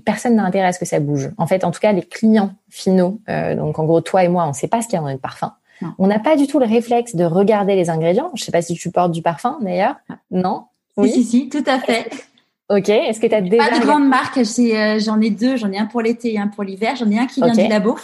personne 0.04 0.36
n'a 0.36 0.44
intérêt 0.44 0.68
à 0.68 0.74
ce 0.74 0.80
que 0.80 0.86
ça 0.86 1.00
bouge. 1.00 1.30
En 1.38 1.48
fait, 1.48 1.64
en 1.64 1.72
tout 1.72 1.80
cas, 1.80 1.92
les 1.92 2.02
clients 2.02 2.52
finaux, 2.70 3.20
donc 3.28 3.78
en 3.80 3.86
gros 3.86 4.02
toi 4.02 4.24
et 4.24 4.28
moi, 4.28 4.46
on 4.46 4.50
ne 4.50 4.54
sait 4.54 4.68
pas 4.68 4.82
ce 4.82 4.88
qu'il 4.88 4.96
y 4.96 4.98
a 4.98 5.02
dans 5.02 5.08
notre 5.08 5.22
parfum. 5.22 5.54
On 5.98 6.08
n'a 6.08 6.20
pas 6.20 6.36
du 6.36 6.48
tout 6.48 6.60
le 6.60 6.66
réflexe 6.66 7.16
de 7.16 7.24
regarder 7.24 7.76
les 7.76 7.90
ingrédients. 7.90 8.32
Je 8.36 8.44
sais 8.44 8.52
pas 8.52 8.62
si 8.62 8.76
tu 8.76 8.92
portes 8.92 9.12
du 9.12 9.22
parfum 9.22 9.58
d'ailleurs. 9.62 9.96
Ah. 10.10 10.18
Non? 10.32 10.66
Oui, 10.98 11.12
si, 11.12 11.24
si, 11.24 11.50
tout 11.50 11.64
à 11.66 11.80
fait. 11.80 12.10
Ok. 12.68 12.90
Est-ce 12.90 13.20
que 13.20 13.28
tu 13.28 13.36
as 13.36 13.42
déjà 13.42 13.70
pas 13.70 13.80
de 13.80 13.86
grande 13.86 14.08
marque 14.08 14.40
euh, 14.40 15.00
J'en 15.00 15.22
ai 15.22 15.30
deux. 15.30 15.56
J'en 15.56 15.72
ai 15.72 15.78
un 15.78 15.86
pour 15.86 16.02
l'été 16.02 16.34
et 16.34 16.40
un 16.40 16.48
pour 16.48 16.64
l'hiver. 16.64 16.96
J'en 16.96 17.12
ai 17.12 17.20
un 17.20 17.28
qui 17.28 17.40
vient 17.40 17.54
du 17.54 17.68
labo. 17.68 17.96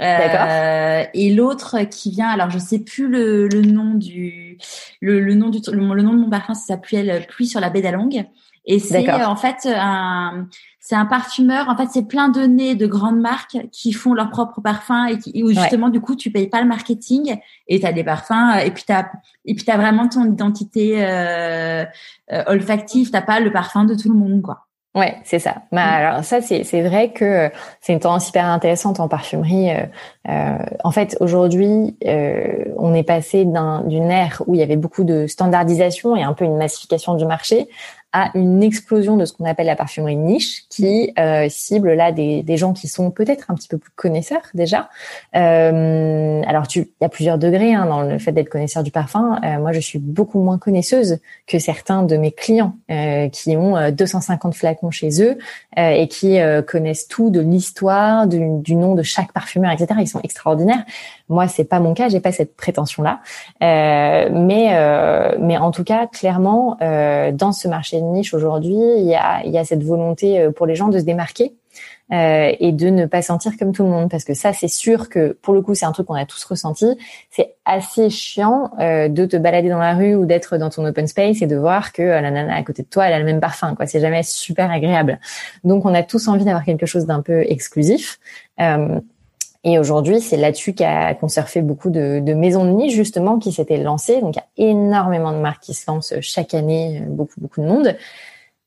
Euh, 0.00 1.04
et 1.14 1.32
l'autre 1.32 1.82
qui 1.82 2.10
vient, 2.10 2.28
alors 2.28 2.50
je 2.50 2.58
sais 2.58 2.78
plus 2.78 3.06
le, 3.08 3.48
nom 3.48 3.94
du 3.94 4.58
le, 5.00 5.34
nom 5.34 5.48
du 5.48 5.60
le, 5.70 6.02
nom 6.02 6.12
de 6.12 6.18
mon 6.18 6.30
parfum, 6.30 6.54
ça 6.54 6.74
s'appelle 6.74 7.24
Pluie 7.28 7.46
sur 7.46 7.60
la 7.60 7.70
baie 7.70 7.82
d'Along. 7.82 8.24
Et 8.66 8.78
c'est 8.78 9.08
en 9.10 9.36
fait 9.36 9.66
un 9.66 10.46
c'est 10.80 10.96
un 10.96 11.04
parfumeur. 11.04 11.68
En 11.68 11.76
fait, 11.76 11.88
c'est 11.92 12.08
plein 12.08 12.30
de 12.30 12.40
nez 12.40 12.74
de 12.74 12.86
grandes 12.86 13.20
marques 13.20 13.58
qui 13.70 13.92
font 13.92 14.14
leur 14.14 14.30
propre 14.30 14.62
parfum 14.62 15.06
et 15.06 15.18
qui, 15.18 15.44
où 15.44 15.50
justement, 15.50 15.90
du 15.90 16.00
coup, 16.00 16.16
tu 16.16 16.30
payes 16.30 16.48
pas 16.48 16.62
le 16.62 16.66
marketing 16.66 17.38
et 17.68 17.80
tu 17.80 17.86
as 17.86 17.92
des 17.92 18.02
parfums 18.02 18.58
et 18.64 18.70
puis 18.70 18.84
tu 18.86 18.92
as, 18.92 19.10
et 19.44 19.54
puis 19.54 19.70
as 19.70 19.76
vraiment 19.76 20.08
ton 20.08 20.24
identité 20.24 21.04
euh, 21.04 21.84
euh, 22.32 22.44
olfactive. 22.46 23.10
T'as 23.10 23.22
pas 23.22 23.40
le 23.40 23.52
parfum 23.52 23.84
de 23.84 23.94
tout 23.94 24.10
le 24.10 24.18
monde, 24.18 24.40
quoi. 24.40 24.66
Ouais, 24.96 25.18
c'est 25.22 25.38
ça. 25.38 25.62
Bah, 25.70 25.84
mm. 25.84 26.04
alors 26.04 26.24
ça, 26.24 26.40
c'est 26.40 26.64
c'est 26.64 26.82
vrai 26.82 27.12
que 27.12 27.48
c'est 27.80 27.92
une 27.92 28.00
tendance 28.00 28.28
hyper 28.28 28.46
intéressante 28.46 28.98
en 28.98 29.06
parfumerie. 29.06 29.70
Euh, 29.70 29.84
euh 30.28 30.58
en 30.82 30.90
fait, 30.90 31.16
aujourd'hui, 31.20 31.96
euh, 32.06 32.64
on 32.76 32.92
est 32.94 33.04
passé 33.04 33.44
d'une 33.44 34.10
ère 34.10 34.42
où 34.46 34.54
il 34.54 34.60
y 34.60 34.64
avait 34.64 34.76
beaucoup 34.76 35.04
de 35.04 35.28
standardisation 35.28 36.16
et 36.16 36.24
un 36.24 36.32
peu 36.32 36.44
une 36.44 36.56
massification 36.56 37.14
du 37.14 37.24
marché 37.24 37.68
à 38.12 38.30
une 38.34 38.62
explosion 38.62 39.16
de 39.16 39.24
ce 39.24 39.32
qu'on 39.32 39.44
appelle 39.44 39.66
la 39.66 39.76
parfumerie 39.76 40.16
niche, 40.16 40.64
qui 40.68 41.12
euh, 41.18 41.48
cible 41.48 41.92
là 41.92 42.12
des, 42.12 42.42
des, 42.42 42.56
gens 42.56 42.72
qui 42.72 42.88
sont 42.88 43.10
peut-être 43.10 43.50
un 43.50 43.54
petit 43.54 43.68
peu 43.68 43.78
plus 43.78 43.92
connaisseurs 43.94 44.42
déjà. 44.54 44.88
Euh, 45.36 46.42
alors, 46.46 46.64
il 46.74 46.86
y 47.00 47.04
a 47.04 47.08
plusieurs 47.08 47.38
degrés 47.38 47.74
hein, 47.74 47.86
dans 47.86 48.02
le 48.02 48.18
fait 48.18 48.32
d'être 48.32 48.48
connaisseur 48.48 48.82
du 48.82 48.90
parfum. 48.90 49.38
Euh, 49.44 49.58
moi, 49.58 49.72
je 49.72 49.80
suis 49.80 49.98
beaucoup 49.98 50.40
moins 50.40 50.58
connaisseuse 50.58 51.18
que 51.46 51.58
certains 51.58 52.02
de 52.02 52.16
mes 52.16 52.32
clients 52.32 52.74
euh, 52.90 53.28
qui 53.28 53.56
ont 53.56 53.90
250 53.90 54.52
euh, 54.52 54.56
flacons 54.56 54.90
chez 54.90 55.22
eux 55.22 55.38
euh, 55.78 55.90
et 55.90 56.08
qui 56.08 56.38
connaissent 56.66 57.08
tout 57.08 57.30
de 57.30 57.40
l'histoire, 57.40 58.26
du, 58.26 58.40
du, 58.60 58.74
nom 58.74 58.94
de 58.94 59.02
chaque 59.02 59.32
parfumeur, 59.32 59.70
etc. 59.72 60.00
Ils 60.00 60.08
sont 60.08 60.20
extraordinaires. 60.22 60.84
Moi, 61.28 61.48
c'est 61.48 61.64
pas 61.64 61.80
mon 61.80 61.94
cas, 61.94 62.08
j'ai 62.08 62.20
pas 62.20 62.32
cette 62.32 62.56
prétention-là. 62.56 63.20
mais, 63.60 65.38
mais 65.38 65.58
en 65.58 65.70
tout 65.70 65.84
cas, 65.84 66.06
clairement, 66.06 66.76
dans 66.80 67.52
ce 67.52 67.68
marché 67.68 67.99
niche 68.02 68.34
aujourd'hui, 68.34 68.74
il 68.74 69.06
y 69.06 69.14
a, 69.14 69.44
y 69.46 69.58
a 69.58 69.64
cette 69.64 69.82
volonté 69.82 70.40
euh, 70.40 70.50
pour 70.50 70.66
les 70.66 70.74
gens 70.74 70.88
de 70.88 70.98
se 70.98 71.04
démarquer 71.04 71.54
euh, 72.12 72.52
et 72.58 72.72
de 72.72 72.88
ne 72.88 73.06
pas 73.06 73.22
sentir 73.22 73.52
comme 73.58 73.72
tout 73.72 73.84
le 73.84 73.90
monde. 73.90 74.10
Parce 74.10 74.24
que 74.24 74.34
ça, 74.34 74.52
c'est 74.52 74.68
sûr 74.68 75.08
que 75.08 75.38
pour 75.42 75.54
le 75.54 75.62
coup, 75.62 75.74
c'est 75.74 75.86
un 75.86 75.92
truc 75.92 76.06
qu'on 76.06 76.14
a 76.14 76.26
tous 76.26 76.42
ressenti. 76.44 76.86
C'est 77.30 77.54
assez 77.64 78.10
chiant 78.10 78.70
euh, 78.80 79.08
de 79.08 79.26
te 79.26 79.36
balader 79.36 79.68
dans 79.68 79.78
la 79.78 79.94
rue 79.94 80.14
ou 80.14 80.26
d'être 80.26 80.56
dans 80.56 80.70
ton 80.70 80.84
open 80.84 81.06
space 81.06 81.42
et 81.42 81.46
de 81.46 81.56
voir 81.56 81.92
que 81.92 82.02
la 82.02 82.30
nana 82.30 82.54
à 82.54 82.62
côté 82.62 82.82
de 82.82 82.88
toi, 82.88 83.06
elle 83.06 83.14
a 83.14 83.18
le 83.18 83.24
même 83.24 83.40
parfum. 83.40 83.74
Quoi, 83.74 83.86
c'est 83.86 84.00
jamais 84.00 84.22
super 84.22 84.70
agréable. 84.70 85.20
Donc, 85.64 85.84
on 85.86 85.94
a 85.94 86.02
tous 86.02 86.28
envie 86.28 86.44
d'avoir 86.44 86.64
quelque 86.64 86.86
chose 86.86 87.06
d'un 87.06 87.22
peu 87.22 87.42
exclusif. 87.42 88.18
Et 89.62 89.78
aujourd'hui, 89.78 90.20
c'est 90.20 90.38
là-dessus 90.38 90.74
qu'on 90.74 91.28
surfait 91.28 91.60
beaucoup 91.60 91.90
de, 91.90 92.20
de, 92.20 92.32
maisons 92.32 92.64
de 92.64 92.70
niche 92.70 92.94
justement 92.94 93.38
qui 93.38 93.52
s'étaient 93.52 93.76
lancées. 93.76 94.20
Donc 94.20 94.36
il 94.36 94.38
y 94.38 94.66
a 94.66 94.70
énormément 94.70 95.32
de 95.32 95.38
marques 95.38 95.62
qui 95.62 95.74
se 95.74 95.90
lancent 95.90 96.14
chaque 96.20 96.54
année, 96.54 97.02
beaucoup 97.06 97.40
beaucoup 97.40 97.60
de 97.60 97.66
monde. 97.66 97.94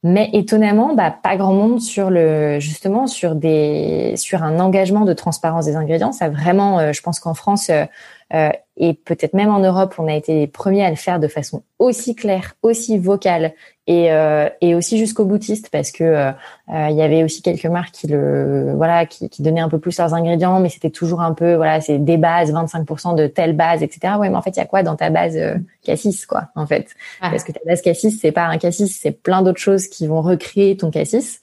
Mais 0.05 0.29
étonnamment, 0.33 0.93
bah, 0.93 1.11
pas 1.11 1.37
grand 1.37 1.53
monde 1.53 1.79
sur 1.79 2.09
le 2.09 2.59
justement 2.59 3.07
sur 3.07 3.35
des 3.35 4.15
sur 4.17 4.43
un 4.43 4.59
engagement 4.59 5.05
de 5.05 5.13
transparence 5.13 5.65
des 5.65 5.77
ingrédients. 5.77 6.11
Ça 6.11 6.29
vraiment, 6.29 6.79
euh, 6.79 6.91
je 6.91 7.01
pense 7.01 7.21
qu'en 7.21 7.33
France, 7.33 7.69
euh, 7.69 7.85
euh 8.33 8.49
et 8.75 8.95
peut-être 8.95 9.33
même 9.33 9.49
en 9.49 9.59
Europe, 9.59 9.95
on 9.99 10.07
a 10.07 10.13
été 10.13 10.33
les 10.33 10.47
premiers 10.47 10.83
à 10.83 10.89
le 10.89 10.95
faire 10.95 11.19
de 11.19 11.27
façon 11.27 11.63
aussi 11.79 12.15
claire, 12.15 12.55
aussi 12.63 12.97
vocale 12.97 13.53
et, 13.85 14.11
euh, 14.11 14.47
et 14.61 14.75
aussi 14.75 14.97
jusqu'au 14.97 15.25
boutiste 15.25 15.69
parce 15.69 15.91
que 15.91 16.03
euh, 16.03 16.31
euh, 16.69 16.87
il 16.89 16.95
y 16.95 17.01
avait 17.01 17.23
aussi 17.23 17.41
quelques 17.41 17.65
marques 17.65 17.93
qui 17.93 18.07
le 18.07 18.73
voilà 18.75 19.05
qui, 19.05 19.29
qui 19.29 19.41
donnaient 19.41 19.61
un 19.61 19.69
peu 19.69 19.79
plus 19.79 19.97
leurs 19.97 20.13
ingrédients, 20.13 20.59
mais 20.59 20.69
c'était 20.69 20.89
toujours 20.89 21.21
un 21.21 21.33
peu 21.33 21.55
voilà 21.55 21.81
c'est 21.81 21.97
des 21.97 22.17
bases, 22.17 22.53
25% 22.53 23.15
de 23.15 23.27
telle 23.27 23.55
base, 23.55 23.83
etc. 23.83 24.15
Ouais, 24.19 24.29
mais 24.29 24.35
en 24.35 24.41
fait 24.41 24.51
il 24.51 24.57
y 24.57 24.61
a 24.61 24.65
quoi 24.65 24.83
dans 24.83 24.95
ta 24.95 25.09
base 25.09 25.37
cassis 25.83 26.25
quoi 26.25 26.49
en 26.55 26.65
fait? 26.65 26.87
Parce 27.19 27.43
que 27.43 27.51
ta 27.51 27.59
base 27.65 27.81
cassis 27.81 28.19
c'est 28.21 28.31
pas 28.31 28.45
un 28.45 28.57
cassis, 28.57 28.97
c'est 29.01 29.11
plein 29.11 29.41
d'autres 29.41 29.59
choses 29.59 29.87
qui 29.87 30.07
vont 30.07 30.21
recréer 30.21 30.77
ton 30.77 30.89
cassis. 30.89 31.41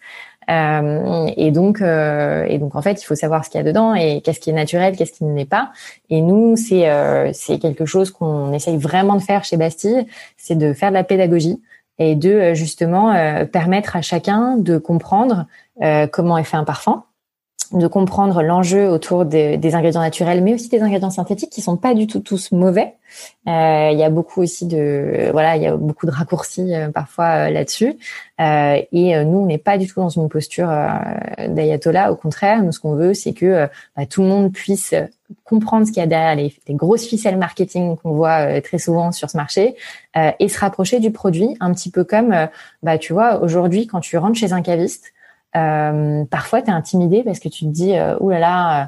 Euh, 0.50 1.30
et 1.36 1.50
donc, 1.52 1.80
euh, 1.80 2.44
et 2.48 2.58
donc 2.58 2.74
en 2.74 2.82
fait, 2.82 3.00
il 3.00 3.04
faut 3.04 3.14
savoir 3.14 3.44
ce 3.44 3.50
qu'il 3.50 3.58
y 3.58 3.60
a 3.60 3.64
dedans 3.64 3.94
et 3.94 4.20
qu'est-ce 4.20 4.40
qui 4.40 4.50
est 4.50 4.54
naturel, 4.54 4.96
qu'est-ce 4.96 5.12
qui 5.12 5.24
ne 5.24 5.34
l'est 5.34 5.44
pas. 5.44 5.70
Et 6.08 6.20
nous, 6.22 6.56
c'est 6.56 6.88
euh, 6.88 7.30
c'est 7.32 7.58
quelque 7.58 7.84
chose 7.84 8.10
qu'on 8.10 8.52
essaye 8.52 8.76
vraiment 8.76 9.14
de 9.14 9.22
faire 9.22 9.44
chez 9.44 9.56
Bastille, 9.56 10.06
c'est 10.36 10.56
de 10.56 10.72
faire 10.72 10.90
de 10.90 10.94
la 10.94 11.04
pédagogie 11.04 11.60
et 12.00 12.16
de 12.16 12.54
justement 12.54 13.14
permettre 13.52 13.94
à 13.94 14.02
chacun 14.02 14.56
de 14.56 14.78
comprendre 14.78 15.46
comment 16.10 16.38
est 16.38 16.44
fait 16.44 16.56
un 16.56 16.64
parfum 16.64 17.04
de 17.72 17.86
comprendre 17.86 18.42
l'enjeu 18.42 18.88
autour 18.88 19.24
des 19.24 19.74
ingrédients 19.74 20.00
naturels, 20.00 20.42
mais 20.42 20.54
aussi 20.54 20.68
des 20.68 20.80
ingrédients 20.80 21.10
synthétiques 21.10 21.50
qui 21.50 21.62
sont 21.62 21.76
pas 21.76 21.94
du 21.94 22.06
tout 22.06 22.20
tous 22.20 22.52
mauvais. 22.52 22.94
Euh, 23.48 23.90
il 23.92 23.98
y 23.98 24.02
a 24.02 24.10
beaucoup 24.10 24.42
aussi 24.42 24.66
de 24.66 25.30
voilà, 25.32 25.56
il 25.56 25.62
y 25.62 25.66
a 25.66 25.76
beaucoup 25.76 26.06
de 26.06 26.10
raccourcis 26.10 26.74
euh, 26.74 26.90
parfois 26.90 27.48
euh, 27.48 27.50
là-dessus. 27.50 27.96
et 28.38 29.24
nous, 29.24 29.38
on 29.38 29.46
n'est 29.46 29.58
pas 29.58 29.78
du 29.78 29.86
tout 29.86 30.00
dans 30.00 30.08
une 30.08 30.28
posture 30.28 30.68
d'ayatollah. 31.48 32.12
Au 32.12 32.16
contraire, 32.16 32.62
nous, 32.62 32.72
ce 32.72 32.80
qu'on 32.80 32.94
veut, 32.94 33.14
c'est 33.14 33.32
que 33.32 33.68
bah, 33.96 34.06
tout 34.06 34.22
le 34.22 34.28
monde 34.28 34.52
puisse 34.52 34.94
comprendre 35.44 35.86
ce 35.86 35.92
qu'il 35.92 36.00
y 36.00 36.04
a 36.04 36.06
derrière 36.06 36.34
les, 36.34 36.54
les 36.66 36.74
grosses 36.74 37.06
ficelles 37.06 37.36
marketing 37.36 37.96
qu'on 37.96 38.12
voit 38.12 38.60
très 38.62 38.78
souvent 38.78 39.12
sur 39.12 39.28
ce 39.30 39.36
marché 39.36 39.76
et 40.16 40.48
se 40.48 40.58
rapprocher 40.58 41.00
du 41.00 41.10
produit, 41.10 41.56
un 41.60 41.72
petit 41.72 41.90
peu 41.90 42.02
comme 42.02 42.34
bah 42.82 42.98
tu 42.98 43.12
vois 43.12 43.42
aujourd'hui 43.42 43.86
quand 43.86 44.00
tu 44.00 44.16
rentres 44.16 44.38
chez 44.38 44.52
un 44.52 44.62
caviste 44.62 45.12
euh, 45.56 46.24
parfois, 46.30 46.62
tu 46.62 46.68
es 46.68 46.72
intimidé 46.72 47.22
parce 47.22 47.40
que 47.40 47.48
tu 47.48 47.64
te 47.64 47.70
dis, 47.70 47.96
euh, 47.96 48.16
là 48.20 48.38
là, 48.38 48.82
euh, 48.82 48.86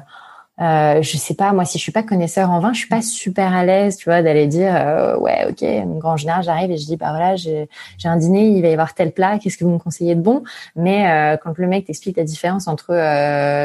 euh, 0.61 1.01
je 1.01 1.17
sais 1.17 1.33
pas, 1.33 1.51
moi, 1.51 1.65
si 1.65 1.79
je 1.79 1.83
suis 1.83 1.91
pas 1.91 2.03
connaisseur 2.03 2.51
en 2.51 2.59
vin, 2.59 2.73
je 2.73 2.77
suis 2.77 2.87
pas 2.87 3.01
super 3.01 3.53
à 3.55 3.65
l'aise, 3.65 3.97
tu 3.97 4.07
vois, 4.07 4.21
d'aller 4.21 4.45
dire, 4.45 4.71
euh, 4.75 5.17
ouais, 5.17 5.47
ok. 5.49 5.63
Donc, 5.87 6.05
en 6.05 6.15
général, 6.15 6.43
j'arrive 6.43 6.69
et 6.69 6.77
je 6.77 6.85
dis, 6.85 6.95
bah 6.95 7.09
voilà, 7.09 7.35
j'ai 7.35 7.67
un 8.05 8.17
dîner, 8.17 8.49
il 8.49 8.61
va 8.61 8.67
y 8.67 8.73
avoir 8.73 8.93
tel 8.93 9.11
plat, 9.11 9.39
qu'est-ce 9.39 9.57
que 9.57 9.65
vous 9.65 9.71
me 9.71 9.79
conseillez 9.79 10.13
de 10.13 10.21
bon? 10.21 10.43
Mais 10.75 11.09
euh, 11.09 11.37
quand 11.37 11.57
le 11.57 11.67
mec 11.67 11.85
t'explique 11.85 12.17
la 12.17 12.23
différence 12.23 12.67
entre, 12.67 12.93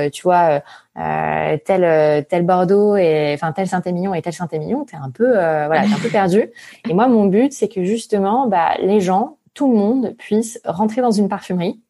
tu 0.08 0.22
vois, 0.22 0.62
tel 0.94 2.24
tel 2.26 2.42
Bordeaux 2.46 2.96
et 2.96 3.32
enfin 3.34 3.52
tel 3.52 3.68
Saint-Émilion 3.68 4.14
et 4.14 4.22
tel 4.22 4.32
Saint-Émilion, 4.32 4.84
t'es 4.84 4.96
un 4.96 5.10
peu, 5.10 5.30
voilà, 5.30 5.82
t'es 5.82 5.92
un 5.92 6.00
peu 6.02 6.08
perdu. 6.08 6.50
Et 6.88 6.94
moi, 6.94 7.06
mon 7.06 7.26
but, 7.26 7.52
c'est 7.52 7.68
que 7.68 7.84
justement, 7.84 8.48
bah, 8.48 8.70
les 8.80 9.00
gens, 9.00 9.36
tout 9.52 9.70
le 9.70 9.76
monde 9.78 10.14
puisse 10.16 10.58
rentrer 10.64 11.02
dans 11.02 11.10
une 11.10 11.28
parfumerie 11.28 11.82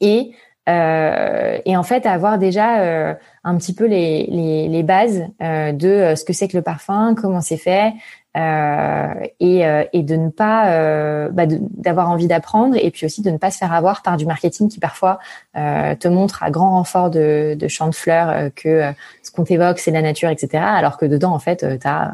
et 0.00 0.32
euh, 0.68 1.58
et 1.64 1.76
en 1.76 1.82
fait 1.84 2.06
avoir 2.06 2.38
déjà 2.38 2.80
euh, 2.80 3.14
un 3.44 3.56
petit 3.56 3.72
peu 3.72 3.86
les, 3.86 4.26
les, 4.26 4.68
les 4.68 4.82
bases 4.82 5.24
euh, 5.40 5.72
de 5.72 5.88
euh, 5.88 6.16
ce 6.16 6.24
que 6.24 6.32
c'est 6.32 6.48
que 6.48 6.56
le 6.56 6.62
parfum, 6.62 7.14
comment 7.14 7.40
c'est 7.40 7.56
fait, 7.56 7.92
euh, 8.36 9.14
et, 9.38 9.62
et 9.92 10.02
de 10.02 10.16
ne 10.16 10.28
pas 10.28 11.30
bah 11.30 11.44
d'avoir 11.46 12.10
envie 12.10 12.26
d'apprendre 12.26 12.76
et 12.76 12.90
puis 12.90 13.06
aussi 13.06 13.22
de 13.22 13.30
ne 13.30 13.38
pas 13.38 13.50
se 13.50 13.56
faire 13.56 13.72
avoir 13.72 14.02
par 14.02 14.18
du 14.18 14.26
marketing 14.26 14.68
qui 14.68 14.78
parfois 14.78 15.18
te 15.54 16.08
montre 16.08 16.42
à 16.42 16.50
grand 16.50 16.72
renfort 16.72 17.08
de, 17.08 17.56
de 17.58 17.68
champs 17.68 17.88
de 17.88 17.94
fleurs 17.94 18.50
que 18.54 18.92
ce 19.22 19.30
qu'on 19.30 19.44
t'évoque 19.44 19.78
c'est 19.78 19.90
la 19.90 20.02
nature, 20.02 20.28
etc. 20.28 20.62
Alors 20.62 20.98
que 20.98 21.06
dedans 21.06 21.32
en 21.32 21.38
fait 21.38 21.64
tu 21.80 21.88
as 21.88 22.12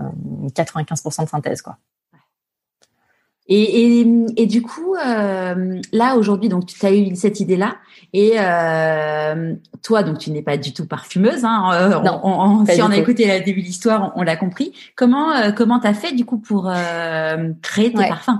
95% 0.55 1.25
de 1.25 1.29
synthèse 1.29 1.61
quoi. 1.61 1.77
Et, 3.49 4.01
et, 4.01 4.07
et, 4.37 4.47
du 4.47 4.63
coup, 4.63 4.95
euh, 4.95 5.81
là 5.93 6.17
aujourd'hui, 6.17 6.49
donc 6.49 6.67
tu 6.67 6.87
as 6.87 6.93
eu 6.93 7.15
cette 7.17 7.41
idée-là, 7.41 7.77
et 8.13 8.35
euh, 8.37 9.55
toi, 9.83 10.03
donc 10.03 10.19
tu 10.19 10.31
n'es 10.31 10.43
pas 10.43 10.57
du 10.57 10.73
tout 10.73 10.87
parfumeuse. 10.87 11.45
Hein, 11.45 11.71
euh, 11.75 12.01
non, 12.01 12.65
si 12.67 12.83
on 12.83 12.91
a 12.91 12.97
écouté 12.97 13.27
le 13.27 13.45
début 13.45 13.63
de 13.63 13.67
l'histoire, 13.67 14.13
on, 14.17 14.23
l'a 14.23 14.37
compris. 14.37 14.73
Comment 14.97 15.33
euh, 15.33 15.51
comment 15.53 15.81
t'as 15.81 15.95
fait 15.95 16.13
du 16.13 16.25
coup 16.25 16.39
pour 16.39 16.69
euh, 16.69 17.51
créer 17.63 17.93
tes 17.93 18.07
parfums? 18.07 18.39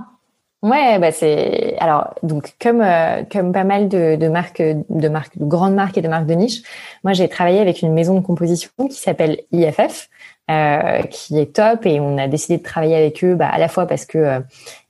Ouais, 0.61 0.97
bah 0.97 1.11
c'est 1.11 1.75
alors 1.79 2.13
donc 2.23 2.53
comme 2.61 2.81
comme 3.29 3.51
pas 3.51 3.65
mal 3.65 3.89
de, 3.89 4.15
de 4.15 4.27
marques 4.29 4.61
de 4.61 5.09
marques 5.09 5.37
de 5.37 5.43
grandes 5.43 5.75
marques 5.75 5.97
et 5.97 6.01
de 6.01 6.07
marques 6.07 6.25
de 6.25 6.35
niche, 6.35 6.61
moi 7.03 7.11
j'ai 7.11 7.27
travaillé 7.27 7.59
avec 7.59 7.81
une 7.81 7.91
maison 7.91 8.17
de 8.17 8.25
composition 8.25 8.71
qui 8.89 8.97
s'appelle 8.97 9.41
IFF, 9.51 10.09
qui 11.09 11.37
est 11.37 11.53
top 11.53 11.85
et 11.85 11.99
on 11.99 12.17
a 12.17 12.29
décidé 12.29 12.59
de 12.59 12.63
travailler 12.63 12.95
avec 12.95 13.25
eux 13.25 13.35
bah, 13.35 13.49
à 13.49 13.57
la 13.57 13.67
fois 13.67 13.87
parce 13.87 14.05
que 14.05 14.41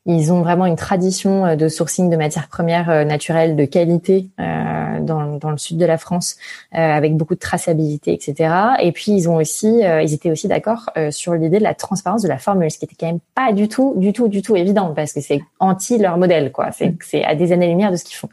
ils 0.05 0.33
ont 0.33 0.41
vraiment 0.41 0.65
une 0.65 0.75
tradition 0.75 1.45
euh, 1.45 1.55
de 1.55 1.69
sourcing 1.69 2.09
de 2.09 2.17
matières 2.17 2.47
premières 2.47 2.89
euh, 2.89 3.03
naturelles 3.05 3.55
de 3.55 3.65
qualité 3.65 4.29
euh, 4.39 4.99
dans, 4.99 5.37
dans, 5.37 5.51
le 5.51 5.57
sud 5.57 5.77
de 5.77 5.85
la 5.85 5.97
France, 5.97 6.35
avec 6.71 7.17
beaucoup 7.17 7.33
de 7.33 7.39
traçabilité, 7.39 8.13
etc. 8.13 8.53
Et 8.79 8.91
puis 8.91 9.11
ils 9.11 9.27
ont 9.27 9.35
aussi, 9.35 9.81
ils 9.81 10.13
étaient 10.13 10.31
aussi 10.31 10.47
d'accord 10.47 10.89
sur 11.09 11.33
l'idée 11.33 11.57
de 11.57 11.63
la 11.63 11.73
transparence 11.73 12.21
de 12.21 12.27
la 12.27 12.37
formule, 12.37 12.69
ce 12.71 12.77
qui 12.77 12.85
était 12.85 12.95
quand 12.97 13.07
même 13.07 13.19
pas 13.35 13.51
du 13.51 13.67
tout, 13.67 13.95
du 13.97 14.13
tout, 14.13 14.27
du 14.27 14.41
tout 14.41 14.55
évident 14.55 14.93
parce 14.95 15.11
que 15.11 15.19
c'est 15.19 15.41
anti 15.59 15.97
leur 15.97 16.17
modèle, 16.17 16.51
quoi. 16.51 16.71
C'est 16.71 16.89
mm. 16.89 16.97
c'est 17.01 17.23
à 17.25 17.35
des 17.35 17.51
années-lumière 17.51 17.91
de 17.91 17.97
ce 17.97 18.05
qu'ils 18.05 18.15
font 18.15 18.29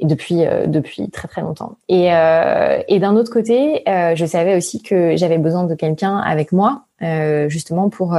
et 0.00 0.06
depuis 0.06 0.44
depuis 0.66 1.08
très 1.10 1.28
très 1.28 1.40
longtemps. 1.40 1.76
Et, 1.88 2.12
euh, 2.12 2.82
et 2.88 2.98
d'un 2.98 3.16
autre 3.16 3.32
côté, 3.32 3.88
euh, 3.88 4.14
je 4.14 4.26
savais 4.26 4.56
aussi 4.56 4.82
que 4.82 5.16
j'avais 5.16 5.38
besoin 5.38 5.64
de 5.64 5.74
quelqu'un 5.74 6.18
avec 6.18 6.52
moi, 6.52 6.84
euh, 7.02 7.48
justement 7.48 7.88
pour 7.88 8.16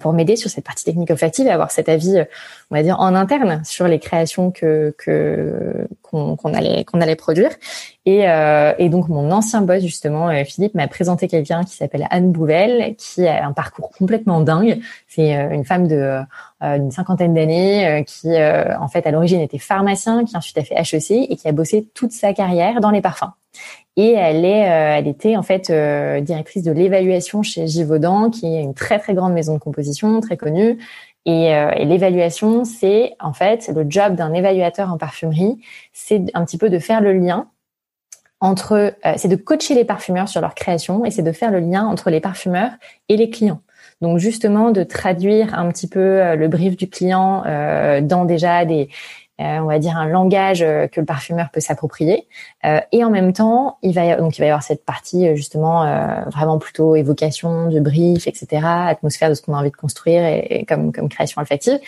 pour 0.00 0.12
m'aider 0.12 0.36
sur 0.36 0.50
cette 0.50 0.64
partie 0.64 0.84
technique 0.84 1.10
olfactive 1.10 1.46
et 1.46 1.50
avoir 1.50 1.70
cet 1.70 1.88
avis, 1.88 2.18
euh, 2.18 2.24
on 2.70 2.76
va 2.76 2.82
dire 2.82 2.98
en 3.00 3.14
interne 3.14 3.62
sur 3.64 3.88
les 3.88 3.98
créations 3.98 4.50
que 4.50 4.94
qu'on 6.02 6.54
allait 6.54 6.84
qu'on 6.84 7.00
allait 7.00 7.16
produire. 7.16 7.50
Et, 8.06 8.28
euh, 8.28 8.72
et 8.78 8.88
donc 8.88 9.08
mon 9.08 9.30
ancien 9.30 9.62
boss 9.62 9.82
justement, 9.82 10.28
euh, 10.28 10.44
Philippe, 10.44 10.74
m'a 10.74 10.88
présenté 10.88 11.28
quelqu'un 11.28 11.64
qui 11.64 11.76
s'appelle 11.76 12.06
Anne 12.10 12.32
Bouvel, 12.32 12.96
qui 12.96 13.26
a 13.26 13.46
un 13.46 13.52
parcours 13.52 13.90
complètement 13.90 14.40
dingue. 14.40 14.80
C'est 15.08 15.32
une 15.32 15.64
femme 15.64 15.86
de 15.86 16.20
d'une 16.62 16.90
cinquantaine 16.90 17.32
d'années 17.32 18.04
qui 18.06 18.28
en 18.36 18.88
fait 18.88 19.06
à 19.06 19.10
l'origine 19.10 19.40
était 19.40 19.58
pharmacien, 19.58 20.24
qui 20.24 20.36
ensuite 20.36 20.58
a 20.58 20.64
fait 20.64 20.74
HEC 20.74 21.30
et 21.30 21.36
qui 21.36 21.48
a 21.48 21.52
bossé 21.52 21.86
toute 21.94 22.12
sa 22.12 22.34
carrière 22.34 22.80
dans 22.80 22.90
les 22.90 23.00
parfums. 23.00 23.32
Et 23.96 24.12
elle 24.12 24.44
est, 24.44 24.68
euh, 24.70 24.98
elle 24.98 25.08
était 25.08 25.36
en 25.36 25.42
fait 25.42 25.70
euh, 25.70 26.20
directrice 26.20 26.62
de 26.62 26.72
l'évaluation 26.72 27.42
chez 27.42 27.66
Givaudan, 27.66 28.30
qui 28.30 28.46
est 28.46 28.62
une 28.62 28.74
très 28.74 28.98
très 28.98 29.14
grande 29.14 29.32
maison 29.32 29.54
de 29.54 29.58
composition, 29.58 30.20
très 30.20 30.36
connue. 30.36 30.78
Et, 31.26 31.54
euh, 31.54 31.70
et 31.76 31.84
l'évaluation, 31.84 32.64
c'est 32.64 33.14
en 33.20 33.32
fait 33.32 33.68
le 33.74 33.84
job 33.88 34.14
d'un 34.14 34.32
évaluateur 34.32 34.90
en 34.90 34.96
parfumerie, 34.96 35.58
c'est 35.92 36.24
un 36.34 36.44
petit 36.44 36.56
peu 36.56 36.70
de 36.70 36.78
faire 36.78 37.00
le 37.00 37.12
lien 37.12 37.48
entre, 38.42 38.94
c'est 39.16 39.28
de 39.28 39.36
coacher 39.36 39.74
les 39.74 39.84
parfumeurs 39.84 40.30
sur 40.30 40.40
leur 40.40 40.54
création 40.54 41.04
et 41.04 41.10
c'est 41.10 41.22
de 41.22 41.32
faire 41.32 41.50
le 41.50 41.60
lien 41.60 41.84
entre 41.84 42.08
les 42.08 42.20
parfumeurs 42.20 42.70
et 43.10 43.18
les 43.18 43.28
clients. 43.28 43.60
Donc 44.00 44.16
justement 44.16 44.70
de 44.70 44.82
traduire 44.82 45.58
un 45.58 45.68
petit 45.68 45.86
peu 45.86 46.34
le 46.36 46.48
brief 46.48 46.74
du 46.74 46.88
client 46.88 47.42
dans 48.00 48.24
déjà 48.24 48.64
des, 48.64 48.88
euh, 48.88 49.19
on 49.40 49.66
va 49.66 49.78
dire 49.78 49.96
un 49.96 50.06
langage 50.06 50.62
euh, 50.62 50.86
que 50.86 51.00
le 51.00 51.06
parfumeur 51.06 51.50
peut 51.50 51.60
s'approprier. 51.60 52.26
Euh, 52.64 52.80
et 52.92 53.04
en 53.04 53.10
même 53.10 53.32
temps, 53.32 53.78
il 53.82 53.94
va 53.94 54.16
donc 54.16 54.36
il 54.36 54.40
va 54.40 54.46
y 54.46 54.50
avoir 54.50 54.62
cette 54.62 54.84
partie 54.84 55.34
justement 55.36 55.84
vraiment 56.30 56.58
plutôt 56.58 56.94
évocation 56.96 57.68
de 57.68 57.80
brief, 57.80 58.26
etc., 58.26 58.62
atmosphère 58.64 59.28
de 59.30 59.34
ce 59.34 59.42
qu'on 59.42 59.54
a 59.54 59.58
envie 59.58 59.70
de 59.70 59.76
construire 59.76 60.24
et, 60.24 60.64
comme 60.68 60.92
comme 60.92 61.08
création 61.08 61.40
olfactive. 61.40 61.78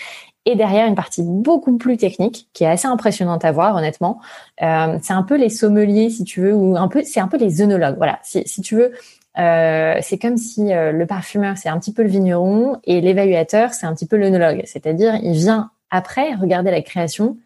Et 0.44 0.56
derrière 0.56 0.86
une 0.86 0.94
partie 0.94 1.22
beaucoup 1.22 1.76
plus 1.76 1.96
technique 1.96 2.48
qui 2.52 2.64
est 2.64 2.68
assez 2.68 2.88
impressionnante 2.88 3.44
à 3.44 3.52
voir 3.52 3.76
honnêtement. 3.76 4.20
c'est 4.58 5.12
un 5.12 5.22
peu 5.22 5.36
les 5.36 5.50
sommeliers 5.50 6.10
si 6.10 6.24
tu 6.24 6.40
veux 6.40 6.54
ou 6.54 6.76
un 6.76 6.88
peu 6.88 7.02
c'est 7.04 7.20
un 7.20 7.28
peu 7.28 7.36
les 7.36 7.62
œnologues. 7.62 7.96
Voilà, 7.96 8.18
si, 8.22 8.42
si 8.46 8.62
tu 8.62 8.76
veux. 8.76 8.92
Euh, 9.38 9.94
c'est 10.02 10.18
comme 10.18 10.36
si 10.36 10.68
le 10.70 11.04
parfumeur 11.04 11.56
c'est 11.56 11.68
un 11.68 11.78
petit 11.78 11.92
peu 11.92 12.02
le 12.02 12.08
vigneron 12.08 12.78
et 12.84 13.00
l'évaluateur 13.00 13.72
c'est 13.72 13.86
un 13.86 13.94
petit 13.94 14.06
peu 14.06 14.16
l'œnologue, 14.16 14.62
c'est-à-dire 14.64 15.14
il 15.22 15.32
vient 15.32 15.70
après, 15.92 16.34
regarder 16.34 16.72
la 16.72 16.82
création 16.82 17.36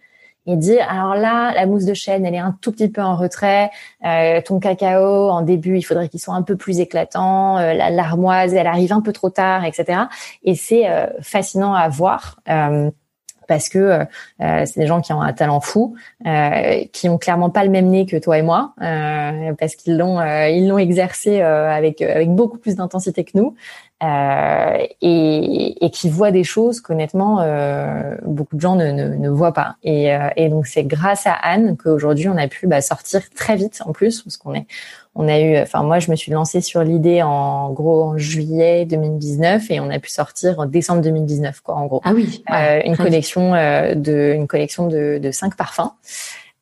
et 0.46 0.56
dire 0.56 0.86
alors 0.88 1.14
là 1.14 1.52
la 1.54 1.66
mousse 1.66 1.84
de 1.84 1.94
chêne 1.94 2.24
elle 2.24 2.34
est 2.34 2.38
un 2.38 2.56
tout 2.60 2.72
petit 2.72 2.88
peu 2.88 3.02
en 3.02 3.16
retrait 3.16 3.70
euh, 4.04 4.40
ton 4.40 4.60
cacao 4.60 5.28
en 5.28 5.42
début 5.42 5.76
il 5.76 5.82
faudrait 5.82 6.08
qu'il 6.08 6.20
soit 6.20 6.34
un 6.34 6.42
peu 6.42 6.56
plus 6.56 6.80
éclatant 6.80 7.58
euh, 7.58 7.74
la 7.74 7.90
larmoise 7.90 8.54
elle 8.54 8.66
arrive 8.66 8.92
un 8.92 9.00
peu 9.00 9.12
trop 9.12 9.30
tard 9.30 9.64
etc 9.64 10.02
et 10.44 10.54
c'est 10.54 10.88
euh, 10.88 11.06
fascinant 11.20 11.74
à 11.74 11.88
voir 11.88 12.40
parce 13.48 13.68
que 13.68 14.00
c'est 14.40 14.76
des 14.76 14.88
gens 14.88 15.00
qui 15.00 15.12
ont 15.12 15.20
un 15.20 15.32
talent 15.32 15.60
fou, 15.60 15.94
qui 16.92 17.08
ont 17.08 17.16
clairement 17.16 17.48
pas 17.48 17.62
le 17.62 17.70
même 17.70 17.86
nez 17.86 18.04
que 18.04 18.16
toi 18.16 18.38
et 18.38 18.42
moi, 18.42 18.74
parce 18.78 19.76
qu'ils 19.76 19.96
l'ont 19.96 20.20
ils 20.48 20.66
l'ont 20.66 20.78
exercé 20.78 21.40
avec 21.42 22.02
avec 22.02 22.28
beaucoup 22.30 22.58
plus 22.58 22.74
d'intensité 22.74 23.22
que 23.22 23.38
nous, 23.38 23.54
euh, 24.02 24.76
et, 25.00 25.84
et, 25.84 25.90
qui 25.90 26.10
voit 26.10 26.30
des 26.30 26.44
choses 26.44 26.80
qu'honnêtement 26.80 27.40
euh, 27.40 28.14
beaucoup 28.26 28.56
de 28.56 28.60
gens 28.60 28.76
ne, 28.76 28.90
ne, 28.90 29.08
ne 29.08 29.28
voient 29.30 29.54
pas. 29.54 29.76
Et, 29.82 30.14
euh, 30.14 30.28
et 30.36 30.50
donc 30.50 30.66
c'est 30.66 30.84
grâce 30.84 31.26
à 31.26 31.32
Anne 31.32 31.78
qu'aujourd'hui 31.78 32.28
on 32.28 32.36
a 32.36 32.46
pu 32.46 32.66
bah, 32.66 32.82
sortir 32.82 33.22
très 33.30 33.56
vite 33.56 33.80
en 33.86 33.92
plus 33.92 34.20
parce 34.20 34.36
qu'on 34.36 34.54
est 34.54 34.66
on 35.14 35.28
a 35.28 35.40
eu, 35.40 35.58
enfin 35.58 35.82
moi 35.82 35.98
je 35.98 36.10
me 36.10 36.16
suis 36.16 36.30
lancée 36.30 36.60
sur 36.60 36.82
l'idée 36.82 37.22
en 37.22 37.72
gros 37.72 38.02
en 38.02 38.18
juillet 38.18 38.84
2019 38.84 39.70
et 39.70 39.80
on 39.80 39.88
a 39.88 39.98
pu 39.98 40.10
sortir 40.10 40.60
en 40.60 40.66
décembre 40.66 41.00
2019 41.00 41.62
quoi 41.62 41.76
en 41.76 41.86
gros. 41.86 42.02
Ah 42.04 42.12
oui. 42.14 42.44
Euh, 42.52 42.82
une 42.84 42.98
collection 42.98 43.54
euh, 43.54 43.94
de 43.94 44.34
une 44.34 44.46
collection 44.46 44.88
de, 44.88 45.18
de 45.18 45.30
cinq 45.30 45.56
parfums. 45.56 45.92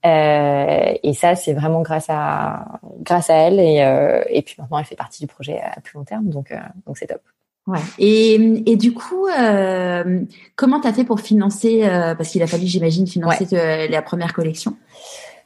Euh, 0.04 0.94
et 1.02 1.14
ça, 1.14 1.34
c'est 1.34 1.54
vraiment 1.54 1.80
grâce 1.80 2.06
à 2.08 2.80
grâce 3.00 3.30
à 3.30 3.34
elle 3.34 3.58
et, 3.58 3.82
euh, 3.82 4.22
et 4.28 4.42
puis 4.42 4.54
maintenant 4.58 4.78
elle 4.78 4.84
fait 4.84 4.96
partie 4.96 5.20
du 5.20 5.26
projet 5.26 5.60
à 5.60 5.80
plus 5.80 5.96
long 5.96 6.04
terme, 6.04 6.28
donc 6.28 6.50
euh, 6.50 6.56
donc 6.86 6.98
c'est 6.98 7.06
top. 7.06 7.22
Ouais. 7.66 7.78
Et, 7.98 8.34
et 8.66 8.76
du 8.76 8.92
coup, 8.92 9.26
euh, 9.26 10.20
comment 10.56 10.80
t'as 10.80 10.92
fait 10.92 11.04
pour 11.04 11.20
financer 11.20 11.80
Parce 12.18 12.28
qu'il 12.28 12.42
a 12.42 12.46
fallu, 12.46 12.66
j'imagine, 12.66 13.06
financer 13.06 13.46
la 13.88 14.02
première 14.02 14.34
collection? 14.34 14.76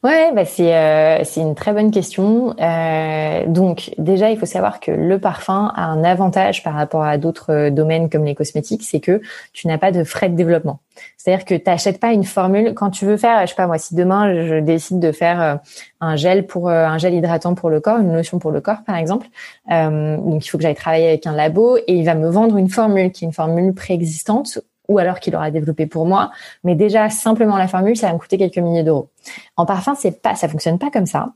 Ouais, 0.05 0.31
bah 0.33 0.45
c'est 0.45 0.77
euh, 0.77 1.25
c'est 1.25 1.41
une 1.41 1.57
très 1.57 1.73
bonne 1.73 1.91
question. 1.91 2.55
Euh, 2.61 3.47
donc 3.49 3.91
déjà, 3.99 4.31
il 4.31 4.39
faut 4.39 4.47
savoir 4.47 4.79
que 4.79 4.93
le 4.93 5.19
parfum 5.19 5.73
a 5.75 5.87
un 5.87 6.05
avantage 6.05 6.63
par 6.63 6.75
rapport 6.75 7.03
à 7.03 7.19
d'autres 7.19 7.53
euh, 7.53 7.71
domaines 7.71 8.09
comme 8.09 8.25
les 8.25 8.37
cosmétiques, 8.37 8.85
c'est 8.85 9.01
que 9.01 9.21
tu 9.53 9.67
n'as 9.67 9.77
pas 9.77 9.91
de 9.91 10.05
frais 10.05 10.29
de 10.29 10.37
développement. 10.37 10.79
C'est-à-dire 11.17 11.45
que 11.45 11.55
tu 11.57 11.65
n'achètes 11.67 11.99
pas 11.99 12.13
une 12.13 12.23
formule 12.23 12.75
quand 12.75 12.91
tu 12.91 13.07
veux 13.07 13.17
faire, 13.17 13.41
je 13.43 13.47
sais 13.49 13.57
pas 13.57 13.67
moi, 13.67 13.79
si 13.79 13.97
demain 13.97 14.33
je 14.47 14.61
décide 14.61 15.01
de 15.01 15.11
faire 15.11 15.43
euh, 15.43 15.57
un 16.01 16.15
gel 16.15 16.47
pour 16.47 16.71
un 16.71 16.99
gel 16.99 17.15
hydratant 17.15 17.57
pour 17.57 17.69
le 17.69 17.81
corps, 17.81 17.99
une 17.99 18.15
lotion 18.15 18.39
pour 18.39 18.53
le 18.53 18.61
corps 18.61 18.85
par 18.87 18.97
exemple, 18.97 19.27
donc 19.69 20.47
il 20.47 20.49
faut 20.49 20.59
que 20.59 20.63
j'aille 20.63 20.77
travailler 20.77 21.09
avec 21.09 21.27
un 21.27 21.33
labo 21.33 21.77
et 21.77 21.95
il 21.95 22.05
va 22.05 22.15
me 22.15 22.29
vendre 22.29 22.57
une 22.57 22.69
formule 22.69 23.11
qui 23.11 23.25
est 23.25 23.27
une 23.27 23.33
formule 23.33 23.75
préexistante 23.75 24.61
ou 24.89 24.99
alors 24.99 25.21
qu'il 25.21 25.37
aura 25.37 25.51
développé 25.51 25.87
pour 25.87 26.07
moi. 26.07 26.31
Mais 26.65 26.75
déjà, 26.75 27.11
simplement 27.11 27.57
la 27.57 27.69
formule, 27.69 27.97
ça 27.97 28.09
va 28.09 28.15
me 28.15 28.19
coûter 28.19 28.39
quelques 28.39 28.59
milliers 28.59 28.83
d'euros. 28.83 29.11
En 29.57 29.67
parfum, 29.67 29.95
c'est 29.95 30.23
pas, 30.23 30.35
ça 30.35 30.49
fonctionne 30.49 30.79
pas 30.79 30.91
comme 30.91 31.07
ça. 31.07 31.33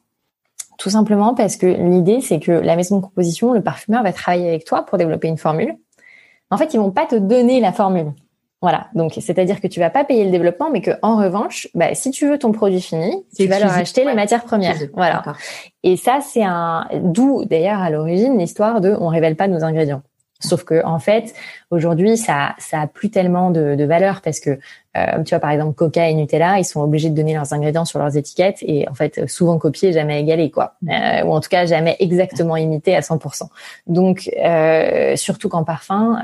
Tout 0.78 0.90
simplement 0.90 1.34
parce 1.34 1.56
que 1.56 1.66
l'idée, 1.66 2.20
c'est 2.20 2.40
que 2.40 2.52
la 2.52 2.76
maison 2.76 2.96
de 2.96 3.02
composition, 3.02 3.52
le 3.52 3.62
parfumeur 3.62 4.02
va 4.02 4.12
travailler 4.12 4.48
avec 4.48 4.64
toi 4.64 4.84
pour 4.84 4.98
développer 4.98 5.28
une 5.28 5.38
formule. 5.38 5.74
En 6.50 6.56
fait, 6.56 6.74
ils 6.74 6.78
vont 6.80 6.90
pas 6.90 7.06
te 7.06 7.14
donner 7.14 7.60
la 7.60 7.72
formule. 7.72 8.12
Voilà. 8.62 8.86
Donc, 8.94 9.14
c'est-à-dire 9.20 9.60
que 9.60 9.66
tu 9.66 9.80
vas 9.80 9.90
pas 9.90 10.04
payer 10.04 10.24
le 10.24 10.30
développement, 10.30 10.70
mais 10.70 10.80
que 10.80 10.92
en 11.02 11.16
revanche, 11.16 11.68
bah, 11.74 11.94
si 11.94 12.12
tu 12.12 12.28
veux 12.28 12.38
ton 12.38 12.52
produit 12.52 12.80
fini, 12.80 13.24
tu 13.36 13.46
vas 13.48 13.58
leur 13.58 13.72
acheter 13.72 14.04
les 14.04 14.14
matières 14.14 14.44
premières. 14.44 14.76
Voilà. 14.94 15.22
Et 15.82 15.96
ça, 15.96 16.20
c'est 16.20 16.44
un, 16.44 16.86
d'où 17.02 17.44
d'ailleurs 17.44 17.80
à 17.80 17.90
l'origine 17.90 18.38
l'histoire 18.38 18.80
de 18.80 18.96
on 19.00 19.08
révèle 19.08 19.34
pas 19.34 19.48
nos 19.48 19.64
ingrédients. 19.64 20.02
Sauf 20.42 20.64
que 20.64 20.84
en 20.84 20.98
fait, 20.98 21.34
aujourd'hui, 21.70 22.16
ça, 22.16 22.54
ça 22.58 22.82
a 22.82 22.86
plus 22.86 23.10
tellement 23.10 23.50
de, 23.50 23.76
de 23.76 23.84
valeur 23.84 24.20
parce 24.20 24.40
que, 24.40 24.58
euh, 24.96 25.22
tu 25.24 25.30
vois, 25.30 25.38
par 25.38 25.50
exemple, 25.50 25.74
Coca 25.74 26.08
et 26.08 26.14
Nutella, 26.14 26.58
ils 26.58 26.64
sont 26.64 26.80
obligés 26.80 27.10
de 27.10 27.14
donner 27.14 27.34
leurs 27.34 27.52
ingrédients 27.52 27.84
sur 27.84 27.98
leurs 27.98 28.16
étiquettes 28.16 28.58
et 28.62 28.88
en 28.88 28.94
fait, 28.94 29.28
souvent 29.28 29.58
copiés, 29.58 29.92
jamais 29.92 30.20
égalés, 30.20 30.50
quoi, 30.50 30.74
euh, 30.88 31.22
ou 31.24 31.32
en 31.32 31.40
tout 31.40 31.48
cas 31.48 31.64
jamais 31.66 31.96
exactement 32.00 32.56
imités 32.56 32.96
à 32.96 33.00
100%. 33.00 33.48
Donc, 33.86 34.28
euh, 34.44 35.16
surtout 35.16 35.48
qu'en 35.48 35.64
parfum, 35.64 36.18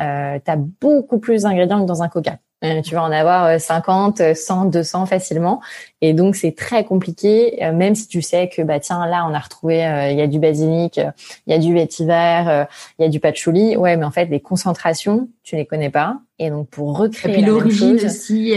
tu 0.45 0.51
as 0.51 0.57
beaucoup 0.81 1.19
plus 1.19 1.43
d'ingrédients 1.43 1.81
que 1.81 1.87
dans 1.87 2.03
un 2.03 2.09
Coca. 2.09 2.39
Euh, 2.65 2.83
tu 2.83 2.97
vas 2.97 3.05
en 3.05 3.13
avoir 3.13 3.61
50, 3.61 4.35
100, 4.35 4.65
200 4.67 5.07
facilement. 5.07 5.61
Et 6.01 6.13
donc, 6.13 6.35
c'est 6.35 6.57
très 6.57 6.85
compliqué, 6.85 7.63
euh, 7.63 7.73
même 7.73 7.95
si 7.95 8.09
tu 8.09 8.21
sais 8.21 8.49
que, 8.49 8.63
bah, 8.63 8.81
tiens, 8.81 9.07
là, 9.07 9.25
on 9.29 9.35
a 9.35 9.39
retrouvé, 9.39 9.87
euh, 9.87 10.11
il 10.11 10.19
y 10.19 10.23
a 10.23 10.27
du 10.27 10.41
basilic, 10.41 10.97
il 10.97 11.53
y 11.53 11.55
a 11.55 11.59
du 11.59 11.73
vétiver, 11.73 12.67
il 12.99 13.03
y 13.03 13.05
a 13.05 13.09
du 13.09 13.21
patchouli. 13.21 13.77
Ouais, 13.77 13.97
mais 13.97 14.05
en 14.05 14.11
fait, 14.11 14.27
les 14.27 14.41
concentrations, 14.41 15.29
tu 15.45 15.55
les 15.55 15.67
connais 15.67 15.91
pas. 15.91 16.19
Et 16.41 16.51
donc, 16.51 16.69
pour 16.69 16.99
recréer. 16.99 17.33
Et 17.33 17.37
puis, 17.37 17.45
l'origine 17.45 17.95
aussi, 17.95 18.55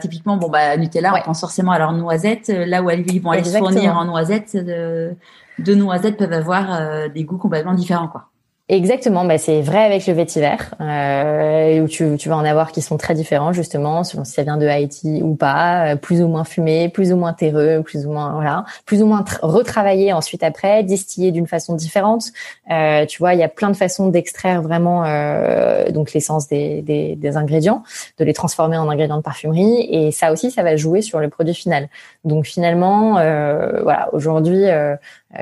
typiquement, 0.00 0.38
bon, 0.38 0.48
bah, 0.48 0.76
Nutella, 0.78 1.14
on 1.14 1.20
pense 1.20 1.40
forcément 1.40 1.72
à 1.72 1.78
leur 1.78 1.92
noisette. 1.92 2.48
Là 2.48 2.82
où 2.82 2.90
ils 2.90 3.20
vont 3.20 3.32
aller 3.32 3.44
se 3.44 3.58
fournir 3.58 3.96
en 3.96 4.06
noisettes, 4.06 4.56
de, 4.56 5.14
de 5.58 5.74
noisettes 5.74 6.16
peuvent 6.16 6.32
avoir 6.32 7.10
des 7.10 7.24
goûts 7.24 7.38
complètement 7.38 7.74
différents, 7.74 8.08
quoi. 8.08 8.28
Exactement, 8.70 9.26
bah 9.26 9.36
c'est 9.36 9.60
vrai 9.60 9.84
avec 9.84 10.06
le 10.06 10.14
vétiver, 10.14 10.56
euh, 10.80 11.80
où 11.80 11.86
tu, 11.86 12.16
tu 12.16 12.30
vas 12.30 12.36
en 12.38 12.46
avoir 12.46 12.72
qui 12.72 12.80
sont 12.80 12.96
très 12.96 13.12
différents 13.12 13.52
justement, 13.52 14.04
selon 14.04 14.24
si 14.24 14.32
ça 14.32 14.42
vient 14.42 14.56
de 14.56 14.66
Haïti 14.66 15.20
ou 15.22 15.34
pas, 15.34 15.92
euh, 15.92 15.96
plus 15.96 16.22
ou 16.22 16.28
moins 16.28 16.44
fumé, 16.44 16.88
plus 16.88 17.12
ou 17.12 17.16
moins 17.16 17.34
terreux, 17.34 17.82
plus 17.84 18.06
ou 18.06 18.12
moins 18.12 18.32
voilà, 18.32 18.64
plus 18.86 19.02
ou 19.02 19.06
moins 19.06 19.22
retravaillé 19.42 20.14
ensuite 20.14 20.42
après, 20.42 20.82
distillé 20.82 21.30
d'une 21.30 21.46
façon 21.46 21.74
différente. 21.74 22.28
Euh, 22.70 23.04
tu 23.04 23.18
vois, 23.18 23.34
il 23.34 23.40
y 23.40 23.42
a 23.42 23.50
plein 23.50 23.68
de 23.68 23.76
façons 23.76 24.08
d'extraire 24.08 24.62
vraiment 24.62 25.04
euh, 25.04 25.90
donc 25.90 26.14
l'essence 26.14 26.48
des, 26.48 26.80
des, 26.80 27.16
des, 27.16 27.36
ingrédients, 27.36 27.82
de 28.16 28.24
les 28.24 28.32
transformer 28.32 28.78
en 28.78 28.88
ingrédients 28.88 29.18
de 29.18 29.22
parfumerie, 29.22 29.86
et 29.90 30.10
ça 30.10 30.32
aussi, 30.32 30.50
ça 30.50 30.62
va 30.62 30.76
jouer 30.76 31.02
sur 31.02 31.18
le 31.18 31.28
produit 31.28 31.54
final. 31.54 31.90
Donc 32.24 32.46
finalement, 32.46 33.18
euh, 33.18 33.82
voilà, 33.82 34.08
aujourd'hui 34.14 34.64
euh, 34.64 34.96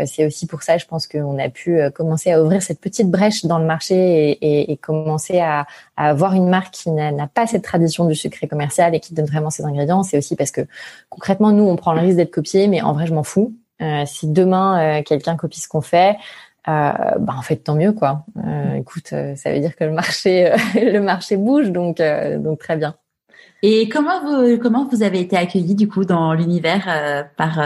c'est 0.06 0.26
aussi 0.26 0.46
pour 0.46 0.62
ça, 0.62 0.78
je 0.78 0.86
pense 0.86 1.06
qu'on 1.06 1.38
a 1.38 1.48
pu 1.48 1.80
euh, 1.80 1.90
commencer 1.90 2.32
à 2.32 2.42
ouvrir 2.42 2.62
cette 2.62 2.80
petite 2.80 3.10
brèche 3.10 3.44
dans 3.44 3.58
le 3.58 3.66
marché 3.66 3.94
et, 3.94 4.30
et, 4.32 4.72
et 4.72 4.76
commencer 4.76 5.40
à, 5.40 5.66
à, 5.96 6.08
avoir 6.08 6.34
une 6.34 6.48
marque 6.48 6.72
qui 6.72 6.90
n'a 6.90 7.26
pas 7.26 7.46
cette 7.46 7.64
tradition 7.64 8.06
du 8.06 8.14
secret 8.14 8.48
commercial 8.48 8.94
et 8.94 9.00
qui 9.00 9.14
donne 9.14 9.26
vraiment 9.26 9.50
ses 9.50 9.64
ingrédients. 9.64 10.02
C'est 10.02 10.18
aussi 10.18 10.36
parce 10.36 10.50
que 10.50 10.62
concrètement, 11.10 11.52
nous, 11.52 11.64
on 11.64 11.76
prend 11.76 11.92
le 11.92 12.00
risque 12.00 12.16
d'être 12.16 12.30
copié, 12.30 12.68
mais 12.68 12.82
en 12.82 12.92
vrai, 12.92 13.06
je 13.06 13.14
m'en 13.14 13.22
fous. 13.22 13.54
Euh, 13.82 14.04
si 14.06 14.28
demain 14.28 14.98
euh, 14.98 15.02
quelqu'un 15.02 15.36
copie 15.36 15.60
ce 15.60 15.68
qu'on 15.68 15.80
fait, 15.80 16.16
euh, 16.68 16.92
bah 17.18 17.34
en 17.36 17.42
fait 17.42 17.56
tant 17.56 17.74
mieux 17.74 17.92
quoi. 17.92 18.24
Euh, 18.46 18.74
écoute, 18.74 19.08
ça 19.08 19.52
veut 19.52 19.58
dire 19.58 19.74
que 19.74 19.84
le 19.84 19.92
marché 19.92 20.52
le 20.74 21.00
marché 21.00 21.36
bouge 21.36 21.70
donc 21.70 22.00
donc 22.38 22.58
très 22.58 22.76
bien. 22.76 22.94
Et 23.62 23.88
comment 23.88 24.20
vous 24.22 24.58
comment 24.58 24.86
vous 24.86 25.02
avez 25.02 25.20
été 25.20 25.36
accueillis 25.36 25.74
du 25.74 25.88
coup 25.88 26.04
dans 26.04 26.32
l'univers 26.34 27.28
par 27.36 27.60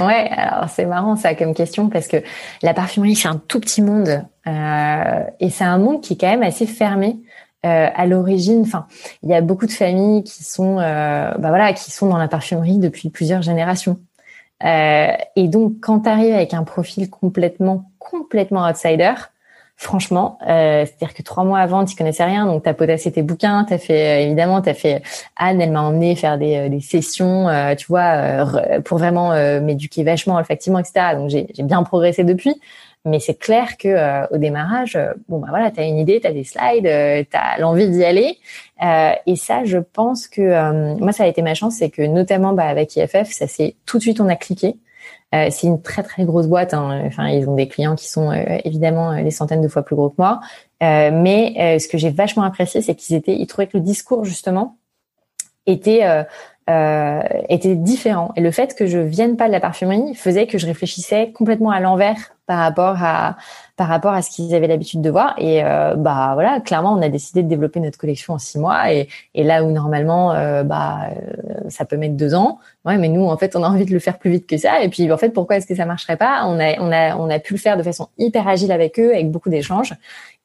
Ouais, 0.00 0.30
alors 0.30 0.68
c'est 0.70 0.86
marrant 0.86 1.16
ça 1.16 1.34
comme 1.34 1.54
question 1.54 1.88
parce 1.88 2.08
que 2.08 2.18
la 2.62 2.72
parfumerie 2.74 3.14
c'est 3.14 3.28
un 3.28 3.40
tout 3.48 3.60
petit 3.60 3.82
monde 3.82 4.24
euh, 4.46 5.24
et 5.40 5.50
c'est 5.50 5.64
un 5.64 5.78
monde 5.78 6.00
qui 6.00 6.14
est 6.14 6.16
quand 6.16 6.30
même 6.30 6.42
assez 6.42 6.66
fermé. 6.66 7.18
Euh, 7.64 7.88
à 7.94 8.06
l'origine, 8.06 8.62
enfin, 8.62 8.88
il 9.22 9.28
y 9.28 9.34
a 9.34 9.40
beaucoup 9.40 9.66
de 9.66 9.72
familles 9.72 10.24
qui 10.24 10.42
sont, 10.42 10.80
euh, 10.80 11.32
bah 11.38 11.48
voilà, 11.50 11.72
qui 11.72 11.92
sont 11.92 12.08
dans 12.08 12.18
la 12.18 12.26
parfumerie 12.26 12.78
depuis 12.78 13.08
plusieurs 13.08 13.40
générations. 13.40 14.00
Euh, 14.64 15.12
et 15.36 15.46
donc, 15.46 15.74
quand 15.80 16.00
tu 16.00 16.08
arrives 16.08 16.34
avec 16.34 16.54
un 16.54 16.64
profil 16.64 17.08
complètement, 17.08 17.90
complètement 18.00 18.66
outsider, 18.66 19.14
franchement, 19.76 20.38
euh, 20.48 20.86
c'est-à-dire 20.86 21.14
que 21.14 21.22
trois 21.22 21.44
mois 21.44 21.58
avant, 21.58 21.84
tu 21.84 21.96
connaissais 21.96 22.24
rien, 22.24 22.46
donc 22.46 22.62
t'as 22.62 22.74
potassé 22.74 23.10
tes 23.10 23.22
bouquins, 23.22 23.64
t'as 23.68 23.78
fait 23.78 24.20
euh, 24.20 24.24
évidemment, 24.26 24.62
t'as 24.62 24.74
fait 24.74 25.02
Anne, 25.36 25.60
elle 25.60 25.72
m'a 25.72 25.82
emmené 25.82 26.14
faire 26.14 26.38
des, 26.38 26.56
euh, 26.56 26.68
des 26.68 26.80
sessions, 26.80 27.48
euh, 27.48 27.74
tu 27.74 27.86
vois, 27.88 28.46
pour 28.84 28.98
vraiment 28.98 29.32
m'éduquer 29.60 30.04
vachement 30.04 30.38
effectivement, 30.38 30.78
etc. 30.78 31.16
Donc 31.16 31.30
j'ai 31.30 31.46
bien 31.64 31.82
progressé 31.82 32.22
depuis, 32.22 32.54
mais 33.04 33.18
c'est 33.18 33.34
clair 33.34 33.76
que 33.76 34.32
au 34.32 34.38
démarrage, 34.38 34.98
bon 35.28 35.38
bah 35.38 35.48
voilà, 35.50 35.70
t'as 35.70 35.84
une 35.84 35.98
idée, 35.98 36.20
t'as 36.20 36.32
des 36.32 36.44
slides, 36.44 37.28
t'as 37.30 37.58
l'envie 37.58 37.88
d'y 37.88 38.04
aller, 38.04 38.38
et 39.26 39.36
ça, 39.36 39.64
je 39.64 39.78
pense 39.78 40.28
que 40.28 41.00
moi 41.00 41.12
ça 41.12 41.24
a 41.24 41.26
été 41.26 41.42
ma 41.42 41.54
chance, 41.54 41.76
c'est 41.76 41.90
que 41.90 42.02
notamment 42.02 42.52
bah, 42.52 42.64
avec 42.64 42.94
IFF, 42.96 43.30
ça 43.30 43.46
c'est 43.46 43.74
tout 43.86 43.98
de 43.98 44.02
suite 44.02 44.20
on 44.20 44.28
a 44.28 44.36
cliqué. 44.36 44.76
Euh, 45.34 45.48
c'est 45.50 45.66
une 45.66 45.80
très 45.80 46.02
très 46.02 46.24
grosse 46.24 46.46
boîte. 46.46 46.74
Hein. 46.74 47.02
Enfin, 47.06 47.28
ils 47.28 47.48
ont 47.48 47.54
des 47.54 47.68
clients 47.68 47.96
qui 47.96 48.08
sont 48.08 48.30
euh, 48.30 48.58
évidemment 48.64 49.12
euh, 49.12 49.22
des 49.22 49.30
centaines 49.30 49.62
de 49.62 49.68
fois 49.68 49.82
plus 49.82 49.96
gros 49.96 50.10
que 50.10 50.16
moi. 50.18 50.40
mais 50.80 51.78
ce 51.78 51.88
que 51.88 51.98
j'ai 51.98 52.10
vachement 52.10 52.42
apprécié, 52.42 52.82
c'est 52.82 52.94
qu'ils 52.94 53.16
étaient, 53.16 53.36
ils 53.36 53.46
trouvaient 53.46 53.66
que 53.66 53.76
le 53.76 53.82
discours 53.82 54.24
justement 54.24 54.76
était 55.66 56.02
était 57.48 57.76
différent. 57.76 58.32
Et 58.36 58.40
le 58.40 58.50
fait 58.50 58.74
que 58.74 58.86
je 58.86 58.98
vienne 58.98 59.36
pas 59.36 59.46
de 59.46 59.52
la 59.52 59.60
parfumerie 59.60 60.14
faisait 60.14 60.46
que 60.46 60.58
je 60.58 60.66
réfléchissais 60.66 61.32
complètement 61.32 61.70
à 61.70 61.80
l'envers 61.80 62.34
par 62.46 62.58
rapport 62.58 62.96
à 63.02 63.36
par 63.76 63.88
rapport 63.88 64.12
à 64.12 64.22
ce 64.22 64.30
qu'ils 64.30 64.54
avaient 64.54 64.66
l'habitude 64.66 65.00
de 65.00 65.10
voir. 65.10 65.34
Et 65.38 65.64
euh, 65.64 65.94
bah 65.96 66.32
voilà, 66.34 66.60
clairement, 66.60 66.92
on 66.92 67.02
a 67.02 67.08
décidé 67.08 67.42
de 67.42 67.48
développer 67.48 67.80
notre 67.80 67.98
collection 67.98 68.34
en 68.34 68.38
six 68.38 68.58
mois. 68.58 68.92
Et, 68.92 69.08
et 69.34 69.44
là 69.44 69.64
où 69.64 69.70
normalement, 69.70 70.32
euh, 70.32 70.62
bah 70.62 71.08
euh, 71.10 71.68
ça 71.68 71.84
peut 71.84 71.96
mettre 71.96 72.14
deux 72.14 72.34
ans, 72.34 72.58
ouais, 72.84 72.98
mais 72.98 73.08
nous 73.08 73.24
en 73.24 73.36
fait, 73.36 73.56
on 73.56 73.62
a 73.62 73.68
envie 73.68 73.86
de 73.86 73.92
le 73.92 73.98
faire 73.98 74.18
plus 74.18 74.30
vite 74.30 74.46
que 74.46 74.56
ça. 74.58 74.82
Et 74.82 74.88
puis 74.88 75.10
en 75.10 75.16
fait, 75.16 75.30
pourquoi 75.30 75.56
est-ce 75.56 75.66
que 75.66 75.74
ça 75.74 75.86
marcherait 75.86 76.16
pas? 76.16 76.44
On 76.46 76.60
a 76.60 76.78
on 76.80 76.92
a 76.92 77.16
on 77.16 77.30
a 77.30 77.38
pu 77.38 77.54
le 77.54 77.58
faire 77.58 77.76
de 77.76 77.82
façon 77.82 78.08
hyper 78.18 78.46
agile 78.46 78.72
avec 78.72 78.98
eux, 78.98 79.10
avec 79.12 79.30
beaucoup 79.30 79.50
d'échanges. 79.50 79.94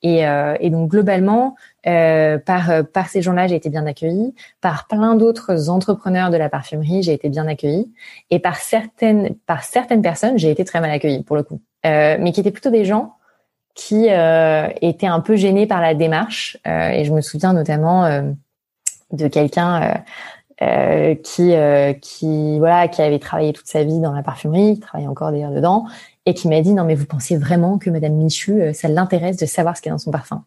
Et, 0.04 0.28
euh, 0.28 0.56
et, 0.60 0.70
donc 0.70 0.92
globalement, 0.92 1.56
euh, 1.88 2.38
par 2.38 2.86
par 2.94 3.10
ces 3.10 3.24
gens-là, 3.24 3.48
j'ai 3.48 3.56
été 3.56 3.70
bien 3.70 3.86
accueillie. 3.88 4.36
Par 4.62 4.88
plein 4.88 5.16
d'autres 5.16 5.70
entrepreneurs 5.70 6.30
de 6.30 6.38
la 6.38 6.50
parfumerie, 6.50 7.02
j'ai 7.02 7.14
été 7.14 7.30
bien 7.30 7.48
accueillie. 7.48 7.92
Et 8.30 8.40
par 8.40 8.58
certaines 8.58 9.36
par 9.48 9.64
certaines 9.64 10.04
personnes, 10.04 10.38
j'ai 10.38 10.52
été 10.52 10.64
très 10.66 10.82
mal 10.82 10.92
accueillie 10.92 11.24
pour 11.24 11.36
le 11.36 11.44
coup. 11.44 11.60
Euh, 11.88 12.18
mais 12.20 12.32
qui 12.32 12.40
étaient 12.42 12.52
plutôt 12.52 12.70
des 12.70 12.86
gens 12.86 13.14
qui 13.74 14.08
euh, 14.10 14.70
étaient 14.82 15.08
un 15.08 15.20
peu 15.20 15.36
gênés 15.36 15.68
par 15.68 15.82
la 15.82 15.94
démarche. 15.94 16.58
Euh, 16.68 16.90
et 16.90 17.06
je 17.06 17.14
me 17.14 17.22
souviens 17.22 17.54
notamment 17.54 18.24
de 19.12 19.28
quelqu'un 19.28 20.04
euh, 20.64 21.14
qui 21.14 21.54
euh, 21.54 21.94
qui 21.94 22.58
voilà 22.58 22.88
qui 22.88 23.04
avait 23.04 23.20
travaillé 23.20 23.54
toute 23.54 23.68
sa 23.68 23.84
vie 23.84 24.00
dans 24.00 24.12
la 24.12 24.24
parfumerie, 24.24 24.74
qui 24.74 24.80
travaille 24.80 25.08
encore 25.08 25.30
d'ailleurs 25.30 25.52
dedans, 25.52 25.86
et 26.26 26.34
qui 26.34 26.48
m'a 26.48 26.62
dit 26.62 26.74
non 26.74 26.84
mais 26.84 26.96
vous 26.96 27.06
pensez 27.06 27.38
vraiment 27.38 27.78
que 27.78 27.92
Madame 27.92 28.14
Michu, 28.14 28.60
euh, 28.60 28.74
ça 28.74 28.88
l'intéresse 28.88 29.38
de 29.38 29.46
savoir 29.46 29.78
ce 29.78 29.84
qu'il 29.84 29.92
y 29.92 29.92
a 29.92 29.94
dans 29.94 30.00
son 30.00 30.10
parfum? 30.10 30.44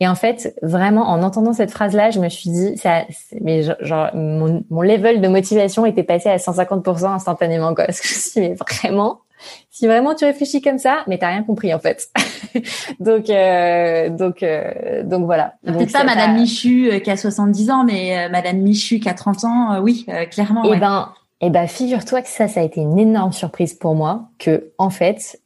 Et 0.00 0.08
en 0.08 0.14
fait, 0.14 0.56
vraiment 0.62 1.10
en 1.10 1.22
entendant 1.22 1.52
cette 1.52 1.72
phrase-là, 1.72 2.10
je 2.10 2.20
me 2.20 2.30
suis 2.30 2.48
dit 2.48 2.78
ça, 2.78 3.02
mais 3.42 3.64
genre 3.80 4.08
mon, 4.14 4.64
mon 4.70 4.80
level 4.80 5.20
de 5.20 5.28
motivation 5.28 5.84
était 5.84 6.04
passé 6.04 6.30
à 6.30 6.38
150% 6.38 7.04
instantanément 7.04 7.74
quoi. 7.74 7.84
Parce 7.86 8.00
que 8.00 8.08
je 8.08 8.14
me 8.14 8.18
suis 8.18 8.40
dit, 8.40 8.48
mais 8.48 8.54
vraiment 8.54 9.20
si 9.70 9.86
vraiment 9.86 10.14
tu 10.14 10.24
réfléchis 10.24 10.60
comme 10.60 10.78
ça, 10.78 11.04
mais 11.06 11.18
t'as 11.18 11.28
rien 11.28 11.42
compris 11.42 11.74
en 11.74 11.78
fait. 11.78 12.08
donc 13.00 13.30
euh, 13.30 14.08
donc 14.08 14.42
euh, 14.42 15.02
donc 15.02 15.24
voilà. 15.24 15.54
Peut-être 15.64 15.92
pas 15.92 16.04
Madame 16.04 16.34
Michu 16.34 16.90
euh, 16.90 16.98
qui 16.98 17.10
a 17.10 17.16
70 17.16 17.70
ans, 17.70 17.84
mais 17.84 18.28
Madame 18.28 18.58
Michu 18.58 19.00
qui 19.00 19.08
a 19.08 19.14
30 19.14 19.44
ans, 19.44 19.80
oui, 19.80 20.06
clairement. 20.30 20.62
Eh 20.64 20.76
ben 20.76 21.10
eh 21.40 21.50
ben 21.50 21.66
figure-toi 21.66 22.22
que 22.22 22.28
ça, 22.28 22.48
ça 22.48 22.60
a 22.60 22.62
été 22.62 22.80
une 22.80 22.98
énorme 22.98 23.32
surprise 23.32 23.74
pour 23.74 23.94
moi, 23.94 24.28
que 24.38 24.72
en 24.78 24.90
fait 24.90 25.40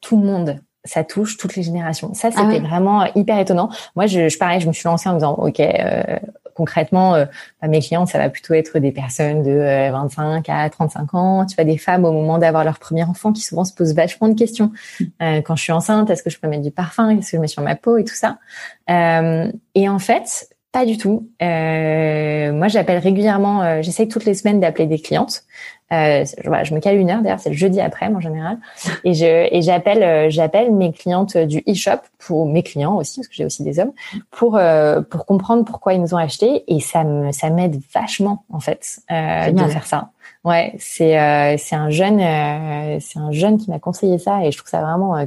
tout 0.00 0.16
le 0.16 0.24
monde 0.24 0.60
ça 0.86 1.04
touche 1.04 1.36
toutes 1.36 1.56
les 1.56 1.62
générations. 1.62 2.14
Ça, 2.14 2.28
ah 2.34 2.40
c'était 2.40 2.60
vraiment 2.60 3.04
hyper 3.14 3.38
étonnant. 3.38 3.68
Moi, 3.94 4.06
je, 4.06 4.28
je 4.28 4.38
pareil, 4.38 4.60
je 4.60 4.68
me 4.68 4.72
suis 4.72 4.84
lancée 4.84 5.08
en 5.08 5.12
me 5.12 5.18
disant, 5.18 5.34
ok, 5.34 5.60
euh, 5.60 6.18
bah, 6.64 7.68
mes 7.68 7.80
clients, 7.80 8.06
ça 8.06 8.18
va 8.18 8.30
plutôt 8.30 8.54
être 8.54 8.78
des 8.78 8.92
personnes 8.92 9.42
de 9.42 9.90
25 9.90 10.48
euh, 10.48 10.52
à 10.52 10.70
35 10.70 11.14
ans, 11.14 11.46
tu 11.46 11.54
vois, 11.54 11.64
des 11.64 11.78
femmes 11.78 12.04
au 12.04 12.12
moment 12.12 12.38
d'avoir 12.38 12.64
leur 12.64 12.78
premier 12.78 13.04
enfant 13.04 13.32
qui 13.32 13.42
souvent 13.42 13.64
se 13.64 13.74
posent 13.74 13.94
vachement 13.94 14.28
de 14.28 14.34
questions. 14.34 14.72
Euh, 15.22 15.40
quand 15.42 15.56
je 15.56 15.62
suis 15.62 15.72
enceinte, 15.72 16.10
est-ce 16.10 16.22
que 16.22 16.30
je 16.30 16.38
peux 16.38 16.48
mettre 16.48 16.62
du 16.62 16.70
parfum? 16.70 17.14
Qu'est-ce 17.14 17.32
que 17.32 17.36
je 17.36 17.40
mets 17.40 17.48
sur 17.48 17.62
ma 17.62 17.76
peau? 17.76 17.96
Et 17.96 18.04
tout 18.04 18.14
ça 18.14 18.38
Et 18.88 19.88
en 19.88 19.98
fait, 19.98 20.48
pas 20.72 20.84
du 20.84 20.98
tout. 20.98 21.30
moi, 21.40 22.68
j'appelle 22.68 22.98
régulièrement, 22.98 23.82
j'essaye 23.82 24.08
toutes 24.08 24.24
les 24.24 24.34
semaines 24.34 24.60
d'appeler 24.60 24.86
des 24.86 24.98
clientes. 24.98 25.44
Euh, 25.92 26.24
voilà, 26.44 26.64
je 26.64 26.74
me 26.74 26.80
cale 26.80 26.96
une 26.96 27.10
heure 27.10 27.22
d'ailleurs, 27.22 27.38
c'est 27.38 27.50
le 27.50 27.56
jeudi 27.56 27.80
après 27.80 28.06
en 28.06 28.18
général, 28.18 28.58
et 29.04 29.14
je 29.14 29.54
et 29.54 29.62
j'appelle 29.62 30.02
euh, 30.02 30.30
j'appelle 30.30 30.72
mes 30.72 30.92
clientes 30.92 31.36
du 31.36 31.62
e-shop 31.68 32.00
pour 32.18 32.46
mes 32.46 32.64
clients 32.64 32.96
aussi 32.96 33.20
parce 33.20 33.28
que 33.28 33.34
j'ai 33.34 33.44
aussi 33.44 33.62
des 33.62 33.78
hommes 33.78 33.92
pour 34.32 34.56
euh, 34.56 35.00
pour 35.02 35.26
comprendre 35.26 35.64
pourquoi 35.64 35.94
ils 35.94 36.00
nous 36.00 36.12
ont 36.12 36.18
acheté 36.18 36.64
et 36.66 36.80
ça 36.80 37.04
me 37.04 37.30
ça 37.30 37.50
m'aide 37.50 37.80
vachement 37.94 38.44
en 38.52 38.58
fait 38.58 38.98
euh, 39.12 39.52
de 39.52 39.64
faire 39.68 39.86
ça. 39.86 40.10
Ouais, 40.44 40.74
c'est 40.80 41.20
euh, 41.20 41.56
c'est 41.56 41.76
un 41.76 41.90
jeune 41.90 42.20
euh, 42.20 42.98
c'est 43.00 43.20
un 43.20 43.30
jeune 43.30 43.56
qui 43.56 43.70
m'a 43.70 43.78
conseillé 43.78 44.18
ça 44.18 44.44
et 44.44 44.50
je 44.50 44.58
trouve 44.58 44.70
ça 44.70 44.80
vraiment 44.80 45.24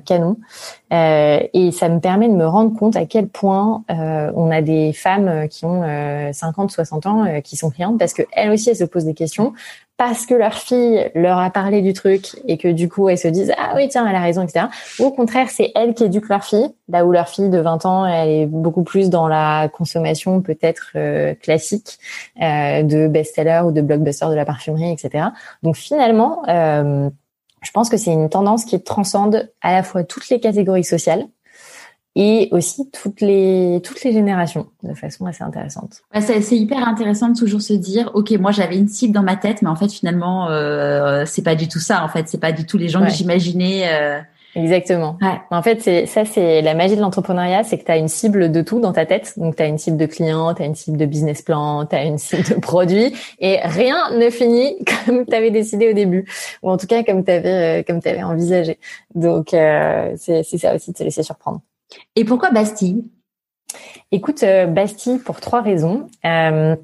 euh, 0.92 1.40
et 1.54 1.72
ça 1.72 1.90
me 1.90 2.00
permet 2.00 2.28
de 2.28 2.34
me 2.34 2.48
rendre 2.48 2.78
compte 2.78 2.96
à 2.96 3.06
quel 3.06 3.28
point 3.28 3.84
on 3.90 4.52
a 4.52 4.62
des 4.62 4.94
femmes 4.94 5.48
qui 5.50 5.66
ont 5.66 5.84
50 6.32 6.72
60 6.72 7.06
ans 7.06 7.42
qui 7.44 7.56
sont 7.56 7.70
clientes 7.70 7.98
parce 8.00 8.14
que 8.14 8.24
elles 8.32 8.52
aussi 8.52 8.70
elles 8.70 8.76
se 8.76 8.84
posent 8.84 9.06
des 9.06 9.14
questions 9.14 9.54
parce 9.98 10.26
que 10.26 10.34
leur 10.34 10.54
fille 10.54 11.12
leur 11.14 11.40
a 11.40 11.50
parlé 11.50 11.82
du 11.82 11.92
truc 11.92 12.38
et 12.48 12.58
que 12.58 12.70
du 12.70 12.88
coup 12.88 13.10
elles 13.10 13.18
se 13.18 13.28
disent 13.28 13.54
ah 13.58 13.74
oui 13.76 13.88
tiens 13.90 14.08
elle 14.08 14.16
a 14.16 14.22
raison 14.22 14.44
etc. 14.44 14.68
Ou 15.00 15.06
au 15.06 15.12
contraire 15.12 15.50
c'est 15.50 15.72
elles 15.76 15.94
qui 15.94 16.06
éduquent 16.06 16.30
leur 16.30 16.44
fille 16.44 16.70
là 16.88 17.06
où 17.06 17.12
leur 17.12 17.28
fille 17.28 17.50
de 17.50 17.60
20 17.60 17.86
ans 17.86 18.06
elle 18.06 18.30
est 18.30 18.46
beaucoup 18.46 18.84
plus 18.84 19.10
dans 19.10 19.28
la 19.28 19.70
consommation 19.70 20.42
peut-être 20.42 20.94
classique 21.42 22.00
de 22.38 23.08
best-seller 23.08 23.62
ou 23.66 23.72
de 23.72 23.82
blockbuster 23.82 24.28
de 24.28 24.36
la 24.36 24.46
parfumerie 24.46 24.92
etc. 24.92 25.30
Donc 25.64 25.76
finalement, 25.76 26.44
euh, 26.48 27.10
je 27.62 27.72
pense 27.72 27.90
que 27.90 27.98
c'est 27.98 28.14
une 28.14 28.30
tendance 28.30 28.66
qui 28.66 28.82
transcende 28.82 29.52
à 29.62 29.74
la 29.74 29.84
fois 29.84 30.04
toutes 30.04 30.30
les 30.30 30.40
catégories 30.40 30.84
sociales 30.84 31.26
et 32.16 32.50
aussi 32.52 32.90
toutes 32.92 33.22
les 33.22 33.82
toutes 33.84 34.04
les 34.04 34.12
générations 34.12 34.68
de 34.84 34.94
façon 34.94 35.26
assez 35.26 35.44
intéressante. 35.44 36.02
c'est 36.20 36.58
hyper 36.58 36.88
intéressant 36.88 37.30
de 37.30 37.38
toujours 37.38 37.62
se 37.62 37.74
dire 37.74 38.12
ok 38.14 38.32
moi 38.40 38.52
j'avais 38.52 38.78
une 38.78 38.88
cible 38.88 39.14
dans 39.14 39.24
ma 39.24 39.36
tête 39.36 39.62
mais 39.62 39.70
en 39.70 39.76
fait 39.76 39.92
finalement 39.92 40.50
euh, 40.50 41.24
c'est 41.26 41.44
pas 41.44 41.56
du 41.56 41.68
tout 41.68 41.80
ça 41.80 42.04
en 42.04 42.10
fait 42.10 42.28
c'est 42.28 42.40
pas 42.40 42.52
du 42.52 42.66
tout 42.66 42.78
les 42.78 42.90
gens 42.90 43.04
que 43.04 43.12
j'imaginais. 43.12 43.84
Euh, 43.92 44.20
Exactement. 44.56 45.18
En 45.52 45.62
fait, 45.62 45.82
c'est 45.82 46.06
ça, 46.06 46.26
c'est 46.26 46.62
la 46.62 46.74
magie 46.74 46.96
de 46.96 47.02
l'entrepreneuriat, 47.02 47.64
c'est 47.64 47.78
que 47.78 47.86
tu 47.86 47.92
as 47.92 47.98
une 47.98 48.08
cible 48.08 48.52
de 48.52 48.62
tout 48.62 48.80
dans 48.80 48.94
ta 48.94 49.06
tête. 49.06 49.34
Donc, 49.38 49.56
tu 49.56 49.64
as 49.64 49.68
une 49.68 49.78
cible 49.78 49.98
de 49.98 50.06
client, 50.06 50.54
tu 50.56 50.64
as 50.64 50.66
une 50.66 50.76
cible 50.76 50.98
de 50.98 51.06
business 51.06 51.42
plan, 51.42 51.86
tu 51.86 51.96
as 51.96 52.04
une 52.04 52.18
cible 52.18 52.44
de 52.44 52.56
produit, 52.56 53.14
et 53.40 53.60
rien 53.64 54.12
ne 54.18 54.30
finit 54.30 54.84
comme 55.06 55.26
tu 55.26 55.36
avais 55.36 55.52
décidé 55.52 55.90
au 55.90 55.94
début, 55.94 56.26
ou 56.64 56.70
en 56.72 56.78
tout 56.78 56.88
cas 56.88 57.04
comme 57.04 57.24
tu 57.24 57.32
avais, 57.32 57.82
euh, 57.82 57.84
comme 57.84 58.00
avais 58.04 58.24
envisagé. 58.24 58.80
Donc, 59.14 59.54
euh, 59.54 60.14
c'est 60.18 60.44
ça 60.44 60.76
aussi 60.76 60.92
de 60.92 60.98
se 60.98 61.04
laisser 61.04 61.24
surprendre. 61.24 61.62
Et 62.16 62.26
pourquoi 62.26 62.52
Bastille? 62.52 63.06
Écoute, 64.12 64.44
euh, 64.44 64.66
Bastille 64.66 65.20
pour 65.20 65.40
trois 65.40 65.62
raisons. 65.62 66.08
Euh, 66.26 66.76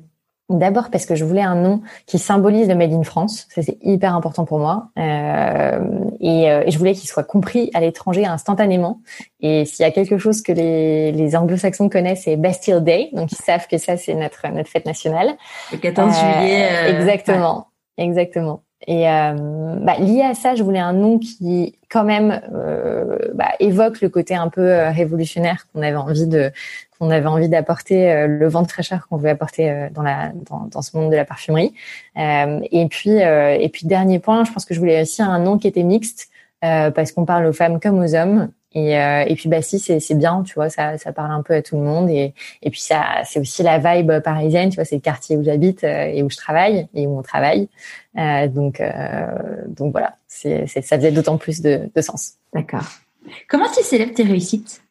D'abord 0.50 0.92
parce 0.92 1.08
que 1.08 1.16
je 1.16 1.26
voulais 1.26 1.42
un 1.42 1.56
nom 1.56 1.82
qui 2.06 2.20
symbolise 2.20 2.68
le 2.68 2.76
Made 2.76 2.94
in 2.94 3.02
France, 3.02 3.48
ça 3.50 3.64
c'est 3.64 3.80
hyper 3.82 4.14
important 4.16 4.46
pour 4.46 4.60
moi, 4.60 4.90
euh, 5.00 5.80
et, 6.20 6.52
euh, 6.52 6.62
et, 6.64 6.70
je 6.70 6.78
voulais 6.78 6.94
qu'il 6.94 7.10
soit 7.10 7.24
compris 7.24 7.72
à 7.74 7.80
l'étranger 7.80 8.28
instantanément. 8.28 9.02
Et 9.42 9.66
s'il 9.66 9.84
y 9.84 9.88
a 9.88 9.92
quelque 9.92 10.20
chose 10.20 10.44
que 10.44 10.52
les, 10.52 11.12
les 11.12 11.36
anglo-saxons 11.36 11.90
connaissent, 11.90 12.26
c'est 12.26 12.36
Bastille 12.36 12.80
Day, 12.82 13.10
donc 13.14 13.32
ils 13.32 13.44
savent 13.44 13.66
que 13.68 13.80
ça 13.80 13.98
c'est 13.98 14.14
notre 14.14 14.48
notre 14.50 14.70
fête 14.70 14.86
nationale. 14.86 15.34
Le 15.72 15.80
14 15.80 16.14
juillet. 16.14 16.68
Euh, 16.72 17.00
exactement, 17.00 17.70
exactement. 17.98 18.62
Et 18.88 19.10
euh, 19.10 19.34
bah, 19.82 19.98
lié 19.98 20.22
à 20.22 20.34
ça, 20.36 20.54
je 20.54 20.62
voulais 20.62 20.80
un 20.80 20.94
nom 20.94 21.18
qui, 21.18 21.80
quand 21.90 22.04
même, 22.04 22.42
euh, 22.54 23.18
bah, 23.34 23.50
évoque 23.60 24.02
le 24.02 24.10
côté 24.10 24.36
un 24.36 24.50
peu 24.50 24.62
euh, 24.62 24.92
révolutionnaire 24.92 25.66
qu'on 25.74 25.82
avait 25.82 25.96
envie 25.96 26.28
de, 26.28 26.52
qu'on 26.98 27.10
avait 27.10 27.28
envie 27.28 27.50
d'apporter, 27.50 28.12
euh, 28.12 28.28
le 28.28 28.48
vent 28.48 28.62
de 28.62 28.68
fraîcheur 28.68 29.08
qu'on 29.08 29.18
veut 29.18 29.30
apporter 29.30 29.70
euh, 29.70 29.90
dans 29.92 30.04
la, 30.04 30.32
dans, 30.50 30.68
dans, 30.72 30.82
ce 30.82 30.96
monde 30.98 31.12
de 31.12 31.16
la 31.16 31.26
parfumerie. 31.26 31.74
et 32.16 32.88
puis, 32.90 33.18
et 33.18 33.70
puis 33.72 33.88
dernier 33.88 34.20
point, 34.20 34.44
je 34.46 34.52
pense 34.52 34.66
que 34.66 34.74
je 34.74 34.80
voulais 34.80 35.02
aussi 35.02 35.22
un 35.22 35.40
nom 35.40 35.58
qui 35.58 35.68
était 35.68 35.84
mixte. 35.84 36.30
parce 36.62 37.12
qu'on 37.12 37.26
parle 37.26 37.46
aux 37.46 37.54
femmes 37.54 37.80
comme 37.80 38.00
aux 38.04 38.16
hommes 38.16 38.50
et, 38.76 39.00
euh, 39.00 39.24
et 39.26 39.36
puis 39.36 39.48
bah 39.48 39.62
si 39.62 39.80
c'est 39.80 40.02
c'est 40.02 40.16
bien, 40.16 40.44
tu 40.44 40.54
vois, 40.54 40.70
ça 40.70 40.98
ça 40.98 41.14
parle 41.14 41.32
un 41.32 41.42
peu 41.42 41.54
à 41.54 41.62
tout 41.62 41.78
le 41.78 41.84
monde 41.84 42.10
et 42.10 42.34
et 42.62 42.70
puis 42.70 42.82
ça 42.82 43.22
c'est 43.24 43.40
aussi 43.40 43.64
la 43.64 43.78
vibe 43.80 44.20
parisienne, 44.20 44.70
tu 44.70 44.76
vois, 44.76 44.84
c'est 44.84 44.96
le 44.96 45.02
quartier 45.02 45.38
où 45.38 45.44
j'habite 45.44 45.86
euh, 45.86 46.12
et 46.14 46.22
où 46.24 46.30
je 46.30 46.36
travaille 46.36 46.88
et 46.94 47.08
où 47.08 47.18
on 47.18 47.22
travaille. 47.22 47.70
Euh, 48.18 48.50
donc 48.50 48.82
euh, 48.82 49.28
donc 49.68 49.94
voilà, 49.94 50.18
c'est 50.28 50.68
ça 50.68 50.98
faisait 50.98 51.14
d'autant 51.14 51.38
plus 51.38 51.62
de, 51.62 51.90
de 51.96 52.02
sens. 52.02 52.34
D'accord. 52.54 52.84
Comment 53.48 53.72
tu 53.74 53.82
célèbres 53.82 54.14
tes 54.14 54.24
réussites? 54.24 54.84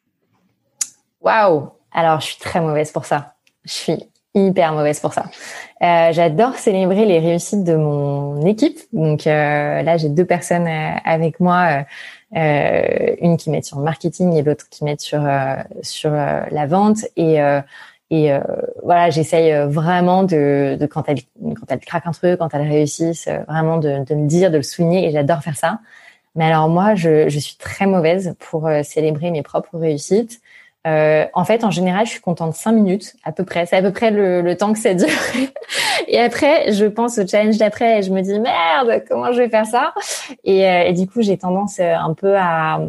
Waouh 1.21 1.69
Alors 1.95 2.19
je 2.19 2.25
suis 2.27 2.37
très 2.37 2.59
mauvaise 2.59 2.91
pour 2.91 3.05
ça. 3.05 3.35
Je 3.63 3.71
suis 3.71 4.03
hyper 4.35 4.73
mauvaise 4.73 4.99
pour 4.99 5.13
ça. 5.13 5.25
Euh, 5.81 6.11
J'adore 6.11 6.55
célébrer 6.55 7.05
les 7.05 7.19
réussites 7.19 7.63
de 7.63 7.75
mon 7.75 8.45
équipe. 8.45 8.79
Donc 8.91 9.25
euh, 9.25 9.81
là, 9.81 9.95
j'ai 9.95 10.09
deux 10.09 10.25
personnes 10.25 10.67
avec 10.67 11.39
moi 11.39 11.85
euh, 12.35 13.15
une 13.21 13.37
qui 13.37 13.49
met 13.49 13.61
sur 13.61 13.77
le 13.77 13.85
marketing 13.85 14.33
et 14.33 14.43
l'autre 14.43 14.65
qui 14.69 14.83
met 14.83 14.97
sur 14.99 15.25
euh, 15.25 15.55
sur 15.81 16.11
euh, 16.13 16.41
la 16.51 16.65
vente 16.67 17.05
et 17.15 17.39
et 18.11 18.31
voilà, 18.83 19.09
j'essaye 19.09 19.51
vraiment 19.67 20.23
de, 20.23 20.77
de, 20.79 20.85
quand 20.85 21.09
elle 21.09 21.17
quand 21.41 21.65
elle 21.69 21.79
craque 21.79 22.05
un 22.05 22.11
truc, 22.11 22.37
quand 22.37 22.53
elle 22.53 22.67
réussisse, 22.69 23.27
vraiment 23.47 23.77
de, 23.77 24.05
de 24.05 24.15
me 24.15 24.27
dire, 24.27 24.51
de 24.51 24.57
le 24.57 24.63
souligner 24.63 25.07
et 25.07 25.11
j'adore 25.11 25.41
faire 25.41 25.55
ça. 25.55 25.79
Mais 26.35 26.45
alors 26.45 26.69
moi, 26.69 26.93
je, 26.93 27.29
je 27.29 27.39
suis 27.39 27.57
très 27.57 27.87
mauvaise 27.87 28.35
pour 28.39 28.69
célébrer 28.83 29.31
mes 29.31 29.41
propres 29.41 29.79
réussites. 29.79 30.39
Euh, 30.85 31.25
en 31.33 31.45
fait, 31.45 31.63
en 31.63 31.71
général, 31.71 32.05
je 32.05 32.11
suis 32.11 32.21
contente 32.21 32.53
cinq 32.53 32.73
minutes 32.73 33.15
à 33.23 33.31
peu 33.31 33.43
près. 33.43 33.65
C'est 33.65 33.75
à 33.75 33.81
peu 33.81 33.91
près 33.91 34.11
le, 34.11 34.41
le, 34.41 34.55
temps 34.55 34.71
que 34.71 34.77
ça 34.77 34.93
dure. 34.93 35.07
et 36.07 36.19
après, 36.19 36.71
je 36.73 36.85
pense 36.85 37.17
au 37.17 37.25
challenge 37.25 37.57
d'après 37.57 37.99
et 37.99 38.03
je 38.03 38.11
me 38.11 38.21
dis 38.21 38.39
merde, 38.39 39.03
comment 39.07 39.31
je 39.31 39.39
vais 39.39 39.49
faire 39.49 39.65
ça? 39.65 39.93
Et, 40.43 40.67
euh, 40.67 40.83
et, 40.83 40.93
du 40.93 41.07
coup, 41.07 41.23
j'ai 41.23 41.37
tendance 41.37 41.79
euh, 41.79 41.95
un 41.95 42.13
peu 42.13 42.35
à 42.37 42.79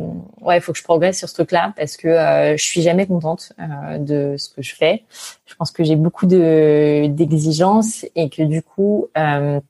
ouais, 0.42 0.58
il 0.58 0.60
faut 0.60 0.72
que 0.72 0.78
je 0.78 0.84
progresse 0.84 1.18
sur 1.18 1.28
ce 1.28 1.34
truc-là 1.34 1.72
parce 1.76 1.96
que 1.96 2.08
euh, 2.08 2.56
je 2.56 2.62
suis 2.62 2.82
jamais 2.82 3.06
contente 3.06 3.52
euh, 3.58 3.98
de 3.98 4.36
ce 4.36 4.50
que 4.50 4.60
je 4.60 4.74
fais. 4.74 5.04
Je 5.46 5.54
pense 5.54 5.70
que 5.70 5.82
j'ai 5.82 5.96
beaucoup 5.96 6.26
de 6.26 7.06
d'exigences 7.06 8.04
et 8.14 8.28
que 8.28 8.42
du 8.42 8.62
coup, 8.62 9.08
bah, 9.14 9.60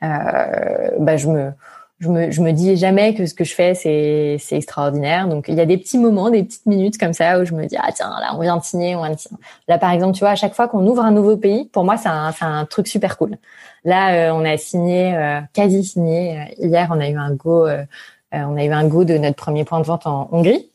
je 0.00 1.28
me 1.28 1.52
je 1.98 2.08
me, 2.08 2.26
me 2.26 2.52
dis 2.52 2.76
jamais 2.76 3.14
que 3.14 3.24
ce 3.26 3.34
que 3.34 3.44
je 3.44 3.54
fais 3.54 3.74
c'est 3.74 4.56
extraordinaire. 4.56 5.28
Donc 5.28 5.46
il 5.48 5.54
y 5.54 5.60
a 5.60 5.66
des 5.66 5.78
petits 5.78 5.98
moments, 5.98 6.30
des 6.30 6.42
petites 6.42 6.66
minutes 6.66 6.98
comme 6.98 7.14
ça 7.14 7.40
où 7.40 7.44
je 7.44 7.54
me 7.54 7.66
dis 7.66 7.76
ah 7.78 7.90
tiens 7.92 8.10
là 8.20 8.34
on 8.36 8.40
vient 8.40 8.56
de 8.56 8.62
signer, 8.62 8.96
on 8.96 9.02
vient 9.02 9.14
de 9.14 9.18
signer. 9.18 9.40
Là 9.68 9.78
par 9.78 9.90
exemple 9.90 10.14
tu 10.14 10.20
vois 10.20 10.30
à 10.30 10.36
chaque 10.36 10.54
fois 10.54 10.68
qu'on 10.68 10.86
ouvre 10.86 11.02
un 11.02 11.10
nouveau 11.10 11.36
pays, 11.36 11.64
pour 11.66 11.84
moi 11.84 11.96
c'est 11.96 12.08
un 12.08 12.32
c'est 12.32 12.44
un 12.44 12.66
truc 12.66 12.86
super 12.86 13.16
cool. 13.16 13.38
Là 13.84 14.30
euh, 14.30 14.32
on 14.34 14.44
a 14.44 14.56
signé 14.58 15.16
euh, 15.16 15.40
quasi 15.54 15.84
signé 15.84 16.38
euh, 16.38 16.44
hier 16.58 16.88
on 16.90 17.00
a 17.00 17.08
eu 17.08 17.16
un 17.16 17.32
go 17.32 17.66
on 18.32 18.56
a 18.56 18.64
eu 18.64 18.72
un 18.72 18.86
go 18.86 19.04
de 19.04 19.16
notre 19.16 19.36
premier 19.36 19.64
point 19.64 19.80
de 19.80 19.86
vente 19.86 20.06
en 20.06 20.28
Hongrie. 20.32 20.68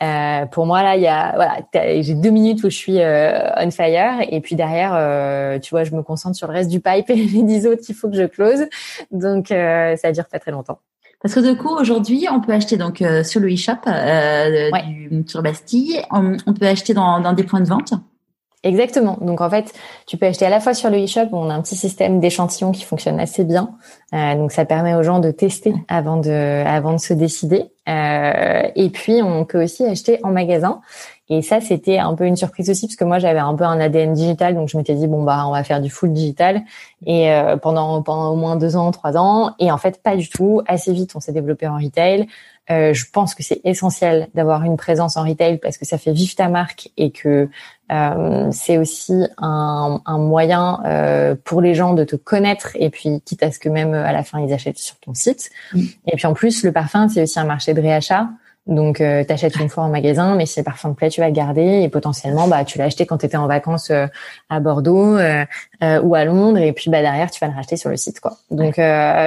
Euh, 0.00 0.46
pour 0.46 0.66
moi 0.66 0.82
là, 0.82 0.96
il 0.96 1.02
y 1.02 1.08
a 1.08 1.32
voilà, 1.34 1.58
j'ai 2.02 2.14
deux 2.14 2.30
minutes 2.30 2.62
où 2.62 2.70
je 2.70 2.76
suis 2.76 3.00
euh, 3.00 3.50
on 3.56 3.70
fire 3.70 4.24
et 4.28 4.40
puis 4.40 4.54
derrière, 4.54 4.92
euh, 4.94 5.58
tu 5.58 5.70
vois, 5.70 5.84
je 5.84 5.94
me 5.94 6.02
concentre 6.02 6.36
sur 6.36 6.46
le 6.46 6.52
reste 6.52 6.70
du 6.70 6.80
pipe 6.80 7.04
et 7.10 7.16
les 7.16 7.42
dix 7.42 7.66
autres 7.66 7.82
qu'il 7.82 7.94
faut 7.94 8.08
que 8.08 8.16
je 8.16 8.24
close. 8.24 8.66
Donc 9.10 9.48
ça 9.48 10.12
dure 10.12 10.26
pas 10.26 10.38
très 10.38 10.52
longtemps. 10.52 10.78
Parce 11.20 11.34
que 11.34 11.40
du 11.40 11.56
coup, 11.56 11.70
aujourd'hui, 11.70 12.28
on 12.30 12.40
peut 12.40 12.52
acheter 12.52 12.76
donc 12.76 13.02
sur 13.24 13.40
le 13.40 13.52
e-shop 13.52 13.72
euh, 13.88 14.70
du, 14.86 15.24
sur 15.26 15.42
Bastille, 15.42 16.00
on, 16.12 16.36
peut 16.54 16.66
acheter 16.66 16.94
dans, 16.94 17.20
dans, 17.20 17.32
des 17.32 17.42
points 17.42 17.60
de 17.60 17.66
vente. 17.66 17.92
Exactement. 18.64 19.18
Donc 19.20 19.40
en 19.40 19.48
fait, 19.48 19.72
tu 20.06 20.16
peux 20.16 20.26
acheter 20.26 20.44
à 20.44 20.50
la 20.50 20.58
fois 20.58 20.74
sur 20.74 20.90
le 20.90 21.04
e-shop, 21.04 21.28
on 21.30 21.48
a 21.48 21.54
un 21.54 21.62
petit 21.62 21.76
système 21.76 22.18
d'échantillons 22.18 22.72
qui 22.72 22.84
fonctionne 22.84 23.20
assez 23.20 23.44
bien. 23.44 23.70
Euh, 24.12 24.34
donc 24.34 24.50
ça 24.50 24.64
permet 24.64 24.94
aux 24.94 25.04
gens 25.04 25.20
de 25.20 25.30
tester 25.30 25.74
avant 25.86 26.16
de 26.16 26.64
avant 26.66 26.92
de 26.92 26.98
se 26.98 27.14
décider. 27.14 27.66
Euh, 27.88 28.62
et 28.74 28.90
puis 28.90 29.22
on 29.22 29.44
peut 29.44 29.62
aussi 29.62 29.84
acheter 29.84 30.18
en 30.24 30.30
magasin. 30.30 30.80
Et 31.30 31.42
ça, 31.42 31.60
c'était 31.60 31.98
un 31.98 32.14
peu 32.14 32.24
une 32.24 32.36
surprise 32.36 32.70
aussi 32.70 32.86
parce 32.86 32.96
que 32.96 33.04
moi 33.04 33.18
j'avais 33.18 33.38
un 33.38 33.54
peu 33.54 33.64
un 33.64 33.78
ADN 33.80 34.14
digital, 34.14 34.54
donc 34.54 34.68
je 34.68 34.76
m'étais 34.76 34.94
dit 34.94 35.06
bon 35.06 35.22
bah 35.22 35.44
on 35.46 35.52
va 35.52 35.62
faire 35.62 35.80
du 35.80 35.90
full 35.90 36.12
digital. 36.12 36.62
Et 37.06 37.30
euh, 37.30 37.56
pendant 37.56 38.02
pendant 38.02 38.30
au 38.32 38.36
moins 38.36 38.56
deux 38.56 38.76
ans, 38.76 38.90
trois 38.90 39.16
ans. 39.16 39.54
Et 39.58 39.70
en 39.70 39.78
fait 39.78 40.02
pas 40.02 40.16
du 40.16 40.28
tout. 40.28 40.62
Assez 40.66 40.92
vite, 40.92 41.12
on 41.14 41.20
s'est 41.20 41.32
développé 41.32 41.66
en 41.66 41.76
retail. 41.76 42.28
Euh, 42.70 42.92
je 42.92 43.06
pense 43.10 43.34
que 43.34 43.42
c'est 43.42 43.60
essentiel 43.64 44.28
d'avoir 44.34 44.62
une 44.64 44.76
présence 44.76 45.16
en 45.16 45.24
retail 45.24 45.58
parce 45.58 45.78
que 45.78 45.86
ça 45.86 45.96
fait 45.96 46.12
vivre 46.12 46.34
ta 46.34 46.48
marque 46.48 46.90
et 46.98 47.10
que 47.10 47.48
euh, 47.90 48.48
c'est 48.52 48.76
aussi 48.76 49.14
un, 49.38 50.02
un 50.04 50.18
moyen 50.18 50.80
euh, 50.84 51.34
pour 51.44 51.62
les 51.62 51.74
gens 51.74 51.94
de 51.94 52.04
te 52.04 52.16
connaître 52.16 52.72
et 52.74 52.90
puis 52.90 53.22
quitte 53.24 53.42
à 53.42 53.50
ce 53.52 53.58
que 53.58 53.70
même 53.70 53.94
à 53.94 54.12
la 54.12 54.22
fin 54.22 54.40
ils 54.40 54.52
achètent 54.52 54.78
sur 54.78 54.96
ton 54.96 55.14
site. 55.14 55.50
Mm. 55.72 55.82
Et 56.12 56.16
puis 56.16 56.26
en 56.26 56.34
plus 56.34 56.62
le 56.62 56.72
parfum 56.72 57.08
c'est 57.08 57.22
aussi 57.22 57.38
un 57.38 57.44
marché 57.44 57.72
de 57.72 57.80
réachat. 57.80 58.28
Donc, 58.68 59.00
euh, 59.00 59.24
tu 59.24 59.32
achètes 59.32 59.56
une 59.56 59.70
fois 59.70 59.84
en 59.84 59.88
magasin, 59.88 60.36
mais 60.36 60.44
si 60.44 60.60
le 60.60 60.64
parfum 60.64 60.90
te 60.90 60.96
plaît, 60.96 61.08
tu 61.08 61.22
vas 61.22 61.28
le 61.28 61.32
garder 61.32 61.80
et 61.82 61.88
potentiellement, 61.88 62.46
bah, 62.48 62.64
tu 62.66 62.76
l'as 62.76 62.84
acheté 62.84 63.06
quand 63.06 63.16
tu 63.16 63.26
étais 63.26 63.38
en 63.38 63.46
vacances 63.46 63.90
euh, 63.90 64.06
à 64.50 64.60
Bordeaux 64.60 65.16
euh, 65.16 65.46
euh, 65.82 66.02
ou 66.02 66.14
à 66.14 66.26
Londres, 66.26 66.58
et 66.58 66.72
puis 66.74 66.90
bah 66.90 67.00
derrière, 67.00 67.30
tu 67.30 67.40
vas 67.40 67.46
le 67.46 67.54
racheter 67.54 67.78
sur 67.78 67.88
le 67.88 67.96
site, 67.96 68.20
quoi. 68.20 68.36
Donc, 68.50 68.78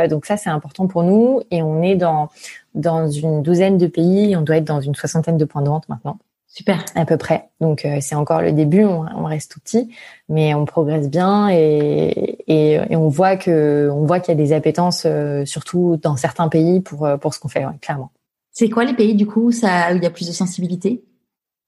donc 0.10 0.26
ça, 0.28 0.38
c'est 0.38 0.52
important 0.52 0.86
pour 0.88 1.04
nous, 1.04 1.42
et 1.50 1.64
on 1.64 1.82
est 1.82 1.96
dans 1.96 2.30
dans 2.74 3.10
une 3.10 3.42
douzaine 3.42 3.78
de 3.78 3.88
pays, 3.88 4.36
on 4.38 4.42
doit 4.44 4.58
être 4.58 4.66
dans 4.66 4.80
une 4.80 4.96
soixantaine 4.96 5.38
de 5.38 5.44
points 5.44 5.62
de 5.62 5.68
vente 5.68 5.90
maintenant. 5.90 6.18
Super. 6.48 6.86
À 6.96 7.06
peu 7.06 7.18
près. 7.18 7.50
Donc 7.60 7.86
c'est 8.00 8.16
encore 8.16 8.42
le 8.42 8.52
début, 8.52 8.86
on, 8.86 9.06
on, 9.16 9.26
reste 9.26 9.52
tout 9.52 9.60
petit, 9.60 9.90
mais 10.30 10.54
on 10.54 10.66
progresse 10.66 11.10
bien 11.10 11.50
et, 11.50 12.38
et, 12.48 12.74
et 12.90 12.96
on 12.96 13.10
voit 13.10 13.38
que 13.38 13.90
on 13.92 14.06
voit 14.06 14.20
qu'il 14.20 14.34
y 14.34 14.38
a 14.40 14.42
des 14.42 14.54
appétences, 14.54 15.06
surtout 15.46 16.00
dans 16.02 16.16
certains 16.16 16.48
pays 16.48 16.80
pour 16.80 17.10
pour 17.20 17.34
ce 17.34 17.40
qu'on 17.40 17.50
fait, 17.50 17.66
ouais, 17.66 17.78
clairement. 17.82 18.12
C'est 18.52 18.70
quoi 18.70 18.84
les 18.84 18.94
pays 18.94 19.16
du 19.16 19.26
coup 19.26 19.52
ça, 19.52 19.94
où 19.94 19.96
il 19.96 20.04
y 20.04 20.06
a 20.06 20.10
plus 20.10 20.28
de 20.28 20.34
sensibilité? 20.34 21.04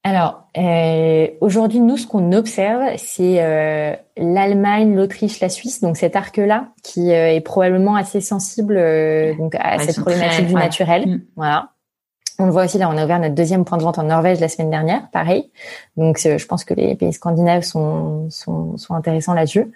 Alors, 0.06 0.48
euh, 0.58 1.28
aujourd'hui, 1.40 1.80
nous, 1.80 1.96
ce 1.96 2.06
qu'on 2.06 2.32
observe, 2.32 2.82
c'est 2.98 3.42
euh, 3.42 3.96
l'Allemagne, 4.18 4.94
l'Autriche, 4.94 5.40
la 5.40 5.48
Suisse, 5.48 5.80
donc 5.80 5.96
cet 5.96 6.14
arc-là, 6.14 6.68
qui 6.82 7.10
euh, 7.10 7.34
est 7.34 7.40
probablement 7.40 7.96
assez 7.96 8.20
sensible 8.20 8.76
euh, 8.76 9.34
donc 9.36 9.54
à 9.58 9.78
cette 9.78 9.98
problématique 9.98 10.46
du 10.46 10.54
naturel. 10.54 11.08
Mm. 11.08 11.22
Voilà. 11.36 11.70
On 12.38 12.44
le 12.44 12.52
voit 12.52 12.64
aussi 12.64 12.76
là, 12.76 12.90
on 12.90 12.98
a 12.98 13.04
ouvert 13.04 13.18
notre 13.18 13.34
deuxième 13.34 13.64
point 13.64 13.78
de 13.78 13.82
vente 13.82 13.98
en 13.98 14.02
Norvège 14.02 14.40
la 14.40 14.48
semaine 14.48 14.68
dernière, 14.68 15.08
pareil. 15.10 15.50
Donc, 15.96 16.18
je 16.18 16.44
pense 16.46 16.64
que 16.64 16.74
les 16.74 16.96
pays 16.96 17.12
scandinaves 17.12 17.62
sont, 17.62 18.28
sont, 18.28 18.76
sont 18.76 18.94
intéressants 18.94 19.34
là-dessus. 19.34 19.72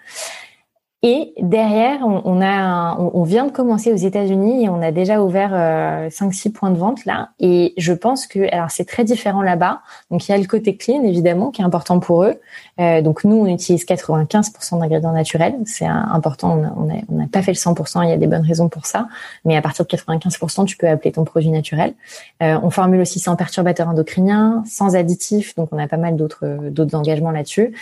Et 1.04 1.32
derrière, 1.40 2.00
on, 2.02 2.42
a, 2.42 2.98
on, 2.98 3.22
vient 3.22 3.46
de 3.46 3.52
commencer 3.52 3.92
aux 3.92 3.96
États-Unis 3.96 4.64
et 4.64 4.68
on 4.68 4.82
a 4.82 4.90
déjà 4.90 5.22
ouvert 5.22 5.50
euh, 5.52 6.08
5-6 6.08 6.50
points 6.50 6.72
de 6.72 6.76
vente 6.76 7.04
là. 7.04 7.28
Et 7.38 7.72
je 7.76 7.92
pense 7.92 8.26
que, 8.26 8.52
alors 8.52 8.72
c'est 8.72 8.84
très 8.84 9.04
différent 9.04 9.42
là-bas. 9.42 9.82
Donc 10.10 10.26
il 10.26 10.32
y 10.32 10.34
a 10.34 10.38
le 10.38 10.46
côté 10.46 10.76
clean 10.76 11.04
évidemment 11.04 11.52
qui 11.52 11.62
est 11.62 11.64
important 11.64 12.00
pour 12.00 12.24
eux. 12.24 12.40
Euh, 12.80 13.00
donc 13.00 13.22
nous, 13.22 13.36
on 13.36 13.46
utilise 13.46 13.84
95% 13.84 14.80
d'ingrédients 14.80 15.12
naturels. 15.12 15.54
C'est 15.66 15.86
important. 15.86 16.60
On 16.76 16.86
n'a 17.14 17.26
pas 17.28 17.42
fait 17.42 17.52
le 17.52 17.58
100%. 17.58 18.02
Il 18.02 18.08
y 18.08 18.12
a 18.12 18.16
des 18.16 18.26
bonnes 18.26 18.44
raisons 18.44 18.68
pour 18.68 18.84
ça. 18.84 19.06
Mais 19.44 19.56
à 19.56 19.62
partir 19.62 19.86
de 19.86 19.90
95%, 19.96 20.64
tu 20.64 20.76
peux 20.76 20.88
appeler 20.88 21.12
ton 21.12 21.22
produit 21.22 21.50
naturel. 21.50 21.94
Euh, 22.42 22.58
on 22.60 22.70
formule 22.70 23.00
aussi 23.00 23.20
sans 23.20 23.36
perturbateurs 23.36 23.86
endocriniens, 23.86 24.64
sans 24.66 24.96
additifs. 24.96 25.54
Donc 25.54 25.68
on 25.70 25.78
a 25.78 25.86
pas 25.86 25.96
mal 25.96 26.16
d'autres 26.16 26.70
d'autres 26.70 26.96
engagements 26.96 27.30
là-dessus. 27.30 27.72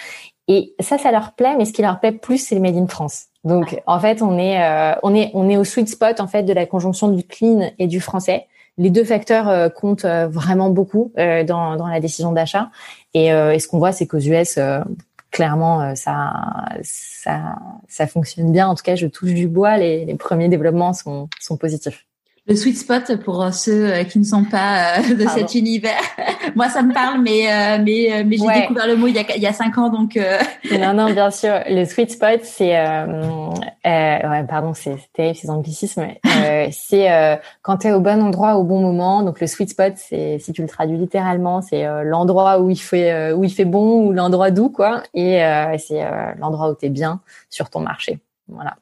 Et 0.49 0.75
ça, 0.81 0.99
ça 0.99 1.11
leur 1.11 1.33
plaît, 1.33 1.57
mais 1.57 1.65
ce 1.65 1.73
qui 1.73 1.83
leur 1.83 1.99
plaît 1.99 2.13
plus, 2.13 2.39
c'est 2.39 2.55
le 2.55 2.61
made 2.61 2.77
in 2.77 2.87
France. 2.87 3.27
Donc, 3.45 3.81
en 3.87 3.99
fait, 3.99 4.23
on 4.23 4.39
est, 4.39 4.63
euh, 4.63 4.95
on 5.03 5.15
est, 5.15 5.31
on 5.35 5.49
est 5.49 5.57
au 5.57 5.65
sweet 5.65 5.89
spot 5.89 6.21
en 6.21 6.27
fait 6.27 6.43
de 6.43 6.53
la 6.53 6.67
conjonction 6.67 7.09
du 7.09 7.23
clean 7.23 7.71
et 7.79 7.87
du 7.87 8.01
français. 8.01 8.47
Les 8.79 8.91
deux 8.91 9.05
facteurs 9.05 9.49
euh, 9.49 9.69
comptent 9.69 10.05
euh, 10.05 10.29
vraiment 10.29 10.71
beaucoup 10.71 11.13
dans, 11.17 11.77
dans 11.77 11.87
la 11.87 12.01
décision 12.01 12.33
d'achat. 12.33 12.71
Et, 13.15 13.27
et, 13.29 13.59
ce 13.59 13.69
qu'on 13.69 13.79
voit, 13.79 13.93
c'est 13.93 14.07
qu'aux 14.07 14.19
US, 14.19 14.59
clairement, 15.31 15.95
ça, 15.95 16.33
ça, 16.83 17.57
ça 17.89 18.07
fonctionne 18.07 18.53
bien. 18.53 18.69
En 18.69 18.75
tout 18.75 18.83
cas, 18.83 18.95
je 18.95 19.07
touche 19.07 19.33
du 19.33 19.49
bois. 19.49 19.79
Les, 19.79 20.05
les 20.05 20.15
premiers 20.17 20.49
développements 20.49 20.93
sont, 20.93 21.29
sont 21.41 21.57
positifs 21.57 22.05
le 22.49 22.55
sweet 22.55 22.79
spot 22.79 23.17
pour 23.25 23.43
euh, 23.43 23.51
ceux 23.51 23.93
euh, 23.93 24.05
qui 24.05 24.21
ne 24.21 24.25
sont 24.25 24.45
pas 24.45 24.99
euh, 24.99 25.15
de 25.15 25.27
cet 25.29 25.55
univers. 25.55 26.01
Moi, 26.55 26.69
ça 26.69 26.83
me 26.83 26.93
parle, 26.93 27.21
mais 27.21 27.47
mais 27.81 28.25
mais 28.25 28.37
j'ai 28.37 28.61
découvert 28.61 28.87
le 28.87 28.97
mot 28.97 29.09
il 29.09 29.15
y 29.15 29.19
a 29.19 29.37
il 29.37 29.43
y 29.43 29.47
a 29.47 29.53
cinq 29.53 29.77
ans, 29.79 29.91
donc. 29.91 30.19
Non, 30.71 30.95
non, 30.95 31.07
bien 31.13 31.31
sûr. 31.31 31.61
Le 31.69 31.85
sweet 31.85 32.13
spot, 32.13 32.41
c'est 32.45 32.79
euh, 32.79 33.51
ouais, 33.85 34.45
pardon, 34.49 34.73
c'est 34.75 34.97
terrible 35.13 35.37
ces 35.37 35.51
anglicismes. 35.51 36.07
Euh, 36.25 36.69
c'est 36.73 37.41
quand 37.63 37.79
tu 37.79 37.89
es 37.89 37.93
au 37.93 38.01
bon 38.01 38.23
endroit 38.23 38.57
au 38.57 38.65
bon 38.65 38.81
moment. 38.81 39.23
Donc 39.23 39.41
le 39.41 39.49
sweet 39.49 39.71
spot, 39.71 39.95
c'est 39.97 40.39
si 40.39 40.53
tu 40.53 40.63
le 40.63 40.69
traduis 40.69 40.97
littéralement, 40.97 41.63
c'est 41.63 41.85
l'endroit 42.05 42.61
où 42.61 42.71
il 42.71 42.81
fait 42.81 43.33
où 43.33 43.43
il 43.43 43.51
fait 43.51 43.65
bon 43.65 44.07
ou 44.07 44.13
l'endroit 44.13 44.53
doux, 44.53 44.71
quoi. 44.71 45.03
Et 45.15 45.41
c'est 45.79 46.01
l'endroit 46.39 46.71
où 46.71 46.77
tu 46.77 46.87
es 46.87 46.91
bien 46.91 47.21
sur 47.51 47.71
ton 47.71 47.81
marché. 47.81 48.21
Voilà. 48.49 48.77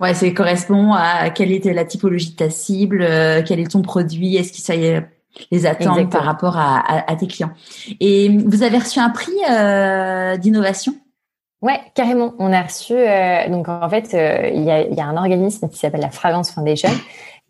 Ouais, 0.00 0.14
c'est 0.14 0.34
correspond 0.34 0.92
à 0.92 1.30
quelle 1.30 1.52
était 1.52 1.72
la 1.72 1.84
typologie 1.84 2.32
de 2.32 2.36
ta 2.36 2.50
cible, 2.50 3.02
euh, 3.02 3.42
quel 3.46 3.60
est 3.60 3.70
ton 3.70 3.82
produit, 3.82 4.36
est-ce 4.36 4.52
que 4.52 4.58
ça 4.58 4.74
y 4.74 4.84
est 4.84 5.02
les 5.50 5.66
attentes 5.66 6.10
par 6.10 6.24
rapport 6.24 6.56
à, 6.56 6.78
à, 6.78 7.12
à, 7.12 7.16
tes 7.16 7.26
clients. 7.26 7.52
Et 8.00 8.28
vous 8.28 8.62
avez 8.62 8.78
reçu 8.78 8.98
un 8.98 9.10
prix 9.10 9.32
euh, 9.50 10.36
d'innovation? 10.36 10.94
Ouais, 11.62 11.80
carrément. 11.94 12.34
On 12.38 12.52
a 12.52 12.62
reçu 12.62 12.92
euh, 12.92 13.48
donc 13.48 13.68
en 13.68 13.88
fait 13.88 14.12
euh, 14.14 14.50
il 14.52 14.62
y, 14.62 14.70
a, 14.70 14.82
y, 14.82 15.00
a, 15.00 15.06
un 15.06 15.16
organisme 15.16 15.68
qui 15.68 15.78
s'appelle 15.78 16.02
la 16.02 16.10
Fragrance 16.10 16.50
Foundation 16.50 16.90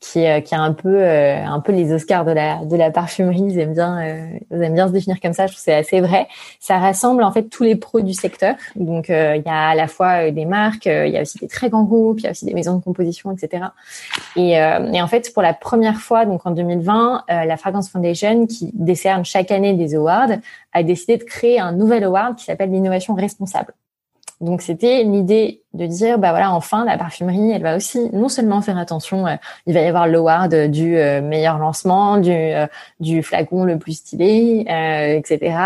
qui, 0.01 0.27
euh, 0.27 0.41
qui 0.41 0.55
a 0.55 0.61
un 0.61 0.73
peu 0.73 1.03
euh, 1.03 1.45
un 1.45 1.61
peu 1.61 1.73
les 1.73 1.93
Oscars 1.93 2.25
de 2.25 2.33
la 2.33 2.65
de 2.65 2.77
la 2.77 2.91
parfumerie. 2.91 3.41
Ils 3.41 3.59
aiment 3.59 3.73
bien 3.73 3.99
euh, 3.99 4.39
ils 4.51 4.63
aiment 4.63 4.75
bien 4.75 4.89
se 4.89 4.93
définir 4.93 5.21
comme 5.21 5.33
ça. 5.33 5.47
Je 5.47 5.53
trouve 5.53 5.63
c'est 5.63 5.75
assez 5.75 6.01
vrai. 6.01 6.29
Ça 6.61 6.79
rassemble 6.79 7.23
en 7.23 7.33
fait 7.33 7.45
tous 7.45 7.63
les 7.63 7.77
pros 7.77 8.01
du 8.01 8.13
secteur. 8.13 8.55
Donc 8.77 9.09
il 9.09 9.43
y 9.45 9.49
a 9.49 9.69
à 9.69 9.75
la 9.75 9.89
fois 9.89 10.31
des 10.31 10.45
marques, 10.45 10.87
il 10.87 11.09
y 11.09 11.17
a 11.17 11.23
aussi 11.23 11.39
des 11.39 11.49
très 11.49 11.71
grands 11.71 11.85
groupes, 11.85 12.21
il 12.21 12.25
y 12.25 12.27
a 12.29 12.31
aussi 12.31 12.45
des 12.45 12.55
maisons 12.55 12.77
de 12.77 12.83
composition, 12.83 13.33
etc. 13.33 13.65
Et, 14.37 14.53
et 14.53 15.03
en 15.03 15.09
fait 15.09 15.33
pour 15.33 15.43
la 15.43 15.55
première 15.55 15.99
fois 15.99 16.27
donc 16.27 16.47
en 16.47 16.51
2020, 16.51 17.25
la 17.29 17.57
Fragrance 17.57 17.89
Foundation 17.89 18.47
qui 18.47 18.71
décerne 18.75 19.25
chaque 19.25 19.51
année 19.51 19.75
des 19.75 19.95
awards 19.95 20.29
a 20.73 20.83
décidé 20.83 21.17
de 21.17 21.25
créer 21.25 21.59
un 21.59 21.73
nouvel 21.73 22.05
award 22.05 22.37
qui 22.37 22.45
s'appelle 22.45 22.71
l'innovation 22.71 23.15
responsable. 23.15 23.73
Donc 24.41 24.61
c'était 24.61 25.03
l'idée 25.03 25.63
de 25.73 25.87
dire 25.87 26.19
bah 26.19 26.31
voilà 26.31 26.53
enfin 26.53 26.85
la 26.85 26.99
parfumerie 26.99 27.53
elle 27.53 27.63
va 27.63 27.75
aussi 27.77 28.11
non 28.13 28.29
seulement 28.29 28.61
faire 28.61 28.77
attention 28.77 29.27
euh, 29.27 29.37
il 29.67 29.73
va 29.73 29.81
y 29.81 29.87
avoir 29.87 30.07
l'award 30.07 30.55
du 30.69 30.99
euh, 30.99 31.23
meilleur 31.23 31.59
lancement 31.59 32.19
du 32.19 32.31
euh, 32.31 32.67
du 33.01 33.23
flacon 33.23 33.65
le 33.65 33.79
plus 33.79 33.95
stylé 33.95 34.67
etc 34.69 35.57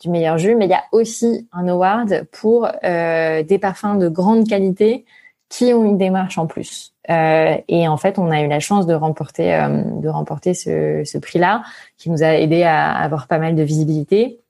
du 0.00 0.10
meilleur 0.10 0.36
jus 0.36 0.54
mais 0.54 0.66
il 0.66 0.70
y 0.70 0.74
a 0.74 0.84
aussi 0.92 1.48
un 1.52 1.66
award 1.68 2.26
pour 2.30 2.68
des 2.82 3.58
parfums 3.60 3.98
de 3.98 4.08
grande 4.08 4.46
qualité 4.46 5.06
qui 5.48 5.72
ont 5.72 5.84
une 5.84 5.98
démarche 5.98 6.38
en 6.38 6.46
plus. 6.46 6.94
Et 7.08 7.88
en 7.88 7.96
fait 7.96 8.18
on 8.18 8.30
a 8.30 8.40
eu 8.42 8.48
la 8.48 8.60
chance 8.60 8.86
de 8.86 8.94
remporter 8.94 9.50
de 9.50 10.08
remporter 10.08 10.54
ce, 10.54 11.02
ce 11.04 11.18
prix 11.18 11.38
là 11.38 11.62
qui 11.96 12.10
nous 12.10 12.22
a 12.22 12.34
aidé 12.34 12.62
à 12.62 12.92
avoir 12.92 13.26
pas 13.26 13.38
mal 13.38 13.56
de 13.56 13.62
visibilité 13.62 14.40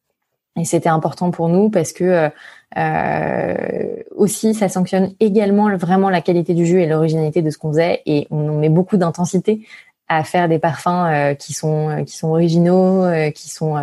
et 0.56 0.64
c'était 0.64 0.88
important 0.88 1.30
pour 1.30 1.48
nous 1.48 1.70
parce 1.70 1.92
que 1.92 2.30
euh, 2.76 3.96
aussi, 4.14 4.54
ça 4.54 4.68
sanctionne 4.68 5.12
également 5.18 5.76
vraiment 5.76 6.10
la 6.10 6.20
qualité 6.20 6.54
du 6.54 6.66
jus 6.66 6.80
et 6.80 6.86
l'originalité 6.86 7.42
de 7.42 7.50
ce 7.50 7.58
qu'on 7.58 7.70
faisait, 7.70 8.02
et 8.06 8.26
on 8.30 8.58
met 8.58 8.68
beaucoup 8.68 8.96
d'intensité 8.96 9.66
à 10.08 10.24
faire 10.24 10.48
des 10.48 10.58
parfums 10.58 10.88
euh, 10.88 11.34
qui 11.34 11.52
sont 11.52 11.88
euh, 11.88 12.04
qui 12.04 12.16
sont 12.16 12.28
originaux, 12.28 13.04
euh, 13.04 13.30
qui 13.30 13.48
sont 13.48 13.80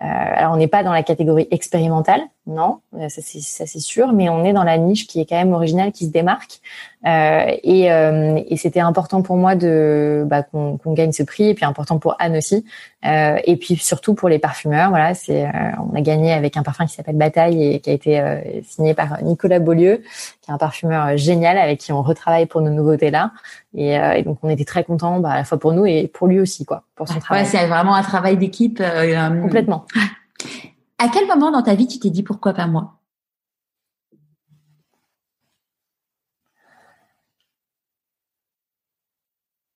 alors 0.00 0.52
on 0.52 0.56
n'est 0.56 0.68
pas 0.68 0.82
dans 0.82 0.92
la 0.92 1.02
catégorie 1.02 1.48
expérimentale, 1.50 2.20
non, 2.46 2.80
ça 2.98 3.20
c'est 3.22 3.40
ça 3.40 3.66
c'est 3.66 3.80
sûr, 3.80 4.12
mais 4.12 4.28
on 4.28 4.44
est 4.44 4.52
dans 4.52 4.64
la 4.64 4.78
niche 4.78 5.06
qui 5.06 5.20
est 5.20 5.26
quand 5.26 5.36
même 5.36 5.52
originale, 5.52 5.92
qui 5.92 6.06
se 6.06 6.10
démarque. 6.10 6.60
et, 7.04 7.84
et 7.84 8.56
c'était 8.56 8.80
important 8.80 9.22
pour 9.22 9.36
moi 9.36 9.54
de 9.54 10.24
bah, 10.26 10.42
qu'on 10.42 10.78
gagne 10.92 11.12
ce 11.12 11.22
prix, 11.22 11.50
et 11.50 11.54
puis 11.54 11.64
important 11.64 11.98
pour 11.98 12.16
Anne 12.18 12.36
aussi, 12.36 12.64
et 13.04 13.56
puis 13.56 13.76
surtout 13.76 14.14
pour 14.14 14.28
les 14.28 14.38
parfumeurs. 14.38 14.88
Voilà, 14.90 15.14
c'est 15.14 15.46
on 15.78 15.94
a 15.94 16.00
gagné 16.00 16.32
avec 16.32 16.56
un 16.56 16.62
parfum 16.62 16.86
qui 16.86 16.94
s'appelle 16.94 17.16
Bataille 17.16 17.74
et 17.74 17.80
qui 17.80 17.90
a 17.90 17.92
été 17.92 18.62
signé 18.66 18.94
par 18.94 19.22
Nicolas 19.22 19.58
Beaulieu, 19.58 20.02
qui 20.40 20.50
est 20.50 20.54
un 20.54 20.58
parfumeur 20.58 21.16
génial 21.18 21.58
avec 21.58 21.80
qui 21.80 21.92
on 21.92 22.02
retravaille 22.02 22.46
pour 22.46 22.62
nos 22.62 22.70
nouveautés 22.70 23.10
là. 23.10 23.32
Et, 23.74 23.94
et 23.94 24.22
donc 24.22 24.38
on 24.42 24.48
était 24.48 24.64
très 24.64 24.84
contents, 24.84 25.20
bah, 25.20 25.32
à 25.32 25.36
la 25.36 25.44
fois 25.44 25.58
pour 25.58 25.72
nous 25.72 25.84
et 25.84 26.08
pour 26.08 26.28
lui 26.28 26.40
aussi, 26.40 26.64
quoi, 26.64 26.84
pour 26.94 27.06
son 27.08 27.18
travail. 27.18 27.42
Ouais, 27.42 27.48
c'est 27.48 27.66
vraiment 27.66 27.94
un 27.94 28.02
travail 28.02 28.38
d'équipe. 28.38 28.80
Euh, 28.80 29.42
Complètement. 29.42 29.84
À 30.98 31.08
quel 31.08 31.26
moment 31.26 31.50
dans 31.50 31.62
ta 31.62 31.74
vie 31.74 31.86
tu 31.86 31.98
t'es 31.98 32.10
dit 32.10 32.22
pourquoi 32.22 32.52
pas 32.54 32.66
moi? 32.66 32.94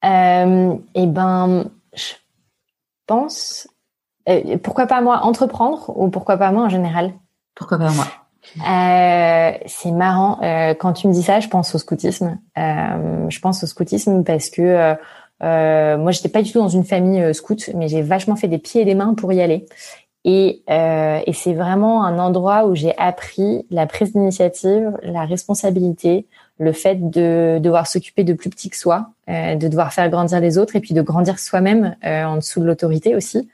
Euh, 0.05 0.77
Eh 0.95 1.07
ben, 1.07 1.71
je 1.95 2.15
pense. 3.07 3.69
Euh, 4.29 4.59
pourquoi 4.59 4.87
pas 4.87 5.01
moi 5.01 5.21
entreprendre 5.25 5.93
ou 5.97 6.09
pourquoi 6.09 6.37
pas 6.37 6.51
moi 6.53 6.65
en 6.65 6.69
général? 6.69 7.13
Pourquoi 7.55 7.79
pas 7.79 7.91
moi? 7.91 8.07
Euh, 8.57 9.59
C'est 9.67 9.93
marrant. 9.93 10.39
Quand 10.81 10.93
tu 10.93 11.09
me 11.09 11.13
dis 11.13 11.23
ça, 11.23 11.41
je 11.41 11.49
pense 11.49 11.75
au 11.75 11.79
scoutisme. 11.79 12.39
Je 12.57 13.39
pense 13.41 13.63
au 13.63 13.67
scoutisme 13.67 14.25
parce 14.25 14.51
que 14.51 14.97
euh, 15.43 15.99
moi, 15.99 16.13
j'étais 16.13 16.29
pas 16.29 16.43
du 16.43 16.53
tout 16.53 16.59
dans 16.59 16.69
une 16.69 16.85
famille 16.85 17.35
scout, 17.35 17.71
mais 17.75 17.89
j'ai 17.89 18.03
vachement 18.03 18.37
fait 18.37 18.49
des 18.49 18.59
pieds 18.59 18.83
et 18.83 18.85
des 18.85 18.95
mains 18.95 19.15
pour 19.15 19.33
y 19.33 19.41
aller. 19.41 19.67
Et, 20.25 20.63
et 20.69 21.33
c'est 21.33 21.53
vraiment 21.53 22.05
un 22.05 22.19
endroit 22.21 22.67
où 22.67 22.77
j'ai 22.77 22.97
appris 22.97 23.67
la 23.71 23.87
prise 23.87 24.13
d'initiative, 24.13 24.97
la 25.03 25.25
responsabilité, 25.25 26.27
le 26.59 26.73
fait 26.73 27.11
de 27.11 27.59
devoir 27.61 27.89
s'occuper 27.89 28.23
de 28.23 28.33
plus 28.33 28.49
petits 28.49 28.71
que 28.71 28.77
soi, 28.77 29.09
de 29.27 29.67
devoir 29.67 29.93
faire 29.93 30.09
grandir 30.11 30.39
les 30.39 30.59
autres 30.59 30.77
et 30.77 30.81
puis 30.81 30.95
de 30.95 31.03
grandir 31.03 31.41
soi-même 31.41 31.97
en 32.05 32.37
dessous 32.37 32.61
de 32.61 32.67
l'autorité 32.67 33.17
aussi. 33.17 33.49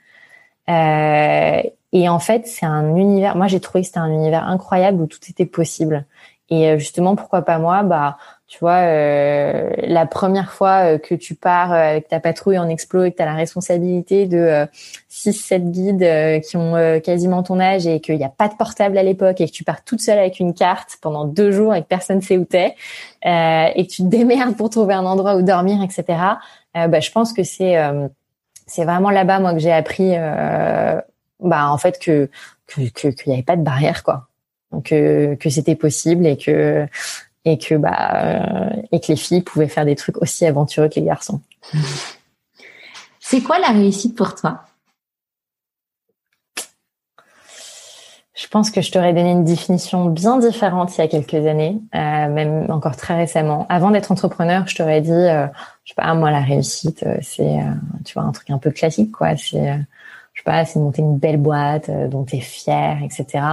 Euh, 0.69 1.61
et 1.91 2.09
en 2.09 2.19
fait, 2.19 2.47
c'est 2.47 2.65
un 2.65 2.95
univers. 2.95 3.35
Moi, 3.35 3.47
j'ai 3.47 3.59
trouvé 3.59 3.81
que 3.81 3.87
c'était 3.87 3.99
un 3.99 4.11
univers 4.11 4.47
incroyable 4.47 5.01
où 5.01 5.07
tout 5.07 5.19
était 5.29 5.45
possible. 5.45 6.05
Et 6.49 6.69
euh, 6.69 6.77
justement, 6.77 7.15
pourquoi 7.15 7.41
pas 7.41 7.57
moi? 7.57 7.83
Bah, 7.83 8.17
tu 8.49 8.57
vois, 8.61 8.79
euh, 8.79 9.69
la 9.83 10.07
première 10.07 10.51
fois 10.51 10.93
euh, 10.93 10.97
que 10.97 11.13
tu 11.13 11.35
pars 11.35 11.71
avec 11.71 12.07
ta 12.07 12.19
patrouille 12.19 12.57
en 12.57 12.67
explo 12.67 13.03
et 13.03 13.11
que 13.11 13.17
tu 13.17 13.21
as 13.21 13.27
la 13.27 13.35
responsabilité 13.35 14.25
de 14.25 14.65
6-7 15.11 15.69
guides 15.69 16.41
qui 16.43 16.57
ont 16.57 16.99
quasiment 16.99 17.43
ton 17.43 17.59
âge 17.59 17.85
et 17.85 17.99
qu'il 17.99 18.17
n'y 18.17 18.23
a 18.23 18.29
pas 18.29 18.47
de 18.47 18.55
portable 18.55 18.97
à 18.97 19.03
l'époque 19.03 19.39
et 19.39 19.45
que 19.45 19.51
tu 19.51 19.63
pars 19.63 19.83
toute 19.83 20.01
seule 20.01 20.17
avec 20.17 20.39
une 20.39 20.55
carte 20.55 20.97
pendant 20.99 21.25
deux 21.25 21.51
jours 21.51 21.75
et 21.75 21.83
que 21.83 21.87
personne 21.87 22.17
ne 22.17 22.21
sait 22.21 22.39
où 22.39 22.45
t'es 22.45 22.73
et 23.23 23.85
que 23.85 23.91
tu 23.91 24.01
te 24.01 24.07
démerdes 24.07 24.57
pour 24.57 24.71
trouver 24.71 24.95
un 24.95 25.05
endroit 25.05 25.35
où 25.35 25.43
dormir, 25.43 25.83
etc. 25.83 26.19
bah, 26.73 26.99
je 26.99 27.11
pense 27.11 27.33
que 27.33 27.43
c'est 27.43 27.75
c'est 28.65 28.83
vraiment 28.83 29.11
là-bas 29.11 29.39
moi 29.39 29.53
que 29.53 29.59
j'ai 29.59 29.71
appris 29.71 30.15
bah 31.39 31.69
en 31.69 31.77
fait 31.77 31.99
que 31.99 32.29
que 32.65 33.09
qu'il 33.09 33.27
n'y 33.27 33.33
avait 33.33 33.43
pas 33.43 33.57
de 33.57 33.63
barrière 33.63 34.03
quoi 34.03 34.27
donc 34.71 34.85
que 34.85 35.49
c'était 35.49 35.75
possible 35.75 36.25
et 36.25 36.37
que 36.37 36.87
et 37.51 37.57
que 37.57 37.75
bah 37.75 38.11
euh, 38.13 38.69
et 38.91 38.99
que 38.99 39.07
les 39.09 39.15
filles 39.15 39.41
pouvaient 39.41 39.67
faire 39.67 39.85
des 39.85 39.95
trucs 39.95 40.17
aussi 40.21 40.45
aventureux 40.45 40.89
que 40.89 40.95
les 40.95 41.05
garçons 41.05 41.41
c'est 43.29 43.41
quoi 43.41 43.59
la 43.59 43.67
réussite 43.67 44.15
pour 44.15 44.33
toi? 44.33 44.63
Je 48.33 48.47
pense 48.47 48.71
que 48.71 48.81
je 48.81 48.91
t'aurais 48.91 49.13
donné 49.13 49.31
une 49.33 49.43
définition 49.43 50.05
bien 50.05 50.39
différente 50.39 50.97
il 50.97 51.01
y 51.01 51.03
a 51.03 51.07
quelques 51.07 51.45
années, 51.45 51.77
euh, 51.93 52.27
même 52.29 52.71
encore 52.71 52.95
très 52.95 53.15
récemment. 53.15 53.67
Avant 53.69 53.91
d'être 53.91 54.11
entrepreneur, 54.11 54.65
je 54.65 54.75
t'aurais 54.75 55.01
dit, 55.01 55.11
euh, 55.11 55.45
je 55.83 55.89
sais 55.89 55.95
pas, 55.95 56.11
moi 56.15 56.31
la 56.31 56.39
réussite, 56.39 57.03
euh, 57.03 57.17
c'est, 57.21 57.59
tu 58.03 58.13
vois, 58.15 58.23
un 58.23 58.31
truc 58.31 58.49
un 58.49 58.57
peu 58.57 58.71
classique, 58.71 59.11
quoi. 59.11 59.37
C'est 59.37 59.77
je 60.39 60.43
sais 60.51 60.57
pas, 60.57 60.63
c'est 60.63 60.79
de 60.79 60.85
monter 60.85 61.01
une 61.01 61.17
belle 61.17 61.37
boîte 61.37 61.89
euh, 61.89 62.07
dont 62.07 62.23
tu 62.23 62.37
es 62.37 62.39
fier, 62.39 62.97
etc. 63.03 63.43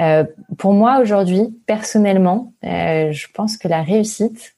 Euh, 0.00 0.24
pour 0.56 0.72
moi, 0.72 1.00
aujourd'hui, 1.00 1.54
personnellement, 1.66 2.54
euh, 2.64 3.12
je 3.12 3.26
pense 3.34 3.58
que 3.58 3.68
la 3.68 3.82
réussite, 3.82 4.54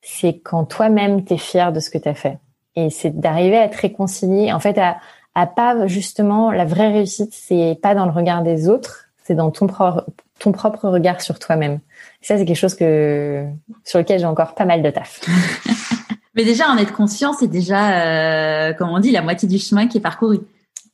c'est 0.00 0.38
quand 0.38 0.64
toi-même, 0.64 1.22
tu 1.22 1.34
es 1.34 1.36
fier 1.36 1.72
de 1.72 1.80
ce 1.80 1.90
que 1.90 1.98
tu 1.98 2.08
as 2.08 2.14
fait. 2.14 2.38
Et 2.74 2.88
c'est 2.88 3.10
d'arriver 3.10 3.58
à 3.58 3.68
te 3.68 3.78
réconcilier, 3.78 4.50
en 4.50 4.60
fait, 4.60 4.78
à, 4.78 4.96
à 5.34 5.46
pas 5.46 5.86
justement, 5.88 6.50
la 6.50 6.64
vraie 6.64 6.88
réussite, 6.88 7.34
c'est 7.34 7.78
pas 7.82 7.94
dans 7.94 8.06
le 8.06 8.12
regard 8.12 8.42
des 8.42 8.70
autres, 8.70 9.08
c'est 9.24 9.34
dans 9.34 9.50
ton 9.50 9.66
propre, 9.66 10.06
ton 10.38 10.52
propre 10.52 10.88
regard 10.88 11.20
sur 11.20 11.38
toi-même. 11.38 11.80
Ça, 12.22 12.38
c'est 12.38 12.46
quelque 12.46 12.56
chose 12.56 12.74
que 12.74 13.44
sur 13.84 13.98
lequel 13.98 14.20
j'ai 14.20 14.26
encore 14.26 14.54
pas 14.54 14.64
mal 14.64 14.82
de 14.82 14.88
taf. 14.88 15.20
Mais 16.34 16.44
déjà, 16.44 16.68
en 16.70 16.78
être 16.78 16.94
conscient, 16.94 17.34
c'est 17.34 17.46
déjà, 17.46 17.90
euh, 17.90 18.72
comme 18.72 18.88
on 18.88 19.00
dit, 19.00 19.10
la 19.10 19.20
moitié 19.20 19.46
du 19.46 19.58
chemin 19.58 19.86
qui 19.86 19.98
est 19.98 20.00
parcouru. 20.00 20.40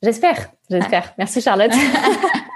J'espère, 0.03 0.51
j'espère. 0.71 1.13
Merci 1.19 1.43
Charlotte. 1.43 1.73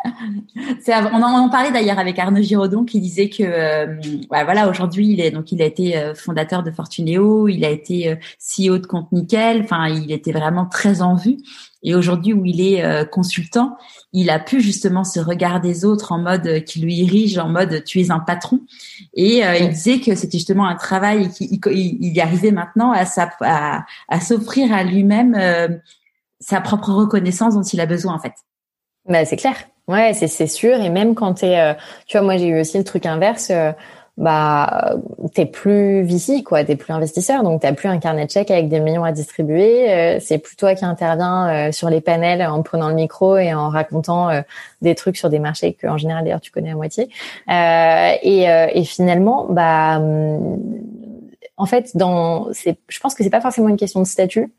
on 0.88 1.22
en, 1.22 1.48
parlait 1.48 1.72
d'ailleurs 1.72 1.98
avec 1.98 2.18
Arnaud 2.18 2.42
Giraudon 2.42 2.84
qui 2.84 3.00
disait 3.00 3.28
que 3.28 3.42
euh, 3.42 3.96
voilà 4.30 4.68
aujourd'hui 4.68 5.08
il 5.08 5.20
est 5.20 5.30
donc 5.30 5.52
il 5.52 5.60
a 5.62 5.66
été 5.66 5.96
euh, 5.96 6.14
fondateur 6.14 6.62
de 6.62 6.70
Fortuneo, 6.70 7.48
il 7.48 7.64
a 7.64 7.70
été 7.70 8.10
euh, 8.10 8.16
CEO 8.38 8.78
de 8.78 8.86
Compte 8.86 9.10
Nickel, 9.12 9.62
enfin 9.62 9.88
il 9.88 10.10
était 10.12 10.32
vraiment 10.32 10.66
très 10.66 11.02
en 11.02 11.16
vue 11.16 11.36
et 11.82 11.94
aujourd'hui 11.94 12.32
où 12.32 12.46
il 12.46 12.62
est 12.62 13.10
consultant, 13.10 13.76
il 14.14 14.30
a 14.30 14.38
pu 14.38 14.62
justement 14.62 15.04
se 15.04 15.20
regarder 15.20 15.68
des 15.68 15.84
autres 15.84 16.12
en 16.12 16.18
mode 16.18 16.64
qui 16.64 16.80
lui 16.80 16.94
dirige 16.94 17.36
en 17.36 17.50
mode 17.50 17.84
tu 17.84 18.00
es 18.00 18.10
un 18.10 18.20
patron 18.20 18.60
et 19.12 19.42
il 19.60 19.68
disait 19.68 20.00
que 20.00 20.14
c'était 20.14 20.38
justement 20.38 20.66
un 20.66 20.76
travail 20.76 21.28
qu'il 21.28 21.58
il, 21.66 22.16
y 22.16 22.22
arrivait 22.22 22.52
maintenant 22.52 22.92
à, 22.92 23.04
à, 23.42 23.84
à 24.08 24.20
s'offrir 24.20 24.72
à 24.72 24.82
lui-même 24.82 25.36
sa 26.44 26.60
propre 26.60 26.90
reconnaissance 26.90 27.54
dont 27.54 27.62
il 27.62 27.80
a 27.80 27.86
besoin 27.86 28.14
en 28.14 28.18
fait. 28.18 28.34
Bah 29.08 29.24
c'est 29.24 29.36
clair. 29.36 29.54
Ouais, 29.88 30.12
c'est 30.14 30.28
c'est 30.28 30.46
sûr 30.46 30.80
et 30.80 30.90
même 30.90 31.14
quand 31.14 31.34
tu 31.34 31.46
es 31.46 31.60
euh, 31.60 31.74
tu 32.06 32.16
vois 32.16 32.24
moi 32.24 32.36
j'ai 32.36 32.48
eu 32.48 32.60
aussi 32.60 32.78
le 32.78 32.84
truc 32.84 33.04
inverse 33.04 33.50
euh, 33.50 33.72
bah 34.16 34.94
t'es 35.34 35.44
plus 35.44 36.02
VC 36.04 36.42
quoi, 36.42 36.64
t'es 36.64 36.76
plus 36.76 36.92
investisseur 36.92 37.42
donc 37.42 37.60
t'as 37.60 37.72
plus 37.72 37.88
un 37.88 37.98
carnet 37.98 38.24
de 38.26 38.30
chèques 38.30 38.50
avec 38.50 38.68
des 38.68 38.80
millions 38.80 39.04
à 39.04 39.12
distribuer, 39.12 39.92
euh, 39.92 40.18
c'est 40.20 40.38
plus 40.38 40.56
toi 40.56 40.74
qui 40.74 40.84
interviens 40.84 41.70
sur 41.72 41.90
les 41.90 42.00
panels 42.00 42.42
en 42.46 42.62
prenant 42.62 42.88
le 42.88 42.94
micro 42.94 43.36
et 43.36 43.52
en 43.52 43.68
racontant 43.68 44.30
des 44.82 44.94
trucs 44.94 45.16
sur 45.16 45.28
des 45.30 45.38
marchés 45.38 45.74
que 45.74 45.86
en 45.86 45.98
général 45.98 46.24
d'ailleurs 46.24 46.40
tu 46.40 46.50
connais 46.50 46.70
à 46.70 46.76
moitié. 46.76 47.10
et 47.48 48.44
et 48.44 48.84
finalement 48.84 49.46
bah 49.50 49.96
hum, 49.98 50.60
en 51.56 51.66
fait 51.66 51.96
dans 51.96 52.48
c'est 52.52 52.78
je 52.88 53.00
pense 53.00 53.14
que 53.14 53.24
c'est 53.24 53.30
pas 53.30 53.42
forcément 53.42 53.68
une 53.68 53.76
question 53.76 54.00
de 54.00 54.06
statut 54.06 54.52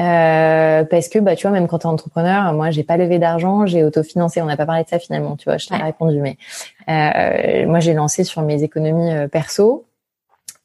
euh, 0.00 0.84
parce 0.84 1.08
que 1.08 1.18
bah 1.18 1.34
tu 1.34 1.42
vois 1.42 1.50
même 1.50 1.66
quand 1.66 1.80
tu 1.80 1.86
es 1.86 1.90
entrepreneur, 1.90 2.52
moi 2.52 2.70
j'ai 2.70 2.84
pas 2.84 2.96
levé 2.96 3.18
d'argent, 3.18 3.66
j'ai 3.66 3.82
autofinancé. 3.82 4.40
On 4.40 4.46
n'a 4.46 4.56
pas 4.56 4.66
parlé 4.66 4.84
de 4.84 4.88
ça 4.88 4.98
finalement, 4.98 5.36
tu 5.36 5.44
vois, 5.44 5.58
je 5.58 5.66
t'ai 5.66 5.76
répondu, 5.76 6.20
mais 6.20 6.36
euh, 6.88 7.66
moi 7.66 7.80
j'ai 7.80 7.94
lancé 7.94 8.22
sur 8.22 8.42
mes 8.42 8.62
économies 8.62 9.12
euh, 9.12 9.28
perso 9.28 9.86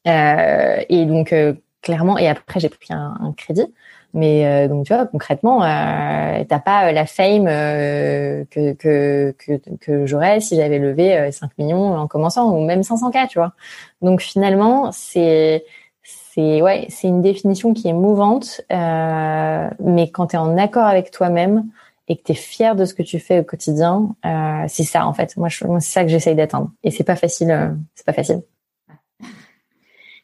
euh, 0.07 0.83
et 0.87 1.05
donc 1.05 1.33
euh, 1.33 1.53
clairement 1.81 2.17
et 2.17 2.27
après 2.27 2.59
j'ai 2.59 2.69
pris 2.69 2.93
un, 2.93 3.15
un, 3.21 3.33
crédit. 3.33 3.73
Mais 4.15 4.67
donc 4.67 4.85
tu 4.85 4.93
vois 4.93 5.07
concrètement, 5.07 5.63
euh, 5.63 6.43
t'as 6.47 6.59
pas 6.59 6.91
la 6.91 7.07
fame 7.07 7.45
que 7.45 8.73
que 8.73 9.33
que, 9.39 9.57
que 9.81 10.05
j'aurais 10.05 10.39
si 10.39 10.55
j'avais 10.55 10.77
levé 10.77 11.31
5 11.31 11.57
millions 11.57 11.95
en 11.95 12.05
commençant 12.07 12.51
ou 12.55 12.63
même 12.63 12.83
500 12.83 13.09
k, 13.09 13.27
tu 13.27 13.39
vois. 13.39 13.53
Donc 14.03 14.21
finalement 14.21 14.91
c'est 14.91 15.65
c'est 16.33 16.61
ouais, 16.61 16.87
c'est 16.89 17.07
une 17.07 17.21
définition 17.21 17.73
qui 17.73 17.87
est 17.87 17.93
mouvante, 17.93 18.61
euh, 18.71 19.69
mais 19.79 20.09
quand 20.09 20.27
tu 20.27 20.35
es 20.35 20.39
en 20.39 20.57
accord 20.57 20.85
avec 20.85 21.11
toi-même 21.11 21.69
et 22.07 22.17
que 22.17 22.23
tu 22.23 22.31
es 22.31 22.35
fier 22.35 22.75
de 22.75 22.85
ce 22.85 22.95
que 22.95 23.03
tu 23.03 23.19
fais 23.19 23.39
au 23.39 23.43
quotidien, 23.43 24.15
euh, 24.25 24.65
c'est 24.67 24.83
ça 24.83 25.05
en 25.05 25.13
fait. 25.13 25.37
Moi, 25.37 25.49
c'est 25.49 25.81
ça 25.81 26.03
que 26.03 26.09
j'essaye 26.09 26.35
d'atteindre, 26.35 26.71
et 26.83 26.89
c'est 26.89 27.03
pas 27.03 27.15
facile. 27.15 27.51
Euh, 27.51 27.69
c'est 27.93 28.05
pas 28.05 28.13
facile. 28.13 28.41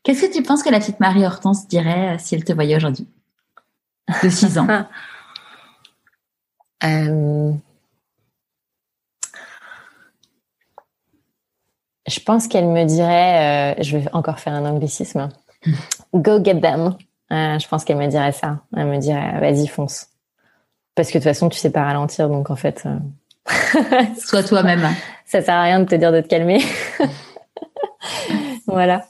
Qu'est-ce 0.03 0.25
que 0.25 0.33
tu 0.33 0.41
penses 0.41 0.63
que 0.63 0.69
la 0.69 0.79
petite 0.79 0.99
Marie 0.99 1.25
Hortense 1.25 1.67
dirait 1.67 2.17
si 2.17 2.33
elle 2.33 2.43
te 2.43 2.53
voyait 2.53 2.75
aujourd'hui, 2.75 3.07
de 4.23 4.29
6 4.29 4.57
ans 4.57 4.67
Je 12.07 12.19
pense 12.25 12.47
qu'elle 12.47 12.65
me 12.65 12.85
dirait, 12.85 13.75
je 13.83 13.97
vais 13.97 14.09
encore 14.13 14.39
faire 14.39 14.53
un 14.53 14.65
anglicisme. 14.65 15.29
Go 16.13 16.43
get 16.43 16.59
them. 16.61 16.95
Euh, 17.31 17.59
je 17.59 17.67
pense 17.67 17.83
qu'elle 17.83 17.97
me 17.97 18.07
dirait 18.07 18.31
ça. 18.31 18.59
Elle 18.75 18.87
me 18.87 18.97
dirait, 18.97 19.39
vas-y, 19.39 19.67
fonce. 19.67 20.07
Parce 20.95 21.09
que 21.09 21.17
de 21.17 21.23
toute 21.23 21.29
façon, 21.29 21.49
tu 21.49 21.57
sais 21.57 21.69
pas 21.69 21.83
ralentir, 21.83 22.29
donc 22.29 22.49
en 22.49 22.55
fait. 22.55 22.85
Euh... 22.85 24.13
Sois 24.17 24.43
toi-même. 24.43 24.87
Ça 25.25 25.41
sert 25.41 25.55
à 25.55 25.63
rien 25.63 25.79
de 25.79 25.85
te 25.85 25.95
dire 25.95 26.11
de 26.11 26.21
te 26.21 26.27
calmer. 26.27 26.61
voilà. 28.67 29.05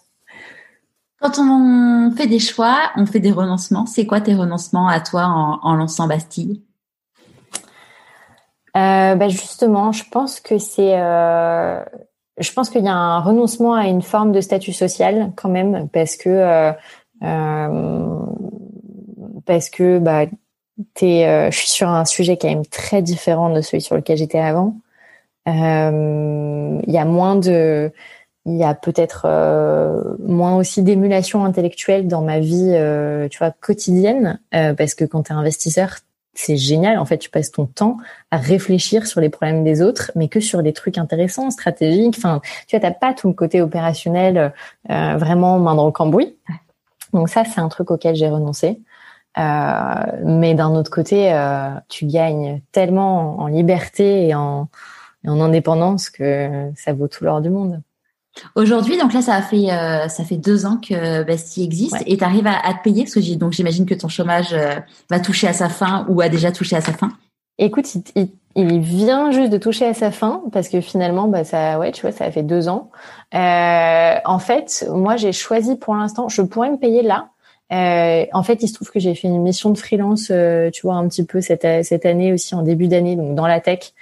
Quand 1.21 1.37
on 1.37 2.11
fait 2.15 2.27
des 2.27 2.39
choix, 2.39 2.91
on 2.95 3.05
fait 3.05 3.19
des 3.19 3.31
renoncements. 3.31 3.85
C'est 3.85 4.05
quoi 4.05 4.21
tes 4.21 4.35
renoncements 4.35 4.87
à 4.87 4.99
toi 4.99 5.25
en, 5.25 5.59
en 5.63 5.75
lançant 5.75 6.07
Bastille? 6.07 6.61
Euh, 8.77 9.15
bah 9.15 9.29
justement, 9.29 9.91
je 9.91 10.03
pense 10.09 10.39
que 10.39 10.57
c'est 10.59 10.97
euh, 10.97 11.83
je 12.39 12.51
pense 12.53 12.69
qu'il 12.69 12.83
y 12.83 12.87
a 12.87 12.93
un 12.93 13.19
renoncement 13.19 13.73
à 13.73 13.87
une 13.87 14.01
forme 14.01 14.31
de 14.31 14.41
statut 14.41 14.73
social 14.73 15.31
quand 15.35 15.49
même 15.49 15.89
parce 15.89 16.15
que 16.15 16.29
euh, 16.29 16.71
euh, 17.23 18.19
parce 19.45 19.69
que 19.69 19.99
bah 19.99 20.25
t'es 20.93 21.25
euh, 21.27 21.51
je 21.51 21.57
suis 21.57 21.69
sur 21.69 21.89
un 21.89 22.05
sujet 22.05 22.37
quand 22.37 22.47
même 22.47 22.65
très 22.65 23.01
différent 23.01 23.49
de 23.53 23.61
celui 23.61 23.81
sur 23.81 23.95
lequel 23.95 24.17
j'étais 24.17 24.39
avant. 24.39 24.75
Il 25.45 26.93
y 26.93 26.97
a 26.97 27.05
moins 27.05 27.35
de 27.35 27.91
il 28.45 28.55
y 28.55 28.63
a 28.63 28.73
peut-être 28.73 29.27
moins 30.23 30.55
aussi 30.55 30.83
d'émulation 30.83 31.43
intellectuelle 31.43 32.07
dans 32.07 32.21
ma 32.21 32.39
vie 32.39 32.75
tu 33.31 33.37
vois 33.39 33.51
quotidienne 33.59 34.39
parce 34.51 34.93
que 34.93 35.05
quand 35.05 35.23
tu 35.23 35.33
es 35.33 35.35
investisseur 35.35 35.97
c'est 36.39 36.55
génial. 36.57 36.97
En 36.97 37.05
fait, 37.05 37.17
tu 37.17 37.29
passes 37.29 37.51
ton 37.51 37.65
temps 37.65 37.97
à 38.31 38.37
réfléchir 38.37 39.07
sur 39.07 39.19
les 39.19 39.29
problèmes 39.29 39.63
des 39.63 39.81
autres, 39.81 40.11
mais 40.15 40.29
que 40.29 40.39
sur 40.39 40.63
des 40.63 40.71
trucs 40.71 40.97
intéressants, 40.97 41.51
stratégiques. 41.51 42.15
Enfin, 42.17 42.41
tu 42.67 42.77
vois, 42.77 42.79
t'as 42.79 42.95
pas 42.95 43.13
tout 43.13 43.27
le 43.27 43.33
côté 43.33 43.61
opérationnel 43.61 44.53
euh, 44.89 45.17
vraiment 45.17 45.59
main 45.59 45.75
dans 45.75 45.85
le 45.85 45.91
cambouis. 45.91 46.37
Donc 47.13 47.27
ça, 47.27 47.43
c'est 47.43 47.59
un 47.59 47.67
truc 47.67 47.91
auquel 47.91 48.15
j'ai 48.15 48.29
renoncé. 48.29 48.81
Euh, 49.37 49.41
mais 50.23 50.53
d'un 50.53 50.75
autre 50.75 50.91
côté, 50.91 51.33
euh, 51.33 51.71
tu 51.89 52.05
gagnes 52.05 52.61
tellement 52.71 53.39
en 53.39 53.47
liberté 53.47 54.27
et 54.27 54.35
en 54.35 54.69
et 55.25 55.29
en 55.29 55.41
indépendance 55.41 56.09
que 56.09 56.71
ça 56.77 56.93
vaut 56.93 57.09
tout 57.09 57.25
l'or 57.25 57.41
du 57.41 57.49
monde. 57.49 57.81
Aujourd'hui, 58.55 58.97
donc 58.97 59.13
là, 59.13 59.21
ça 59.21 59.35
a 59.35 59.41
fait 59.41 59.71
euh, 59.71 60.07
ça 60.07 60.23
fait 60.23 60.37
deux 60.37 60.65
ans 60.65 60.77
que 60.77 61.23
Bastille 61.23 61.63
existe 61.63 61.97
et 62.05 62.17
tu 62.17 62.23
arrives 62.23 62.47
à, 62.47 62.73
te 62.73 62.83
payer 62.83 63.03
parce 63.03 63.15
que 63.15 63.35
donc 63.35 63.53
j'imagine 63.53 63.85
que 63.85 63.95
ton 63.95 64.07
chômage 64.07 64.53
euh, 64.53 64.75
va 65.09 65.19
toucher 65.19 65.47
à 65.47 65.53
sa 65.53 65.69
fin 65.69 66.05
ou 66.09 66.21
a 66.21 66.29
déjà 66.29 66.51
touché 66.51 66.75
à 66.75 66.81
sa 66.81 66.93
fin. 66.93 67.11
Écoute, 67.57 67.93
il, 68.15 68.29
il, 68.55 68.79
vient 68.79 69.31
juste 69.31 69.51
de 69.51 69.57
toucher 69.57 69.85
à 69.85 69.93
sa 69.93 70.11
fin 70.11 70.43
parce 70.53 70.69
que 70.69 70.79
finalement, 70.79 71.27
bah 71.27 71.43
ça, 71.43 71.77
ouais, 71.77 71.91
tu 71.91 72.01
vois, 72.01 72.11
ça 72.11 72.25
a 72.25 72.31
fait 72.31 72.43
deux 72.43 72.69
ans. 72.69 72.89
Euh, 73.33 74.15
en 74.23 74.39
fait, 74.39 74.87
moi, 74.89 75.17
j'ai 75.17 75.33
choisi 75.33 75.75
pour 75.75 75.95
l'instant, 75.95 76.29
je 76.29 76.41
pourrais 76.41 76.71
me 76.71 76.77
payer 76.77 77.01
là. 77.01 77.29
Euh, 77.71 78.25
en 78.33 78.43
fait, 78.43 78.63
il 78.63 78.67
se 78.67 78.73
trouve 78.73 78.89
que 78.89 78.99
j'ai 78.99 79.13
fait 79.13 79.27
une 79.27 79.41
mission 79.41 79.69
de 79.69 79.77
freelance, 79.77 80.29
euh, 80.31 80.71
tu 80.71 80.81
vois, 80.83 80.95
un 80.95 81.07
petit 81.07 81.23
peu 81.23 81.41
cette, 81.41 81.67
cette 81.83 82.05
année 82.05 82.33
aussi 82.33 82.55
en 82.55 82.63
début 82.63 82.87
d'année, 82.87 83.15
donc 83.15 83.35
dans 83.35 83.45
la 83.45 83.59
tech, 83.59 83.93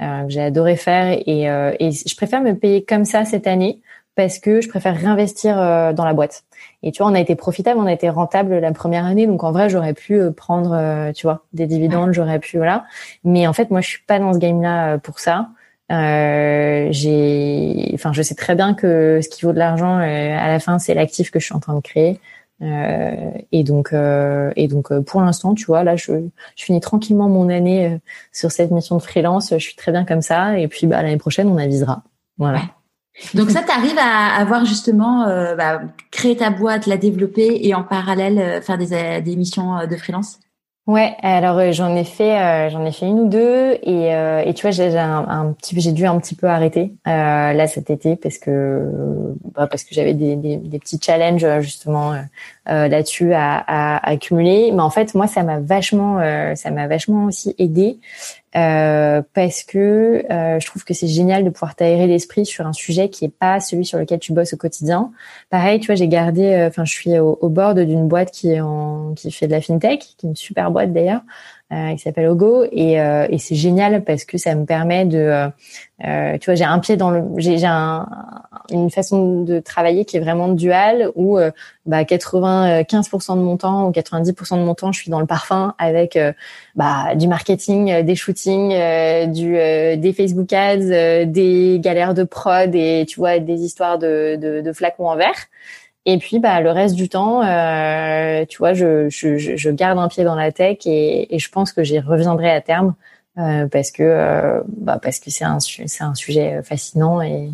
que 0.00 0.28
j'ai 0.28 0.42
adoré 0.42 0.76
faire 0.76 1.18
et, 1.26 1.48
euh, 1.50 1.72
et 1.80 1.90
je 1.90 2.16
préfère 2.16 2.42
me 2.42 2.52
payer 2.52 2.84
comme 2.84 3.04
ça 3.04 3.24
cette 3.24 3.46
année 3.46 3.80
parce 4.14 4.38
que 4.38 4.60
je 4.60 4.68
préfère 4.68 4.96
réinvestir 4.96 5.56
dans 5.56 6.04
la 6.06 6.14
boîte. 6.14 6.44
Et 6.82 6.90
tu 6.90 7.02
vois, 7.02 7.12
on 7.12 7.14
a 7.14 7.20
été 7.20 7.34
profitable, 7.34 7.78
on 7.78 7.86
a 7.86 7.92
été 7.92 8.08
rentable 8.08 8.58
la 8.58 8.72
première 8.72 9.04
année, 9.04 9.26
donc 9.26 9.44
en 9.44 9.52
vrai, 9.52 9.68
j'aurais 9.68 9.92
pu 9.92 10.18
prendre, 10.34 11.12
tu 11.12 11.26
vois, 11.26 11.44
des 11.52 11.66
dividendes, 11.66 12.14
j'aurais 12.14 12.38
pu, 12.38 12.56
voilà. 12.56 12.86
Mais 13.24 13.46
en 13.46 13.52
fait, 13.52 13.70
moi, 13.70 13.82
je 13.82 13.88
suis 13.88 14.02
pas 14.06 14.18
dans 14.18 14.32
ce 14.32 14.38
game-là 14.38 14.96
pour 14.96 15.18
ça. 15.18 15.50
Euh, 15.92 16.88
j'ai, 16.90 17.90
enfin, 17.94 18.12
je 18.12 18.22
sais 18.22 18.34
très 18.34 18.54
bien 18.54 18.74
que 18.74 19.20
ce 19.22 19.28
qui 19.28 19.44
vaut 19.44 19.52
de 19.52 19.58
l'argent 19.58 19.98
à 19.98 20.48
la 20.48 20.58
fin, 20.60 20.78
c'est 20.78 20.94
l'actif 20.94 21.30
que 21.30 21.38
je 21.38 21.44
suis 21.44 21.54
en 21.54 21.60
train 21.60 21.74
de 21.74 21.80
créer. 21.80 22.18
Euh, 22.62 23.32
et 23.52 23.64
donc, 23.64 23.92
euh, 23.92 24.50
et 24.56 24.66
donc 24.66 24.90
euh, 24.90 25.02
pour 25.02 25.20
l'instant, 25.20 25.54
tu 25.54 25.66
vois, 25.66 25.84
là, 25.84 25.96
je, 25.96 26.12
je 26.56 26.64
finis 26.64 26.80
tranquillement 26.80 27.28
mon 27.28 27.48
année 27.48 27.98
sur 28.32 28.50
cette 28.50 28.70
mission 28.70 28.96
de 28.96 29.02
freelance. 29.02 29.50
Je 29.50 29.58
suis 29.58 29.76
très 29.76 29.92
bien 29.92 30.04
comme 30.04 30.22
ça. 30.22 30.58
Et 30.58 30.68
puis, 30.68 30.86
bah, 30.86 31.02
l'année 31.02 31.18
prochaine, 31.18 31.48
on 31.48 31.58
avisera. 31.58 32.02
Voilà. 32.38 32.62
Donc 33.34 33.50
ça, 33.50 33.62
tu 33.62 33.70
arrives 33.70 33.98
à 33.98 34.36
avoir 34.36 34.64
justement 34.64 35.24
euh, 35.24 35.54
bah, 35.54 35.80
créer 36.10 36.36
ta 36.36 36.50
boîte, 36.50 36.86
la 36.86 36.96
développer 36.96 37.66
et 37.66 37.74
en 37.74 37.82
parallèle 37.82 38.62
faire 38.62 38.78
des, 38.78 39.20
des 39.22 39.36
missions 39.36 39.86
de 39.86 39.96
freelance? 39.96 40.38
Ouais, 40.86 41.16
alors 41.20 41.58
euh, 41.58 41.72
j'en 41.72 41.96
ai 41.96 42.04
fait 42.04 42.38
euh, 42.38 42.70
j'en 42.70 42.84
ai 42.84 42.92
fait 42.92 43.06
une 43.08 43.18
ou 43.18 43.28
deux 43.28 43.72
et, 43.82 44.14
euh, 44.14 44.44
et 44.46 44.54
tu 44.54 44.62
vois 44.62 44.70
j'ai 44.70 44.96
un, 44.96 45.26
un, 45.28 45.52
petit 45.52 45.80
j'ai 45.80 45.90
dû 45.90 46.06
un 46.06 46.16
petit 46.20 46.36
peu 46.36 46.46
arrêter 46.46 46.92
là 47.04 47.66
cet 47.66 47.90
été 47.90 48.14
parce 48.14 48.38
que 48.38 48.88
bah, 49.56 49.66
parce 49.66 49.82
que 49.82 49.96
j'avais 49.96 50.14
des, 50.14 50.36
des, 50.36 50.56
des, 50.58 50.78
petits 50.78 51.00
challenges 51.02 51.44
justement 51.60 52.14
là-dessus 52.66 53.32
à, 53.32 53.56
à, 53.58 54.10
accumuler 54.10 54.72
mais 54.72 54.82
en 54.82 54.90
fait 54.90 55.14
moi 55.14 55.26
ça 55.26 55.42
m'a 55.42 55.60
vachement 55.60 56.18
ça 56.54 56.70
m'a 56.70 56.86
vachement 56.88 57.24
aussi 57.24 57.54
aidé 57.58 57.98
euh, 58.56 59.20
parce 59.34 59.64
que 59.64 60.24
euh, 60.30 60.58
je 60.58 60.66
trouve 60.66 60.84
que 60.84 60.94
c'est 60.94 61.08
génial 61.08 61.44
de 61.44 61.50
pouvoir 61.50 61.74
t'aérer 61.74 62.06
l'esprit 62.06 62.46
sur 62.46 62.66
un 62.66 62.72
sujet 62.72 63.10
qui 63.10 63.26
est 63.26 63.34
pas 63.36 63.60
celui 63.60 63.84
sur 63.84 63.98
lequel 63.98 64.18
tu 64.18 64.32
bosses 64.32 64.54
au 64.54 64.56
quotidien. 64.56 65.12
Pareil, 65.50 65.78
tu 65.78 65.86
vois, 65.86 65.94
j'ai 65.94 66.08
gardé, 66.08 66.54
euh, 66.54 66.68
enfin, 66.68 66.86
je 66.86 66.92
suis 66.92 67.18
au, 67.18 67.38
au 67.42 67.48
bord 67.50 67.74
d'une 67.74 68.08
boîte 68.08 68.30
qui 68.30 68.52
est 68.52 68.60
en, 68.60 69.12
qui 69.14 69.30
fait 69.30 69.46
de 69.46 69.52
la 69.52 69.60
fintech, 69.60 70.00
qui 70.00 70.26
est 70.26 70.28
une 70.30 70.36
super 70.36 70.70
boîte 70.70 70.92
d'ailleurs, 70.92 71.20
euh, 71.20 71.55
qui 71.70 71.98
s'appelle 71.98 72.28
Ogo 72.28 72.64
et, 72.70 73.00
euh, 73.00 73.26
et 73.28 73.38
c'est 73.38 73.56
génial 73.56 74.04
parce 74.04 74.24
que 74.24 74.38
ça 74.38 74.54
me 74.54 74.64
permet 74.64 75.04
de 75.04 75.18
euh, 75.18 75.48
euh 76.04 76.38
tu 76.38 76.46
vois 76.46 76.54
j'ai 76.54 76.64
un 76.64 76.78
pied 76.78 76.96
dans 76.96 77.10
le 77.10 77.24
j'ai 77.38 77.64
un, 77.64 78.06
une 78.70 78.88
façon 78.88 79.42
de 79.42 79.58
travailler 79.58 80.04
qui 80.04 80.16
est 80.16 80.20
vraiment 80.20 80.48
dual 80.48 81.10
où 81.16 81.38
bah 81.86 82.02
95% 82.04 83.36
de 83.36 83.40
mon 83.40 83.56
temps 83.56 83.88
ou 83.88 83.90
90% 83.90 84.58
de 84.58 84.64
mon 84.64 84.74
temps 84.74 84.92
je 84.92 85.00
suis 85.00 85.10
dans 85.10 85.18
le 85.18 85.26
parfum 85.26 85.74
avec 85.78 86.16
bah 86.76 87.16
du 87.16 87.26
marketing 87.26 88.02
des 88.02 88.14
shootings 88.14 88.70
du 89.32 89.54
des 89.54 90.14
Facebook 90.16 90.52
ads 90.52 91.24
des 91.24 91.80
galères 91.80 92.14
de 92.14 92.22
prod 92.22 92.74
et 92.74 93.06
tu 93.08 93.18
vois 93.18 93.40
des 93.40 93.62
histoires 93.62 93.98
de 93.98 94.36
de, 94.36 94.60
de 94.60 94.72
flacons 94.72 95.08
en 95.08 95.16
verre 95.16 95.48
et 96.06 96.18
puis, 96.18 96.38
bah, 96.38 96.60
le 96.60 96.70
reste 96.70 96.94
du 96.94 97.08
temps, 97.08 97.42
euh, 97.42 98.44
tu 98.48 98.58
vois, 98.58 98.74
je, 98.74 99.08
je, 99.10 99.36
je, 99.36 99.70
garde 99.70 99.98
un 99.98 100.06
pied 100.06 100.22
dans 100.22 100.36
la 100.36 100.52
tech 100.52 100.78
et, 100.86 101.34
et 101.34 101.38
je 101.40 101.50
pense 101.50 101.72
que 101.72 101.82
j'y 101.82 101.98
reviendrai 101.98 102.48
à 102.48 102.60
terme 102.60 102.94
euh, 103.38 103.66
parce 103.66 103.90
que, 103.90 104.04
euh, 104.04 104.60
bah, 104.68 105.00
parce 105.02 105.18
que 105.18 105.30
c'est 105.30 105.44
un, 105.44 105.58
c'est 105.58 106.04
un 106.04 106.14
sujet 106.14 106.62
fascinant 106.62 107.20
et, 107.20 107.50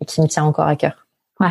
et, 0.00 0.04
qui 0.04 0.20
me 0.22 0.28
tient 0.28 0.44
encore 0.44 0.68
à 0.68 0.76
cœur. 0.76 1.08
Ouais. 1.40 1.48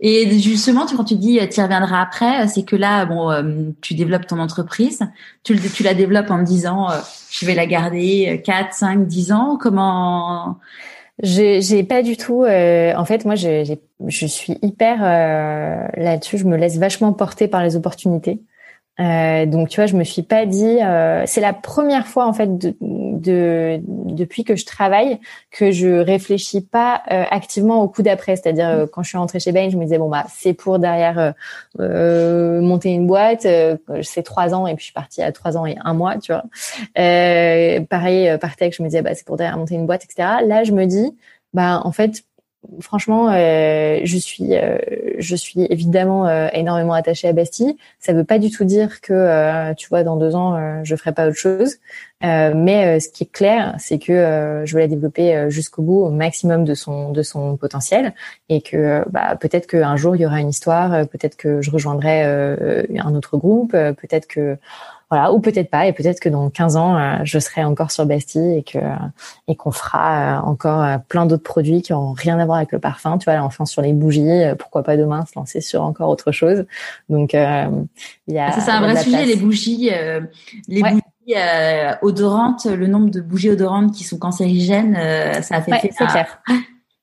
Et 0.00 0.38
justement, 0.40 0.86
tu, 0.86 0.96
quand 0.96 1.04
tu 1.04 1.16
dis 1.16 1.38
tu 1.50 1.60
y 1.60 1.62
reviendras 1.62 2.00
après, 2.00 2.48
c'est 2.48 2.64
que 2.64 2.74
là, 2.74 3.04
bon, 3.04 3.30
euh, 3.30 3.42
tu 3.82 3.94
développes 3.94 4.26
ton 4.26 4.38
entreprise, 4.38 5.00
tu, 5.44 5.60
tu 5.60 5.82
la 5.82 5.92
développes 5.94 6.30
en 6.30 6.38
me 6.38 6.44
disant, 6.44 6.90
euh, 6.90 6.96
je 7.30 7.44
vais 7.44 7.54
la 7.54 7.66
garder 7.66 8.42
4, 8.44 8.72
5, 8.72 9.06
10 9.06 9.32
ans. 9.32 9.58
Comment? 9.60 10.58
J'ai 11.22 11.84
pas 11.84 12.02
du 12.02 12.16
tout. 12.16 12.42
Euh, 12.44 12.94
en 12.96 13.04
fait, 13.04 13.24
moi, 13.24 13.36
je, 13.36 13.74
je 14.06 14.26
suis 14.26 14.58
hyper 14.62 14.98
euh, 15.02 15.86
là-dessus. 15.96 16.38
Je 16.38 16.46
me 16.46 16.56
laisse 16.56 16.78
vachement 16.78 17.12
porter 17.12 17.48
par 17.48 17.62
les 17.62 17.76
opportunités. 17.76 18.40
Euh, 19.00 19.46
donc 19.46 19.70
tu 19.70 19.76
vois, 19.76 19.86
je 19.86 19.96
me 19.96 20.04
suis 20.04 20.22
pas 20.22 20.44
dit. 20.44 20.78
Euh, 20.82 21.22
c'est 21.26 21.40
la 21.40 21.54
première 21.54 22.06
fois 22.06 22.26
en 22.26 22.34
fait 22.34 22.58
de, 22.58 22.74
de, 22.80 23.80
depuis 23.86 24.44
que 24.44 24.54
je 24.54 24.66
travaille 24.66 25.18
que 25.50 25.70
je 25.70 25.88
réfléchis 25.88 26.60
pas 26.60 27.02
euh, 27.10 27.24
activement 27.30 27.82
au 27.82 27.88
coup 27.88 28.02
d'après. 28.02 28.36
C'est-à-dire 28.36 28.68
euh, 28.68 28.86
quand 28.86 29.02
je 29.02 29.08
suis 29.08 29.18
rentrée 29.18 29.40
chez 29.40 29.52
Bain, 29.52 29.70
je 29.70 29.78
me 29.78 29.84
disais 29.84 29.98
bon 29.98 30.10
bah 30.10 30.26
c'est 30.28 30.52
pour 30.52 30.78
derrière 30.78 31.34
monter 31.78 32.90
une 32.90 33.06
boîte. 33.06 33.46
c'est 34.02 34.22
trois 34.22 34.54
ans 34.54 34.66
et 34.66 34.74
puis 34.74 34.82
je 34.82 34.86
suis 34.86 34.92
partie 34.92 35.22
à 35.22 35.32
trois 35.32 35.56
ans 35.56 35.64
et 35.64 35.76
un 35.82 35.94
mois, 35.94 36.18
tu 36.18 36.32
vois. 36.32 36.44
pareil 36.94 38.38
par 38.38 38.56
tech, 38.56 38.74
je 38.76 38.82
me 38.82 38.88
disais 38.88 39.02
bah 39.02 39.14
c'est 39.14 39.26
pour 39.26 39.36
derrière 39.36 39.56
monter 39.56 39.74
une 39.74 39.86
boîte, 39.86 40.04
etc. 40.04 40.28
Là, 40.46 40.64
je 40.64 40.72
me 40.72 40.84
dis 40.84 41.16
bah 41.54 41.80
en 41.84 41.92
fait 41.92 42.24
franchement, 42.80 43.30
euh, 43.30 44.00
je 44.04 44.16
suis, 44.16 44.56
euh, 44.56 44.78
je 45.18 45.36
suis 45.36 45.66
évidemment 45.70 46.26
euh, 46.26 46.48
énormément 46.52 46.94
attachée 46.94 47.28
à 47.28 47.32
Bastille. 47.32 47.76
Ça 47.98 48.12
veut 48.12 48.24
pas 48.24 48.38
du 48.38 48.50
tout 48.50 48.64
dire 48.64 49.00
que, 49.00 49.72
tu 49.74 49.88
vois, 49.88 50.04
dans 50.04 50.16
deux 50.16 50.34
ans, 50.34 50.82
je 50.84 50.96
ferai 50.96 51.12
pas 51.12 51.28
autre 51.28 51.36
chose. 51.36 51.76
mais 52.22 53.00
ce 53.00 53.08
qui 53.08 53.24
est 53.24 53.32
clair, 53.32 53.74
c'est 53.78 53.98
que 53.98 54.62
je 54.64 54.74
veux 54.74 54.80
la 54.80 54.88
développer 54.88 55.46
jusqu'au 55.50 55.82
bout, 55.82 56.02
au 56.02 56.10
maximum 56.10 56.64
de 56.64 56.74
son 56.74 57.10
de 57.10 57.22
son 57.22 57.56
potentiel, 57.56 58.14
et 58.48 58.60
que 58.60 59.04
bah, 59.10 59.36
peut-être 59.36 59.66
qu'un 59.66 59.96
jour 59.96 60.16
il 60.16 60.22
y 60.22 60.26
aura 60.26 60.40
une 60.40 60.48
histoire, 60.48 61.06
peut-être 61.08 61.36
que 61.36 61.62
je 61.62 61.70
rejoindrai 61.70 62.22
un 62.22 63.14
autre 63.14 63.36
groupe, 63.36 63.72
peut-être 63.72 64.26
que 64.26 64.56
voilà, 65.12 65.30
ou 65.34 65.40
peut-être 65.40 65.68
pas, 65.68 65.86
et 65.86 65.92
peut-être 65.92 66.20
que 66.20 66.30
dans 66.30 66.48
15 66.48 66.76
ans, 66.76 66.96
euh, 66.96 67.18
je 67.24 67.38
serai 67.38 67.62
encore 67.64 67.90
sur 67.90 68.06
Bastille 68.06 68.56
et 68.56 68.62
que 68.62 68.78
et 69.46 69.56
qu'on 69.56 69.70
fera 69.70 70.38
euh, 70.38 70.40
encore 70.40 70.82
euh, 70.82 70.96
plein 71.06 71.26
d'autres 71.26 71.42
produits 71.42 71.82
qui 71.82 71.92
ont 71.92 72.12
rien 72.14 72.38
à 72.38 72.46
voir 72.46 72.56
avec 72.56 72.72
le 72.72 72.78
parfum. 72.78 73.18
Tu 73.18 73.26
vois, 73.26 73.34
là, 73.34 73.44
enfin 73.44 73.66
sur 73.66 73.82
les 73.82 73.92
bougies, 73.92 74.40
pourquoi 74.58 74.82
pas 74.82 74.96
demain 74.96 75.26
se 75.26 75.38
lancer 75.38 75.60
sur 75.60 75.82
encore 75.82 76.08
autre 76.08 76.32
chose. 76.32 76.64
Donc, 77.10 77.34
il 77.34 77.44
y 78.28 78.38
a. 78.38 78.52
C'est 78.52 78.70
un 78.70 78.80
vrai 78.80 78.96
sujet, 79.02 79.26
les 79.26 79.36
bougies, 79.36 79.90
les 80.68 80.80
bougies 80.80 81.34
odorantes, 82.00 82.64
le 82.64 82.86
nombre 82.86 83.10
de 83.10 83.20
bougies 83.20 83.50
odorantes 83.50 83.92
qui 83.92 84.04
sont 84.04 84.16
cancérigènes, 84.16 84.94
ça 85.42 85.56
a 85.56 85.60
fait. 85.60 85.72
Ouais, 85.72 85.90
clair. 85.90 86.42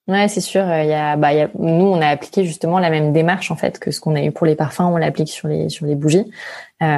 Ouais, 0.09 0.27
c'est 0.27 0.41
sûr. 0.41 0.63
Il 0.63 0.89
y 0.89 0.93
a, 0.93 1.15
bah, 1.15 1.33
y 1.33 1.41
a, 1.41 1.49
nous, 1.59 1.85
on 1.85 2.01
a 2.01 2.07
appliqué 2.07 2.43
justement 2.43 2.79
la 2.79 2.89
même 2.89 3.13
démarche 3.13 3.51
en 3.51 3.55
fait 3.55 3.77
que 3.77 3.91
ce 3.91 3.99
qu'on 3.99 4.15
a 4.15 4.23
eu 4.23 4.31
pour 4.31 4.47
les 4.47 4.55
parfums, 4.55 4.81
on 4.81 4.97
l'applique 4.97 5.29
sur 5.29 5.47
les 5.47 5.69
sur 5.69 5.85
les 5.85 5.93
bougies. 5.93 6.25
Euh, 6.81 6.97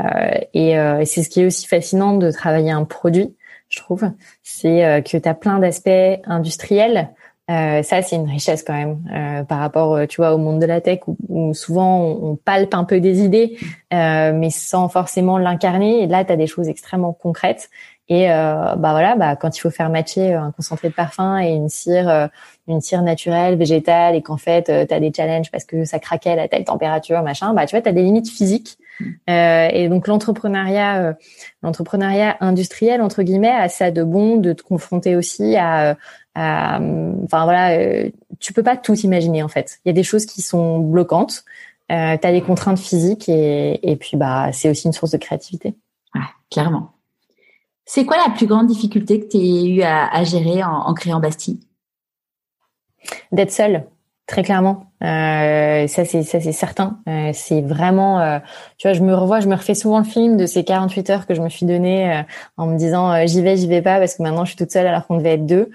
et, 0.54 0.80
euh, 0.80 1.02
et 1.02 1.06
c'est 1.06 1.22
ce 1.22 1.30
qui 1.30 1.42
est 1.42 1.46
aussi 1.46 1.68
fascinant 1.68 2.14
de 2.16 2.32
travailler 2.32 2.72
un 2.72 2.86
produit, 2.86 3.36
je 3.72 3.80
trouve, 3.80 4.12
c'est 4.44 4.86
euh, 4.86 5.02
que 5.02 5.18
tu 5.18 5.28
as 5.28 5.34
plein 5.34 5.60
d'aspects 5.60 5.90
industriels. 6.26 7.10
Euh, 7.50 7.84
ça, 7.84 8.02
c'est 8.02 8.16
une 8.16 8.30
richesse 8.30 8.64
quand 8.64 8.74
même 8.74 9.04
euh, 9.14 9.44
par 9.44 9.60
rapport, 9.60 10.08
tu 10.08 10.18
vois, 10.18 10.34
au 10.34 10.38
monde 10.38 10.62
de 10.62 10.66
la 10.66 10.80
tech 10.80 11.00
où, 11.28 11.54
souvent 11.54 12.00
on, 12.02 12.36
palpe 12.38 12.74
un 12.74 12.86
peu 12.86 13.02
des 13.02 13.24
idées, 13.24 13.58
mais 13.92 14.50
sans 14.52 14.88
forcément 14.88 15.38
l'incarner. 15.38 16.04
Et 16.04 16.08
là, 16.08 16.24
tu 16.24 16.32
as 16.32 16.38
des 16.38 16.48
choses 16.48 16.70
extrêmement 16.70 17.12
concrètes. 17.12 17.70
Et 18.14 18.28
bah 18.28 18.76
voilà, 18.92 19.16
bah 19.16 19.38
quand 19.38 19.56
il 19.58 19.62
faut 19.62 19.70
faire 19.70 19.90
matcher 19.90 20.34
un 20.34 20.52
concentré 20.52 20.90
de 20.90 20.94
parfum 20.94 21.40
et 21.40 21.52
une 21.52 21.70
cire, 21.70 22.30
une 22.68 22.82
cire 22.82 23.04
naturelle, 23.04 23.56
végétale, 23.56 24.16
et 24.16 24.22
qu'en 24.22 24.36
fait 24.36 24.66
tu 24.66 24.94
as 24.94 25.00
des 25.00 25.14
challenges 25.16 25.50
parce 25.50 25.64
que 25.64 25.86
ça 25.86 25.98
craquait 25.98 26.38
à 26.38 26.50
telle 26.50 26.66
température, 26.66 27.24
machin, 27.24 27.54
bah 27.54 27.66
tu 27.66 27.74
vois, 27.74 27.82
tu 27.82 27.88
as 27.88 27.94
des 27.94 28.04
limites 28.04 28.30
physiques 28.30 28.78
euh, 29.30 29.70
et 29.72 29.88
donc 29.88 30.08
l'entrepreneuriat, 30.08 31.04
euh, 31.04 31.14
l'entrepreneuriat 31.64 32.36
industriel 32.42 33.02
entre 33.02 33.24
guillemets, 33.24 33.48
a 33.50 33.70
ça 33.70 33.92
de 33.92 34.04
bon 34.04 34.36
de 34.36 34.54
te 34.54 34.64
confronter 34.64 35.16
aussi 35.16 35.56
à, 35.56 35.96
à 36.36 36.80
enfin 37.24 37.44
voilà, 37.46 37.78
euh, 37.78 38.10
tu 38.40 38.52
peux 38.52 38.64
pas 38.64 38.76
tout 38.76 38.96
imaginer 38.96 39.42
en 39.42 39.48
fait. 39.48 39.80
Il 39.86 39.90
y 39.90 39.92
a 39.92 39.94
des 39.94 40.04
choses 40.04 40.26
qui 40.26 40.42
sont 40.42 40.80
bloquantes. 40.80 41.44
Euh, 41.92 42.18
tu 42.18 42.28
as 42.28 42.32
des 42.32 42.42
contraintes 42.42 42.80
physiques 42.80 43.30
et, 43.30 43.90
et 43.90 43.96
puis 43.96 44.18
bah 44.18 44.52
c'est 44.52 44.70
aussi 44.70 44.88
une 44.88 44.94
source 44.94 45.12
de 45.12 45.18
créativité. 45.18 45.76
Ouais, 46.14 46.22
clairement. 46.50 46.92
C'est 47.86 48.06
quoi 48.06 48.18
la 48.18 48.34
plus 48.34 48.48
grande 48.48 48.68
difficulté 48.68 49.20
que 49.20 49.28
tu 49.28 49.38
as 49.38 49.66
eu 49.66 49.82
à, 49.82 50.24
gérer 50.24 50.64
en, 50.64 50.94
créant 50.94 51.20
Bastille? 51.20 51.60
D'être 53.32 53.52
seule 53.52 53.86
Très 54.28 54.44
clairement, 54.44 54.86
euh, 55.04 55.88
ça 55.88 56.06
c'est 56.06 56.24
certain. 56.24 57.00
Euh, 57.10 57.32
c'est 57.34 57.60
vraiment, 57.60 58.22
euh, 58.22 58.40
tu 58.78 58.88
vois, 58.88 58.94
je 58.94 59.02
me 59.02 59.14
revois, 59.14 59.42
je 59.42 59.50
me 59.50 59.56
refais 59.56 59.76
souvent 59.76 59.98
le 59.98 60.06
film 60.06 60.38
de 60.38 60.46
ces 60.46 60.64
48 60.64 61.10
heures 61.10 61.28
que 61.28 61.34
je 61.34 61.42
me 61.42 61.50
suis 61.50 61.66
donné 61.66 62.10
euh, 62.10 62.22
en 62.56 62.68
me 62.68 62.78
disant 62.78 63.26
j'y 63.26 63.42
vais, 63.42 63.58
j'y 63.58 63.68
vais 63.68 63.82
pas 63.82 64.00
parce 64.00 64.16
que 64.16 64.24
maintenant 64.24 64.46
je 64.46 64.52
suis 64.52 64.58
toute 64.58 64.72
seule 64.72 64.88
alors 64.88 65.06
qu'on 65.06 65.18
devait 65.18 65.34
être 65.34 65.46
deux. 65.46 65.70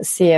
C'est 0.00 0.36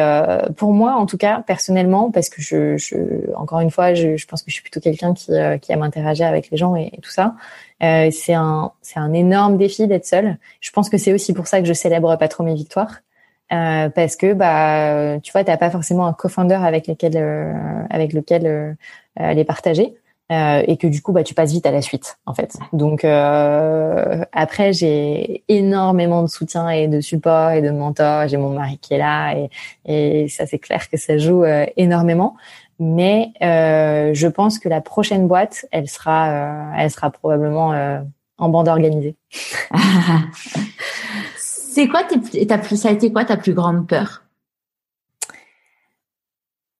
pour 0.56 0.72
moi 0.72 0.94
en 0.94 1.06
tout 1.06 1.16
cas 1.18 1.42
personnellement 1.46 2.10
parce 2.10 2.28
que 2.28 2.40
je, 2.42 2.76
je 2.76 2.96
encore 3.36 3.60
une 3.60 3.70
fois, 3.70 3.94
je, 3.94 4.16
je, 4.16 4.26
pense 4.26 4.42
que 4.42 4.50
je 4.50 4.54
suis 4.54 4.62
plutôt 4.62 4.80
quelqu'un 4.80 5.14
qui 5.14 5.32
qui 5.60 5.72
aime 5.72 5.82
interagir 5.82 6.26
avec 6.26 6.50
les 6.50 6.56
gens 6.56 6.76
et, 6.76 6.90
tout 7.02 7.10
ça. 7.10 7.34
c'est 7.80 8.34
un 8.34 8.72
c'est 8.82 8.98
un 8.98 9.12
énorme 9.12 9.56
défi 9.56 9.86
d'être 9.86 10.06
seule. 10.06 10.38
Je 10.60 10.70
pense 10.70 10.88
que 10.88 10.98
c'est 10.98 11.12
aussi 11.12 11.32
pour 11.32 11.46
ça 11.46 11.60
que 11.60 11.66
je 11.66 11.72
célèbre 11.72 12.16
pas 12.16 12.28
trop 12.28 12.44
mes 12.44 12.54
victoires 12.54 13.00
euh, 13.52 13.90
parce 13.90 14.16
que 14.16 14.32
bah 14.32 15.20
tu 15.22 15.30
vois 15.30 15.44
t'as 15.44 15.58
pas 15.58 15.70
forcément 15.70 16.06
un 16.06 16.14
co-founder 16.14 16.54
avec 16.54 16.86
lequel 16.86 17.12
euh, 17.16 17.52
avec 17.90 18.14
lequel 18.14 18.46
euh, 18.46 19.32
les 19.34 19.44
partager 19.44 19.94
et 20.66 20.76
que 20.76 20.86
du 20.86 21.02
coup 21.02 21.12
bah 21.12 21.22
tu 21.22 21.34
passes 21.34 21.52
vite 21.52 21.66
à 21.66 21.70
la 21.70 21.82
suite 21.82 22.18
en 22.26 22.34
fait. 22.34 22.56
Donc 22.72 23.04
après 23.04 24.72
j'ai 24.72 25.44
énormément 25.48 26.22
de 26.22 26.28
soutien 26.28 26.68
et 26.70 26.88
de 26.88 27.00
support 27.00 27.50
et 27.50 27.62
de 27.62 27.70
mentor 27.70 28.28
j'ai 28.28 28.36
mon 28.36 28.50
mari 28.50 28.78
qui 28.78 28.94
est 28.94 28.98
là 28.98 29.34
et, 29.34 29.50
et 29.84 30.28
ça 30.28 30.46
c'est 30.46 30.58
clair 30.58 30.88
que 30.88 30.96
ça 30.96 31.18
joue 31.18 31.44
énormément. 31.76 32.36
Mais 32.78 33.32
je 33.40 34.26
pense 34.26 34.58
que 34.58 34.68
la 34.68 34.80
prochaine 34.80 35.28
boîte 35.28 35.66
elle 35.70 35.88
sera 35.88 36.72
elle 36.76 36.90
sera 36.90 37.10
probablement 37.10 38.02
en 38.38 38.48
bande 38.48 38.68
organisée. 38.68 39.16
C'est 41.72 41.88
quoi 41.88 42.02
ta 42.04 42.62
ça 42.62 42.88
a 42.90 42.92
été 42.92 43.10
quoi 43.10 43.24
ta 43.24 43.38
plus 43.38 43.54
grande 43.54 43.88
peur? 43.88 44.21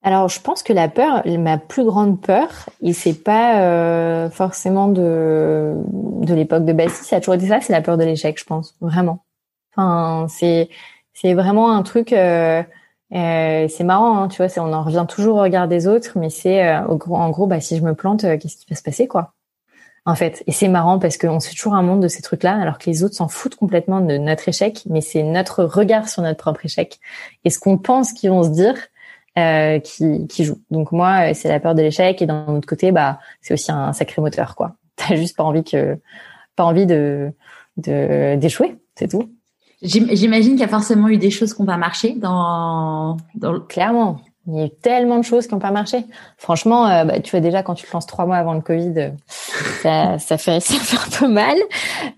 Alors, 0.05 0.29
je 0.29 0.41
pense 0.41 0.65
que 0.65 0.73
la 0.73 0.89
peur, 0.89 1.23
ma 1.39 1.59
plus 1.59 1.85
grande 1.85 2.21
peur, 2.21 2.69
et 2.83 2.93
c'est 2.93 3.15
pas 3.23 3.61
euh, 3.61 4.31
forcément 4.31 4.89
de 4.89 5.77
de 5.87 6.35
l'époque 6.35 6.65
de 6.65 6.73
Bastille, 6.73 7.07
ça 7.07 7.17
a 7.17 7.21
toujours 7.21 7.35
été 7.35 7.47
ça, 7.47 7.61
c'est 7.61 7.73
la 7.73 7.83
peur 7.83 7.97
de 7.97 8.05
l'échec, 8.05 8.39
je 8.39 8.45
pense, 8.45 8.77
vraiment. 8.81 9.25
Enfin, 9.77 10.27
c'est 10.29 10.69
c'est 11.15 11.35
vraiment 11.35 11.73
un 11.73 11.83
truc. 11.83 12.13
Euh, 12.13 12.63
euh, 13.15 13.69
c'est 13.69 13.85
marrant, 13.85 14.19
hein, 14.19 14.29
tu 14.29 14.43
vois, 14.43 14.49
on 14.59 14.73
en 14.73 14.83
revient 14.83 15.07
toujours 15.09 15.37
au 15.37 15.43
regard 15.43 15.69
des 15.69 15.87
autres, 15.87 16.19
mais 16.19 16.31
c'est 16.31 16.75
en 16.77 17.31
gros, 17.31 17.47
bah 17.47 17.61
si 17.61 17.77
je 17.77 17.83
me 17.83 17.95
plante, 17.95 18.23
qu'est-ce 18.23 18.57
qui 18.57 18.67
va 18.69 18.77
se 18.77 18.83
passer, 18.83 19.07
quoi? 19.07 19.35
En 20.05 20.17
fait. 20.17 20.43
Et 20.49 20.53
c'est 20.53 20.69
marrant 20.69 20.99
parce 20.99 21.17
qu'on 21.19 21.39
se 21.39 21.49
fait 21.49 21.55
toujours 21.55 21.75
un 21.75 21.83
monde 21.83 22.03
de 22.03 22.09
ces 22.09 22.23
trucs-là, 22.23 22.57
alors 22.61 22.79
que 22.79 22.91
les 22.91 23.05
autres 23.05 23.15
s'en 23.15 23.29
foutent 23.29 23.55
complètement 23.57 24.01
de 24.01 24.17
notre 24.19 24.49
échec, 24.49 24.83
mais 24.91 25.01
c'est 25.01 25.23
notre 25.23 25.65
regard 25.65 26.09
sur 26.09 26.23
notre 26.23 26.39
propre 26.39 26.65
échec 26.65 26.99
et 27.45 27.51
ce 27.51 27.61
qu'on 27.61 27.79
pense 27.79 28.13
qu'ils 28.13 28.31
vont 28.31 28.43
se 28.43 28.49
dire 28.49 28.75
euh, 29.39 29.79
qui, 29.79 30.27
qui 30.27 30.45
joue. 30.45 30.59
Donc 30.71 30.93
moi, 30.93 31.31
euh, 31.31 31.35
c'est 31.35 31.49
la 31.49 31.61
peur 31.61 31.75
de 31.75 31.83
l'échec 31.83 32.21
et 32.21 32.27
d'un 32.27 32.47
autre 32.49 32.69
côté, 32.69 32.93
bah 32.93 33.19
c'est 33.41 33.55
aussi 33.55 33.73
un 33.73 33.93
sacré 33.93 34.21
moteur, 34.21 34.55
quoi. 34.55 34.77
T'as 34.97 35.17
juste 35.17 35.37
pas 35.37 35.45
envie 35.45 35.65
que, 35.65 35.99
pas 36.57 36.65
envie 36.65 36.87
de 36.87 37.33
d'échouer, 37.77 38.77
c'est 38.95 39.09
tout. 39.09 39.31
J'imagine 39.83 40.53
qu'il 40.53 40.61
y 40.61 40.65
a 40.65 40.69
forcément 40.69 41.09
eu 41.09 41.17
des 41.17 41.31
choses 41.31 41.55
qui 41.55 41.63
n'ont 41.63 41.67
pas 41.67 41.77
marché 41.77 42.13
dans, 42.13 43.17
dans... 43.35 43.61
Clairement. 43.61 44.21
Il 44.49 44.55
y 44.57 44.61
a 44.61 44.67
eu 44.67 44.71
tellement 44.71 45.19
de 45.19 45.25
choses 45.25 45.47
qui 45.47 45.55
n'ont 45.55 45.61
pas 45.61 45.71
marché. 45.71 46.05
Franchement, 46.37 46.89
euh, 46.89 47.05
bah, 47.05 47.21
tu 47.21 47.31
vois 47.31 47.41
déjà 47.41 47.63
quand 47.63 47.75
tu 47.75 47.87
te 47.87 47.93
lances 47.93 48.07
trois 48.07 48.27
mois 48.27 48.37
avant 48.37 48.55
le 48.55 48.61
Covid, 48.61 48.93
euh, 48.97 49.11
ça, 49.83 50.19
ça, 50.19 50.37
fait, 50.37 50.59
ça 50.61 50.75
fait 50.75 50.97
un 50.97 51.19
peu 51.19 51.33
mal. 51.33 51.57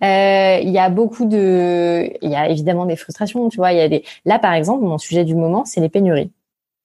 Euh, 0.03 0.59
il 0.63 0.71
y 0.71 0.79
a 0.79 0.89
beaucoup 0.89 1.27
de, 1.27 2.11
il 2.23 2.31
y 2.31 2.35
a 2.35 2.49
évidemment 2.49 2.87
des 2.87 2.97
frustrations. 2.97 3.49
Tu 3.51 3.59
vois, 3.59 3.73
il 3.73 3.79
y 3.79 3.83
a 3.83 3.89
des. 3.89 4.05
Là, 4.25 4.39
par 4.39 4.55
exemple, 4.55 4.85
mon 4.85 4.97
sujet 4.97 5.25
du 5.25 5.35
moment, 5.35 5.65
c'est 5.67 5.81
les 5.81 5.91
pénuries. 5.91 6.31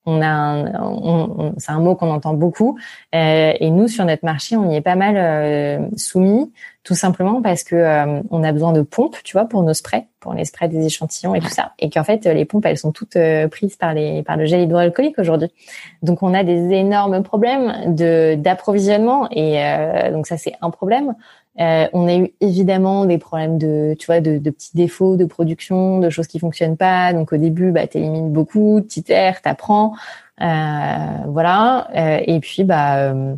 On 0.06 0.22
a, 0.22 0.82
on, 0.82 1.54
c'est 1.58 1.72
un 1.72 1.80
mot 1.80 1.94
qu'on 1.94 2.10
entend 2.10 2.34
beaucoup, 2.34 2.80
euh, 3.14 3.54
et 3.60 3.70
nous 3.70 3.88
sur 3.88 4.06
notre 4.06 4.26
marché, 4.26 4.56
on 4.56 4.72
y 4.72 4.76
est 4.76 4.82
pas 4.82 4.96
mal 4.96 5.18
euh, 5.18 5.88
soumis, 5.98 6.52
tout 6.84 6.96
simplement 6.96 7.42
parce 7.42 7.64
que 7.64 7.76
euh, 7.76 8.22
on 8.32 8.44
a 8.44 8.52
besoin 8.52 8.72
de 8.72 8.82
pompes, 8.82 9.18
tu 9.24 9.34
vois, 9.34 9.46
pour 9.46 9.62
nos 9.62 9.74
sprays, 9.74 10.08
pour 10.20 10.34
les 10.34 10.46
sprays 10.46 10.70
des 10.70 10.86
échantillons 10.86 11.36
et 11.36 11.42
tout 11.42 11.50
ça, 11.50 11.74
et 11.80 11.90
qu'en 11.90 12.06
fait 12.06 12.26
les 12.26 12.46
pompes 12.46 12.66
elles 12.66 12.78
sont 12.78 12.94
toutes 12.94 13.18
prises 13.52 13.76
par 13.76 13.94
les 13.94 14.24
par 14.24 14.38
le 14.38 14.46
gel 14.46 14.62
hydroalcoolique 14.62 15.20
aujourd'hui. 15.20 15.52
Donc 16.02 16.24
on 16.24 16.34
a 16.34 16.44
des 16.44 16.72
énormes 16.72 17.22
problèmes 17.22 17.94
de 17.94 18.36
d'approvisionnement, 18.36 19.28
et 19.32 19.62
donc 20.12 20.28
ça 20.28 20.38
c'est 20.38 20.54
un 20.62 20.70
problème. 20.72 21.14
Euh, 21.60 21.88
on 21.94 22.08
a 22.08 22.16
eu 22.16 22.34
évidemment 22.40 23.06
des 23.06 23.18
problèmes 23.18 23.58
de, 23.58 23.96
tu 24.00 24.06
vois, 24.06 24.22
de, 24.22 24.38
petits 24.50 24.76
défauts 24.76 25.18
de 25.18 25.26
production, 25.26 26.00
de 26.00 26.10
choses 26.10 26.28
qui 26.28 26.40
fonctionnent 26.40 26.78
pas. 26.78 27.14
Donc 27.14 27.34
au 27.34 27.38
début, 27.38 27.72
bah, 27.72 27.88
t'élimines 27.88 28.32
beaucoup, 28.32 28.82
t'itères, 28.82 29.42
t'apprends, 29.42 29.94
euh, 30.42 31.18
voilà. 31.28 31.90
Euh, 31.96 32.24
et 32.26 32.40
puis, 32.40 32.64
bah, 32.64 33.12
euh, 33.12 33.36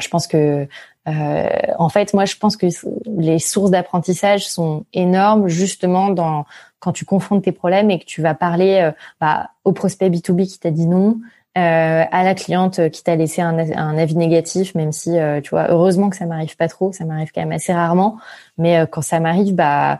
je 0.00 0.08
pense 0.08 0.26
que, 0.26 0.66
euh, 1.08 1.48
en 1.78 1.88
fait, 1.88 2.14
moi, 2.14 2.24
je 2.24 2.36
pense 2.36 2.56
que 2.56 2.66
les 3.06 3.38
sources 3.38 3.70
d'apprentissage 3.70 4.48
sont 4.48 4.84
énormes, 4.92 5.48
justement, 5.48 6.10
dans 6.10 6.44
quand 6.80 6.92
tu 6.92 7.04
confrontes 7.04 7.44
tes 7.44 7.52
problèmes 7.52 7.90
et 7.92 8.00
que 8.00 8.04
tu 8.04 8.22
vas 8.22 8.34
parler 8.34 8.90
bah, 9.20 9.50
au 9.64 9.72
prospect 9.72 10.10
B2B 10.10 10.48
qui 10.48 10.58
t'a 10.58 10.72
dit 10.72 10.88
non, 10.88 11.20
euh, 11.58 12.04
à 12.10 12.24
la 12.24 12.34
cliente 12.34 12.88
qui 12.88 13.04
t'a 13.04 13.14
laissé 13.14 13.42
un, 13.42 13.58
un, 13.58 13.98
avis 13.98 14.16
négatif, 14.16 14.74
même 14.74 14.90
si 14.90 15.18
euh, 15.18 15.42
tu 15.42 15.50
vois, 15.50 15.66
heureusement 15.70 16.08
que 16.08 16.16
ça 16.16 16.24
m'arrive 16.24 16.56
pas 16.56 16.66
trop, 16.66 16.92
ça 16.92 17.04
m'arrive 17.04 17.30
quand 17.30 17.42
même 17.42 17.52
assez 17.52 17.74
rarement, 17.74 18.16
mais 18.56 18.78
euh, 18.78 18.86
quand 18.86 19.02
ça 19.02 19.20
m'arrive, 19.20 19.54
bah 19.54 19.98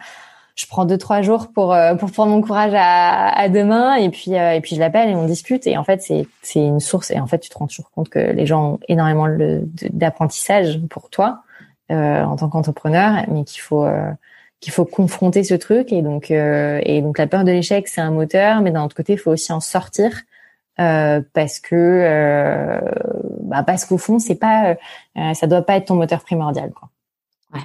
je 0.55 0.65
prends 0.66 0.87
deux 0.87 0.97
trois 0.97 1.20
jours 1.20 1.49
pour 1.53 1.77
pour 1.99 2.11
prendre 2.11 2.33
mon 2.33 2.41
courage 2.41 2.73
à, 2.74 3.29
à 3.39 3.51
demain 3.51 3.97
et 3.97 4.09
puis 4.09 4.33
et 4.33 4.61
puis 4.62 4.77
je 4.77 4.81
l'appelle 4.81 5.11
et 5.11 5.15
on 5.15 5.27
discute. 5.27 5.66
Et 5.66 5.77
en 5.77 5.85
fait 5.85 6.01
c'est 6.03 6.27
c'est 6.41 6.61
une 6.61 6.81
source 6.81 7.11
et 7.11 7.20
en 7.20 7.27
fait 7.27 7.39
tu 7.39 7.51
te 7.51 7.59
rends 7.59 7.66
toujours 7.66 7.91
compte 7.91 8.09
que 8.09 8.19
les 8.19 8.47
gens 8.47 8.73
ont 8.73 8.79
énormément 8.89 9.29
d'apprentissage 9.91 10.81
pour 10.91 11.11
toi 11.11 11.43
en 11.91 12.37
tant 12.37 12.49
qu'entrepreneur, 12.49 13.24
mais 13.29 13.45
qu'il 13.45 13.62
faut 13.62 13.87
qu'il 14.61 14.73
faut 14.74 14.85
confronter 14.85 15.43
ce 15.43 15.55
truc. 15.55 15.91
Et 15.91 16.03
donc 16.03 16.31
et 16.31 17.01
donc 17.03 17.19
la 17.19 17.27
peur 17.27 17.45
de 17.45 17.51
l'échec 17.51 17.89
c'est 17.89 18.03
un 18.03 18.11
moteur, 18.11 18.61
mais 18.61 18.70
d'un 18.70 18.85
autre 18.85 18.97
côté 18.97 19.15
il 19.15 19.19
faut 19.19 19.33
aussi 19.33 19.53
en 19.53 19.61
sortir 19.61 20.23
euh, 20.81 21.20
parce 21.35 21.61
que 21.61 21.74
euh, 21.74 22.81
bah 23.43 23.62
parce 23.62 23.85
qu'au 23.85 23.99
fond 23.99 24.19
c'est 24.19 24.36
pas 24.36 24.77
euh, 25.19 25.35
ça 25.35 25.47
doit 25.47 25.62
pas 25.62 25.77
être 25.77 25.86
ton 25.86 25.97
moteur 25.97 26.23
primordial 26.23 26.73
quoi. 26.73 26.89
Ouais. 27.53 27.61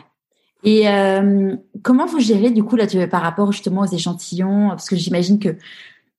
Et 0.64 0.90
euh, 0.90 1.56
comment 1.84 2.06
vous 2.06 2.20
gérez 2.20 2.50
du 2.50 2.64
coup 2.64 2.76
là 2.76 2.86
tu 2.86 3.08
par 3.08 3.22
rapport 3.22 3.52
justement 3.52 3.82
aux 3.82 3.86
échantillons? 3.86 4.70
Parce 4.70 4.90
que 4.90 4.98
j'imagine 4.98 5.40
que 5.40 5.56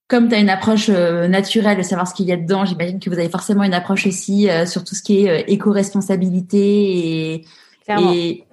comme 0.06 0.28
tu 0.28 0.35
as 0.35 0.39
une 0.39 0.48
approche 0.48 0.89
naturelle 0.89 1.77
de 1.77 1.82
savoir 1.82 2.09
ce 2.09 2.15
qu'il 2.15 2.27
y 2.27 2.32
a 2.32 2.36
dedans, 2.39 2.65
j'imagine 2.65 2.98
que 2.98 3.10
vous 3.10 3.19
avez 3.19 3.28
forcément 3.28 3.65
une 3.65 3.74
approche 3.74 4.06
aussi 4.06 4.48
sur 4.65 4.82
tout 4.82 4.94
ce 4.94 5.02
qui 5.02 5.27
est 5.27 5.51
éco-responsabilité 5.51 7.35
et, 7.36 7.44
et, 7.89 8.44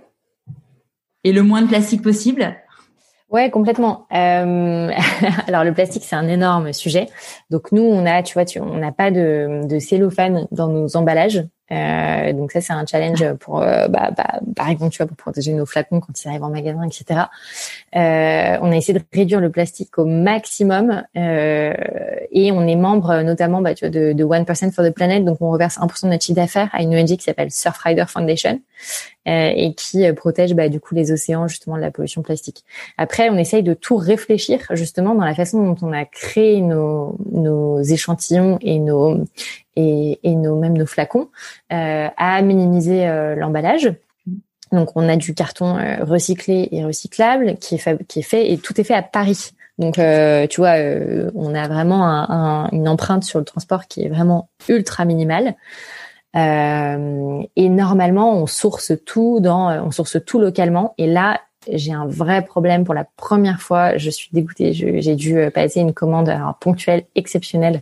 et 1.24 1.32
le 1.32 1.44
moins 1.44 1.62
de 1.62 1.68
plastique 1.68 2.02
possible. 2.02 2.58
Ouais, 3.36 3.52
complètement. 3.52 4.08
Euh, 4.14 4.90
alors 5.48 5.66
le 5.66 5.74
plastique, 5.74 6.06
c'est 6.06 6.16
un 6.16 6.30
énorme 6.30 6.72
sujet. 6.72 7.08
Donc 7.50 7.74
nous, 7.74 7.82
on 7.82 8.06
a, 8.06 8.24
tu 8.24 8.34
vois, 8.34 8.46
tu, 8.46 8.62
on 8.62 8.78
n'a 8.78 8.94
pas 8.94 9.12
de, 9.12 9.68
de 9.68 9.78
cellophane 9.78 10.48
dans 10.52 10.70
nos 10.70 10.96
emballages. 10.96 11.44
Euh, 11.72 12.34
donc 12.34 12.52
ça, 12.52 12.62
c'est 12.62 12.74
un 12.74 12.86
challenge 12.86 13.34
pour, 13.40 13.62
euh, 13.62 13.88
bah, 13.88 14.12
bah, 14.16 14.40
par 14.56 14.70
exemple, 14.70 14.92
tu 14.92 14.98
vois, 14.98 15.08
pour 15.08 15.18
protéger 15.18 15.54
nos 15.54 15.66
flacons 15.66 16.00
quand 16.00 16.24
ils 16.24 16.28
arrivent 16.28 16.44
en 16.44 16.50
magasin, 16.50 16.84
etc. 16.84 17.22
Euh, 17.96 18.58
on 18.62 18.72
a 18.72 18.76
essayé 18.76 18.98
de 18.98 19.04
réduire 19.14 19.40
le 19.40 19.50
plastique 19.50 19.98
au 19.98 20.06
maximum 20.06 21.04
euh, 21.18 21.74
et 22.32 22.52
on 22.52 22.68
est 22.68 22.76
membre 22.76 23.22
notamment, 23.24 23.62
bah, 23.62 23.74
tu 23.74 23.86
vois, 23.86 23.90
de, 23.90 24.14
de 24.14 24.24
1% 24.24 24.72
for 24.72 24.86
the 24.86 24.92
Planet. 24.92 25.26
Donc 25.26 25.38
on 25.42 25.50
reverse 25.50 25.78
1% 25.78 26.04
de 26.04 26.10
notre 26.10 26.24
chiffre 26.24 26.36
d'affaires 26.36 26.70
à 26.72 26.84
une 26.84 26.96
ONG 26.96 27.08
qui 27.18 27.24
s'appelle 27.24 27.52
Surfrider 27.52 28.06
Foundation 28.08 28.60
euh, 29.28 29.52
et 29.56 29.74
qui 29.74 30.12
protège 30.14 30.54
bah, 30.54 30.70
du 30.70 30.80
coup 30.80 30.94
les 30.94 31.12
océans 31.12 31.48
justement 31.48 31.78
de 31.78 31.82
la 31.82 31.90
pollution 31.90 32.22
plastique. 32.22 32.64
Après, 32.98 33.30
on 33.30 33.38
essaye 33.38 33.64
de 33.64 33.74
tout 33.74 33.98
réfléchir 33.98 34.60
justement 34.72 35.16
dans 35.16 35.26
la 35.26 35.34
façon 35.34 35.64
dont 35.64 35.78
on 35.82 35.94
a 35.94 36.06
créé 36.06 36.62
nos, 36.62 37.18
nos 37.32 37.82
échantillons 37.82 38.60
et 38.62 38.78
nos 38.78 39.26
et, 39.76 40.20
et 40.24 40.36
nos, 40.36 40.60
même 40.60 40.78
nos 40.78 40.86
flacons 40.86 41.30
euh, 41.72 42.08
à 42.18 42.42
minimiser 42.42 43.08
euh, 43.08 43.36
l'emballage. 43.36 43.94
Donc 44.72 44.90
on 44.96 45.08
a 45.08 45.16
du 45.16 45.34
carton 45.34 45.78
euh, 45.78 46.04
recyclé 46.04 46.70
et 46.72 46.84
recyclable 46.84 47.56
qui 47.58 47.76
est, 47.76 48.08
qui 48.08 48.20
est 48.20 48.24
fait 48.24 48.52
et 48.52 48.58
tout 48.58 48.80
est 48.80 48.84
fait 48.84 48.96
à 48.96 49.04
Paris. 49.04 49.52
Donc 49.78 50.00
euh, 50.00 50.48
tu 50.48 50.62
vois, 50.62 50.78
euh, 50.78 51.30
on 51.36 51.54
a 51.54 51.68
vraiment 51.68 52.08
un, 52.08 52.70
une 52.72 52.88
empreinte 52.88 53.24
sur 53.24 53.40
le 53.40 53.46
transport 53.46 53.88
qui 53.88 54.04
est 54.04 54.10
vraiment 54.10 54.50
ultra 54.68 55.06
minimale. 55.06 55.56
Euh, 56.36 57.42
et 57.56 57.70
normalement, 57.70 58.34
on 58.34 58.48
source 58.48 58.92
tout 59.06 59.40
dans, 59.40 59.70
on 59.86 59.92
source 59.92 60.18
tout 60.26 60.40
localement. 60.40 60.94
Et 60.98 61.08
là, 61.08 61.40
j'ai 61.72 61.94
un 61.94 62.06
vrai 62.06 62.44
problème 62.44 62.84
pour 62.84 62.94
la 62.94 63.04
première 63.04 63.62
fois. 63.62 63.98
Je 63.98 64.10
suis 64.10 64.30
dégoûtée. 64.34 64.74
J'ai 64.74 65.16
dû 65.16 65.40
passer 65.54 65.82
une 65.82 65.94
commande 65.94 66.34
ponctuelle, 66.60 67.06
exceptionnelle, 67.16 67.82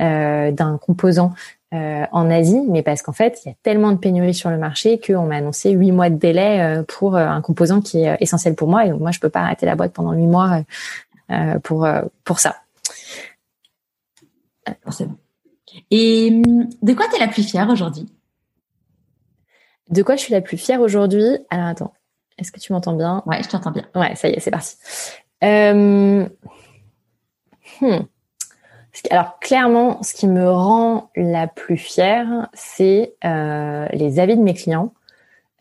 euh, 0.00 0.50
d'un 0.50 0.78
composant 0.78 1.34
euh, 1.74 2.06
en 2.10 2.30
Asie, 2.30 2.62
mais 2.68 2.82
parce 2.82 3.02
qu'en 3.02 3.12
fait, 3.12 3.42
il 3.44 3.48
y 3.50 3.52
a 3.52 3.54
tellement 3.62 3.92
de 3.92 3.98
pénuries 3.98 4.32
sur 4.32 4.48
le 4.48 4.56
marché 4.56 4.98
qu'on 4.98 5.26
m'a 5.26 5.36
annoncé 5.36 5.72
huit 5.72 5.92
mois 5.92 6.08
de 6.08 6.16
délai 6.16 6.60
euh, 6.60 6.82
pour 6.84 7.16
un 7.16 7.42
composant 7.42 7.82
qui 7.82 8.04
est 8.04 8.16
essentiel 8.20 8.54
pour 8.54 8.68
moi. 8.68 8.86
Et 8.86 8.88
donc 8.88 9.00
moi, 9.00 9.10
je 9.10 9.20
peux 9.20 9.28
pas 9.28 9.40
arrêter 9.40 9.66
la 9.66 9.76
boîte 9.76 9.92
pendant 9.92 10.12
huit 10.12 10.26
mois 10.26 10.62
pour 11.62 11.86
pour 12.24 12.40
ça. 12.40 12.56
Forcément. 14.82 15.16
Et 15.90 16.42
hum, 16.46 16.68
de 16.80 16.92
quoi 16.94 17.06
tu 17.08 17.16
es 17.16 17.18
la 17.18 17.28
plus 17.28 17.44
fière 17.44 17.68
aujourd'hui? 17.68 18.06
De 19.90 20.02
quoi 20.02 20.16
je 20.16 20.22
suis 20.22 20.32
la 20.32 20.40
plus 20.40 20.56
fière 20.56 20.80
aujourd'hui? 20.80 21.38
Alors 21.50 21.66
attends, 21.66 21.92
est-ce 22.40 22.52
que 22.52 22.60
tu 22.60 22.72
m'entends 22.72 22.94
bien? 22.94 23.22
Ouais, 23.26 23.42
je 23.42 23.48
t'entends 23.48 23.70
bien. 23.70 23.86
Ouais, 23.94 24.14
ça 24.14 24.28
y 24.28 24.32
est, 24.32 24.40
c'est 24.40 24.50
parti. 24.50 24.76
Euh... 25.44 26.26
Hmm. 27.80 28.00
Alors 29.10 29.38
clairement, 29.38 30.02
ce 30.02 30.14
qui 30.14 30.26
me 30.26 30.50
rend 30.50 31.10
la 31.16 31.46
plus 31.46 31.76
fière, 31.76 32.48
c'est 32.52 33.14
euh, 33.24 33.86
les 33.92 34.18
avis 34.18 34.36
de 34.36 34.42
mes 34.42 34.54
clients 34.54 34.92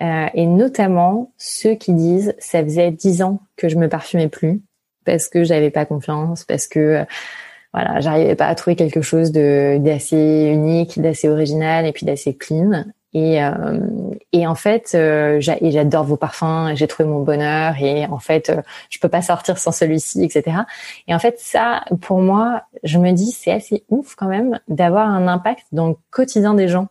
euh, 0.02 0.28
et 0.34 0.48
notamment 0.48 1.32
ceux 1.38 1.76
qui 1.76 1.94
disent 1.94 2.34
ça 2.40 2.64
faisait 2.64 2.92
dix 2.92 3.22
ans 3.22 3.40
que 3.56 3.70
je 3.70 3.78
me 3.78 3.88
parfumais 3.88 4.30
plus 4.30 4.62
parce 5.06 5.28
que 5.30 5.44
j'avais 5.44 5.72
pas 5.72 5.86
confiance, 5.86 6.44
parce 6.44 6.68
que 6.68 7.06
voilà, 7.74 8.00
j'arrivais 8.00 8.36
pas 8.36 8.48
à 8.48 8.56
trouver 8.56 8.76
quelque 8.76 9.02
chose 9.02 9.32
de 9.32 9.78
d'assez 9.80 10.50
unique, 10.52 11.00
d'assez 11.00 11.30
original 11.30 11.86
et 11.86 11.92
puis 11.92 12.06
d'assez 12.06 12.36
clean. 12.36 12.86
Et, 13.14 13.44
euh, 13.44 13.80
et 14.34 14.46
en 14.46 14.54
fait, 14.54 14.92
euh, 14.94 15.40
j'adore 15.40 16.04
vos 16.04 16.16
parfums, 16.16 16.76
j'ai 16.76 16.88
trouvé 16.88 17.10
mon 17.10 17.24
bonheur 17.24 17.76
et 17.82 18.06
en 18.06 18.20
fait, 18.20 18.50
euh, 18.50 18.62
je 18.90 19.00
peux 19.00 19.10
pas 19.10 19.24
sortir 19.24 19.58
sans 19.58 19.72
celui-ci, 19.72 20.24
etc. 20.24 20.58
Et 21.08 21.16
en 21.16 21.20
fait, 21.20 21.40
ça, 21.40 21.84
pour 22.02 22.20
moi, 22.20 22.64
je 22.84 23.00
me 23.00 23.12
dis, 23.12 23.32
c'est 23.32 23.52
assez 23.52 23.84
ouf 23.90 24.16
quand 24.16 24.28
même 24.28 24.60
d'avoir 24.68 25.10
un 25.10 25.28
impact 25.28 25.66
dans 25.72 25.88
le 25.88 25.96
quotidien 26.12 26.54
des 26.54 26.68
gens. 26.68 26.88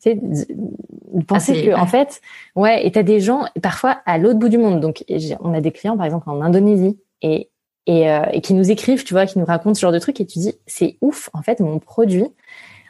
C'est 0.00 0.14
de 0.14 1.24
penser 1.26 1.62
ah, 1.62 1.66
que, 1.66 1.80
en 1.80 1.86
fait, 1.86 2.20
ouais, 2.56 2.86
et 2.86 2.92
t'as 2.92 3.02
des 3.02 3.20
gens 3.20 3.46
parfois 3.62 3.98
à 4.06 4.18
l'autre 4.18 4.38
bout 4.38 4.48
du 4.48 4.58
monde. 4.58 4.80
Donc, 4.80 5.04
on 5.40 5.52
a 5.52 5.60
des 5.60 5.72
clients, 5.72 5.96
par 5.96 6.06
exemple, 6.06 6.28
en 6.30 6.40
Indonésie, 6.40 6.98
et 7.22 7.50
et, 7.86 8.10
euh, 8.10 8.24
et 8.32 8.40
qui 8.40 8.54
nous 8.54 8.70
écrivent, 8.70 9.04
tu 9.04 9.14
vois, 9.14 9.26
qui 9.26 9.38
nous 9.38 9.44
racontent 9.44 9.74
ce 9.74 9.80
genre 9.80 9.92
de 9.92 9.98
trucs, 9.98 10.20
et 10.20 10.26
tu 10.26 10.38
dis, 10.38 10.54
c'est 10.66 10.96
ouf, 11.00 11.28
en 11.32 11.42
fait, 11.42 11.60
mon 11.60 11.78
produit, 11.78 12.26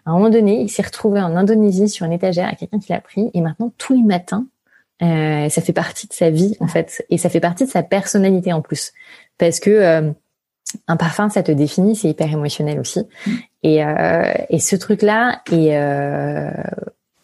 à 0.07 0.11
un 0.11 0.15
moment 0.15 0.31
donné, 0.31 0.61
il 0.61 0.69
s'est 0.69 0.83
retrouvé 0.83 1.21
en 1.21 1.35
Indonésie 1.37 1.89
sur 1.89 2.05
une 2.07 2.13
étagère 2.13 2.49
à 2.49 2.55
quelqu'un 2.55 2.79
qui 2.79 2.93
l'a 2.93 3.01
pris. 3.01 3.31
Et 3.33 3.41
maintenant 3.41 3.73
tous 3.79 3.95
les 3.95 4.03
matins, 4.03 4.47
euh, 5.03 5.49
ça 5.49 5.63
fait 5.63 5.73
partie 5.73 6.07
de 6.07 6.13
sa 6.13 6.31
vie 6.31 6.57
en 6.61 6.69
fait. 6.69 7.05
Et 7.11 7.19
ça 7.19 7.29
fait 7.29 7.41
partie 7.41 7.65
de 7.65 7.71
sa 7.71 7.83
personnalité 7.83 8.53
en 8.53 8.61
plus. 8.61 8.93
Parce 9.39 9.61
que 9.61 9.71
euh, 9.71 10.11
un 10.89 10.97
parfum 10.97 11.31
ça 11.31 11.43
te 11.43 11.53
définit, 11.53 11.97
c'est 11.97 12.09
hyper 12.09 12.31
émotionnel 12.31 12.79
aussi. 12.79 13.01
Et, 13.63 13.83
euh, 13.83 14.33
et 14.51 14.59
ce 14.59 14.77
truc 14.77 15.03
là 15.03 15.41
est, 15.51 15.77
euh, 15.77 16.51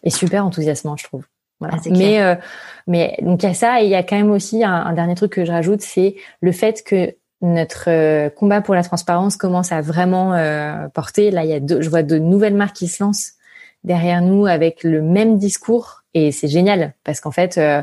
est 0.03 0.11
super 0.11 0.47
enthousiasmant 0.47 0.97
je 0.97 1.05
trouve. 1.05 1.25
Voilà. 1.61 1.77
Ah, 1.77 1.89
mais 1.91 2.23
euh, 2.23 2.35
mais 2.87 3.19
donc 3.21 3.43
il 3.43 3.47
y 3.47 3.51
a 3.51 3.55
ça 3.55 3.83
et 3.83 3.85
il 3.85 3.91
y 3.91 3.95
a 3.95 4.03
quand 4.03 4.17
même 4.17 4.31
aussi 4.31 4.65
un, 4.65 4.73
un 4.73 4.93
dernier 4.95 5.15
truc 5.15 5.33
que 5.33 5.45
je 5.45 5.53
rajoute, 5.53 5.83
c'est 5.83 6.17
le 6.41 6.53
fait 6.53 6.83
que 6.83 7.15
notre 7.43 7.85
euh, 7.89 8.29
combat 8.29 8.61
pour 8.61 8.75
la 8.75 8.83
transparence 8.83 9.37
commence 9.37 9.73
à 9.73 9.81
vraiment 9.81 10.35
euh, 10.35 10.89
porter. 10.89 11.31
Là, 11.31 11.45
il 11.45 11.51
y 11.51 11.55
a 11.55 11.61
deux, 11.61 11.81
je 11.81 11.89
vois 11.89 12.03
de 12.03 12.19
nouvelles 12.19 12.55
marques 12.55 12.77
qui 12.77 12.89
se 12.89 13.03
lancent 13.03 13.33
derrière 13.83 14.21
nous 14.21 14.47
avec 14.47 14.85
le 14.85 15.01
même 15.01 15.39
discours 15.39 16.03
et 16.13 16.33
c'est 16.33 16.49
génial 16.49 16.93
parce 17.03 17.21
qu'en 17.21 17.31
fait, 17.31 17.57
euh, 17.57 17.83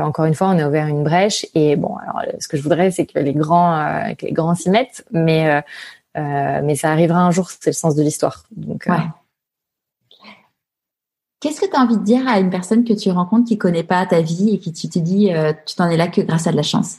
encore 0.00 0.24
une 0.24 0.34
fois, 0.34 0.48
on 0.48 0.58
a 0.58 0.66
ouvert 0.66 0.86
une 0.86 1.02
brèche 1.02 1.46
et 1.54 1.76
bon, 1.76 1.96
alors 1.96 2.22
ce 2.38 2.48
que 2.48 2.56
je 2.56 2.62
voudrais, 2.62 2.90
c'est 2.90 3.06
que 3.06 3.18
les 3.18 3.34
grands, 3.34 4.14
que 4.16 4.24
les 4.24 4.32
grands 4.32 4.54
s'y 4.54 4.70
mettent, 4.70 5.04
mais 5.10 5.62
mais 6.14 6.74
ça 6.74 6.90
arrivera 6.90 7.20
un 7.20 7.30
jour. 7.30 7.50
C'est 7.50 7.70
le 7.70 7.74
sens 7.74 7.94
de 7.96 8.02
l'histoire. 8.02 8.44
Donc. 8.52 8.84
Ouais. 8.88 8.96
Qu'est-ce 11.40 11.60
que 11.60 11.66
tu 11.66 11.74
as 11.74 11.80
envie 11.80 11.96
de 11.96 12.04
dire 12.04 12.26
à 12.28 12.38
une 12.38 12.50
personne 12.50 12.84
que 12.84 12.92
tu 12.92 13.10
rencontres 13.10 13.48
qui 13.48 13.58
connaît 13.58 13.82
pas 13.82 14.06
ta 14.06 14.20
vie 14.20 14.54
et 14.54 14.58
qui 14.58 14.72
tu 14.72 14.88
te 14.88 14.98
dis 14.98 15.30
tu 15.66 15.74
t'en 15.74 15.88
es 15.88 15.96
là 15.96 16.06
que 16.06 16.20
grâce 16.20 16.46
à 16.46 16.52
de 16.52 16.56
la 16.56 16.62
chance? 16.62 16.98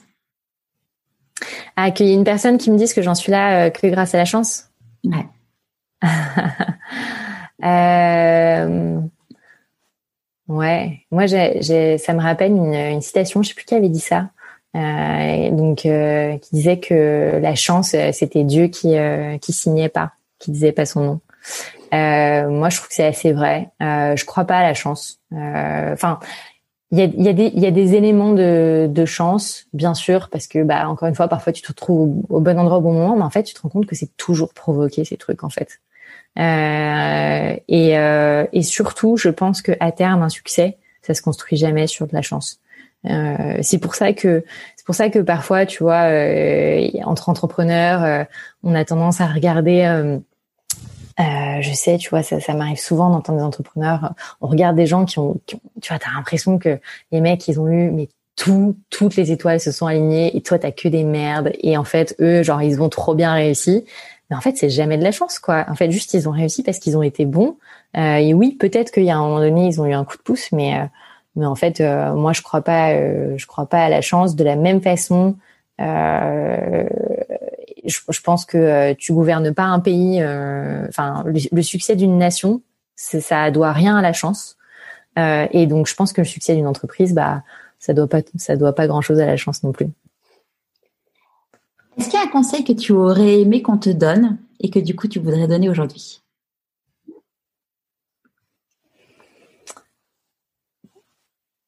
Y 1.78 2.12
ait 2.12 2.14
une 2.14 2.24
personne 2.24 2.58
qui 2.58 2.72
me 2.72 2.78
dise 2.78 2.94
que 2.94 3.02
j'en 3.02 3.16
suis 3.16 3.32
là 3.32 3.66
euh, 3.66 3.70
que 3.70 3.88
grâce 3.88 4.14
à 4.16 4.18
la 4.18 4.26
chance. 4.26 4.70
Ouais. 5.04 5.26
euh... 7.64 9.00
Ouais. 10.48 11.00
Moi, 11.12 11.28
j'ai, 11.28 11.98
ça 11.98 12.14
me 12.14 12.22
rappelle 12.22 12.52
une, 12.52 12.74
une, 12.74 13.02
citation. 13.02 13.42
Je 13.42 13.50
sais 13.50 13.56
plus 13.56 13.66
qui 13.66 13.76
avait 13.76 13.90
dit 13.90 14.00
ça. 14.00 14.30
Euh, 14.76 15.50
donc, 15.52 15.86
euh, 15.86 16.38
qui 16.38 16.56
disait 16.56 16.80
que 16.80 17.40
la 17.42 17.56
chance, 17.56 17.96
c'était 18.14 18.44
Dieu 18.44 18.68
qui 18.68 18.98
euh, 18.98 19.38
qui 19.38 19.54
signait 19.54 19.90
pas, 19.90 20.14
qui 20.40 20.52
disait 20.52 20.72
pas 20.72 20.86
son 20.86 21.02
nom. 21.02 21.20
moi, 21.92 22.70
je 22.70 22.78
trouve 22.78 22.88
que 22.88 22.96
c'est 22.96 23.08
assez 23.08 23.34
vrai. 23.34 23.70
je 23.80 24.26
crois 24.26 24.46
pas 24.46 24.58
à 24.58 24.64
la 24.64 24.74
chance. 24.74 25.20
Enfin, 25.32 26.20
il 26.92 27.00
y 27.00 27.02
a, 27.02 27.06
y, 27.06 27.30
a 27.30 27.32
y 27.32 27.66
a 27.66 27.72
des 27.72 27.96
éléments 27.96 28.34
de, 28.34 28.88
de 28.90 29.06
chance, 29.06 29.68
bien 29.74 29.94
sûr, 29.94 30.30
parce 30.30 30.48
que 30.48 30.64
bah 30.64 30.90
encore 30.90 31.08
une 31.08 31.16
fois, 31.16 31.28
parfois 31.28 31.54
tu 31.54 31.62
te 31.62 31.70
retrouves 31.70 32.24
au, 32.30 32.40
bon 32.42 32.60
endroit 32.60 32.78
au 32.78 32.82
bon 32.82 32.94
moment, 32.94 33.16
mais 33.16 33.24
en 33.24 33.30
fait, 33.30 33.44
tu 33.44 33.54
te 33.54 33.62
rends 33.62 33.70
compte 33.70 33.86
que 33.86 33.96
c'est 33.96 34.16
toujours 34.18 34.54
provoqué 34.54 35.06
ces 35.06 35.18
trucs 35.18 35.44
en 35.44 35.50
fait. 35.50 35.80
Euh, 36.40 37.56
et, 37.68 37.98
euh, 37.98 38.46
et 38.54 38.62
surtout, 38.64 39.18
je 39.18 39.30
pense 39.30 39.62
que 39.62 39.74
à 39.80 39.92
terme, 39.92 40.22
un 40.22 40.30
succès, 40.30 40.78
ça 41.02 41.14
se 41.14 41.22
construit 41.22 41.58
jamais 41.58 41.88
sur 41.88 42.08
de 42.08 42.14
la 42.14 42.22
chance. 42.22 42.62
Euh, 43.10 43.58
c'est 43.62 43.80
pour 43.80 43.96
ça 43.96 44.14
que 44.14 44.44
c'est 44.76 44.86
pour 44.86 44.96
ça 44.96 45.10
que 45.10 45.20
parfois, 45.20 45.66
tu 45.66 45.84
vois, 45.84 46.04
euh, 46.10 46.88
entre 47.04 47.30
entrepreneurs, 47.30 48.04
euh, 48.04 48.24
on 48.64 48.76
a 48.76 48.86
tendance 48.86 49.22
à 49.22 49.28
regarder 49.28 50.20
euh, 51.20 51.62
je 51.62 51.74
sais, 51.74 51.98
tu 51.98 52.10
vois, 52.10 52.24
ça, 52.24 52.40
ça 52.40 52.54
m'arrive 52.54 52.80
souvent 52.80 53.10
d'entendre 53.10 53.40
des 53.40 53.44
entrepreneurs. 53.44 54.14
On 54.40 54.48
regarde 54.48 54.76
des 54.76 54.86
gens 54.86 55.06
qui 55.06 55.20
ont, 55.20 55.38
qui 55.46 55.56
ont 55.56 55.62
tu 55.82 55.90
vois, 55.90 56.00
t'as 56.00 56.12
l'impression 56.16 56.58
que 56.58 56.80
les 57.12 57.22
mecs, 57.22 57.48
ils 57.48 57.60
ont 57.60 57.68
eu, 57.68 57.92
mais 57.92 58.10
tout, 58.36 58.78
toutes 58.90 59.16
les 59.16 59.32
étoiles 59.32 59.60
se 59.60 59.72
sont 59.72 59.86
alignées 59.86 60.36
et 60.36 60.42
toi, 60.42 60.58
t'as 60.58 60.72
que 60.72 60.88
des 60.88 61.04
merdes. 61.04 61.52
Et 61.60 61.78
en 61.78 61.84
fait, 61.84 62.16
eux, 62.20 62.44
genre, 62.44 62.62
ils 62.62 62.82
ont 62.82 62.90
trop 62.90 63.14
bien 63.14 63.34
réussi. 63.34 63.86
Mais 64.30 64.38
en 64.38 64.42
fait, 64.42 64.56
c'est 64.58 64.70
jamais 64.70 64.98
de 64.98 65.04
la 65.04 65.12
chance, 65.12 65.40
quoi. 65.40 65.66
En 65.68 65.76
fait, 65.76 65.92
juste, 65.92 66.14
ils 66.14 66.30
ont 66.30 66.32
réussi 66.32 66.64
parce 66.64 66.80
qu'ils 66.80 66.98
ont 66.98 67.04
été 67.04 67.26
bons. 67.26 67.58
Euh, 67.98 68.16
et 68.16 68.34
oui, 68.34 68.56
peut-être 68.60 68.92
qu'il 68.92 69.04
y 69.04 69.12
a 69.12 69.18
un 69.18 69.22
moment 69.22 69.40
donné, 69.40 69.68
ils 69.68 69.82
ont 69.82 69.86
eu 69.86 69.94
un 69.94 70.06
coup 70.06 70.18
de 70.18 70.22
pouce, 70.22 70.52
mais, 70.54 70.80
euh, 70.80 70.86
mais 71.36 71.46
en 71.46 71.56
fait, 71.56 71.82
euh, 71.82 72.14
moi, 72.14 72.32
je 72.34 72.42
crois 72.42 72.62
pas, 72.62 72.94
euh, 72.94 73.38
je 73.38 73.46
crois 73.46 73.66
pas 73.66 73.84
à 73.84 73.90
la 73.90 74.02
chance 74.02 74.36
de 74.36 74.44
la 74.44 74.56
même 74.56 74.82
façon. 74.82 75.36
Euh, 75.82 76.86
je, 77.86 78.00
je, 78.10 78.22
pense 78.22 78.46
que 78.46 78.58
euh, 78.58 78.94
tu 78.98 79.14
gouvernes 79.14 79.54
pas 79.54 79.64
un 79.64 79.80
pays. 79.80 80.22
Euh, 80.22 80.86
enfin, 80.88 81.24
le, 81.26 81.62
succès 81.62 81.96
d'une 81.96 82.18
nation, 82.18 82.62
ça 82.96 83.52
doit 83.52 83.72
rien 83.72 83.98
à 83.98 84.02
la 84.02 84.14
chance. 84.14 84.58
Euh, 85.20 85.48
et 85.52 85.66
donc, 85.68 85.88
je 85.88 85.96
pense 85.96 86.14
que 86.14 86.22
le 86.22 86.26
succès 86.26 86.56
d'une 86.56 86.68
entreprise, 86.68 87.14
bah, 87.14 87.44
ça 87.80 87.94
doit 87.94 88.08
pas, 88.08 88.22
ça 88.36 88.56
doit 88.56 88.74
pas 88.74 88.88
grand 88.88 89.02
chose 89.02 89.20
à 89.20 89.26
la 89.26 89.38
chance 89.38 89.64
non 89.64 89.72
plus. 89.72 89.88
Est-ce 91.98 92.10
qu'il 92.10 92.20
y 92.20 92.24
a 92.24 92.26
un 92.26 92.32
conseil 92.32 92.64
que 92.64 92.74
tu 92.74 92.94
aurais 92.94 93.42
aimé 93.42 93.62
qu'on 93.62 93.78
te 93.78 93.90
donne 93.90 94.38
et 94.60 94.70
que 94.70 94.80
du 94.80 94.96
coup 94.96 95.08
tu 95.08 95.20
voudrais 95.20 95.48
donner 95.48 95.70
aujourd'hui? 95.70 96.22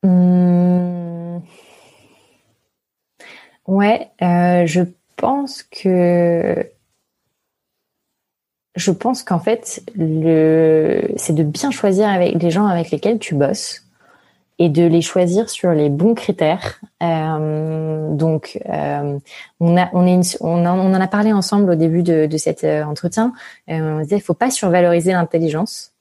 Mmh. 0.04 1.40
Ouais, 3.68 4.12
euh, 4.22 4.66
je 4.66 4.82
pense 5.24 5.64
que 5.64 6.70
je 8.76 8.92
pense 8.92 9.24
qu'en 9.24 9.40
fait 9.40 9.82
le 9.96 11.14
c'est 11.16 11.34
de 11.34 11.44
bien 11.44 11.72
choisir 11.72 12.10
avec 12.10 12.42
les 12.44 12.52
gens 12.52 12.66
avec 12.66 12.92
lesquels 12.92 13.20
tu 13.20 13.34
bosses 13.34 13.86
et 14.60 14.68
de 14.68 14.84
les 14.84 15.02
choisir 15.02 15.50
sur 15.50 15.72
les 15.72 15.90
bons 15.90 16.14
critères. 16.14 16.82
Euh, 17.02 18.14
donc 18.14 18.60
euh, 18.68 19.18
on 19.62 19.78
a 19.78 19.90
on 19.94 20.06
en 20.68 20.94
a 20.94 21.08
parlé 21.08 21.32
ensemble 21.32 21.72
au 21.72 21.76
début 21.76 22.04
de, 22.04 22.26
de 22.26 22.38
cet 22.38 22.66
euh, 22.66 22.84
entretien. 22.84 23.32
Euh, 23.70 24.00
on 24.00 24.02
disait 24.02 24.18
il 24.18 24.22
faut 24.22 24.34
pas 24.34 24.52
survaloriser 24.52 25.14
l'intelligence. 25.14 25.93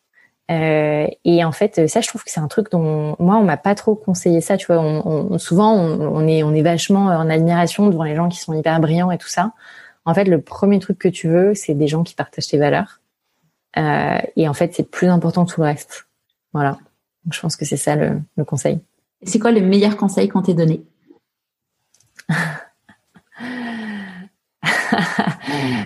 Euh, 0.51 1.07
et 1.25 1.45
en 1.45 1.53
fait, 1.53 1.89
ça, 1.89 2.01
je 2.01 2.09
trouve 2.09 2.25
que 2.25 2.31
c'est 2.31 2.41
un 2.41 2.49
truc 2.49 2.71
dont 2.71 3.17
moi, 3.19 3.37
on 3.37 3.45
m'a 3.45 3.57
pas 3.57 3.75
trop 3.75 3.95
conseillé 3.95 4.41
ça. 4.41 4.57
Tu 4.57 4.67
vois, 4.67 4.81
on, 4.81 5.39
souvent, 5.39 5.75
on, 5.75 6.27
est, 6.27 6.43
on 6.43 6.53
est 6.55 6.63
vachement 6.63 7.07
en 7.07 7.31
admiration 7.31 7.89
devant 7.89 8.05
les 8.05 8.17
gens 8.17 8.29
qui 8.29 8.39
sont 8.39 8.53
hyper 8.53 8.79
brillants 8.81 9.11
et 9.11 9.19
tout 9.19 9.29
ça. 9.29 9.53
En 10.05 10.15
fait, 10.15 10.25
le 10.25 10.41
premier 10.41 10.79
truc 10.79 10.99
que 10.99 11.09
tu 11.09 11.29
veux, 11.29 11.55
c'est 11.55 11.75
des 11.75 11.87
gens 11.87 12.03
qui 12.03 12.15
partagent 12.15 12.49
tes 12.49 12.59
valeurs. 12.59 13.01
Euh, 13.79 14.19
et 14.37 14.49
en 14.49 14.55
fait, 14.55 14.75
c'est 14.75 14.91
plus 14.91 15.09
important 15.09 15.45
que 15.45 15.53
tout 15.53 15.61
le 15.61 15.67
reste. 15.67 16.07
Voilà. 16.53 16.73
Donc, 17.25 17.33
je 17.33 17.41
pense 17.41 17.57
que 17.57 17.65
c'est 17.65 17.77
ça 17.77 17.97
le, 17.97 18.21
le 18.37 18.45
conseil. 18.45 18.81
C'est 19.23 19.39
quoi 19.39 19.53
le 19.53 19.61
meilleur 19.61 19.97
conseil 19.97 20.29
qu'on 20.29 20.43
t'ait 20.43 20.55
donné 20.55 20.83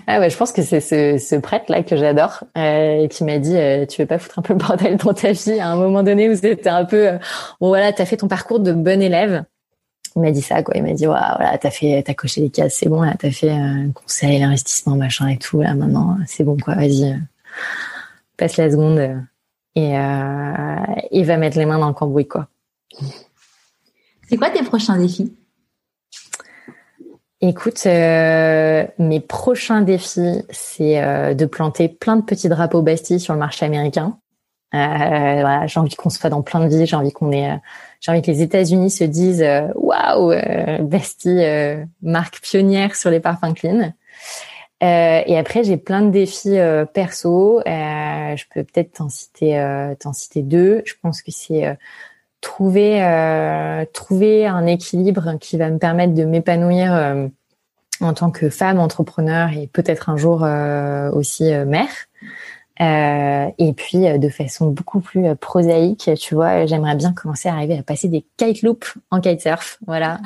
ah 0.07 0.21
ouais, 0.21 0.31
je 0.31 0.37
pense 0.37 0.53
que 0.53 0.63
c'est 0.63 0.81
ce, 0.81 1.19
ce 1.19 1.37
prêtre 1.37 1.71
là 1.71 1.83
que 1.83 1.97
j'adore 1.97 2.45
euh, 2.57 3.07
qui 3.09 3.25
m'a 3.25 3.39
dit 3.39 3.57
euh, 3.57 3.87
tu 3.87 4.03
veux 4.03 4.07
pas 4.07 4.19
foutre 4.19 4.39
un 4.39 4.43
peu 4.43 4.53
le 4.53 4.59
bordel 4.59 4.97
dans 4.97 5.15
ta 5.15 5.33
vie 5.33 5.61
à 5.61 5.69
un 5.69 5.77
moment 5.77 6.03
donné 6.03 6.29
où 6.29 6.35
c'était 6.35 6.69
un 6.69 6.85
peu 6.85 7.09
euh, 7.09 7.19
bon 7.61 7.69
voilà 7.69 7.93
t'as 7.93 8.05
fait 8.05 8.17
ton 8.17 8.29
parcours 8.29 8.61
de 8.61 8.73
bon 8.73 9.01
élève. 9.01 9.45
Il 10.15 10.23
m'a 10.23 10.31
dit 10.31 10.43
ça 10.43 10.63
quoi, 10.63 10.75
il 10.77 10.83
m'a 10.83 10.93
dit 10.93 11.07
voilà 11.07 11.59
t'as 11.61 11.71
fait 11.71 12.03
t'as 12.05 12.15
coché 12.15 12.41
les 12.41 12.51
cases 12.51 12.75
c'est 12.75 12.89
bon 12.89 13.03
là 13.03 13.15
t'as 13.19 13.31
fait 13.31 13.51
un 13.51 13.91
conseil 13.93 14.39
l'investissement 14.39 14.97
machin 14.97 15.29
et 15.29 15.37
tout 15.37 15.61
là 15.61 15.75
maintenant 15.75 16.17
c'est 16.27 16.45
bon 16.45 16.57
quoi 16.57 16.75
vas-y 16.75 17.13
euh, 17.13 17.17
passe 18.37 18.57
la 18.57 18.71
seconde 18.71 18.99
et 19.75 19.91
il 21.13 21.25
va 21.27 21.37
mettre 21.37 21.59
les 21.59 21.67
mains 21.67 21.79
dans 21.79 21.89
le 21.89 21.95
cambouis 21.95 22.27
quoi. 22.27 22.49
C'est 24.29 24.37
quoi 24.39 24.51
tes 24.51 24.63
prochains 24.63 24.97
défis? 24.99 25.35
Écoute, 27.43 27.83
euh, 27.85 28.87
mes 28.99 29.21
prochains 29.21 29.83
défis, 29.83 30.43
c'est 30.49 31.03
euh, 31.03 31.35
de 31.35 31.45
planter 31.45 31.89
plein 31.89 32.17
de 32.17 32.23
petits 32.23 32.49
drapeaux 32.49 32.81
Bastille 32.81 33.21
sur 33.21 33.35
le 33.35 33.39
marché 33.39 33.67
américain. 33.67 34.19
Euh, 34.75 34.79
voilà, 34.79 35.67
j'ai 35.67 35.79
envie 35.79 35.95
qu'on 35.95 36.09
soit 36.09 36.31
dans 36.31 36.41
plein 36.41 36.61
de 36.61 36.69
villes, 36.69 36.87
j'ai 36.87 36.97
envie 36.97 37.13
qu'on 37.13 37.31
ait, 37.33 37.61
j'ai 38.01 38.11
envie 38.11 38.23
que 38.23 38.31
les 38.31 38.41
États-Unis 38.41 38.91
se 38.91 39.05
disent 39.05 39.47
waouh, 39.75 40.35
Bastille, 40.81 41.87
marque 42.03 42.41
pionnière 42.41 42.97
sur 42.97 43.11
les 43.11 43.21
parfums 43.21 43.55
clean. 43.55 43.93
et 44.81 45.39
après, 45.39 45.63
j'ai 45.63 45.77
plein 45.77 46.03
de 46.03 46.11
défis 46.11 46.59
perso. 46.95 47.61
je 47.67 48.45
peux 48.53 48.65
peut-être 48.65 48.95
t'en 48.95 49.09
citer, 49.09 49.95
t'en 50.01 50.13
citer 50.13 50.43
deux. 50.43 50.83
Je 50.85 50.95
pense 51.01 51.23
que 51.23 51.31
c'est 51.31 51.77
trouver 52.47 53.03
euh, 53.03 53.85
trouver 53.93 54.47
un 54.47 54.67
équilibre 54.67 55.37
qui 55.41 55.57
va 55.57 55.69
me 55.69 55.79
permettre 55.79 56.15
de 56.15 56.25
m'épanouir 56.25 56.95
euh, 56.95 57.27
en 58.01 58.15
tant 58.15 58.31
que 58.31 58.51
femme 58.51 58.79
entrepreneur 58.79 59.51
et 59.51 59.67
peut-être 59.67 60.11
un 60.11 60.17
jour 60.17 60.45
euh, 60.45 61.11
aussi 61.11 61.51
mère. 61.67 61.91
et 62.79 63.73
puis 63.73 63.99
de 64.19 64.29
façon 64.29 64.69
beaucoup 64.69 65.01
plus 65.01 65.35
prosaïque, 65.35 66.09
tu 66.21 66.37
vois, 66.37 66.67
j'aimerais 66.67 66.95
bien 66.95 67.13
commencer 67.13 67.49
à 67.49 67.55
arriver 67.55 67.77
à 67.79 67.83
passer 67.83 68.07
des 68.07 68.25
kite 68.37 68.63
loops 68.63 68.95
en 69.11 69.21
kitesurf, 69.21 69.79
voilà, 69.85 70.21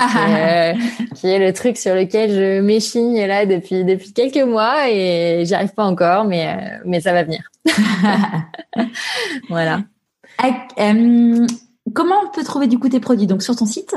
qui, 1.14 1.26
est, 1.26 1.38
le 1.38 1.52
truc 1.54 1.78
sur 1.78 1.94
lequel 1.94 2.30
je 2.32 2.60
m'échigne 2.60 3.24
là 3.24 3.46
depuis 3.46 3.84
depuis 3.84 4.12
quelques 4.12 4.46
mois 4.46 4.90
et 4.90 5.44
j'y 5.46 5.54
arrive 5.54 5.72
pas 5.72 5.84
encore, 5.84 6.24
mais 6.24 6.80
mais 6.84 7.00
ça 7.00 7.14
va 7.14 7.22
venir. 7.22 7.50
voilà. 9.48 9.80
Comment 11.94 12.16
on 12.24 12.30
peut 12.30 12.44
trouver 12.44 12.66
du 12.66 12.78
coup 12.78 12.88
tes 12.88 13.00
produits? 13.00 13.26
Donc 13.26 13.42
sur 13.42 13.56
ton 13.56 13.66
site? 13.66 13.94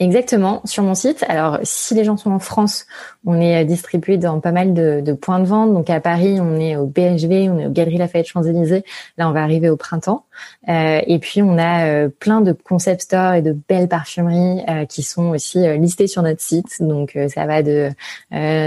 Exactement, 0.00 0.62
sur 0.64 0.82
mon 0.82 0.94
site. 0.94 1.26
Alors, 1.28 1.58
si 1.62 1.94
les 1.94 2.04
gens 2.04 2.16
sont 2.16 2.30
en 2.30 2.38
France, 2.38 2.86
on 3.26 3.38
est 3.38 3.60
euh, 3.60 3.64
distribué 3.66 4.16
dans 4.16 4.40
pas 4.40 4.50
mal 4.50 4.72
de, 4.72 5.02
de, 5.02 5.12
points 5.12 5.40
de 5.40 5.44
vente. 5.44 5.74
Donc 5.74 5.90
à 5.90 6.00
Paris, 6.00 6.38
on 6.40 6.58
est 6.58 6.74
au 6.74 6.86
BHV, 6.86 7.50
on 7.50 7.58
est 7.58 7.66
au 7.66 7.70
Galeries 7.70 7.98
Lafayette 7.98 8.26
Champs-Élysées. 8.26 8.82
Là, 9.18 9.28
on 9.28 9.32
va 9.32 9.42
arriver 9.42 9.68
au 9.68 9.76
printemps. 9.76 10.24
Euh, 10.70 11.02
et 11.06 11.18
puis, 11.18 11.42
on 11.42 11.58
a 11.58 11.84
euh, 11.84 12.08
plein 12.08 12.40
de 12.40 12.52
concept 12.52 13.02
stores 13.02 13.34
et 13.34 13.42
de 13.42 13.54
belles 13.68 13.88
parfumeries 13.88 14.62
euh, 14.70 14.86
qui 14.86 15.02
sont 15.02 15.28
aussi 15.28 15.58
listées 15.76 16.06
sur 16.06 16.22
notre 16.22 16.40
site. 16.40 16.80
Donc, 16.80 17.18
ça 17.28 17.44
va 17.44 17.62
de 17.62 17.90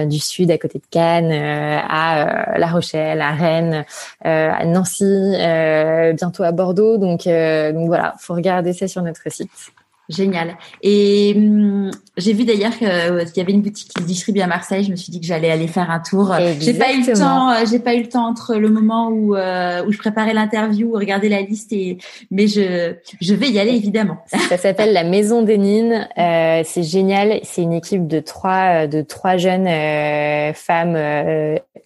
du 0.05 0.19
sud 0.19 0.51
à 0.51 0.60
côté 0.60 0.77
de 0.77 0.85
Cannes 0.91 1.31
à 1.31 2.57
La 2.60 2.68
Rochelle, 2.68 3.22
à 3.22 3.31
Rennes, 3.31 3.85
à 4.23 4.65
Nancy, 4.65 5.34
bientôt 6.15 6.43
à 6.43 6.51
Bordeaux. 6.51 6.97
Donc, 6.97 7.26
donc 7.26 7.88
voilà, 7.88 8.14
faut 8.19 8.35
regarder 8.35 8.73
ça 8.73 8.88
sur 8.88 9.01
notre 9.01 9.31
site. 9.31 9.49
Génial. 10.09 10.57
Et 10.81 11.34
hum, 11.35 11.91
j'ai 12.15 12.34
vu 12.34 12.43
d'ailleurs 12.43 12.77
qu'il 12.77 12.88
y 12.88 13.39
avait 13.39 13.53
une 13.53 13.61
boutique 13.61 13.88
qui 13.88 14.01
se 14.01 14.05
distribue 14.05 14.41
à 14.41 14.47
Marseille. 14.47 14.84
Je 14.84 14.91
me 14.91 14.95
suis 14.97 15.11
dit 15.11 15.19
que 15.19 15.25
j'allais 15.25 15.49
aller 15.49 15.67
faire 15.67 15.89
un 15.89 15.99
tour. 15.99 16.31
J'ai 16.59 16.73
pas 16.73 16.93
eu 16.93 16.99
le 16.99 17.17
temps. 17.17 17.51
Euh, 17.51 17.63
j'ai 17.69 17.80
pas 17.80 17.95
eu 17.95 18.01
le 18.01 18.09
temps 18.09 18.27
entre 18.27 18.55
le 18.55 18.69
moment 18.69 19.07
où 19.07 19.35
euh, 19.35 19.84
où 19.85 19.91
je 19.91 19.97
préparais 19.97 20.34
l'interview, 20.34 20.91
regarder 20.93 21.30
la 21.30 21.41
liste 21.41 21.73
et 21.73 21.97
mais 22.30 22.47
je 22.47 22.93
je 23.21 23.34
vais 23.34 23.49
y 23.49 23.59
aller 23.59 23.71
évidemment. 23.71 24.17
Ça 24.27 24.57
s'appelle 24.57 24.93
la 24.93 25.05
Maison 25.05 25.41
des 25.41 25.57
Nines. 25.57 26.07
Euh, 26.17 26.61
c'est 26.65 26.84
génial. 26.84 27.39
C'est 27.43 27.61
une 27.61 27.73
équipe 27.73 28.05
de 28.05 28.19
trois 28.19 28.85
de 28.88 29.01
trois 29.01 29.38
jeunes 29.38 29.69
femmes 30.53 30.97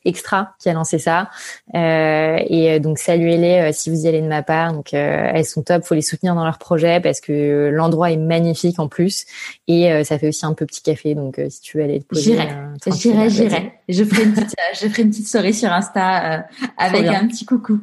extra 0.03 0.55
qui 0.59 0.69
a 0.69 0.73
lancé 0.73 0.97
ça. 0.97 1.29
et 1.73 2.79
donc 2.81 2.97
saluez-les 2.97 3.71
si 3.71 3.91
vous 3.91 4.05
y 4.05 4.07
allez 4.07 4.21
de 4.21 4.27
ma 4.27 4.41
part. 4.41 4.73
Donc 4.73 4.93
elles 4.93 5.45
sont 5.45 5.61
top. 5.61 5.85
Faut 5.85 5.95
les 5.95 6.01
soutenir 6.01 6.35
dans 6.35 6.43
leur 6.43 6.57
projet 6.57 6.99
parce 6.99 7.21
que 7.21 7.69
l'endroit 7.71 8.06
est 8.11 8.17
magnifique 8.17 8.79
en 8.79 8.87
plus 8.87 9.25
et 9.67 9.91
euh, 9.91 10.03
ça 10.03 10.17
fait 10.19 10.27
aussi 10.27 10.45
un 10.45 10.53
peu 10.53 10.65
petit 10.65 10.81
café. 10.81 11.15
Donc 11.15 11.39
euh, 11.39 11.49
si 11.49 11.61
tu 11.61 11.77
veux 11.77 11.83
aller 11.83 11.99
te 11.99 12.05
poser, 12.05 12.33
j'irai, 12.33 12.51
euh, 12.51 12.91
j'irai, 12.95 13.29
j'irai. 13.29 13.73
Je 13.89 14.03
ferai 14.03 14.23
une 14.23 14.33
petite, 14.33 14.55
je 14.73 14.87
ferai 14.87 15.03
une 15.03 15.09
petite 15.09 15.27
soirée 15.27 15.53
sur 15.53 15.71
Insta 15.71 16.45
avec 16.77 17.07
un 17.07 17.27
petit 17.27 17.45
coucou. 17.45 17.79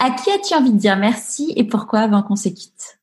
à 0.00 0.10
qui 0.10 0.30
as-tu 0.30 0.54
envie 0.54 0.72
de 0.72 0.78
dire 0.78 0.96
merci 0.96 1.52
et 1.56 1.64
pourquoi 1.64 2.00
avant 2.00 2.22
qu'on 2.22 2.36
se 2.36 2.48
quitte 2.48 2.98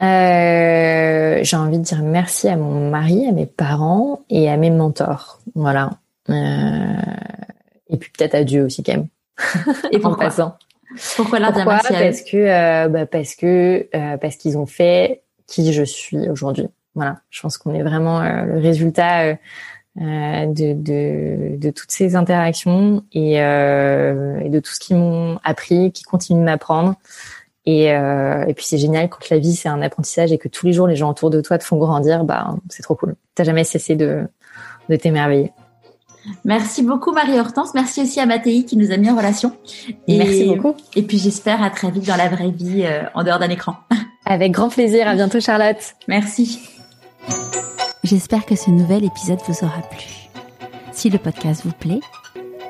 J'ai 0.00 1.56
envie 1.56 1.78
de 1.78 1.84
dire 1.84 2.02
merci 2.02 2.48
à 2.48 2.56
mon 2.56 2.90
mari, 2.90 3.26
à 3.26 3.32
mes 3.32 3.46
parents 3.46 4.20
et 4.30 4.50
à 4.50 4.56
mes 4.56 4.70
mentors. 4.70 5.40
Voilà. 5.54 5.90
et 6.28 7.96
puis 7.98 8.10
peut-être 8.10 8.34
à 8.34 8.44
Dieu 8.44 8.64
aussi 8.64 8.82
quand 8.82 8.92
même. 8.92 9.08
Et 9.92 10.00
en 10.04 10.14
passant. 10.14 10.56
Pourquoi 11.16 11.40
Pourquoi 11.52 11.80
Parce 11.88 12.22
que 12.22 12.36
euh, 12.36 12.88
bah 12.88 13.06
parce 13.06 13.34
que 13.34 13.88
euh, 13.94 14.16
parce 14.16 14.36
qu'ils 14.36 14.58
ont 14.58 14.66
fait 14.66 15.22
qui 15.46 15.72
je 15.72 15.82
suis 15.82 16.28
aujourd'hui. 16.28 16.68
Voilà, 16.94 17.20
je 17.30 17.40
pense 17.40 17.58
qu'on 17.58 17.74
est 17.74 17.82
vraiment 17.82 18.20
euh, 18.20 18.44
le 18.44 18.58
résultat 18.58 19.34
de, 19.96 20.72
de, 20.72 21.56
de 21.56 21.70
toutes 21.70 21.90
ces 21.90 22.16
interactions 22.16 23.04
et, 23.12 23.34
et 23.34 24.48
de 24.48 24.60
tout 24.60 24.72
ce 24.72 24.80
qu'ils 24.80 24.96
m'ont 24.96 25.38
appris, 25.44 25.92
qui 25.92 26.02
continuent 26.04 26.40
de 26.40 26.44
m'apprendre. 26.44 26.94
Et, 27.66 27.86
et 27.86 28.54
puis 28.54 28.64
c'est 28.64 28.78
génial 28.78 29.08
quand 29.08 29.28
la 29.30 29.38
vie 29.38 29.54
c'est 29.54 29.68
un 29.68 29.82
apprentissage 29.82 30.32
et 30.32 30.38
que 30.38 30.48
tous 30.48 30.66
les 30.66 30.72
jours 30.72 30.86
les 30.86 30.96
gens 30.96 31.10
autour 31.10 31.30
de 31.30 31.40
toi 31.40 31.58
te 31.58 31.64
font 31.64 31.76
grandir, 31.76 32.24
bah 32.24 32.54
c'est 32.68 32.82
trop 32.82 32.94
cool. 32.94 33.14
T'as 33.34 33.44
jamais 33.44 33.64
cessé 33.64 33.96
de 33.96 34.28
de 34.88 34.96
t'émerveiller. 34.96 35.52
Merci 36.44 36.82
beaucoup 36.82 37.12
Marie-Hortense. 37.12 37.74
Merci 37.74 38.02
aussi 38.02 38.20
à 38.20 38.26
Mathéi 38.26 38.64
qui 38.64 38.76
nous 38.76 38.92
a 38.92 38.96
mis 38.96 39.10
en 39.10 39.16
relation. 39.16 39.52
Et, 40.08 40.18
Merci 40.18 40.44
beaucoup. 40.46 40.74
Et 40.94 41.02
puis 41.02 41.18
j'espère 41.18 41.62
à 41.62 41.70
très 41.70 41.90
vite 41.90 42.06
dans 42.06 42.16
la 42.16 42.28
vraie 42.28 42.50
vie, 42.50 42.84
euh, 42.84 43.02
en 43.14 43.24
dehors 43.24 43.38
d'un 43.38 43.50
écran. 43.50 43.76
Avec 44.26 44.52
grand 44.52 44.68
plaisir. 44.68 45.06
À 45.06 45.14
bientôt 45.14 45.40
Charlotte. 45.40 45.94
Merci. 46.08 46.60
J'espère 48.02 48.46
que 48.46 48.56
ce 48.56 48.70
nouvel 48.70 49.04
épisode 49.04 49.40
vous 49.48 49.64
aura 49.66 49.80
plu. 49.82 50.06
Si 50.92 51.10
le 51.10 51.18
podcast 51.18 51.62
vous 51.64 51.72
plaît, 51.72 52.00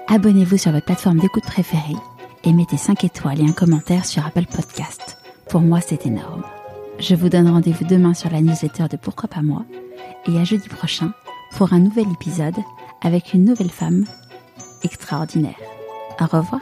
abonnez-vous 0.09 0.56
sur 0.56 0.72
votre 0.72 0.86
plateforme 0.86 1.18
d'écoute 1.18 1.44
préférée 1.44 1.97
et 2.44 2.52
mettez 2.52 2.76
5 2.76 3.05
étoiles 3.05 3.40
et 3.40 3.48
un 3.48 3.52
commentaire 3.52 4.05
sur 4.05 4.24
Apple 4.26 4.47
Podcast. 4.47 5.18
Pour 5.48 5.60
moi, 5.60 5.81
c'est 5.81 6.06
énorme. 6.06 6.44
Je 6.98 7.14
vous 7.14 7.28
donne 7.28 7.48
rendez-vous 7.48 7.85
demain 7.85 8.14
sur 8.14 8.31
la 8.31 8.40
newsletter 8.40 8.85
de 8.90 8.97
Pourquoi 8.97 9.28
pas 9.28 9.43
moi 9.43 9.64
et 10.26 10.39
à 10.39 10.44
jeudi 10.44 10.68
prochain 10.68 11.12
pour 11.56 11.72
un 11.72 11.81
nouvel 11.81 12.06
épisode 12.12 12.56
avec 13.05 13.35
une 13.35 13.44
nouvelle 13.44 13.70
femme 13.70 14.05
extraordinaire. 14.82 15.60
Au 16.20 16.24
revoir. 16.24 16.60